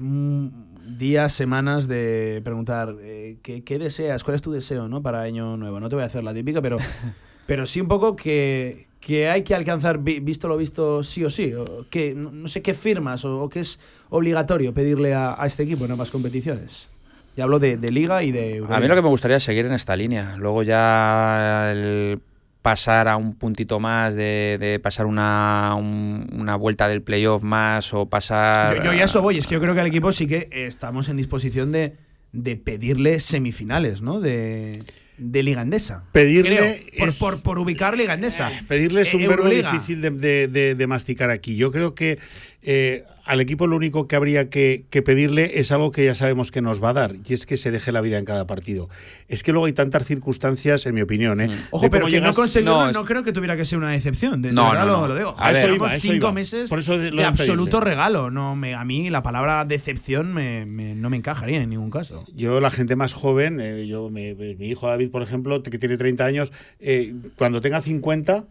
días, 0.98 1.34
semanas 1.34 1.88
de 1.88 2.42
preguntar 2.44 2.96
eh, 3.02 3.38
¿qué, 3.42 3.64
¿qué, 3.64 3.80
deseas, 3.80 4.24
cuál 4.24 4.36
es 4.36 4.42
tu 4.42 4.52
deseo 4.52 4.88
¿no? 4.88 5.02
para 5.02 5.22
año 5.22 5.58
nuevo. 5.58 5.80
No 5.80 5.90
te 5.90 5.96
voy 5.96 6.04
a 6.04 6.08
hacer 6.08 6.24
la 6.24 6.34
típica, 6.34 6.62
pero, 6.62 6.78
pero 7.48 7.66
sí 7.66 7.82
un 7.82 7.88
poco 7.88 8.16
que, 8.16 8.88
que 9.00 9.30
hay 9.30 9.44
que 9.44 9.56
alcanzar, 9.56 10.00
visto 10.00 10.48
lo 10.48 10.58
visto, 10.58 11.04
sí 11.04 11.24
o 11.24 11.30
sí. 11.30 11.54
O 11.54 11.86
que, 11.90 12.14
no 12.14 12.48
sé 12.48 12.62
qué 12.62 12.74
firmas 12.74 13.26
o, 13.26 13.40
o 13.42 13.50
qué 13.50 13.62
es 13.62 13.80
obligatorio 14.10 14.74
pedirle 14.74 15.14
a, 15.14 15.42
a, 15.42 15.48
este 15.48 15.64
equipo 15.64 15.86
en 15.86 15.92
ambas 15.92 16.12
competiciones. 16.12 16.88
Y 17.36 17.42
hablo 17.42 17.60
de, 17.60 17.78
de 17.78 17.92
Liga 17.92 18.24
y 18.24 18.32
de... 18.32 18.56
Euroliga. 18.56 18.78
A 18.78 18.80
mí 18.80 18.88
lo 18.88 18.96
que 18.96 19.02
me 19.02 19.10
gustaría 19.10 19.38
es 19.38 19.44
seguir 19.44 19.66
en 19.66 19.74
esta 19.74 19.96
línea. 19.96 20.36
Luego 20.38 20.64
ya 20.64 21.72
el 21.72 22.20
pasar 22.68 23.08
a 23.08 23.16
un 23.16 23.34
puntito 23.34 23.80
más, 23.80 24.14
de, 24.14 24.58
de 24.60 24.78
pasar 24.80 25.06
una, 25.06 25.74
un, 25.80 26.28
una 26.34 26.58
vuelta 26.58 26.90
del 26.90 27.02
playoff 27.02 27.42
más 27.42 27.94
o 27.94 28.08
pasar... 28.08 28.76
Yo, 28.76 28.84
yo 28.84 28.94
ya 28.94 29.06
eso 29.06 29.22
voy, 29.22 29.38
es 29.38 29.48
que 29.48 29.54
yo 29.54 29.62
creo 29.62 29.74
que 29.74 29.80
al 29.80 29.88
equipo 29.88 30.12
sí 30.12 30.28
que 30.28 30.50
estamos 30.52 31.08
en 31.08 31.16
disposición 31.16 31.72
de, 31.72 31.96
de 32.34 32.58
pedirle 32.58 33.22
semifinales, 33.22 34.02
¿no? 34.02 34.20
De, 34.20 34.84
de 35.18 35.44
Liga 35.44 35.62
Endesa. 35.62 36.04
Pedirle... 36.12 36.58
Creo, 36.58 36.76
por, 37.00 37.08
es, 37.08 37.20
por, 37.20 37.42
por, 37.42 37.58
ubicar 37.58 37.96
Liga 37.96 38.16
Endesa. 38.16 38.52
Eh, 38.52 38.64
pedirle 38.68 39.04
es 39.04 39.14
un 39.14 39.22
eh, 39.22 39.30
verbo 39.30 39.48
difícil 39.48 40.02
de, 40.02 40.50
de, 40.50 40.76
de, 40.76 40.88
masticar 40.88 41.30
aquí. 41.30 41.56
Yo 41.56 41.72
creo 41.72 41.96
que... 41.96 42.20
Eh, 42.64 43.06
al 43.28 43.42
equipo 43.42 43.68
lo 43.68 43.76
único 43.76 44.08
que 44.08 44.16
habría 44.16 44.50
que, 44.50 44.86
que, 44.90 45.02
pedirle 45.02 45.60
es 45.60 45.72
algo 45.72 45.92
que 45.92 46.06
ya 46.06 46.16
sabemos 46.16 46.52
que 46.52 46.62
nos 46.62 46.84
va 46.84 46.90
a 46.90 46.94
dar, 46.94 47.16
y 47.28 47.34
es 47.34 47.46
que 47.46 47.58
se 47.58 47.72
deje 47.72 47.92
la 47.92 48.02
vida 48.02 48.18
en 48.18 48.26
cada 48.26 48.48
partido. 48.48 48.90
Es 49.28 49.44
que 49.44 49.52
luego 49.52 49.66
hay 49.66 49.74
tantas 49.74 50.06
circunstancias, 50.06 50.86
en 50.86 50.96
mi 50.96 51.02
opinión. 51.02 51.42
¿eh? 51.42 51.50
Ojo, 51.72 51.90
pero 51.90 52.06
que 52.06 52.14
llegas... 52.14 52.30
no 52.30 52.42
consiguió, 52.42 52.72
no, 52.72 52.92
no, 52.92 53.06
creo 53.06 53.24
que 53.24 53.34
tuviera 53.34 53.58
que 53.58 53.66
ser 53.66 53.78
una 53.78 53.92
decepción. 53.92 54.42
De, 54.42 54.52
no, 54.52 54.72
de 54.72 54.80
no, 54.80 54.86
lo, 54.86 55.08
lo, 55.08 55.16
digo. 55.16 55.36
A 55.38 55.52
eso 55.52 55.74
iba, 55.74 55.94
eso 55.96 56.02
cinco 56.02 56.16
iba. 56.16 56.32
meses 56.32 56.70
Por 56.70 56.80
eso 56.80 56.98
de, 56.98 57.12
de 57.12 57.24
absoluto 57.24 57.80
regalo. 57.80 58.32
No, 58.32 58.56
me, 58.56 58.74
a 58.74 58.84
mí 58.86 59.10
la 59.10 59.24
palabra 59.24 59.66
decepción 59.66 60.34
me, 60.34 60.66
me, 60.66 60.96
no 60.96 61.10
me 61.10 61.18
encajaría 61.18 61.62
en 61.62 61.70
ningún 61.70 61.92
caso. 61.92 62.26
Yo, 62.34 62.60
la 62.60 62.72
gente 62.72 62.96
más 62.96 63.14
joven, 63.14 63.60
eh, 63.60 63.88
yo 63.88 64.10
me, 64.10 64.34
mi 64.36 64.68
hijo 64.68 64.88
David, 64.88 65.12
por 65.12 65.22
ejemplo, 65.22 65.62
que 65.64 65.78
tiene 65.78 65.98
30 65.98 66.26
años, 66.26 66.54
eh, 66.80 67.14
cuando 67.36 67.62
tenga 67.62 67.82
50 67.82 68.46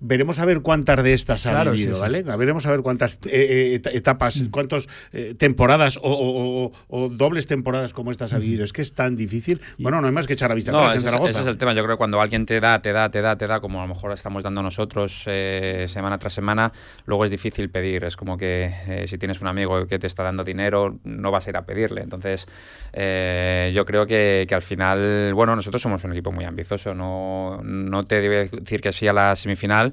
veremos 0.00 0.38
a 0.38 0.44
ver 0.44 0.60
cuántas 0.62 1.02
de 1.02 1.12
estas 1.12 1.46
ha 1.46 1.50
claro, 1.50 1.72
vivido, 1.72 1.90
sí, 1.90 1.94
sí. 1.96 2.00
¿vale? 2.00 2.22
Veremos 2.22 2.66
a 2.66 2.70
ver 2.70 2.80
cuántas 2.80 3.18
eh, 3.26 3.80
etapas, 3.92 4.40
Mm. 4.40 4.46
cuántas 4.50 4.86
eh, 5.12 5.34
temporadas 5.38 5.98
o, 5.98 6.00
o, 6.02 6.64
o, 6.66 6.72
o, 6.88 7.08
dobles 7.10 7.46
temporadas 7.46 7.92
como 7.92 8.10
estas 8.10 8.32
ha 8.32 8.38
Mm. 8.38 8.42
vivido. 8.42 8.64
Es 8.64 8.72
que 8.72 8.82
es 8.82 8.94
tan 8.94 9.16
difícil. 9.16 9.60
Bueno, 9.78 10.00
no 10.00 10.06
hay 10.06 10.12
más 10.12 10.26
que 10.26 10.32
echar 10.32 10.48
la 10.48 10.54
vista 10.54 10.72
no, 10.72 10.78
atrás 10.78 10.94
ese, 10.96 11.04
en 11.04 11.10
Zaragoza. 11.10 11.30
Ese 11.30 11.40
es 11.40 11.46
el 11.46 11.58
tema. 11.58 11.72
Yo 11.74 11.82
creo 11.82 11.96
que 11.96 11.98
cuando 11.98 12.20
alguien 12.20 12.46
te 12.46 12.60
da, 12.60 12.80
te 12.82 12.92
da, 12.92 13.10
te 13.10 13.20
da, 13.20 13.36
te 13.36 13.46
da, 13.46 13.60
como 13.60 13.78
a 13.80 13.86
lo 13.86 13.88
mejor 13.94 14.12
estamos 14.12 14.42
dando 14.42 14.62
nosotros 14.62 15.24
eh, 15.26 15.86
semana 15.88 16.18
tras 16.18 16.32
semana, 16.32 16.72
luego 17.06 17.24
es 17.24 17.30
difícil 17.30 17.70
pedir. 17.70 18.04
Es 18.04 18.16
como 18.16 18.36
que 18.38 18.72
eh, 18.88 19.04
si 19.08 19.18
tienes 19.18 19.40
un 19.40 19.48
amigo 19.48 19.86
que 19.86 19.98
te 19.98 20.06
está 20.06 20.22
dando 20.22 20.44
dinero, 20.44 20.98
no 21.04 21.30
vas 21.30 21.46
a 21.46 21.50
ir 21.50 21.56
a 21.56 21.66
pedirle. 21.66 22.00
Entonces, 22.02 22.46
eh, 22.92 23.70
yo 23.74 23.84
creo 23.84 24.06
que, 24.06 24.46
que, 24.48 24.54
al 24.54 24.62
final, 24.62 25.32
bueno, 25.34 25.54
nosotros 25.56 25.80
somos 25.82 26.02
un 26.04 26.12
equipo 26.12 26.32
muy 26.32 26.44
ambicioso. 26.44 26.94
No, 26.94 27.60
no 27.62 28.04
te 28.04 28.20
debe 28.20 28.48
decir 28.48 28.80
que 28.80 28.92
sí 28.92 29.06
a 29.06 29.12
la 29.12 29.36
semifinal 29.36 29.89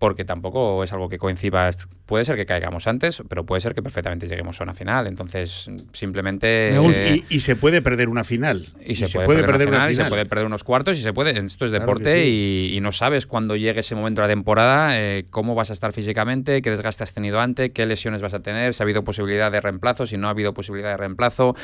porque 0.00 0.24
tampoco 0.24 0.82
es 0.82 0.94
algo 0.94 1.10
que 1.10 1.18
coincida. 1.18 1.70
Puede 2.06 2.24
ser 2.24 2.34
que 2.34 2.46
caigamos 2.46 2.86
antes, 2.86 3.22
pero 3.28 3.44
puede 3.44 3.60
ser 3.60 3.74
que 3.74 3.82
perfectamente 3.82 4.26
lleguemos 4.26 4.58
a 4.58 4.64
una 4.64 4.72
final. 4.72 5.06
Entonces, 5.06 5.70
simplemente. 5.92 6.74
Eh, 6.74 7.22
y, 7.28 7.36
y, 7.36 7.40
se 7.40 7.54
puede 7.54 7.82
perder 7.82 8.08
una 8.08 8.24
final. 8.24 8.72
Y, 8.80 8.92
y 8.92 8.94
se, 8.96 9.08
se, 9.08 9.18
puede, 9.18 9.26
puede 9.26 9.40
perder, 9.44 9.68
una, 9.68 9.76
final, 9.76 9.82
una, 9.82 9.88
final, 9.88 9.92
y 9.92 9.94
se 9.96 10.08
puede 10.08 10.24
perder 10.24 10.46
unos 10.46 10.64
cuartos, 10.64 10.98
y 10.98 11.02
se 11.02 11.12
puede. 11.12 11.38
Esto 11.38 11.66
es 11.66 11.70
deporte 11.70 12.04
claro 12.04 12.18
sí. 12.18 12.72
y, 12.74 12.80
no 12.80 12.92
sabes 12.92 13.26
cuándo 13.26 13.56
llegue 13.56 13.80
ese 13.80 13.94
momento 13.94 14.22
de 14.22 14.28
la 14.28 14.32
temporada, 14.32 14.98
eh, 14.98 15.26
cómo 15.28 15.54
vas 15.54 15.68
a 15.68 15.74
estar 15.74 15.92
físicamente, 15.92 16.62
qué 16.62 16.70
desgaste 16.70 17.04
has 17.04 17.12
tenido 17.12 17.38
antes, 17.38 17.70
qué 17.72 17.84
lesiones 17.84 18.22
vas 18.22 18.32
a 18.32 18.40
tener, 18.40 18.72
si 18.72 18.82
ha 18.82 18.84
habido 18.84 19.04
posibilidad 19.04 19.52
de 19.52 19.60
reemplazo, 19.60 20.06
si 20.06 20.16
no 20.16 20.28
ha 20.28 20.30
habido 20.30 20.54
posibilidad 20.54 20.92
de 20.92 20.96
reemplazo 20.96 21.54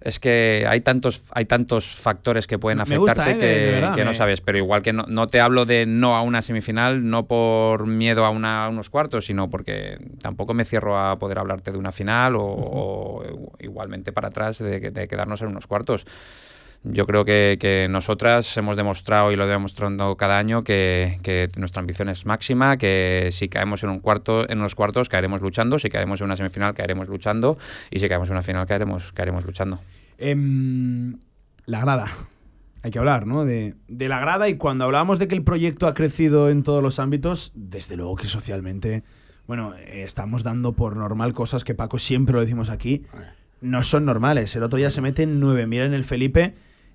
es 0.00 0.20
que 0.20 0.64
hay 0.68 0.80
tantos, 0.80 1.24
hay 1.32 1.44
tantos 1.44 1.86
factores 1.86 2.46
que 2.46 2.58
pueden 2.58 2.80
afectarte 2.80 3.22
gusta, 3.22 3.30
eh, 3.30 3.38
que, 3.38 3.46
de, 3.46 3.60
de 3.60 3.70
verdad, 3.72 3.94
que, 3.94 4.04
no 4.04 4.14
sabes. 4.14 4.40
Pero 4.40 4.58
igual 4.58 4.82
que 4.82 4.92
no, 4.92 5.04
no, 5.08 5.26
te 5.26 5.40
hablo 5.40 5.64
de 5.64 5.86
no 5.86 6.14
a 6.14 6.22
una 6.22 6.42
semifinal, 6.42 7.08
no 7.08 7.26
por 7.26 7.86
miedo 7.86 8.24
a, 8.24 8.30
una, 8.30 8.66
a 8.66 8.68
unos 8.68 8.90
cuartos, 8.90 9.26
sino 9.26 9.50
porque 9.50 9.98
tampoco 10.22 10.54
me 10.54 10.64
cierro 10.64 10.98
a 10.98 11.18
poder 11.18 11.38
hablarte 11.38 11.72
de 11.72 11.78
una 11.78 11.92
final 11.92 12.36
o, 12.36 12.44
uh 12.44 13.22
-huh. 13.22 13.52
o 13.52 13.52
igualmente 13.58 14.12
para 14.12 14.28
atrás 14.28 14.58
de, 14.58 14.78
de, 14.78 15.08
quedarnos 15.08 15.42
en 15.42 15.48
unos 15.48 15.66
cuartos. 15.66 16.06
Yo 16.84 17.06
creo 17.06 17.24
que, 17.24 17.58
que, 17.60 17.88
nosotras 17.90 18.56
hemos 18.56 18.76
demostrado 18.76 19.32
y 19.32 19.36
lo 19.36 19.46
demostrando 19.46 20.16
cada 20.16 20.38
año 20.38 20.62
que, 20.62 21.18
que, 21.22 21.48
nuestra 21.56 21.80
ambición 21.80 22.08
es 22.08 22.24
máxima, 22.24 22.76
que 22.76 23.30
si 23.32 23.48
caemos 23.48 23.82
en 23.82 23.90
un 23.90 24.00
cuarto, 24.00 24.48
en 24.48 24.58
unos 24.58 24.74
cuartos 24.74 25.08
caeremos 25.08 25.40
luchando, 25.40 25.78
si 25.78 25.90
caemos 25.90 26.20
en 26.20 26.26
una 26.26 26.36
semifinal 26.36 26.74
caeremos 26.74 27.08
luchando 27.08 27.58
y 27.90 27.98
si 27.98 28.08
caemos 28.08 28.28
en 28.28 28.34
una 28.34 28.42
final 28.42 28.66
caeremos, 28.66 29.12
caeremos 29.12 29.44
luchando. 29.44 29.80
Eh, 30.18 30.36
la 31.66 31.80
grada. 31.80 32.12
Hay 32.82 32.92
que 32.92 32.98
hablar, 33.00 33.26
¿no? 33.26 33.44
De, 33.44 33.74
de, 33.88 34.08
la 34.08 34.20
grada 34.20 34.48
y 34.48 34.56
cuando 34.56 34.84
hablábamos 34.84 35.18
de 35.18 35.26
que 35.26 35.34
el 35.34 35.42
proyecto 35.42 35.88
ha 35.88 35.94
crecido 35.94 36.48
en 36.48 36.62
todos 36.62 36.80
los 36.80 37.00
ámbitos, 37.00 37.50
desde 37.56 37.96
luego 37.96 38.14
que 38.14 38.28
socialmente, 38.28 39.02
bueno, 39.48 39.74
eh, 39.74 40.04
estamos 40.04 40.44
dando 40.44 40.74
por 40.74 40.96
normal 40.96 41.34
cosas 41.34 41.64
que 41.64 41.74
Paco 41.74 41.98
siempre 41.98 42.34
lo 42.34 42.40
decimos 42.40 42.70
aquí, 42.70 43.04
no 43.60 43.82
son 43.82 44.04
normales. 44.04 44.54
El 44.54 44.62
otro 44.62 44.76
día 44.76 44.92
se 44.92 45.00
meten 45.00 45.40
9.000 45.40 45.86
en 45.86 45.94
el 45.94 46.04
Felipe 46.04 46.54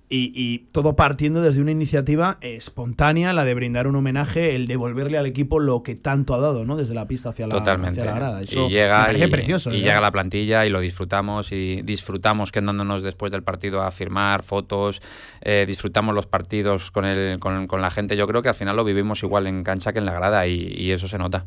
y, 0.09 0.31
y, 0.35 0.59
todo 0.71 0.95
partiendo 0.95 1.41
desde 1.41 1.61
una 1.61 1.71
iniciativa 1.71 2.37
espontánea, 2.41 3.33
la 3.33 3.45
de 3.45 3.53
brindar 3.53 3.87
un 3.87 3.95
homenaje, 3.95 4.55
el 4.55 4.67
devolverle 4.67 5.17
al 5.17 5.25
equipo 5.25 5.59
lo 5.59 5.81
que 5.81 5.95
tanto 5.95 6.35
ha 6.35 6.39
dado, 6.39 6.65
¿no? 6.65 6.75
Desde 6.75 6.93
la 6.93 7.07
pista 7.07 7.29
hacia 7.29 7.47
la, 7.47 7.55
Totalmente. 7.55 8.01
Hacia 8.01 8.11
la 8.11 8.17
grada. 8.17 8.41
Eso 8.41 8.67
y 8.67 8.71
llega, 8.71 9.07
me 9.11 9.25
y, 9.25 9.27
precioso. 9.27 9.73
Y 9.73 9.77
¿eh? 9.77 9.79
llega 9.79 10.01
la 10.01 10.11
plantilla 10.11 10.65
y 10.65 10.69
lo 10.69 10.81
disfrutamos 10.81 11.51
y 11.51 11.81
disfrutamos 11.81 12.51
quedándonos 12.51 13.01
después 13.01 13.31
del 13.31 13.43
partido 13.43 13.81
a 13.81 13.91
firmar 13.91 14.43
fotos, 14.43 15.01
eh, 15.41 15.65
disfrutamos 15.67 16.13
los 16.13 16.27
partidos 16.27 16.91
con, 16.91 17.05
el, 17.05 17.39
con, 17.39 17.67
con, 17.67 17.81
la 17.81 17.89
gente. 17.89 18.15
Yo 18.15 18.27
creo 18.27 18.41
que 18.41 18.49
al 18.49 18.55
final 18.55 18.75
lo 18.75 18.83
vivimos 18.83 19.23
igual 19.23 19.47
en 19.47 19.63
cancha 19.63 19.93
que 19.93 19.99
en 19.99 20.05
la 20.05 20.13
grada 20.13 20.45
y, 20.47 20.75
y 20.77 20.91
eso 20.91 21.07
se 21.07 21.17
nota. 21.17 21.45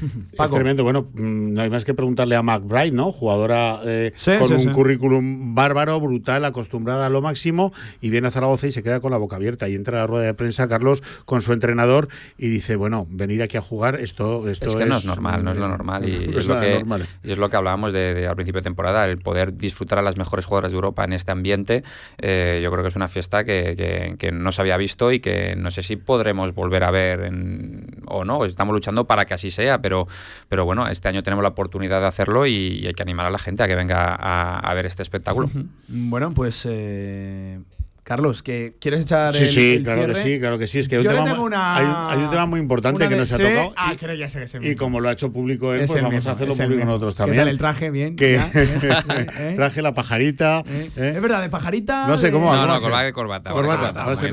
Paco. 0.36 0.44
Es 0.44 0.50
tremendo. 0.52 0.84
Bueno, 0.84 1.08
mm, 1.12 1.54
no 1.54 1.62
hay 1.62 1.70
más 1.70 1.84
que 1.84 1.94
preguntarle 1.94 2.36
a 2.36 2.42
McBride, 2.42 2.92
¿no? 2.92 3.12
Jugadora 3.12 3.80
eh, 3.84 4.12
sí, 4.16 4.32
con 4.38 4.48
sí, 4.48 4.54
un 4.54 4.60
sí. 4.62 4.68
currículum 4.70 5.54
bárbaro, 5.54 6.00
brutal, 6.00 6.44
acostumbrada 6.44 7.06
a 7.06 7.10
lo 7.10 7.22
máximo, 7.22 7.72
y 8.00 8.10
viene 8.10 8.28
a 8.28 8.30
Zaragoza 8.30 8.66
y 8.66 8.72
se 8.72 8.82
queda 8.82 9.00
con 9.00 9.10
la 9.10 9.18
boca 9.18 9.36
abierta. 9.36 9.68
Y 9.68 9.74
entra 9.74 9.98
a 9.98 10.00
la 10.02 10.06
rueda 10.06 10.24
de 10.24 10.34
prensa 10.34 10.68
Carlos 10.68 11.02
con 11.24 11.42
su 11.42 11.52
entrenador 11.52 12.08
y 12.38 12.48
dice, 12.48 12.76
bueno, 12.76 13.06
venir 13.10 13.42
aquí 13.42 13.56
a 13.56 13.62
jugar, 13.62 14.00
esto, 14.00 14.48
esto 14.48 14.66
es... 14.66 14.76
que 14.76 14.86
no 14.86 14.96
es 14.96 15.04
normal, 15.04 15.44
no 15.44 15.52
es 15.52 15.56
lo 15.58 15.68
normal. 15.68 16.08
Y, 16.08 16.26
no 16.32 16.38
es, 16.38 16.46
lo 16.46 16.60
que, 16.60 16.74
normal. 16.74 17.06
y 17.22 17.32
es 17.32 17.38
lo 17.38 17.50
que 17.50 17.56
hablábamos 17.56 17.92
de, 17.92 18.14
de, 18.14 18.26
al 18.26 18.34
principio 18.34 18.60
de 18.60 18.64
temporada, 18.64 19.04
el 19.04 19.18
poder 19.18 19.56
disfrutar 19.56 19.98
a 19.98 20.02
las 20.02 20.16
mejores 20.16 20.44
jugadoras 20.44 20.70
de 20.70 20.76
Europa 20.76 21.04
en 21.04 21.12
este 21.12 21.32
ambiente. 21.32 21.84
Eh, 22.18 22.60
yo 22.62 22.70
creo 22.70 22.82
que 22.82 22.88
es 22.88 22.96
una 22.96 23.08
fiesta 23.08 23.44
que, 23.44 23.74
que, 23.76 24.16
que, 24.18 24.32
no 24.32 24.52
se 24.52 24.60
había 24.60 24.76
visto 24.76 25.12
y 25.12 25.20
que 25.20 25.54
no 25.56 25.70
sé 25.70 25.82
si 25.82 25.96
podremos 25.96 26.54
volver 26.54 26.84
a 26.84 26.90
ver 26.90 27.20
en, 27.22 28.02
o 28.06 28.24
no. 28.24 28.44
Estamos 28.44 28.74
luchando 28.74 29.06
para 29.06 29.24
que 29.24 29.34
así 29.34 29.50
sea, 29.50 29.81
pero, 29.82 30.08
pero 30.48 30.64
bueno, 30.64 30.86
este 30.88 31.08
año 31.08 31.22
tenemos 31.22 31.42
la 31.42 31.50
oportunidad 31.50 32.00
de 32.00 32.06
hacerlo 32.06 32.46
y, 32.46 32.52
y 32.54 32.86
hay 32.86 32.94
que 32.94 33.02
animar 33.02 33.26
a 33.26 33.30
la 33.30 33.38
gente 33.38 33.62
a 33.62 33.68
que 33.68 33.74
venga 33.74 34.14
a, 34.14 34.58
a 34.58 34.74
ver 34.74 34.86
este 34.86 35.02
espectáculo. 35.02 35.50
Bueno, 35.88 36.30
pues 36.32 36.62
eh, 36.66 37.58
Carlos, 38.04 38.42
que 38.42 38.74
quieres 38.80 39.02
echar 39.02 39.32
sí, 39.32 39.44
el, 39.44 39.48
sí, 39.48 39.72
el 39.76 39.84
claro 39.84 40.06
que 40.06 40.14
sí, 40.16 40.38
claro 40.40 40.58
que 40.58 40.66
sí. 40.66 40.80
Es 40.80 40.88
que 40.88 40.96
Yo 41.02 41.08
hay, 41.08 41.16
un 41.16 41.22
tema, 41.22 41.34
tengo 41.34 41.46
una- 41.46 41.76
hay, 41.76 41.84
un- 41.84 42.18
hay 42.18 42.24
un 42.24 42.30
tema 42.30 42.46
muy 42.46 42.58
importante 42.58 43.04
que 43.04 43.10
de- 43.14 43.16
nos 43.20 43.32
ha 43.32 43.38
tocado. 43.38 43.72
Ah, 43.76 43.92
y- 43.94 43.96
creo 43.96 44.14
ya 44.16 44.28
sé 44.28 44.38
que 44.40 44.44
es 44.46 44.54
el 44.56 44.62
y 44.62 44.66
mismo. 44.70 44.78
como 44.80 44.98
lo 45.00 45.08
ha 45.08 45.12
hecho 45.12 45.32
público 45.32 45.72
él, 45.72 45.82
Es 45.82 45.90
pues 45.90 46.02
vamos 46.02 46.16
mismo, 46.16 46.30
a 46.30 46.34
hacerlo 46.34 46.56
público 46.56 46.84
nosotros 46.84 47.14
¿Qué 47.14 47.18
también. 47.18 47.40
tal 47.42 47.48
el 47.48 47.58
traje? 47.58 47.90
Bien, 47.90 48.16
Que 48.16 48.34
¿eh? 48.54 49.52
traje 49.54 49.82
la 49.82 49.94
pajarita. 49.94 50.64
¿Eh? 50.68 50.90
¿eh? 50.96 51.12
Es 51.16 51.22
verdad, 51.22 51.42
de 51.42 51.48
pajarita. 51.48 52.08
No 52.08 52.18
sé 52.18 52.26
de- 52.26 52.32
cómo 52.32 52.46
va. 52.46 52.56
No, 52.56 52.60
¿cómo 52.62 52.66
no, 52.68 52.74
a 52.74 52.78
ser? 52.80 52.88
corbata 52.90 53.12
corbata. 53.12 53.50
Corbata, 53.50 53.78
Corbata, 53.78 54.04
va 54.04 54.12
a 54.12 54.16
ser 54.16 54.32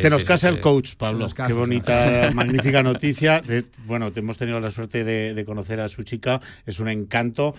Se 0.00 0.10
nos 0.10 0.20
sí, 0.20 0.26
casa 0.26 0.48
sí, 0.50 0.54
el 0.54 0.60
coach, 0.60 0.96
Pablo. 0.96 1.28
Qué 1.34 1.46
se 1.46 1.52
bonita, 1.54 2.30
magnífica 2.34 2.82
noticia. 2.82 3.40
De- 3.40 3.64
bueno, 3.86 4.12
te 4.12 4.20
hemos 4.20 4.36
tenido 4.36 4.60
la 4.60 4.70
suerte 4.70 5.02
de, 5.04 5.32
de 5.34 5.44
conocer 5.46 5.80
a 5.80 5.88
su 5.88 6.02
chica. 6.02 6.40
Es 6.66 6.78
un 6.78 6.88
encanto. 6.88 7.54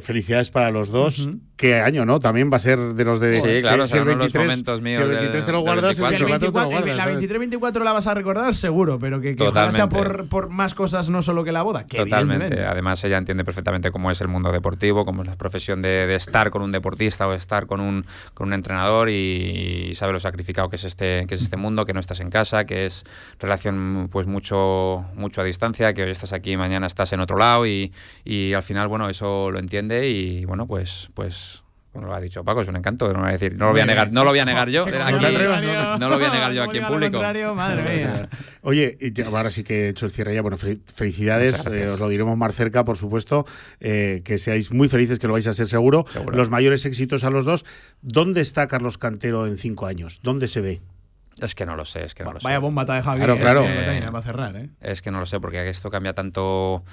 Felicidades 0.00 0.50
para 0.50 0.70
los 0.70 0.88
dos. 0.88 1.28
Qué 1.56 1.80
año, 1.80 2.04
¿no? 2.04 2.20
También 2.20 2.50
va 2.52 2.56
a 2.56 2.60
ser 2.60 2.78
de 2.78 3.04
los 3.04 3.20
de. 3.20 3.34
Sí, 3.40 3.60
claro, 3.60 3.86
que 4.18 4.24
si 4.24 4.26
el 4.26 4.32
serán 4.32 4.46
unos 4.46 4.48
23, 4.48 4.48
momentos 4.48 4.82
míos 4.82 4.96
si 4.96 5.02
el 5.02 5.08
del- 5.08 5.18
23 5.18 5.46
te 5.46 5.52
lo 5.52 5.60
guardas, 5.60 5.98
el 5.98 6.04
24. 6.04 6.26
24 6.26 6.38
te 6.38 6.46
lo 6.46 6.68
24, 6.68 6.70
guardas. 6.70 6.96
la 6.96 7.04
¿sabes? 7.04 7.50
23-24 7.80 7.84
la 7.84 7.92
vas 7.92 8.06
a 8.06 8.14
recordar 8.14 8.54
seguro, 8.54 8.98
pero 8.98 9.20
que, 9.20 9.36
que 9.36 9.42
ojalá 9.46 9.72
sea 9.72 9.88
Totalmente. 9.88 10.18
por, 10.28 10.28
por 10.28 10.50
más 10.50 10.74
cosas, 10.74 11.10
no 11.10 11.22
solo 11.22 11.44
que 11.44 11.52
la 11.52 11.62
boda. 11.62 11.86
Que 11.86 11.98
Totalmente. 11.98 12.64
Además, 12.64 13.02
ella 13.04 13.18
entiende 13.18 13.44
perfectamente 13.44 13.90
cómo 13.90 14.10
es 14.10 14.20
el 14.20 14.28
mundo 14.28 14.52
deportivo, 14.52 15.04
cómo 15.04 15.22
es 15.22 15.28
la 15.28 15.36
profesión 15.36 15.82
de, 15.82 16.06
de 16.06 16.14
estar 16.14 16.50
con 16.50 16.62
un 16.62 16.72
deportista 16.72 17.26
o 17.26 17.32
estar 17.32 17.66
con 17.66 17.80
un, 17.80 18.04
con 18.34 18.48
un 18.48 18.52
entrenador 18.54 19.08
y, 19.08 19.92
sabe 19.94 20.12
lo 20.12 20.20
sacrificado 20.20 20.68
que 20.70 20.76
es 20.76 20.84
este 20.84 21.24
que 21.28 21.34
es 21.34 21.42
este 21.42 21.56
mundo, 21.56 21.84
que 21.84 21.92
no 21.92 22.00
estás 22.00 22.20
en 22.20 22.30
casa, 22.30 22.64
que 22.64 22.86
es 22.86 23.04
relación 23.40 24.08
pues 24.10 24.26
mucho 24.26 25.04
mucho 25.14 25.40
a 25.40 25.44
distancia, 25.44 25.92
que 25.94 26.02
hoy 26.02 26.10
estás 26.10 26.32
aquí, 26.32 26.56
mañana 26.56 26.86
estás 26.86 27.12
en 27.12 27.20
otro 27.20 27.36
lado 27.36 27.66
y, 27.66 27.92
y 28.24 28.52
al 28.54 28.62
final, 28.62 28.88
bueno, 28.88 29.08
eso 29.08 29.50
lo 29.50 29.58
entiende 29.58 30.08
y 30.08 30.44
bueno, 30.44 30.66
pues 30.66 31.10
pues 31.14 31.63
como 31.94 32.08
lo 32.08 32.14
ha 32.14 32.20
dicho 32.20 32.44
Paco, 32.44 32.60
es 32.60 32.68
un 32.68 32.76
encanto, 32.76 33.10
no, 33.12 33.20
voy 33.20 33.28
a 33.30 33.32
decir, 33.32 33.54
no 33.56 33.66
lo 33.66 33.70
voy 33.72 33.80
a 33.80 33.86
negar, 33.86 34.12
no 34.12 34.24
lo 34.24 34.30
voy 34.30 34.40
a 34.40 34.44
negar 34.44 34.68
yo, 34.68 34.82
aquí, 34.82 34.90
contrario- 34.92 35.98
no 35.98 36.08
lo 36.10 36.16
voy 36.18 36.24
a 36.26 36.30
negar 36.32 36.52
yo 36.52 36.62
aquí 36.64 36.78
en 36.78 36.86
público. 36.86 37.12
contrario, 37.12 37.54
madre 37.54 37.96
mía. 37.98 38.28
Oye, 38.62 38.96
y 39.00 39.22
ahora 39.22 39.50
sí 39.50 39.62
que 39.64 39.86
he 39.86 39.88
hecho 39.88 40.04
el 40.04 40.12
cierre 40.12 40.34
ya. 40.34 40.42
Bueno, 40.42 40.58
fel- 40.58 40.80
felicidades. 40.94 41.66
Eh, 41.68 41.86
os 41.88 41.98
lo 42.00 42.08
diremos 42.08 42.36
más 42.36 42.54
cerca, 42.54 42.84
por 42.84 42.96
supuesto. 42.98 43.46
eh, 43.80 44.20
que 44.24 44.36
seáis 44.38 44.70
muy 44.72 44.88
felices, 44.88 45.18
que 45.18 45.26
lo 45.26 45.32
vais 45.32 45.46
a 45.46 45.54
ser 45.54 45.68
seguro. 45.68 46.04
Seguro. 46.08 46.36
Los 46.36 46.50
mayores 46.50 46.84
éxitos 46.84 47.24
a 47.24 47.30
los 47.30 47.44
dos. 47.44 47.64
¿Dónde 48.02 48.40
está 48.40 48.66
Carlos 48.66 48.98
Cantero 48.98 49.46
en 49.46 49.56
cinco 49.56 49.86
años? 49.86 50.20
¿Dónde 50.22 50.48
se 50.48 50.60
ve? 50.60 50.80
Es 51.40 51.54
que 51.54 51.66
no 51.66 51.76
lo 51.76 51.84
sé, 51.84 52.04
es 52.04 52.14
que 52.14 52.22
no 52.24 52.32
lo 52.32 52.40
sé. 52.40 52.44
Vaya 52.44 52.58
bomba 52.60 52.86
te 52.86 52.92
ha 52.92 52.94
dejado 52.96 53.16
Claro, 53.16 53.36
claro. 53.38 53.64
eh, 53.66 54.00
que 54.04 54.10
va 54.10 54.18
a 54.18 54.22
cerrar, 54.22 54.56
¿eh? 54.56 54.70
Es 54.80 55.02
que 55.02 55.10
no 55.10 55.18
lo 55.20 55.26
sé, 55.26 55.40
porque 55.40 55.68
esto 55.68 55.90
cambia 55.90 56.12
tanto 56.12 56.84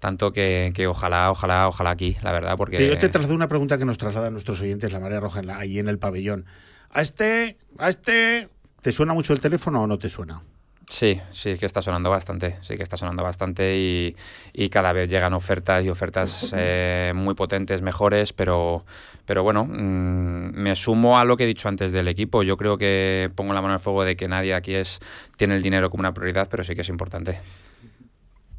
tanto 0.00 0.32
que, 0.32 0.72
que 0.74 0.86
ojalá, 0.88 1.30
ojalá, 1.30 1.68
ojalá 1.68 1.90
aquí, 1.90 2.16
la 2.22 2.32
verdad, 2.32 2.56
porque... 2.56 2.76
Que 2.78 2.88
yo 2.88 2.98
te 2.98 3.08
traslado 3.08 3.34
una 3.36 3.48
pregunta 3.48 3.78
que 3.78 3.84
nos 3.84 3.98
trasladan 3.98 4.32
nuestros 4.32 4.60
oyentes, 4.60 4.92
la 4.92 4.98
Marea 4.98 5.20
Roja, 5.20 5.40
en 5.40 5.46
la- 5.46 5.58
ahí 5.58 5.78
en 5.78 5.88
el 5.88 5.98
pabellón. 5.98 6.46
¿A 6.90 7.02
este, 7.02 7.56
a 7.78 7.88
este, 7.88 8.48
te 8.82 8.90
suena 8.90 9.14
mucho 9.14 9.32
el 9.32 9.40
teléfono 9.40 9.82
o 9.82 9.86
no 9.86 9.98
te 9.98 10.08
suena? 10.08 10.42
Sí, 10.88 11.20
sí 11.30 11.56
que 11.56 11.66
está 11.66 11.82
sonando 11.82 12.10
bastante, 12.10 12.56
sí 12.62 12.76
que 12.76 12.82
está 12.82 12.96
sonando 12.96 13.22
bastante 13.22 13.76
y, 13.78 14.16
y 14.52 14.70
cada 14.70 14.92
vez 14.92 15.08
llegan 15.08 15.34
ofertas 15.34 15.84
y 15.84 15.88
ofertas 15.88 16.52
eh, 16.56 17.12
muy 17.14 17.34
potentes, 17.34 17.80
mejores, 17.80 18.32
pero, 18.32 18.84
pero 19.24 19.44
bueno, 19.44 19.66
mm, 19.66 20.50
me 20.56 20.74
sumo 20.74 21.16
a 21.16 21.24
lo 21.24 21.36
que 21.36 21.44
he 21.44 21.46
dicho 21.46 21.68
antes 21.68 21.92
del 21.92 22.08
equipo. 22.08 22.42
Yo 22.42 22.56
creo 22.56 22.76
que 22.76 23.30
pongo 23.36 23.52
la 23.54 23.62
mano 23.62 23.74
al 23.74 23.80
fuego 23.80 24.02
de 24.02 24.16
que 24.16 24.26
nadie 24.26 24.52
aquí 24.52 24.74
es 24.74 24.98
tiene 25.36 25.54
el 25.54 25.62
dinero 25.62 25.90
como 25.90 26.00
una 26.00 26.12
prioridad, 26.12 26.48
pero 26.50 26.64
sí 26.64 26.74
que 26.74 26.80
es 26.80 26.88
importante. 26.88 27.38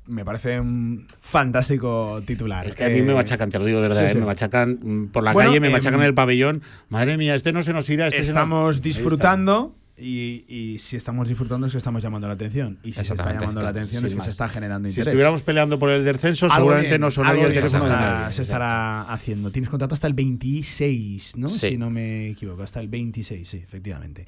Me 0.08 0.26
parece 0.26 0.60
un 0.60 1.06
fantástico 1.20 2.22
titular. 2.26 2.66
Es 2.68 2.76
que 2.76 2.86
a 2.86 2.90
mí 2.90 3.02
me 3.02 3.14
machacan, 3.14 3.50
te 3.50 3.60
lo 3.60 3.66
digo 3.66 3.82
de 3.82 3.88
verdad, 3.88 4.06
sí, 4.08 4.18
eh, 4.18 4.20
me 4.20 4.26
machacan 4.26 4.80
mm, 4.82 5.08
por 5.12 5.24
la 5.24 5.32
Bueno, 5.32 5.50
calle, 5.52 5.60
me 5.60 5.68
em, 5.68 5.74
machacan 5.74 6.00
en 6.00 6.06
el 6.08 6.14
pabellón. 6.14 6.62
Madre 6.90 7.18
mía, 7.18 7.36
este 7.36 7.54
no 7.54 7.64
se 7.64 7.72
nos 7.72 7.90
irá, 7.90 8.08
este 8.08 8.22
estamos 8.22 8.76
está. 8.78 8.84
disfrutando 8.84 9.76
y, 9.98 10.46
y 10.48 10.80
si 10.80 10.96
estamos 10.98 11.28
disfrutando 11.30 11.68
es 11.68 11.74
que 11.74 11.78
estamos 11.78 12.02
llamando 12.02 12.28
la 12.28 12.34
atención. 12.34 12.80
Y 12.84 12.92
si 12.94 13.04
se 13.06 13.14
está 13.14 13.32
llamando 13.34 13.62
la 13.62 13.70
atención 13.70 14.04
es 14.04 14.12
que 14.14 14.18
más. 14.18 14.26
se 14.26 14.32
está 14.32 14.50
generando 14.50 14.90
Si 14.90 14.94
interés. 14.94 15.08
estuviéramos 15.10 15.44
peleando 15.44 15.78
por 15.78 15.92
el 15.92 16.04
descenso, 16.04 16.50
seguramente 16.50 16.90
bien, 16.90 17.02
no 17.02 17.12
sonaría 17.12 17.46
el 17.46 17.54
teléfono 17.54 17.82
se 17.82 17.88
de 17.88 17.94
estará, 17.94 18.20
nadie. 18.22 18.34
se 18.36 18.42
estará 18.42 19.02
haciendo. 19.04 19.52
Tienes 19.52 19.70
contrato 19.70 19.94
hasta 19.94 20.08
el 20.08 20.14
26, 20.14 21.38
¿no? 21.38 21.48
Sí. 21.48 21.60
Si 21.70 21.78
no 21.78 21.92
me 21.92 22.32
equivoco, 22.32 22.64
hasta 22.64 22.80
el 22.80 22.88
26, 22.88 23.48
sí, 23.48 23.58
efectivamente. 23.58 24.26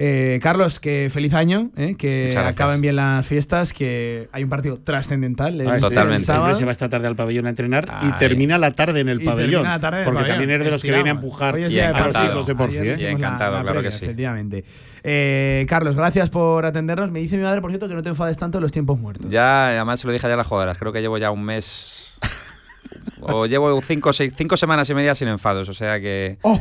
Eh, 0.00 0.38
Carlos, 0.40 0.78
que 0.78 1.10
feliz 1.12 1.34
año, 1.34 1.70
¿eh? 1.76 1.96
que 1.98 2.32
acaben 2.38 2.80
bien 2.80 2.94
las 2.94 3.26
fiestas, 3.26 3.72
que 3.72 4.28
hay 4.30 4.44
un 4.44 4.48
partido 4.48 4.78
trascendental. 4.78 5.60
el- 5.60 5.66
Ah, 5.66 5.70
sí, 5.70 5.74
el 5.76 5.80
Totalmente. 5.80 6.24
Siempre 6.24 6.34
sábado. 6.36 6.56
se 6.56 6.64
va 6.64 6.70
esta 6.70 6.88
tarde 6.88 7.08
al 7.08 7.16
pabellón 7.16 7.46
a 7.46 7.48
entrenar 7.50 7.98
y 8.02 8.12
termina 8.12 8.58
la 8.58 8.70
tarde 8.76 9.00
en 9.00 9.08
el 9.08 9.20
Y 9.20 9.24
pabellón. 9.24 9.64
la 9.64 9.80
tarde 9.80 9.98
en 9.98 10.00
el 10.02 10.04
porque 10.04 10.18
pabellón. 10.18 10.36
también 10.38 10.50
eres 10.52 10.64
de 10.66 10.70
los 10.70 10.82
que 10.82 10.92
viene 10.92 11.08
a 11.08 11.12
empujar 11.14 11.56
Hoy 11.56 11.64
es 11.64 11.70
Y 11.72 11.74
día 11.74 11.88
de 11.92 11.98
a 11.98 12.06
los 12.06 12.14
chicos 12.14 12.46
de. 12.46 12.92
¿eh? 12.92 12.96
Y 12.96 13.02
la- 13.02 13.10
encantado, 13.10 13.56
la 13.56 13.62
claro 13.62 13.82
que 13.82 13.90
sí. 13.90 14.04
Efectivamente. 14.04 14.64
Eh, 15.02 15.66
Carlos, 15.68 15.96
gracias 15.96 16.30
por 16.30 16.64
atendernos. 16.64 17.10
Me 17.10 17.18
dice 17.18 17.36
mi 17.36 17.42
madre, 17.42 17.60
por 17.60 17.70
cierto, 17.72 17.88
que 17.88 17.94
no 17.94 18.02
te 18.04 18.08
enfades 18.10 18.36
tanto 18.38 18.58
en 18.58 18.62
los 18.62 18.70
tiempos 18.70 19.00
muertos. 19.00 19.28
Ya, 19.30 19.70
además 19.70 19.98
se 19.98 20.06
lo 20.06 20.12
dije 20.12 20.26
ayer 20.26 20.34
a 20.34 20.36
las 20.38 20.46
jugadoras, 20.46 20.78
creo 20.78 20.92
que 20.92 21.00
llevo 21.00 21.18
ya 21.18 21.32
un 21.32 21.42
mes 21.44 22.18
o 23.20 23.46
llevo 23.46 23.80
cinco, 23.82 24.12
seis, 24.12 24.32
cinco 24.36 24.56
semanas 24.56 24.88
y 24.90 24.94
media 24.94 25.14
sin 25.16 25.26
enfados, 25.26 25.68
o 25.68 25.74
sea 25.74 25.98
que... 26.00 26.38
¡Oh! 26.42 26.60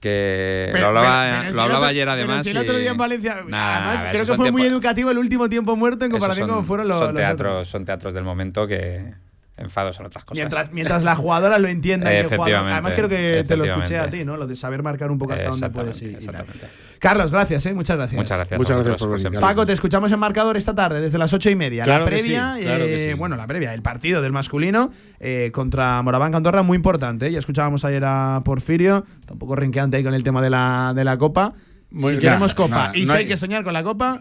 Que 0.00 0.70
Pero- 0.72 0.92
lo 0.92 0.98
hablaba, 0.98 1.24
pero- 1.24 1.38
pero 1.40 1.50
si 1.52 1.56
lo 1.56 1.62
hablaba 1.62 1.78
otro- 1.80 1.88
ayer 1.90 2.04
pero 2.04 2.12
además. 2.12 2.44
si 2.44 2.50
el 2.50 2.56
otro 2.58 2.78
día 2.78 2.90
en 2.90 2.96
Valencia. 2.96 3.34
Nada, 3.46 3.76
además, 3.76 3.94
nada, 4.00 4.10
creo 4.12 4.26
que 4.26 4.34
fue 4.34 4.52
muy 4.52 4.62
educativo 4.62 5.10
el 5.10 5.18
último 5.18 5.48
tiempo 5.48 5.74
muerto 5.76 6.04
en 6.04 6.10
comparación 6.12 6.48
son- 6.48 6.56
con 6.56 6.64
fueron 6.64 6.88
los. 6.88 6.98
son 6.98 7.06
los 7.08 7.16
teatros, 7.16 7.50
otros. 7.52 7.68
son 7.68 7.84
teatros 7.84 8.14
del 8.14 8.24
momento 8.24 8.66
que 8.66 9.12
enfados 9.58 9.96
son 9.96 10.06
otras 10.06 10.24
cosas. 10.24 10.38
Mientras, 10.38 10.72
mientras 10.72 11.02
las 11.04 11.18
jugadoras 11.18 11.60
lo 11.60 11.68
entiendan. 11.68 12.12
y 12.12 12.16
el 12.16 12.26
jugador- 12.26 12.68
además, 12.70 12.92
creo 12.94 13.08
que 13.08 13.44
te 13.46 13.56
lo 13.56 13.64
escuché 13.64 13.98
a 13.98 14.08
ti, 14.10 14.24
¿no? 14.24 14.36
Lo 14.36 14.46
de 14.46 14.56
saber 14.56 14.82
marcar 14.82 15.10
un 15.10 15.18
poco 15.18 15.32
hasta 15.32 15.48
dónde 15.48 15.70
puedes 15.70 16.00
Exactamente, 16.02 16.24
ir. 16.24 16.28
exactamente. 16.28 16.66
Carlos, 16.98 17.30
gracias, 17.30 17.64
¿eh? 17.66 17.74
Muchas 17.74 17.96
gracias. 17.96 18.18
Muchas 18.18 18.36
gracias. 18.38 18.58
Muchas 18.58 18.76
gracias 18.76 18.96
por 18.96 19.22
venir. 19.22 19.40
Paco, 19.40 19.64
te 19.66 19.72
escuchamos 19.72 20.10
en 20.10 20.18
marcador 20.18 20.56
esta 20.56 20.74
tarde, 20.74 21.00
desde 21.00 21.16
las 21.18 21.32
ocho 21.32 21.48
y 21.50 21.54
media. 21.56 21.84
Claro 21.84 22.04
la 22.04 22.10
que 22.10 22.16
previa, 22.16 22.54
sí, 22.56 22.62
claro 22.64 22.84
que 22.84 22.94
eh, 22.96 23.10
sí. 23.10 23.14
bueno, 23.14 23.36
la 23.36 23.46
previa, 23.46 23.72
el 23.74 23.82
partido 23.82 24.20
del 24.22 24.32
masculino 24.32 24.90
eh, 25.20 25.50
contra 25.52 26.02
Moraván 26.02 26.34
Andorra, 26.34 26.62
muy 26.62 26.76
importante. 26.76 27.28
¿eh? 27.28 27.32
Ya 27.32 27.38
escuchábamos 27.38 27.84
ayer 27.84 28.04
a 28.04 28.42
Porfirio, 28.44 29.04
está 29.20 29.32
un 29.34 29.38
poco 29.38 29.54
renqueante 29.54 29.96
ahí 29.96 30.02
con 30.04 30.14
el 30.14 30.22
tema 30.24 30.42
de 30.42 30.50
la, 30.50 30.92
de 30.94 31.04
la 31.04 31.16
Copa. 31.18 31.52
Muy- 31.90 32.14
si 32.14 32.18
queremos 32.18 32.40
nada, 32.48 32.54
Copa 32.54 32.68
nada, 32.76 32.96
y 32.96 33.02
no 33.02 33.06
si 33.12 33.12
hay 33.12 33.22
hay- 33.24 33.28
que 33.28 33.36
soñar 33.36 33.62
con 33.64 33.72
la 33.72 33.82
Copa. 33.82 34.20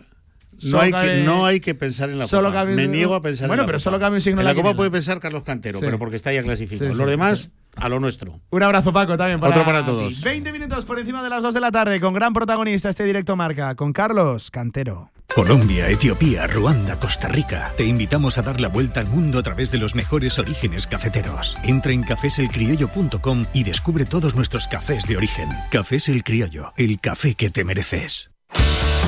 No 0.63 0.79
hay, 0.81 0.91
que, 0.91 1.23
no 1.23 1.45
hay 1.45 1.59
que 1.59 1.75
pensar 1.75 2.09
en 2.09 2.17
la 2.19 2.27
solo 2.27 2.49
Copa. 2.49 2.59
cabe 2.61 2.71
un- 2.71 2.75
Me 2.77 2.87
niego 2.87 3.13
a 3.15 3.21
pensar 3.21 3.47
Bueno, 3.47 3.63
en 3.63 3.65
la 3.65 3.67
pero 3.67 3.77
Copa. 3.77 3.83
solo 3.83 3.99
cabe 3.99 4.15
un 4.15 4.21
signo 4.21 4.41
En 4.41 4.45
la 4.45 4.51
Copa 4.53 4.61
quiniela. 4.63 4.77
puede 4.77 4.91
pensar 4.91 5.19
Carlos 5.19 5.43
Cantero, 5.43 5.79
Sí. 5.79 5.85
pero 5.85 5.99
porque 5.99 6.15
está 6.15 6.33
ya 6.33 6.41
clasificado. 6.43 6.89
Sí, 6.89 6.93
sí. 6.93 6.99
Los 6.99 7.09
demás, 7.09 7.51
a 7.75 7.89
lo 7.89 7.99
nuestro. 7.99 8.39
Un 8.49 8.63
abrazo, 8.63 8.91
Paco, 8.91 9.17
también 9.17 9.39
para 9.39 9.51
Otro 9.53 9.65
para 9.65 9.85
todos. 9.85 10.21
20 10.21 10.51
minutos 10.51 10.85
por 10.85 10.97
encima 10.99 11.23
de 11.23 11.29
las 11.29 11.43
2 11.43 11.53
de 11.53 11.59
la 11.61 11.71
tarde, 11.71 11.99
con 11.99 12.13
gran 12.13 12.33
protagonista 12.33 12.89
este 12.89 13.03
directo 13.03 13.35
marca, 13.35 13.75
con 13.75 13.93
Carlos 13.93 14.49
Cantero. 14.51 15.11
Colombia, 15.35 15.89
Etiopía, 15.89 16.47
Ruanda, 16.47 16.95
Costa 16.99 17.27
Rica. 17.27 17.73
Te 17.77 17.83
invitamos 17.83 18.37
a 18.37 18.41
dar 18.41 18.59
la 18.61 18.69
vuelta 18.69 19.01
al 19.01 19.07
mundo 19.07 19.37
a 19.39 19.43
través 19.43 19.69
de 19.71 19.77
los 19.77 19.93
mejores 19.93 20.39
orígenes 20.39 20.87
cafeteros. 20.87 21.57
Entra 21.63 21.91
en 21.91 22.01
cafeselcriollo.com 22.03 23.45
y 23.53 23.63
descubre 23.63 24.05
todos 24.05 24.35
nuestros 24.35 24.67
cafés 24.67 25.05
de 25.05 25.17
origen. 25.17 25.49
Cafés 25.69 26.09
El 26.09 26.23
Criollo, 26.23 26.73
el 26.77 26.99
café 26.99 27.35
que 27.35 27.49
te 27.49 27.63
mereces. 27.65 28.31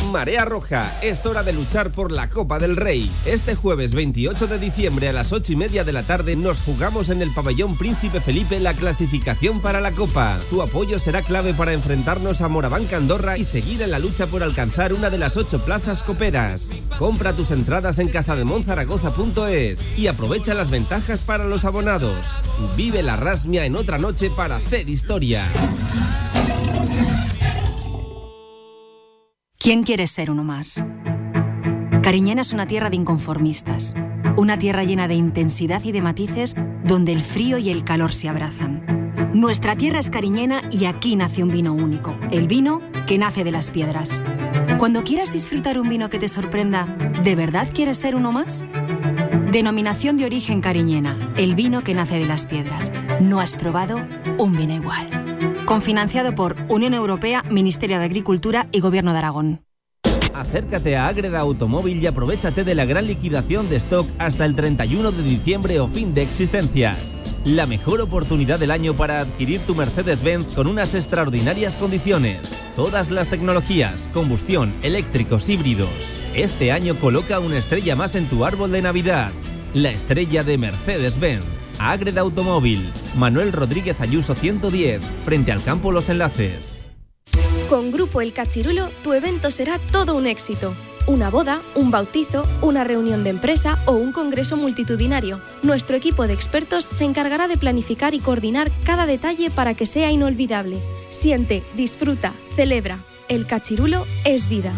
Marea 0.10 0.44
Roja, 0.44 0.98
es 1.02 1.26
hora 1.26 1.44
de 1.44 1.54
luchar 1.54 1.92
por 1.92 2.12
la 2.12 2.30
Copa 2.30 2.58
del 2.58 2.76
Rey. 2.76 3.12
Este 3.26 3.56
jueves 3.56 3.94
28 3.94 4.48
de 4.48 4.58
diciembre 4.58 5.08
a 5.08 5.14
las 5.14 5.32
8 5.32 5.54
y 5.54 5.56
media 5.56 5.84
de 5.84 5.94
la 5.94 6.04
tarde 6.04 6.36
nos 6.36 6.62
jugamos 6.62 7.10
en 7.10 7.22
el 7.22 7.32
pabellón 7.34 7.78
Príncipe 7.78 8.20
Felipe 8.20 8.60
la 8.60 8.74
clasificación 8.74 9.62
para 9.62 9.82
la 9.82 9.92
Copa. 9.92 10.40
Tu 10.50 10.62
apoyo 10.62 11.00
será 11.00 11.22
clave 11.22 11.54
para 11.54 11.74
enfrentarnos 11.74 12.42
a 12.42 12.48
Morabanca 12.48 12.98
Andorra 12.98 13.38
y 13.38 13.44
seguir 13.44 13.82
en 13.82 13.92
la 13.92 14.00
lucha 14.00 14.26
por 14.28 14.42
alcanzar 14.42 14.94
una 14.94 15.10
de 15.10 15.20
las 15.20 15.38
ocho 15.38 15.64
plazas 15.64 16.02
coperas. 16.02 16.72
Compra 16.98 17.34
tus 17.34 17.52
entradas 17.52 18.00
en 18.00 18.10
casademonzaragoza.es 18.10 19.88
y 19.98 20.08
aprovecha 20.08 20.54
las 20.54 20.72
ventajas 20.72 21.24
para 21.24 21.46
los 21.46 21.66
abonados. 21.66 22.26
Vive 22.76 23.04
la 23.04 23.16
rasmia 23.16 23.66
en 23.66 23.76
otra 23.76 24.00
noche 24.00 24.32
para 24.36 24.56
hacer 24.56 24.90
historia. 24.90 25.48
¿Quién 29.70 29.84
quiere 29.84 30.08
ser 30.08 30.32
uno 30.32 30.44
más? 30.44 30.84
Cariñena 32.02 32.42
es 32.42 32.54
una 32.54 32.66
tierra 32.66 32.90
de 32.90 32.96
inconformistas, 32.96 33.94
una 34.36 34.58
tierra 34.58 34.84
llena 34.84 35.08
de 35.08 35.14
intensidad 35.14 35.84
y 35.84 35.92
de 35.92 36.02
matices 36.02 36.56
donde 36.84 37.12
el 37.12 37.22
frío 37.22 37.60
y 37.60 37.70
el 37.70 37.84
calor 37.84 38.12
se 38.12 38.30
abrazan. 38.30 38.82
Nuestra 39.32 39.76
tierra 39.76 40.00
es 40.00 40.10
cariñena 40.10 40.64
y 40.72 40.86
aquí 40.86 41.16
nace 41.16 41.44
un 41.44 41.50
vino 41.50 41.72
único, 41.72 42.18
el 42.32 42.48
vino 42.48 42.82
que 43.06 43.20
nace 43.20 43.44
de 43.44 43.52
las 43.52 43.70
piedras. 43.70 44.24
Cuando 44.80 45.04
quieras 45.04 45.32
disfrutar 45.32 45.80
un 45.80 45.88
vino 45.88 46.10
que 46.10 46.18
te 46.18 46.30
sorprenda, 46.30 46.88
¿de 47.24 47.36
verdad 47.36 47.68
quieres 47.72 47.98
ser 48.00 48.16
uno 48.16 48.32
más? 48.32 48.66
Denominación 49.52 50.18
de 50.18 50.26
origen 50.26 50.62
cariñena, 50.62 51.16
el 51.38 51.54
vino 51.54 51.84
que 51.84 51.94
nace 51.94 52.18
de 52.18 52.26
las 52.26 52.48
piedras. 52.48 52.92
No 53.22 53.40
has 53.40 53.56
probado 53.56 54.04
un 54.40 54.54
vino 54.54 54.74
igual. 54.74 55.19
Confinanciado 55.70 56.34
por 56.34 56.56
Unión 56.68 56.96
Europea, 56.96 57.44
Ministerio 57.44 58.00
de 58.00 58.06
Agricultura 58.06 58.68
y 58.72 58.80
Gobierno 58.80 59.12
de 59.12 59.20
Aragón. 59.20 59.62
Acércate 60.34 60.98
a 60.98 61.06
Agreda 61.06 61.42
Automóvil 61.42 62.02
y 62.02 62.08
aprovechate 62.08 62.64
de 62.64 62.74
la 62.74 62.86
gran 62.86 63.06
liquidación 63.06 63.70
de 63.70 63.76
stock 63.76 64.10
hasta 64.18 64.46
el 64.46 64.56
31 64.56 65.12
de 65.12 65.22
diciembre 65.22 65.80
o 65.80 65.88
fin 65.88 66.16
de 66.16 66.24
existencias. 66.24 67.44
la 67.46 67.68
mejor 67.68 68.02
oportunidad 68.02 68.58
del 68.58 68.72
año 68.72 68.96
para 68.96 69.20
adquirir 69.20 69.62
tu 69.62 69.76
Mercedes-Benz 69.76 70.56
con 70.56 70.66
unas 70.66 70.96
extraordinarias 70.96 71.76
condiciones. 71.76 72.72
Todas 72.76 73.12
las 73.12 73.28
tecnologías, 73.28 74.10
combustión, 74.12 74.74
eléctricos, 74.82 75.48
híbridos. 75.50 76.24
Este 76.34 76.72
año 76.72 76.96
coloca 76.96 77.40
una 77.40 77.60
estrella 77.60 77.96
más 77.96 78.16
en 78.16 78.26
tu 78.26 78.44
árbol 78.44 78.72
de 78.72 78.82
Navidad. 78.82 79.32
La 79.76 79.92
estrella 79.92 80.44
de 80.44 80.58
Mercedes-Benz. 80.58 81.59
Agreda 81.80 82.22
Automóvil. 82.22 82.88
Manuel 83.18 83.52
Rodríguez 83.52 84.00
Ayuso 84.02 84.36
110, 84.36 85.02
frente 85.26 85.52
al 85.52 85.64
campo 85.64 85.92
Los 85.92 86.10
Enlaces. 86.10 86.86
Con 87.70 87.92
Grupo 87.92 88.22
El 88.22 88.34
Cachirulo, 88.34 88.90
tu 89.04 89.14
evento 89.14 89.52
será 89.52 89.80
todo 89.92 90.16
un 90.16 90.28
éxito 90.28 90.74
una 91.10 91.32
boda, 91.32 91.62
un 91.74 91.90
bautizo, 91.90 92.46
una 92.62 92.84
reunión 92.84 93.24
de 93.24 93.32
empresa 93.32 93.80
o 93.88 93.94
un 93.94 94.12
congreso 94.12 94.58
multitudinario. 94.58 95.42
Nuestro 95.64 95.98
equipo 95.98 96.28
de 96.28 96.34
expertos 96.34 96.86
se 96.86 97.04
encargará 97.04 97.48
de 97.48 97.58
planificar 97.58 98.14
y 98.14 98.20
coordinar 98.20 98.72
cada 98.84 99.08
detalle 99.08 99.50
para 99.50 99.74
que 99.74 99.88
sea 99.88 100.12
inolvidable. 100.12 100.78
Siente, 101.10 101.64
disfruta, 101.76 102.34
celebra. 102.56 103.04
El 103.28 103.48
cachirulo 103.48 104.06
es 104.24 104.48
vida. 104.50 104.72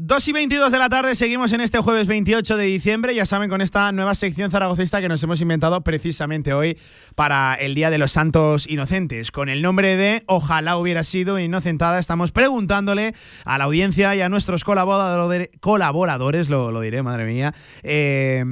2 0.00 0.28
y 0.28 0.32
22 0.32 0.70
de 0.70 0.78
la 0.78 0.88
tarde, 0.88 1.16
seguimos 1.16 1.52
en 1.52 1.60
este 1.60 1.80
jueves 1.80 2.06
28 2.06 2.56
de 2.56 2.64
diciembre, 2.66 3.16
ya 3.16 3.26
saben, 3.26 3.50
con 3.50 3.60
esta 3.60 3.90
nueva 3.90 4.14
sección 4.14 4.48
zaragocista 4.48 5.00
que 5.00 5.08
nos 5.08 5.20
hemos 5.24 5.40
inventado 5.40 5.80
precisamente 5.80 6.52
hoy 6.52 6.78
para 7.16 7.56
el 7.56 7.74
Día 7.74 7.90
de 7.90 7.98
los 7.98 8.12
Santos 8.12 8.70
Inocentes. 8.70 9.32
Con 9.32 9.48
el 9.48 9.60
nombre 9.60 9.96
de 9.96 10.22
Ojalá 10.28 10.76
hubiera 10.76 11.02
sido 11.02 11.40
inocentada, 11.40 11.98
estamos 11.98 12.30
preguntándole 12.30 13.12
a 13.44 13.58
la 13.58 13.64
audiencia 13.64 14.14
y 14.14 14.20
a 14.20 14.28
nuestros 14.28 14.62
colaboradores, 14.62 15.50
colaboradores 15.58 16.48
lo, 16.48 16.80
diré, 16.80 17.02
madre 17.02 17.26
mía, 17.26 17.52
eh, 17.82 18.44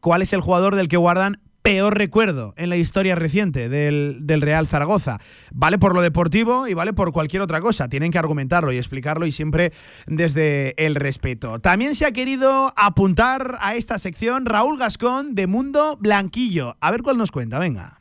cuál 0.00 0.20
es 0.20 0.34
el 0.34 0.42
jugador 0.42 0.76
del 0.76 0.88
que 0.88 0.98
guardan 0.98 1.40
peor 1.62 1.96
recuerdo 1.96 2.54
en 2.56 2.70
la 2.70 2.76
historia 2.76 3.14
reciente 3.14 3.68
del, 3.68 4.40
Real 4.40 4.66
Zaragoza. 4.66 5.18
Vale 5.52 5.78
por 5.78 5.94
lo 5.94 6.02
deportivo 6.02 6.66
y 6.66 6.74
vale 6.74 6.92
por 6.92 7.12
cualquier 7.12 7.42
otra 7.42 7.60
cosa. 7.60 7.88
Tienen 7.88 8.10
que 8.10 8.18
argumentarlo 8.18 8.72
y 8.72 8.78
explicarlo 8.78 9.26
y 9.26 9.32
siempre 9.32 9.72
desde 10.06 10.74
el 10.84 10.94
respeto. 10.94 11.58
También 11.58 11.94
se 11.94 12.06
ha 12.06 12.12
querido 12.12 12.72
apuntar 12.76 13.58
a 13.60 13.74
esta 13.74 13.98
sección 13.98 14.46
Raúl 14.46 14.78
Gascón 14.78 15.34
de 15.34 15.46
Mundo 15.46 15.96
Blanquillo. 16.00 16.76
A 16.80 16.90
ver 16.90 17.02
cuál 17.02 17.18
nos 17.18 17.30
cuenta, 17.30 17.58
venga. 17.58 18.00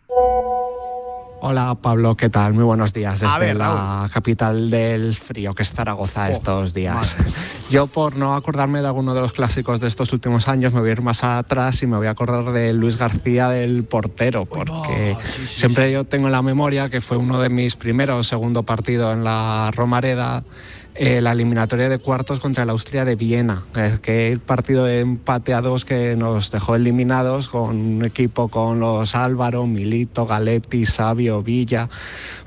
Hola 1.42 1.76
Pablo, 1.82 2.18
¿qué 2.18 2.30
tal? 2.30 2.54
Muy 2.54 2.66
buenos 2.66 2.92
días 2.92 3.22
desde 3.22 3.54
la 3.54 4.10
capital 4.14 4.70
del 4.70 5.16
frío, 5.16 5.56
que 5.56 5.64
es 5.64 5.72
Zaragoza 5.72 6.28
oh, 6.28 6.32
estos 6.32 6.74
días. 6.74 7.16
Yo 7.70 7.88
por 7.88 8.18
no 8.18 8.36
acordarme 8.36 8.82
de 8.82 8.88
alguno 8.88 9.14
de 9.14 9.22
los 9.22 9.32
clásicos 9.32 9.80
de 9.80 9.88
estos 9.88 10.12
últimos 10.12 10.50
años 10.50 10.74
me 10.74 10.82
voy 10.82 10.90
a 10.90 10.92
ir 10.94 11.02
más 11.02 11.24
atrás 11.24 11.82
y 11.82 11.88
me 11.88 11.96
voy 11.96 12.08
a 12.08 12.12
acordar 12.12 12.52
de 12.52 12.74
Luis 12.74 12.98
García 12.98 13.48
del 13.48 13.86
portero, 13.86 14.46
porque 14.46 15.16
siempre 15.48 15.92
yo 15.94 16.04
tengo 16.04 16.28
en 16.28 16.34
la 16.34 16.42
memoria 16.42 16.90
que 16.90 17.00
fue 17.00 17.16
uno 17.16 17.40
de 17.40 17.48
mis 17.48 17.78
primeros, 17.78 18.28
segundo 18.28 18.64
partido 18.64 19.14
en 19.14 19.24
la 19.24 19.72
Romareda 19.74 20.44
eh, 20.96 21.22
la 21.22 21.32
eliminatoria 21.32 21.88
de 21.88 21.98
cuartos 21.98 22.40
contra 22.40 22.66
la 22.66 22.74
Austria 22.74 23.06
de 23.06 23.16
Viena, 23.16 23.64
que 24.02 24.32
el 24.32 24.40
partido 24.40 24.86
de 24.86 25.00
empate 25.00 25.54
a 25.54 25.62
dos 25.62 25.86
que 25.86 26.16
nos 26.16 26.52
dejó 26.52 26.76
eliminados 26.76 27.48
con 27.48 27.78
un 27.78 28.06
equipo 28.06 28.50
con 28.50 28.80
los 28.80 29.16
Álvaro, 29.16 29.66
Milito, 29.66 30.26
Galetti, 30.26 30.86
Sabio, 30.86 31.42
Villa, 31.42 31.88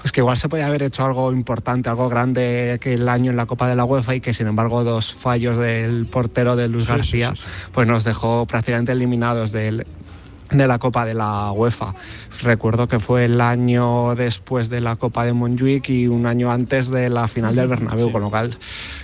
pues 0.00 0.12
que 0.12 0.20
igual 0.20 0.36
se 0.36 0.48
podía 0.48 0.66
haber 0.66 0.82
hecho 0.82 1.04
algo 1.04 1.32
importante, 1.32 1.88
algo 1.88 2.08
grande 2.08 2.72
aquel 2.72 3.08
año 3.08 3.30
en 3.30 3.36
la 3.36 3.46
Copa 3.46 3.68
de 3.68 3.76
la 3.76 3.84
UEFA 3.84 4.16
y 4.16 4.20
que 4.20 4.34
sin 4.34 4.48
embargo 4.48 4.84
dos 4.84 5.14
fallos 5.14 5.56
del 5.56 6.06
portero 6.06 6.56
de 6.56 6.68
Luis 6.68 6.88
García 6.88 7.34
pues 7.72 7.86
nos 7.86 8.04
dejó 8.04 8.46
prácticamente 8.46 8.92
eliminados 8.92 9.52
del, 9.52 9.86
de 10.52 10.66
la 10.66 10.78
Copa 10.78 11.04
de 11.04 11.14
la 11.14 11.50
UEFA. 11.52 11.94
Recuerdo 12.42 12.88
que 12.88 12.98
fue 12.98 13.24
el 13.24 13.40
año 13.40 14.14
después 14.14 14.68
de 14.68 14.80
la 14.80 14.96
Copa 14.96 15.24
de 15.24 15.32
Montjuic 15.32 15.88
y 15.88 16.08
un 16.08 16.26
año 16.26 16.50
antes 16.50 16.90
de 16.90 17.08
la 17.08 17.28
final 17.28 17.54
del 17.54 17.68
Bernabéu, 17.68 18.10
con 18.10 18.22
lo 18.22 18.30
cual, 18.30 18.56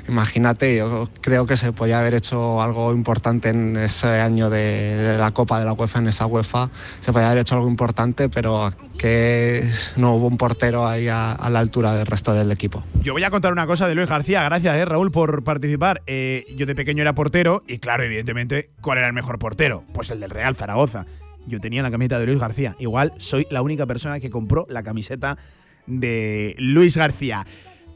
imagínate, 0.09 0.77
yo 0.77 1.05
creo 1.21 1.47
que 1.47 1.57
se 1.57 1.73
podía 1.73 2.01
haber 2.01 2.15
hecho 2.15 2.61
algo 2.61 2.93
importante 2.93 3.51
en 3.51 3.77
ese 3.77 4.09
año 4.09 4.51
de, 4.51 5.15
la 5.17 5.31
Copa 5.31 5.59
de 5.59 5.65
la 5.65 5.73
UEFA, 5.73 6.01
en 6.01 6.09
esa 6.09 6.27
UEFA, 6.27 6.69
se 7.01 7.13
podía 7.13 7.29
haber 7.31 7.43
hecho 7.43 7.55
algo 7.55 7.69
importante, 7.69 8.29
pero 8.29 8.71
que 8.99 9.69
no 9.97 10.15
hubo 10.15 10.27
un 10.27 10.37
portero 10.37 10.87
ahí 10.87 11.09
a, 11.09 11.37
la 11.49 11.61
altura 11.61 11.95
del 11.95 12.07
resto 12.07 12.35
del 12.35 12.51
equipo. 12.51 12.85
Yo 13.01 13.13
voy 13.13 13.25
a 13.25 13.31
contar 13.31 13.53
una 13.53 13.67
cosa 13.67 13.87
de 13.87 13.95
Luis 13.95 14.09
García, 14.09 14.43
gracias 14.43 14.75
eh, 14.77 14.85
Raúl 14.85 15.11
por 15.11 15.45
participar. 15.45 16.03
Eh, 16.07 16.45
yo 16.57 16.67
de 16.67 16.75
pequeño 16.75 17.03
era 17.03 17.15
portero 17.15 17.63
y 17.67 17.79
claro, 17.79 18.03
evidentemente, 18.03 18.71
¿cuál 18.81 18.99
era 18.99 19.07
el 19.07 19.13
mejor 19.13 19.39
portero? 19.39 19.85
Pues 19.95 20.11
el 20.11 20.21
del 20.21 20.31
Real 20.31 20.57
Zaragoza 20.57 21.07
yo 21.47 21.61
tenía 21.61 21.83
la 21.83 21.91
camiseta 21.91 22.19
de 22.19 22.27
Luis 22.27 22.41
García. 22.41 22.77
Igual 22.79 23.13
soy 23.19 23.47
la 23.51 23.63
única 23.63 23.87
persona 23.87 24.21
que 24.21 24.31
compró 24.31 24.67
la 24.69 24.83
camiseta 24.83 25.39
de 25.87 26.55
Luis 26.59 26.97
García. 26.97 27.47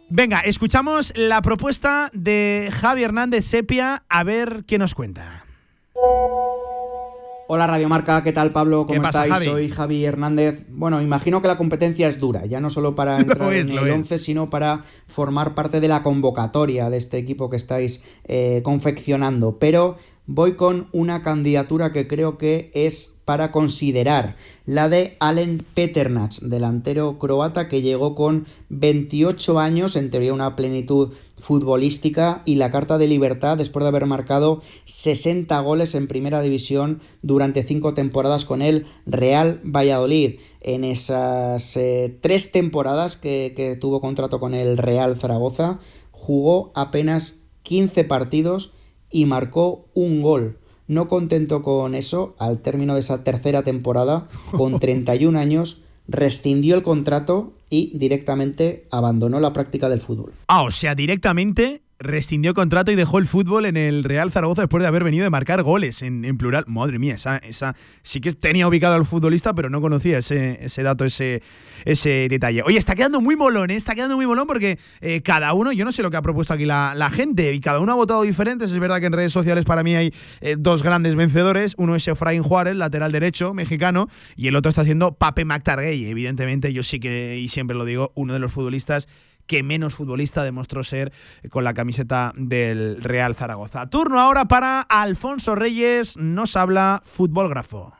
Venga, 0.08 0.40
escuchamos 0.40 1.12
la 1.16 1.40
propuesta 1.40 2.10
de 2.12 2.68
Javi 2.70 3.02
Hernández 3.02 3.46
Sepia, 3.46 4.04
a 4.08 4.24
ver 4.24 4.64
qué 4.66 4.78
nos 4.78 4.94
cuenta. 4.94 5.46
Hola 7.54 7.66
Radio 7.66 7.88
Marca, 7.88 8.22
¿qué 8.22 8.32
tal 8.32 8.50
Pablo? 8.50 8.86
¿Cómo 8.86 9.02
estáis? 9.04 9.44
Soy 9.44 9.68
Javi 9.68 10.04
Hernández. 10.04 10.64
Bueno, 10.70 11.02
imagino 11.02 11.42
que 11.42 11.48
la 11.48 11.58
competencia 11.58 12.08
es 12.08 12.18
dura, 12.18 12.46
ya 12.46 12.60
no 12.60 12.70
solo 12.70 12.94
para 12.94 13.18
entrar 13.20 13.52
en 13.52 13.68
el 13.70 13.90
11, 13.90 14.18
sino 14.18 14.48
para 14.48 14.84
formar 15.06 15.54
parte 15.54 15.80
de 15.80 15.88
la 15.88 16.02
convocatoria 16.02 16.88
de 16.88 16.96
este 16.96 17.18
equipo 17.18 17.50
que 17.50 17.56
estáis 17.56 18.02
eh, 18.24 18.62
confeccionando. 18.64 19.58
Pero 19.58 19.98
voy 20.26 20.54
con 20.54 20.88
una 20.92 21.22
candidatura 21.22 21.92
que 21.92 22.06
creo 22.06 22.38
que 22.38 22.70
es 22.74 23.11
para 23.24 23.52
considerar, 23.52 24.36
la 24.66 24.88
de 24.88 25.16
Alen 25.20 25.64
Peternach, 25.74 26.40
delantero 26.40 27.18
croata 27.18 27.68
que 27.68 27.80
llegó 27.80 28.14
con 28.14 28.46
28 28.68 29.60
años, 29.60 29.94
en 29.94 30.10
teoría 30.10 30.34
una 30.34 30.56
plenitud 30.56 31.12
futbolística 31.38 32.42
y 32.44 32.54
la 32.54 32.70
carta 32.70 32.98
de 32.98 33.08
libertad 33.08 33.58
después 33.58 33.82
de 33.82 33.88
haber 33.88 34.06
marcado 34.06 34.62
60 34.84 35.58
goles 35.60 35.94
en 35.94 36.06
primera 36.06 36.40
división 36.40 37.00
durante 37.22 37.64
5 37.64 37.94
temporadas 37.94 38.44
con 38.44 38.62
el 38.62 38.86
Real 39.06 39.60
Valladolid. 39.64 40.38
En 40.60 40.84
esas 40.84 41.76
eh, 41.76 42.16
tres 42.20 42.52
temporadas 42.52 43.16
que, 43.16 43.54
que 43.56 43.76
tuvo 43.76 44.00
contrato 44.00 44.38
con 44.40 44.54
el 44.54 44.78
Real 44.78 45.16
Zaragoza, 45.18 45.80
jugó 46.10 46.70
apenas 46.74 47.36
15 47.64 48.04
partidos 48.04 48.72
y 49.10 49.26
marcó 49.26 49.86
un 49.94 50.22
gol. 50.22 50.58
No 50.92 51.08
contento 51.08 51.62
con 51.62 51.94
eso, 51.94 52.34
al 52.38 52.58
término 52.58 52.92
de 52.92 53.00
esa 53.00 53.24
tercera 53.24 53.62
temporada, 53.62 54.28
con 54.50 54.78
31 54.80 55.38
años, 55.38 55.80
rescindió 56.06 56.74
el 56.74 56.82
contrato 56.82 57.54
y 57.70 57.96
directamente 57.96 58.86
abandonó 58.90 59.40
la 59.40 59.54
práctica 59.54 59.88
del 59.88 60.02
fútbol. 60.02 60.34
Ah, 60.48 60.62
o 60.64 60.70
sea, 60.70 60.94
directamente 60.94 61.80
rescindió 62.02 62.54
contrato 62.54 62.90
y 62.90 62.94
dejó 62.94 63.18
el 63.18 63.26
fútbol 63.26 63.66
en 63.66 63.76
el 63.76 64.04
Real 64.04 64.30
Zaragoza 64.30 64.62
después 64.62 64.82
de 64.82 64.88
haber 64.88 65.04
venido 65.04 65.24
de 65.24 65.30
marcar 65.30 65.62
goles 65.62 66.02
en, 66.02 66.36
plural. 66.36 66.64
Madre 66.66 66.98
mía, 66.98 67.14
esa, 67.14 67.38
esa 67.38 67.74
sí 68.02 68.20
que 68.20 68.32
tenía 68.32 68.66
ubicado 68.68 68.94
al 68.94 69.06
futbolista, 69.06 69.54
pero 69.54 69.70
no 69.70 69.80
conocía 69.80 70.18
ese, 70.18 70.64
ese 70.64 70.82
dato, 70.82 71.04
ese, 71.04 71.42
ese 71.84 72.28
detalle. 72.28 72.62
Oye, 72.62 72.78
está 72.78 72.94
quedando 72.94 73.20
muy 73.20 73.36
molón, 73.36 73.70
¿eh? 73.70 73.76
está 73.76 73.94
quedando 73.94 74.16
muy 74.16 74.26
molón 74.26 74.46
porque 74.46 74.78
eh, 75.00 75.22
cada 75.22 75.52
uno, 75.52 75.72
yo 75.72 75.84
no 75.84 75.92
sé 75.92 76.02
lo 76.02 76.10
que 76.10 76.16
ha 76.16 76.22
propuesto 76.22 76.54
aquí 76.54 76.64
la, 76.64 77.10
gente, 77.12 77.52
y 77.52 77.60
cada 77.60 77.80
uno 77.80 77.92
ha 77.92 77.96
votado 77.96 78.22
diferente. 78.22 78.64
Es 78.64 78.78
verdad 78.78 79.00
que 79.00 79.06
en 79.06 79.12
redes 79.12 79.32
sociales 79.32 79.64
para 79.64 79.82
mí 79.82 79.94
hay 79.94 80.12
eh, 80.40 80.56
dos 80.58 80.82
grandes 80.82 81.14
vencedores. 81.14 81.74
Uno 81.76 81.96
es 81.96 82.06
Efraín 82.08 82.42
Juárez, 82.42 82.76
lateral 82.76 83.12
derecho, 83.12 83.54
mexicano, 83.54 84.08
y 84.36 84.48
el 84.48 84.56
otro 84.56 84.70
está 84.70 84.84
siendo 84.84 85.12
Pape 85.12 85.44
McTargay. 85.44 86.06
Evidentemente, 86.06 86.72
yo 86.72 86.82
sí 86.82 87.00
que, 87.00 87.38
y 87.38 87.48
siempre 87.48 87.76
lo 87.76 87.84
digo, 87.84 88.12
uno 88.14 88.32
de 88.32 88.38
los 88.38 88.52
futbolistas 88.52 89.08
que 89.46 89.62
menos 89.62 89.94
futbolista 89.94 90.44
demostró 90.44 90.84
ser 90.84 91.12
con 91.50 91.64
la 91.64 91.74
camiseta 91.74 92.32
del 92.36 93.02
Real 93.02 93.34
Zaragoza. 93.34 93.88
Turno 93.88 94.20
ahora 94.20 94.46
para 94.46 94.80
Alfonso 94.80 95.54
Reyes, 95.54 96.16
nos 96.16 96.56
habla 96.56 97.02
Futbolgrafo. 97.04 97.92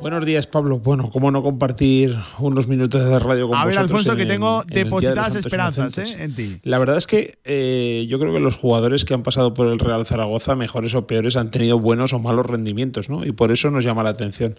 Buenos 0.00 0.24
días, 0.24 0.46
Pablo. 0.46 0.78
Bueno, 0.78 1.10
¿cómo 1.10 1.32
no 1.32 1.42
compartir 1.42 2.14
unos 2.38 2.68
minutos 2.68 3.04
de 3.04 3.18
radio 3.18 3.48
con 3.48 3.58
A 3.58 3.64
ver, 3.64 3.78
Alfonso, 3.78 4.14
que 4.14 4.26
tengo 4.26 4.62
depositadas 4.64 5.34
esperanzas 5.34 5.98
¿eh? 5.98 6.16
en 6.20 6.34
ti. 6.36 6.60
La 6.62 6.78
verdad 6.78 6.98
es 6.98 7.08
que 7.08 7.40
eh, 7.44 8.06
yo 8.08 8.20
creo 8.20 8.32
que 8.32 8.38
los 8.38 8.54
jugadores 8.54 9.04
que 9.04 9.14
han 9.14 9.24
pasado 9.24 9.54
por 9.54 9.66
el 9.66 9.80
Real 9.80 10.06
Zaragoza, 10.06 10.54
mejores 10.54 10.94
o 10.94 11.08
peores, 11.08 11.36
han 11.36 11.50
tenido 11.50 11.80
buenos 11.80 12.12
o 12.12 12.20
malos 12.20 12.46
rendimientos, 12.46 13.10
¿no? 13.10 13.24
Y 13.24 13.32
por 13.32 13.50
eso 13.50 13.72
nos 13.72 13.82
llama 13.82 14.04
la 14.04 14.10
atención. 14.10 14.56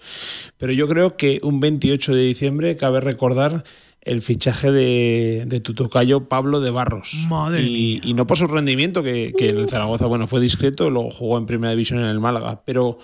Pero 0.57 0.73
yo 0.73 0.89
creo 0.89 1.15
que 1.15 1.39
un 1.41 1.61
28 1.61 2.15
de 2.15 2.21
diciembre 2.21 2.75
cabe 2.75 2.99
recordar 2.99 3.63
el 4.09 4.21
fichaje 4.23 4.71
de, 4.71 5.43
de 5.45 5.59
tu 5.59 5.75
tocayo 5.75 6.27
Pablo 6.27 6.61
de 6.61 6.71
Barros. 6.71 7.27
Madre 7.29 7.61
y, 7.61 8.01
y, 8.03 8.15
no 8.15 8.25
por 8.25 8.37
su 8.37 8.47
rendimiento, 8.47 9.03
que, 9.03 9.33
que, 9.37 9.49
en 9.49 9.59
el 9.59 9.69
Zaragoza 9.69 10.07
bueno, 10.07 10.25
fue 10.25 10.39
discreto, 10.39 10.89
luego 10.89 11.11
jugó 11.11 11.37
en 11.37 11.45
primera 11.45 11.71
división 11.71 11.99
en 11.99 12.07
el 12.07 12.19
Málaga. 12.19 12.63
Pero 12.65 12.97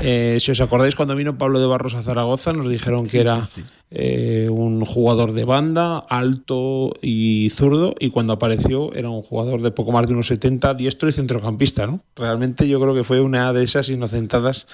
eh, 0.00 0.38
si 0.40 0.52
os 0.52 0.60
acordáis, 0.60 0.94
cuando 0.94 1.16
vino 1.16 1.36
Pablo 1.36 1.58
de 1.58 1.66
Barros 1.66 1.94
a 1.94 2.02
Zaragoza, 2.02 2.52
nos 2.52 2.70
dijeron 2.70 3.08
que 3.08 3.20
era 3.20 3.48
eh, 3.90 4.48
un 4.48 4.84
jugador 4.84 5.32
de 5.32 5.44
banda, 5.44 5.98
alto 5.98 6.94
y 7.02 7.50
zurdo, 7.50 7.96
y 7.98 8.10
cuando 8.10 8.32
apareció 8.32 8.92
era 8.94 9.10
un 9.10 9.22
jugador 9.22 9.62
de 9.62 9.72
poco 9.72 9.90
más 9.90 10.06
de 10.06 10.12
unos 10.12 10.28
70, 10.28 10.74
diestro 10.74 11.08
y 11.08 11.12
centrocampista. 11.12 11.88
¿no? 11.88 12.00
Realmente 12.14 12.68
yo 12.68 12.80
creo 12.80 12.94
que 12.94 13.02
fue 13.02 13.20
una 13.20 13.52
de 13.52 13.64
esas 13.64 13.88
inocentadas 13.88 14.68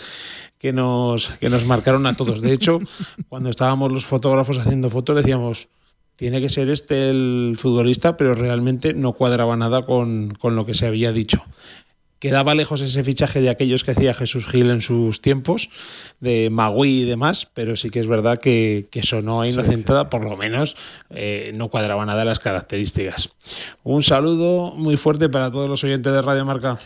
que 0.62 0.72
nos, 0.72 1.28
que 1.40 1.50
nos 1.50 1.66
marcaron 1.66 2.06
a 2.06 2.16
todos. 2.16 2.40
De 2.40 2.52
hecho, 2.52 2.80
cuando 3.28 3.50
estábamos 3.50 3.92
los 3.92 4.06
fotógrafos 4.06 4.58
haciendo 4.58 4.88
fotos 4.88 5.16
decíamos, 5.16 5.68
tiene 6.16 6.40
que 6.40 6.48
ser 6.48 6.70
este 6.70 7.10
el 7.10 7.56
futbolista, 7.58 8.16
pero 8.16 8.34
realmente 8.34 8.94
no 8.94 9.12
cuadraba 9.12 9.56
nada 9.56 9.84
con, 9.84 10.34
con 10.38 10.56
lo 10.56 10.64
que 10.64 10.74
se 10.74 10.86
había 10.86 11.12
dicho 11.12 11.44
quedaba 12.22 12.54
lejos 12.54 12.80
ese 12.80 13.02
fichaje 13.02 13.40
de 13.40 13.50
aquellos 13.50 13.82
que 13.82 13.90
hacía 13.90 14.14
Jesús 14.14 14.46
Gil 14.46 14.70
en 14.70 14.80
sus 14.80 15.20
tiempos, 15.20 15.70
de 16.20 16.50
Magui 16.50 17.00
y 17.00 17.04
demás, 17.04 17.48
pero 17.52 17.76
sí 17.76 17.90
que 17.90 17.98
es 17.98 18.06
verdad 18.06 18.38
que, 18.38 18.88
sonó 19.02 19.40
a 19.40 19.48
inocentada, 19.48 20.08
por 20.08 20.22
lo 20.22 20.36
menos 20.36 20.76
eh, 21.10 21.50
no 21.56 21.68
cuadraba 21.68 22.06
nada 22.06 22.24
las 22.24 22.38
características. 22.38 23.30
Un 23.82 24.04
saludo 24.04 24.70
muy 24.76 24.96
fuerte 24.96 25.28
para 25.28 25.50
todos 25.50 25.68
los 25.68 25.82
oyentes 25.82 26.12
de 26.12 26.22
Radio 26.22 26.44
Marca. 26.44 26.78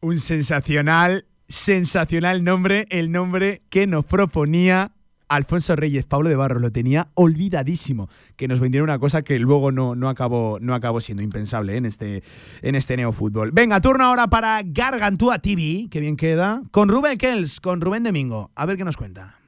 Un 0.00 0.20
sensacional, 0.20 1.24
sensacional 1.48 2.44
nombre, 2.44 2.86
el 2.90 3.10
nombre 3.10 3.62
que 3.70 3.86
nos 3.86 4.04
proponía 4.04 4.92
Alfonso 5.28 5.76
Reyes, 5.76 6.04
Pablo 6.06 6.28
de 6.28 6.36
Barro, 6.36 6.58
lo 6.58 6.72
tenía 6.72 7.08
olvidadísimo, 7.14 8.08
que 8.36 8.48
nos 8.48 8.60
vendiera 8.60 8.84
una 8.84 8.98
cosa 8.98 9.22
que 9.22 9.38
luego 9.38 9.72
no, 9.72 9.94
no, 9.94 10.08
acabó, 10.08 10.58
no 10.60 10.74
acabó 10.74 11.00
siendo 11.00 11.22
impensable 11.22 11.76
en 11.76 11.86
este, 11.86 12.22
en 12.62 12.74
este 12.74 12.96
neofútbol. 12.96 13.52
Venga, 13.52 13.80
turno 13.80 14.04
ahora 14.04 14.28
para 14.28 14.62
Gargantúa 14.64 15.38
TV, 15.38 15.88
que 15.90 16.00
bien 16.00 16.16
queda, 16.16 16.62
con 16.70 16.88
Rubén 16.88 17.18
Kells, 17.18 17.60
con 17.60 17.80
Rubén 17.80 18.04
Domingo. 18.04 18.50
A 18.54 18.66
ver 18.66 18.76
qué 18.76 18.84
nos 18.84 18.96
cuenta. 18.96 19.38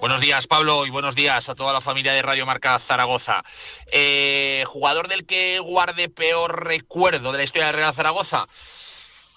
Buenos 0.00 0.20
días, 0.20 0.48
Pablo, 0.48 0.84
y 0.84 0.90
buenos 0.90 1.14
días 1.14 1.48
a 1.48 1.54
toda 1.54 1.72
la 1.72 1.80
familia 1.80 2.12
de 2.12 2.22
Radio 2.22 2.44
Marca 2.44 2.76
Zaragoza. 2.78 3.44
Eh, 3.92 4.64
¿Jugador 4.66 5.06
del 5.06 5.26
que 5.26 5.60
guarde 5.60 6.08
peor 6.08 6.64
recuerdo 6.64 7.30
de 7.30 7.38
la 7.38 7.44
historia 7.44 7.66
del 7.66 7.76
Real 7.76 7.94
Zaragoza? 7.94 8.48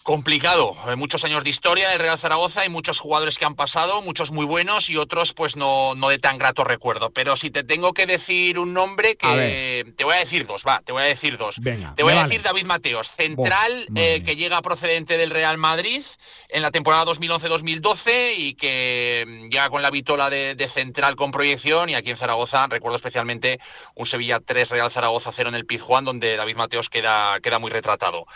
Complicado. 0.05 0.77
Eh, 0.87 0.95
muchos 0.95 1.25
años 1.25 1.43
de 1.43 1.49
historia 1.49 1.89
del 1.89 1.97
Real 1.97 2.19
Zaragoza 2.19 2.63
y 2.63 2.69
muchos 2.69 2.99
jugadores 2.99 3.39
que 3.39 3.45
han 3.45 3.55
pasado, 3.55 4.03
muchos 4.03 4.29
muy 4.29 4.45
buenos 4.45 4.91
y 4.91 4.97
otros 4.97 5.33
pues 5.33 5.55
no, 5.55 5.95
no 5.95 6.09
de 6.09 6.19
tan 6.19 6.37
grato 6.37 6.63
recuerdo. 6.63 7.09
Pero 7.09 7.35
si 7.35 7.49
te 7.49 7.63
tengo 7.63 7.91
que 7.91 8.05
decir 8.05 8.59
un 8.59 8.71
nombre, 8.71 9.15
que 9.15 9.83
te 9.97 10.03
voy 10.03 10.13
a 10.13 10.19
decir 10.19 10.45
dos, 10.45 10.63
va, 10.65 10.81
te 10.81 10.91
voy 10.91 11.01
a 11.01 11.05
decir 11.05 11.39
dos. 11.39 11.59
te 11.95 12.03
voy 12.03 12.13
a 12.13 12.21
decir 12.21 12.43
David 12.43 12.65
Mateos, 12.65 13.09
central 13.09 13.87
eh, 13.95 14.21
que 14.23 14.35
llega 14.35 14.61
procedente 14.61 15.17
del 15.17 15.31
Real 15.31 15.57
Madrid 15.57 16.03
en 16.49 16.61
la 16.61 16.69
temporada 16.69 17.05
2011-2012 17.05 18.35
y 18.37 18.53
que 18.53 19.25
mm, 19.27 19.49
llega 19.49 19.71
con 19.71 19.81
la 19.81 19.89
vitola 19.89 20.29
de, 20.29 20.69
central 20.71 21.15
con 21.15 21.31
proyección 21.31 21.89
y 21.89 21.95
aquí 21.95 22.11
en 22.11 22.17
Zaragoza 22.17 22.67
recuerdo 22.67 22.97
especialmente 22.97 23.59
un 23.95 24.05
Sevilla 24.05 24.39
3 24.39 24.69
Real 24.69 24.91
Zaragoza 24.91 25.31
0 25.33 25.49
en 25.49 25.55
el 25.55 25.65
Pizjuán 25.65 26.05
donde 26.05 26.37
David 26.37 26.57
Mateos 26.57 26.91
queda, 26.91 27.39
queda 27.39 27.57
muy 27.57 27.71
retratado. 27.71 28.27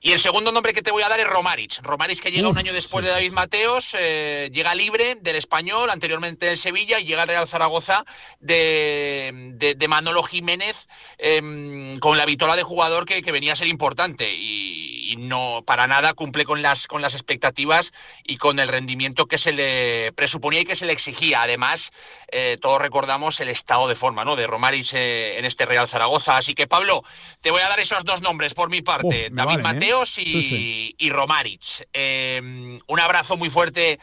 Y 0.00 0.12
el 0.12 0.18
segundo 0.20 0.52
nombre 0.52 0.72
que 0.72 0.82
te 0.82 0.92
voy 0.92 1.02
a 1.02 1.08
dar 1.08 1.18
es 1.18 1.26
Romaric. 1.26 1.82
Romaric 1.82 2.20
que 2.20 2.30
llega 2.30 2.48
un 2.48 2.56
año 2.56 2.72
después 2.72 3.04
de 3.04 3.10
David 3.10 3.32
Mateos, 3.32 3.96
eh, 3.98 4.48
llega 4.52 4.72
libre 4.74 5.16
del 5.20 5.34
español, 5.34 5.90
anteriormente 5.90 6.46
del 6.46 6.56
Sevilla, 6.56 7.00
y 7.00 7.04
llega 7.04 7.22
al 7.22 7.28
Real 7.28 7.48
Zaragoza 7.48 8.04
de, 8.38 9.54
de, 9.56 9.88
Manolo 9.88 10.22
Jiménez 10.22 10.88
em, 11.18 11.98
con 11.98 12.16
la 12.16 12.26
vitola 12.26 12.54
de 12.54 12.62
jugador 12.62 13.06
que, 13.06 13.20
venía 13.32 13.54
a 13.54 13.56
ser 13.56 13.66
importante. 13.66 14.32
Y, 14.32 14.97
no 15.16 15.62
para 15.66 15.86
nada 15.86 16.14
cumple 16.14 16.44
con 16.44 16.62
las, 16.62 16.86
con 16.86 17.02
las 17.02 17.14
expectativas 17.14 17.92
y 18.24 18.36
con 18.36 18.58
el 18.58 18.68
rendimiento 18.68 19.26
que 19.26 19.38
se 19.38 19.52
le 19.52 20.12
presuponía 20.12 20.60
y 20.60 20.64
que 20.64 20.76
se 20.76 20.86
le 20.86 20.92
exigía. 20.92 21.42
Además, 21.42 21.90
eh, 22.30 22.58
todos 22.60 22.80
recordamos 22.80 23.40
el 23.40 23.48
estado 23.48 23.88
de 23.88 23.94
forma 23.94 24.24
¿no? 24.24 24.36
de 24.36 24.46
Romaric 24.46 24.92
eh, 24.94 25.38
en 25.38 25.44
este 25.44 25.66
Real 25.66 25.88
Zaragoza. 25.88 26.36
Así 26.36 26.54
que, 26.54 26.66
Pablo, 26.66 27.02
te 27.40 27.50
voy 27.50 27.62
a 27.62 27.68
dar 27.68 27.80
esos 27.80 28.04
dos 28.04 28.22
nombres 28.22 28.54
por 28.54 28.70
mi 28.70 28.82
parte. 28.82 29.28
David 29.30 29.60
Mateos 29.60 30.18
y, 30.18 31.10
Romaric. 31.10 31.88
Em, 31.92 32.78
un 32.86 33.00
abrazo 33.00 33.36
muy 33.36 33.50
fuerte 33.50 33.98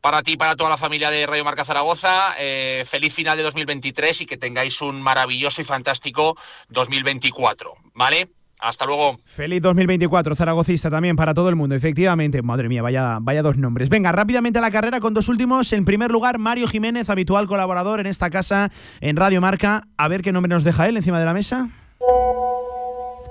para 0.00 0.22
ti 0.22 0.32
y 0.32 0.36
para 0.36 0.56
toda 0.56 0.70
la 0.70 0.76
familia 0.76 1.10
de 1.10 1.26
Radio 1.26 1.44
Marca 1.44 1.64
Zaragoza. 1.64 2.34
Eh, 2.38 2.84
feliz 2.88 3.14
final 3.14 3.36
de 3.36 3.42
2023 3.42 4.22
y 4.22 4.26
que 4.26 4.36
tengáis 4.36 4.80
un 4.80 5.00
maravilloso 5.00 5.60
y 5.60 5.64
fantástico 5.64 6.36
2024. 6.68 7.74
¿Vale? 7.94 8.28
Hasta 8.60 8.86
luego. 8.86 9.18
Feliz 9.24 9.62
2024, 9.62 10.34
zaragocista 10.34 10.90
también 10.90 11.14
para 11.14 11.32
todo 11.32 11.48
el 11.48 11.56
mundo, 11.56 11.74
efectivamente. 11.74 12.42
Madre 12.42 12.68
mía, 12.68 12.82
vaya, 12.82 13.18
vaya 13.20 13.42
dos 13.42 13.56
nombres. 13.56 13.88
Venga, 13.88 14.10
rápidamente 14.10 14.58
a 14.58 14.62
la 14.62 14.70
carrera 14.70 15.00
con 15.00 15.14
dos 15.14 15.28
últimos. 15.28 15.72
En 15.72 15.84
primer 15.84 16.10
lugar, 16.10 16.38
Mario 16.38 16.66
Jiménez, 16.66 17.08
habitual 17.08 17.46
colaborador 17.46 18.00
en 18.00 18.06
esta 18.06 18.30
casa 18.30 18.70
en 19.00 19.16
Radio 19.16 19.40
Marca. 19.40 19.86
A 19.96 20.08
ver 20.08 20.22
qué 20.22 20.32
nombre 20.32 20.50
nos 20.50 20.64
deja 20.64 20.88
él 20.88 20.96
encima 20.96 21.20
de 21.20 21.24
la 21.24 21.34
mesa. 21.34 21.70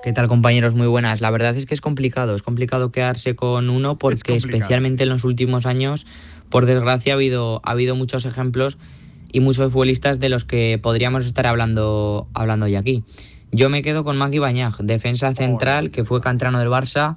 ¿Qué 0.04 0.14
tal 0.14 0.30
compañeros? 0.30 0.74
Muy 0.76 0.88
buenas. 0.88 1.20
La 1.20 1.32
verdad 1.32 1.58
es 1.58 1.66
que 1.66 1.74
es 1.74 1.82
complicado, 1.82 2.36
es 2.36 2.42
complicado 2.42 2.92
quedarse 2.94 3.36
con 3.36 3.70
uno 3.70 3.98
porque 3.98 4.38
especialmente 4.38 5.04
en 5.04 5.10
los 5.10 5.26
últimos 5.26 5.66
años, 5.66 6.06
por 6.50 6.66
desgracia, 6.66 7.14
ha 7.14 7.16
habido, 7.16 7.60
ha 7.66 7.72
habido 7.72 7.96
muchos 7.96 8.26
ejemplos 8.26 8.78
y 9.34 9.42
muchos 9.42 9.74
futbolistas 9.74 10.20
de 10.20 10.30
los 10.30 10.46
que 10.46 10.80
podríamos 10.82 11.26
estar 11.26 11.48
hablando, 11.48 12.28
hablando 12.34 12.68
ya 12.68 12.80
aquí. 12.80 13.04
Yo 13.52 13.70
me 13.70 13.82
quedo 13.82 14.04
con 14.04 14.18
Magui 14.18 14.40
Bañag, 14.40 14.78
defensa 14.80 15.34
central, 15.34 15.90
que 15.92 16.04
fue 16.04 16.22
cantrano 16.22 16.60
del 16.60 16.70
Barça, 16.70 17.16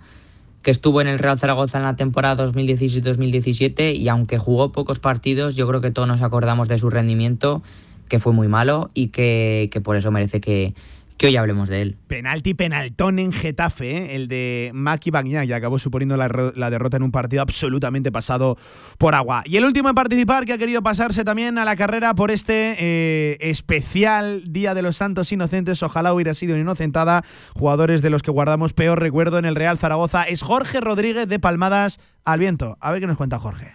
que 0.62 0.70
estuvo 0.70 1.00
en 1.00 1.08
el 1.08 1.18
Real 1.18 1.38
Zaragoza 1.38 1.78
en 1.78 1.84
la 1.84 1.96
temporada 1.96 2.46
2016-2017 2.46 3.96
y 3.96 4.08
aunque 4.08 4.38
jugó 4.38 4.72
pocos 4.72 5.00
partidos, 5.00 5.56
yo 5.56 5.66
creo 5.66 5.80
que 5.80 5.90
todos 5.90 6.06
nos 6.06 6.22
acordamos 6.22 6.68
de 6.68 6.78
su 6.78 6.90
rendimiento, 6.90 7.62
que 8.08 8.20
fue 8.20 8.32
muy 8.32 8.46
malo 8.46 8.90
y 8.94 9.08
que, 9.08 9.70
que 9.72 9.80
por 9.80 9.96
eso 9.96 10.10
merece 10.10 10.40
que, 10.40 10.74
que 11.20 11.26
hoy 11.26 11.36
hablemos 11.36 11.68
de 11.68 11.82
él. 11.82 11.98
Penalti 12.06 12.54
penaltón 12.54 13.18
en 13.18 13.30
Getafe, 13.30 13.90
¿eh? 13.90 14.16
el 14.16 14.26
de 14.26 14.70
Maki 14.72 15.10
Bagnac, 15.10 15.46
y 15.46 15.52
acabó 15.52 15.78
suponiendo 15.78 16.16
la, 16.16 16.70
derrota 16.70 16.96
en 16.96 17.02
un 17.02 17.12
partido 17.12 17.42
absolutamente 17.42 18.10
pasado 18.10 18.56
por 18.96 19.14
agua. 19.14 19.42
Y 19.44 19.58
el 19.58 19.66
último 19.66 19.90
en 19.90 19.94
participar, 19.94 20.46
que 20.46 20.54
ha 20.54 20.58
querido 20.58 20.82
pasarse 20.82 21.22
también 21.22 21.58
a 21.58 21.66
la 21.66 21.76
carrera 21.76 22.14
por 22.14 22.30
este 22.30 22.74
eh, 22.78 23.36
especial 23.40 24.50
Día 24.50 24.72
de 24.72 24.80
los 24.80 24.96
Santos 24.96 25.30
Inocentes, 25.30 25.82
ojalá 25.82 26.14
hubiera 26.14 26.32
sido 26.32 26.56
inocentada, 26.56 27.22
jugadores 27.54 28.00
de 28.00 28.08
los 28.08 28.22
que 28.22 28.30
guardamos 28.30 28.72
peor 28.72 28.98
recuerdo 28.98 29.38
en 29.38 29.44
el 29.44 29.56
Real 29.56 29.76
Zaragoza, 29.76 30.22
es 30.22 30.40
Jorge 30.40 30.80
Rodríguez 30.80 31.28
de 31.28 31.38
Palmadas 31.38 32.00
al 32.24 32.38
Viento. 32.38 32.78
A 32.80 32.92
ver 32.92 33.00
qué 33.00 33.06
nos 33.06 33.18
cuenta 33.18 33.38
Jorge. 33.38 33.74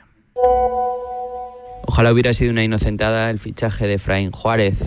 Ojalá 1.85 2.11
hubiera 2.11 2.34
sido 2.34 2.51
una 2.51 2.63
inocentada 2.63 3.30
el 3.30 3.38
fichaje 3.38 3.85
de 3.85 3.99
Fraín 3.99 4.31
Juárez 4.31 4.84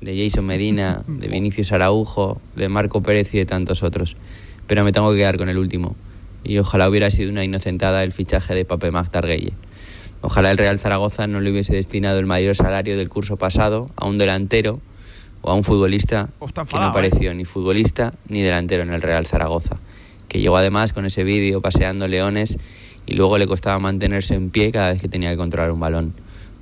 de 0.00 0.16
Jason 0.16 0.46
Medina, 0.46 1.02
de 1.06 1.28
Vinicius 1.28 1.72
Araujo, 1.72 2.40
de 2.56 2.68
Marco 2.68 3.02
Pérez 3.02 3.34
y 3.34 3.38
de 3.38 3.46
tantos 3.46 3.82
otros. 3.82 4.16
Pero 4.66 4.84
me 4.84 4.92
tengo 4.92 5.10
que 5.10 5.18
quedar 5.18 5.36
con 5.36 5.48
el 5.48 5.58
último. 5.58 5.96
Y 6.42 6.58
ojalá 6.58 6.88
hubiera 6.88 7.10
sido 7.10 7.30
una 7.30 7.44
inocentada 7.44 8.02
el 8.02 8.12
fichaje 8.12 8.54
de 8.54 8.64
Pape 8.64 8.90
Magtarguelle. 8.90 9.52
Ojalá 10.22 10.50
el 10.50 10.58
Real 10.58 10.78
Zaragoza 10.78 11.26
no 11.26 11.40
le 11.40 11.50
hubiese 11.50 11.74
destinado 11.74 12.18
el 12.18 12.26
mayor 12.26 12.54
salario 12.54 12.96
del 12.96 13.08
curso 13.08 13.36
pasado 13.36 13.90
a 13.96 14.06
un 14.06 14.18
delantero 14.18 14.80
o 15.42 15.50
a 15.50 15.54
un 15.54 15.64
futbolista 15.64 16.28
que 16.38 16.76
no 16.76 16.82
apareció 16.82 17.30
¿eh? 17.30 17.34
ni 17.34 17.44
futbolista 17.44 18.12
ni 18.28 18.42
delantero 18.42 18.82
en 18.82 18.92
el 18.92 19.02
Real 19.02 19.26
Zaragoza. 19.26 19.76
Que 20.28 20.40
llegó 20.40 20.56
además 20.56 20.92
con 20.92 21.06
ese 21.06 21.24
vídeo 21.24 21.60
paseando 21.60 22.06
leones 22.06 22.58
y 23.06 23.14
luego 23.14 23.38
le 23.38 23.46
costaba 23.46 23.78
mantenerse 23.78 24.34
en 24.34 24.50
pie 24.50 24.70
cada 24.72 24.90
vez 24.90 25.00
que 25.00 25.08
tenía 25.08 25.30
que 25.30 25.36
controlar 25.36 25.72
un 25.72 25.80
balón. 25.80 26.14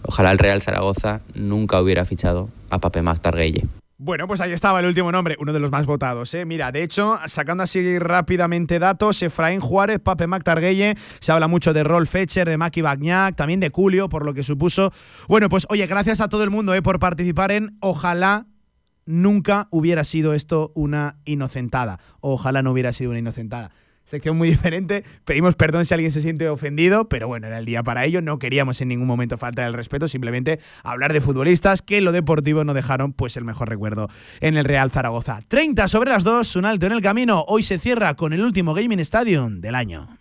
Ojalá 0.02 0.30
el 0.30 0.38
Real 0.38 0.62
Zaragoza 0.62 1.20
nunca 1.34 1.80
hubiera 1.80 2.04
fichado 2.04 2.48
a 2.70 2.78
Pape 2.78 3.02
Magtarguelle. 3.02 3.66
Bueno, 4.00 4.28
pues 4.28 4.40
ahí 4.40 4.52
estaba 4.52 4.78
el 4.78 4.86
último 4.86 5.10
nombre, 5.10 5.34
uno 5.40 5.52
de 5.52 5.58
los 5.58 5.72
más 5.72 5.84
votados. 5.84 6.32
¿eh? 6.34 6.44
Mira, 6.44 6.70
de 6.70 6.84
hecho, 6.84 7.18
sacando 7.26 7.64
así 7.64 7.98
rápidamente 7.98 8.78
datos, 8.78 9.20
Efraín 9.22 9.58
Juárez, 9.58 9.98
Pape 9.98 10.28
Magtarguelle, 10.28 10.96
se 11.18 11.32
habla 11.32 11.48
mucho 11.48 11.72
de 11.72 11.82
Rolf 11.82 12.08
Fetcher, 12.08 12.48
de 12.48 12.56
Maki 12.56 12.80
Bagnac, 12.80 13.34
también 13.34 13.58
de 13.58 13.70
Julio, 13.70 14.08
por 14.08 14.24
lo 14.24 14.34
que 14.34 14.44
supuso. 14.44 14.92
Bueno, 15.26 15.48
pues 15.48 15.66
oye, 15.68 15.84
gracias 15.88 16.20
a 16.20 16.28
todo 16.28 16.44
el 16.44 16.50
mundo 16.50 16.74
¿eh? 16.74 16.82
por 16.82 17.00
participar 17.00 17.50
en 17.50 17.76
Ojalá 17.80 18.46
nunca 19.04 19.66
hubiera 19.72 20.04
sido 20.04 20.32
esto 20.32 20.70
una 20.76 21.16
inocentada. 21.24 21.98
Ojalá 22.20 22.62
no 22.62 22.70
hubiera 22.70 22.92
sido 22.92 23.10
una 23.10 23.18
inocentada 23.18 23.72
sección 24.08 24.36
muy 24.36 24.48
diferente. 24.50 25.04
Pedimos 25.24 25.54
perdón 25.54 25.84
si 25.84 25.94
alguien 25.94 26.10
se 26.10 26.22
siente 26.22 26.48
ofendido, 26.48 27.08
pero 27.08 27.28
bueno, 27.28 27.46
era 27.46 27.58
el 27.58 27.64
día 27.64 27.82
para 27.82 28.04
ello. 28.04 28.22
No 28.22 28.38
queríamos 28.38 28.80
en 28.80 28.88
ningún 28.88 29.06
momento 29.06 29.38
faltar 29.38 29.66
el 29.66 29.74
respeto, 29.74 30.08
simplemente 30.08 30.58
hablar 30.82 31.12
de 31.12 31.20
futbolistas 31.20 31.82
que 31.82 31.98
en 31.98 32.04
lo 32.04 32.12
deportivo 32.12 32.64
no 32.64 32.74
dejaron 32.74 33.12
pues 33.12 33.36
el 33.36 33.44
mejor 33.44 33.68
recuerdo 33.68 34.08
en 34.40 34.56
el 34.56 34.64
Real 34.64 34.90
Zaragoza. 34.90 35.42
30 35.46 35.88
sobre 35.88 36.10
las 36.10 36.24
2, 36.24 36.56
un 36.56 36.64
alto 36.64 36.86
en 36.86 36.92
el 36.92 37.02
camino. 37.02 37.44
Hoy 37.46 37.62
se 37.62 37.78
cierra 37.78 38.14
con 38.14 38.32
el 38.32 38.40
último 38.40 38.74
Gaming 38.74 39.00
Stadium 39.00 39.60
del 39.60 39.74
año. 39.74 40.18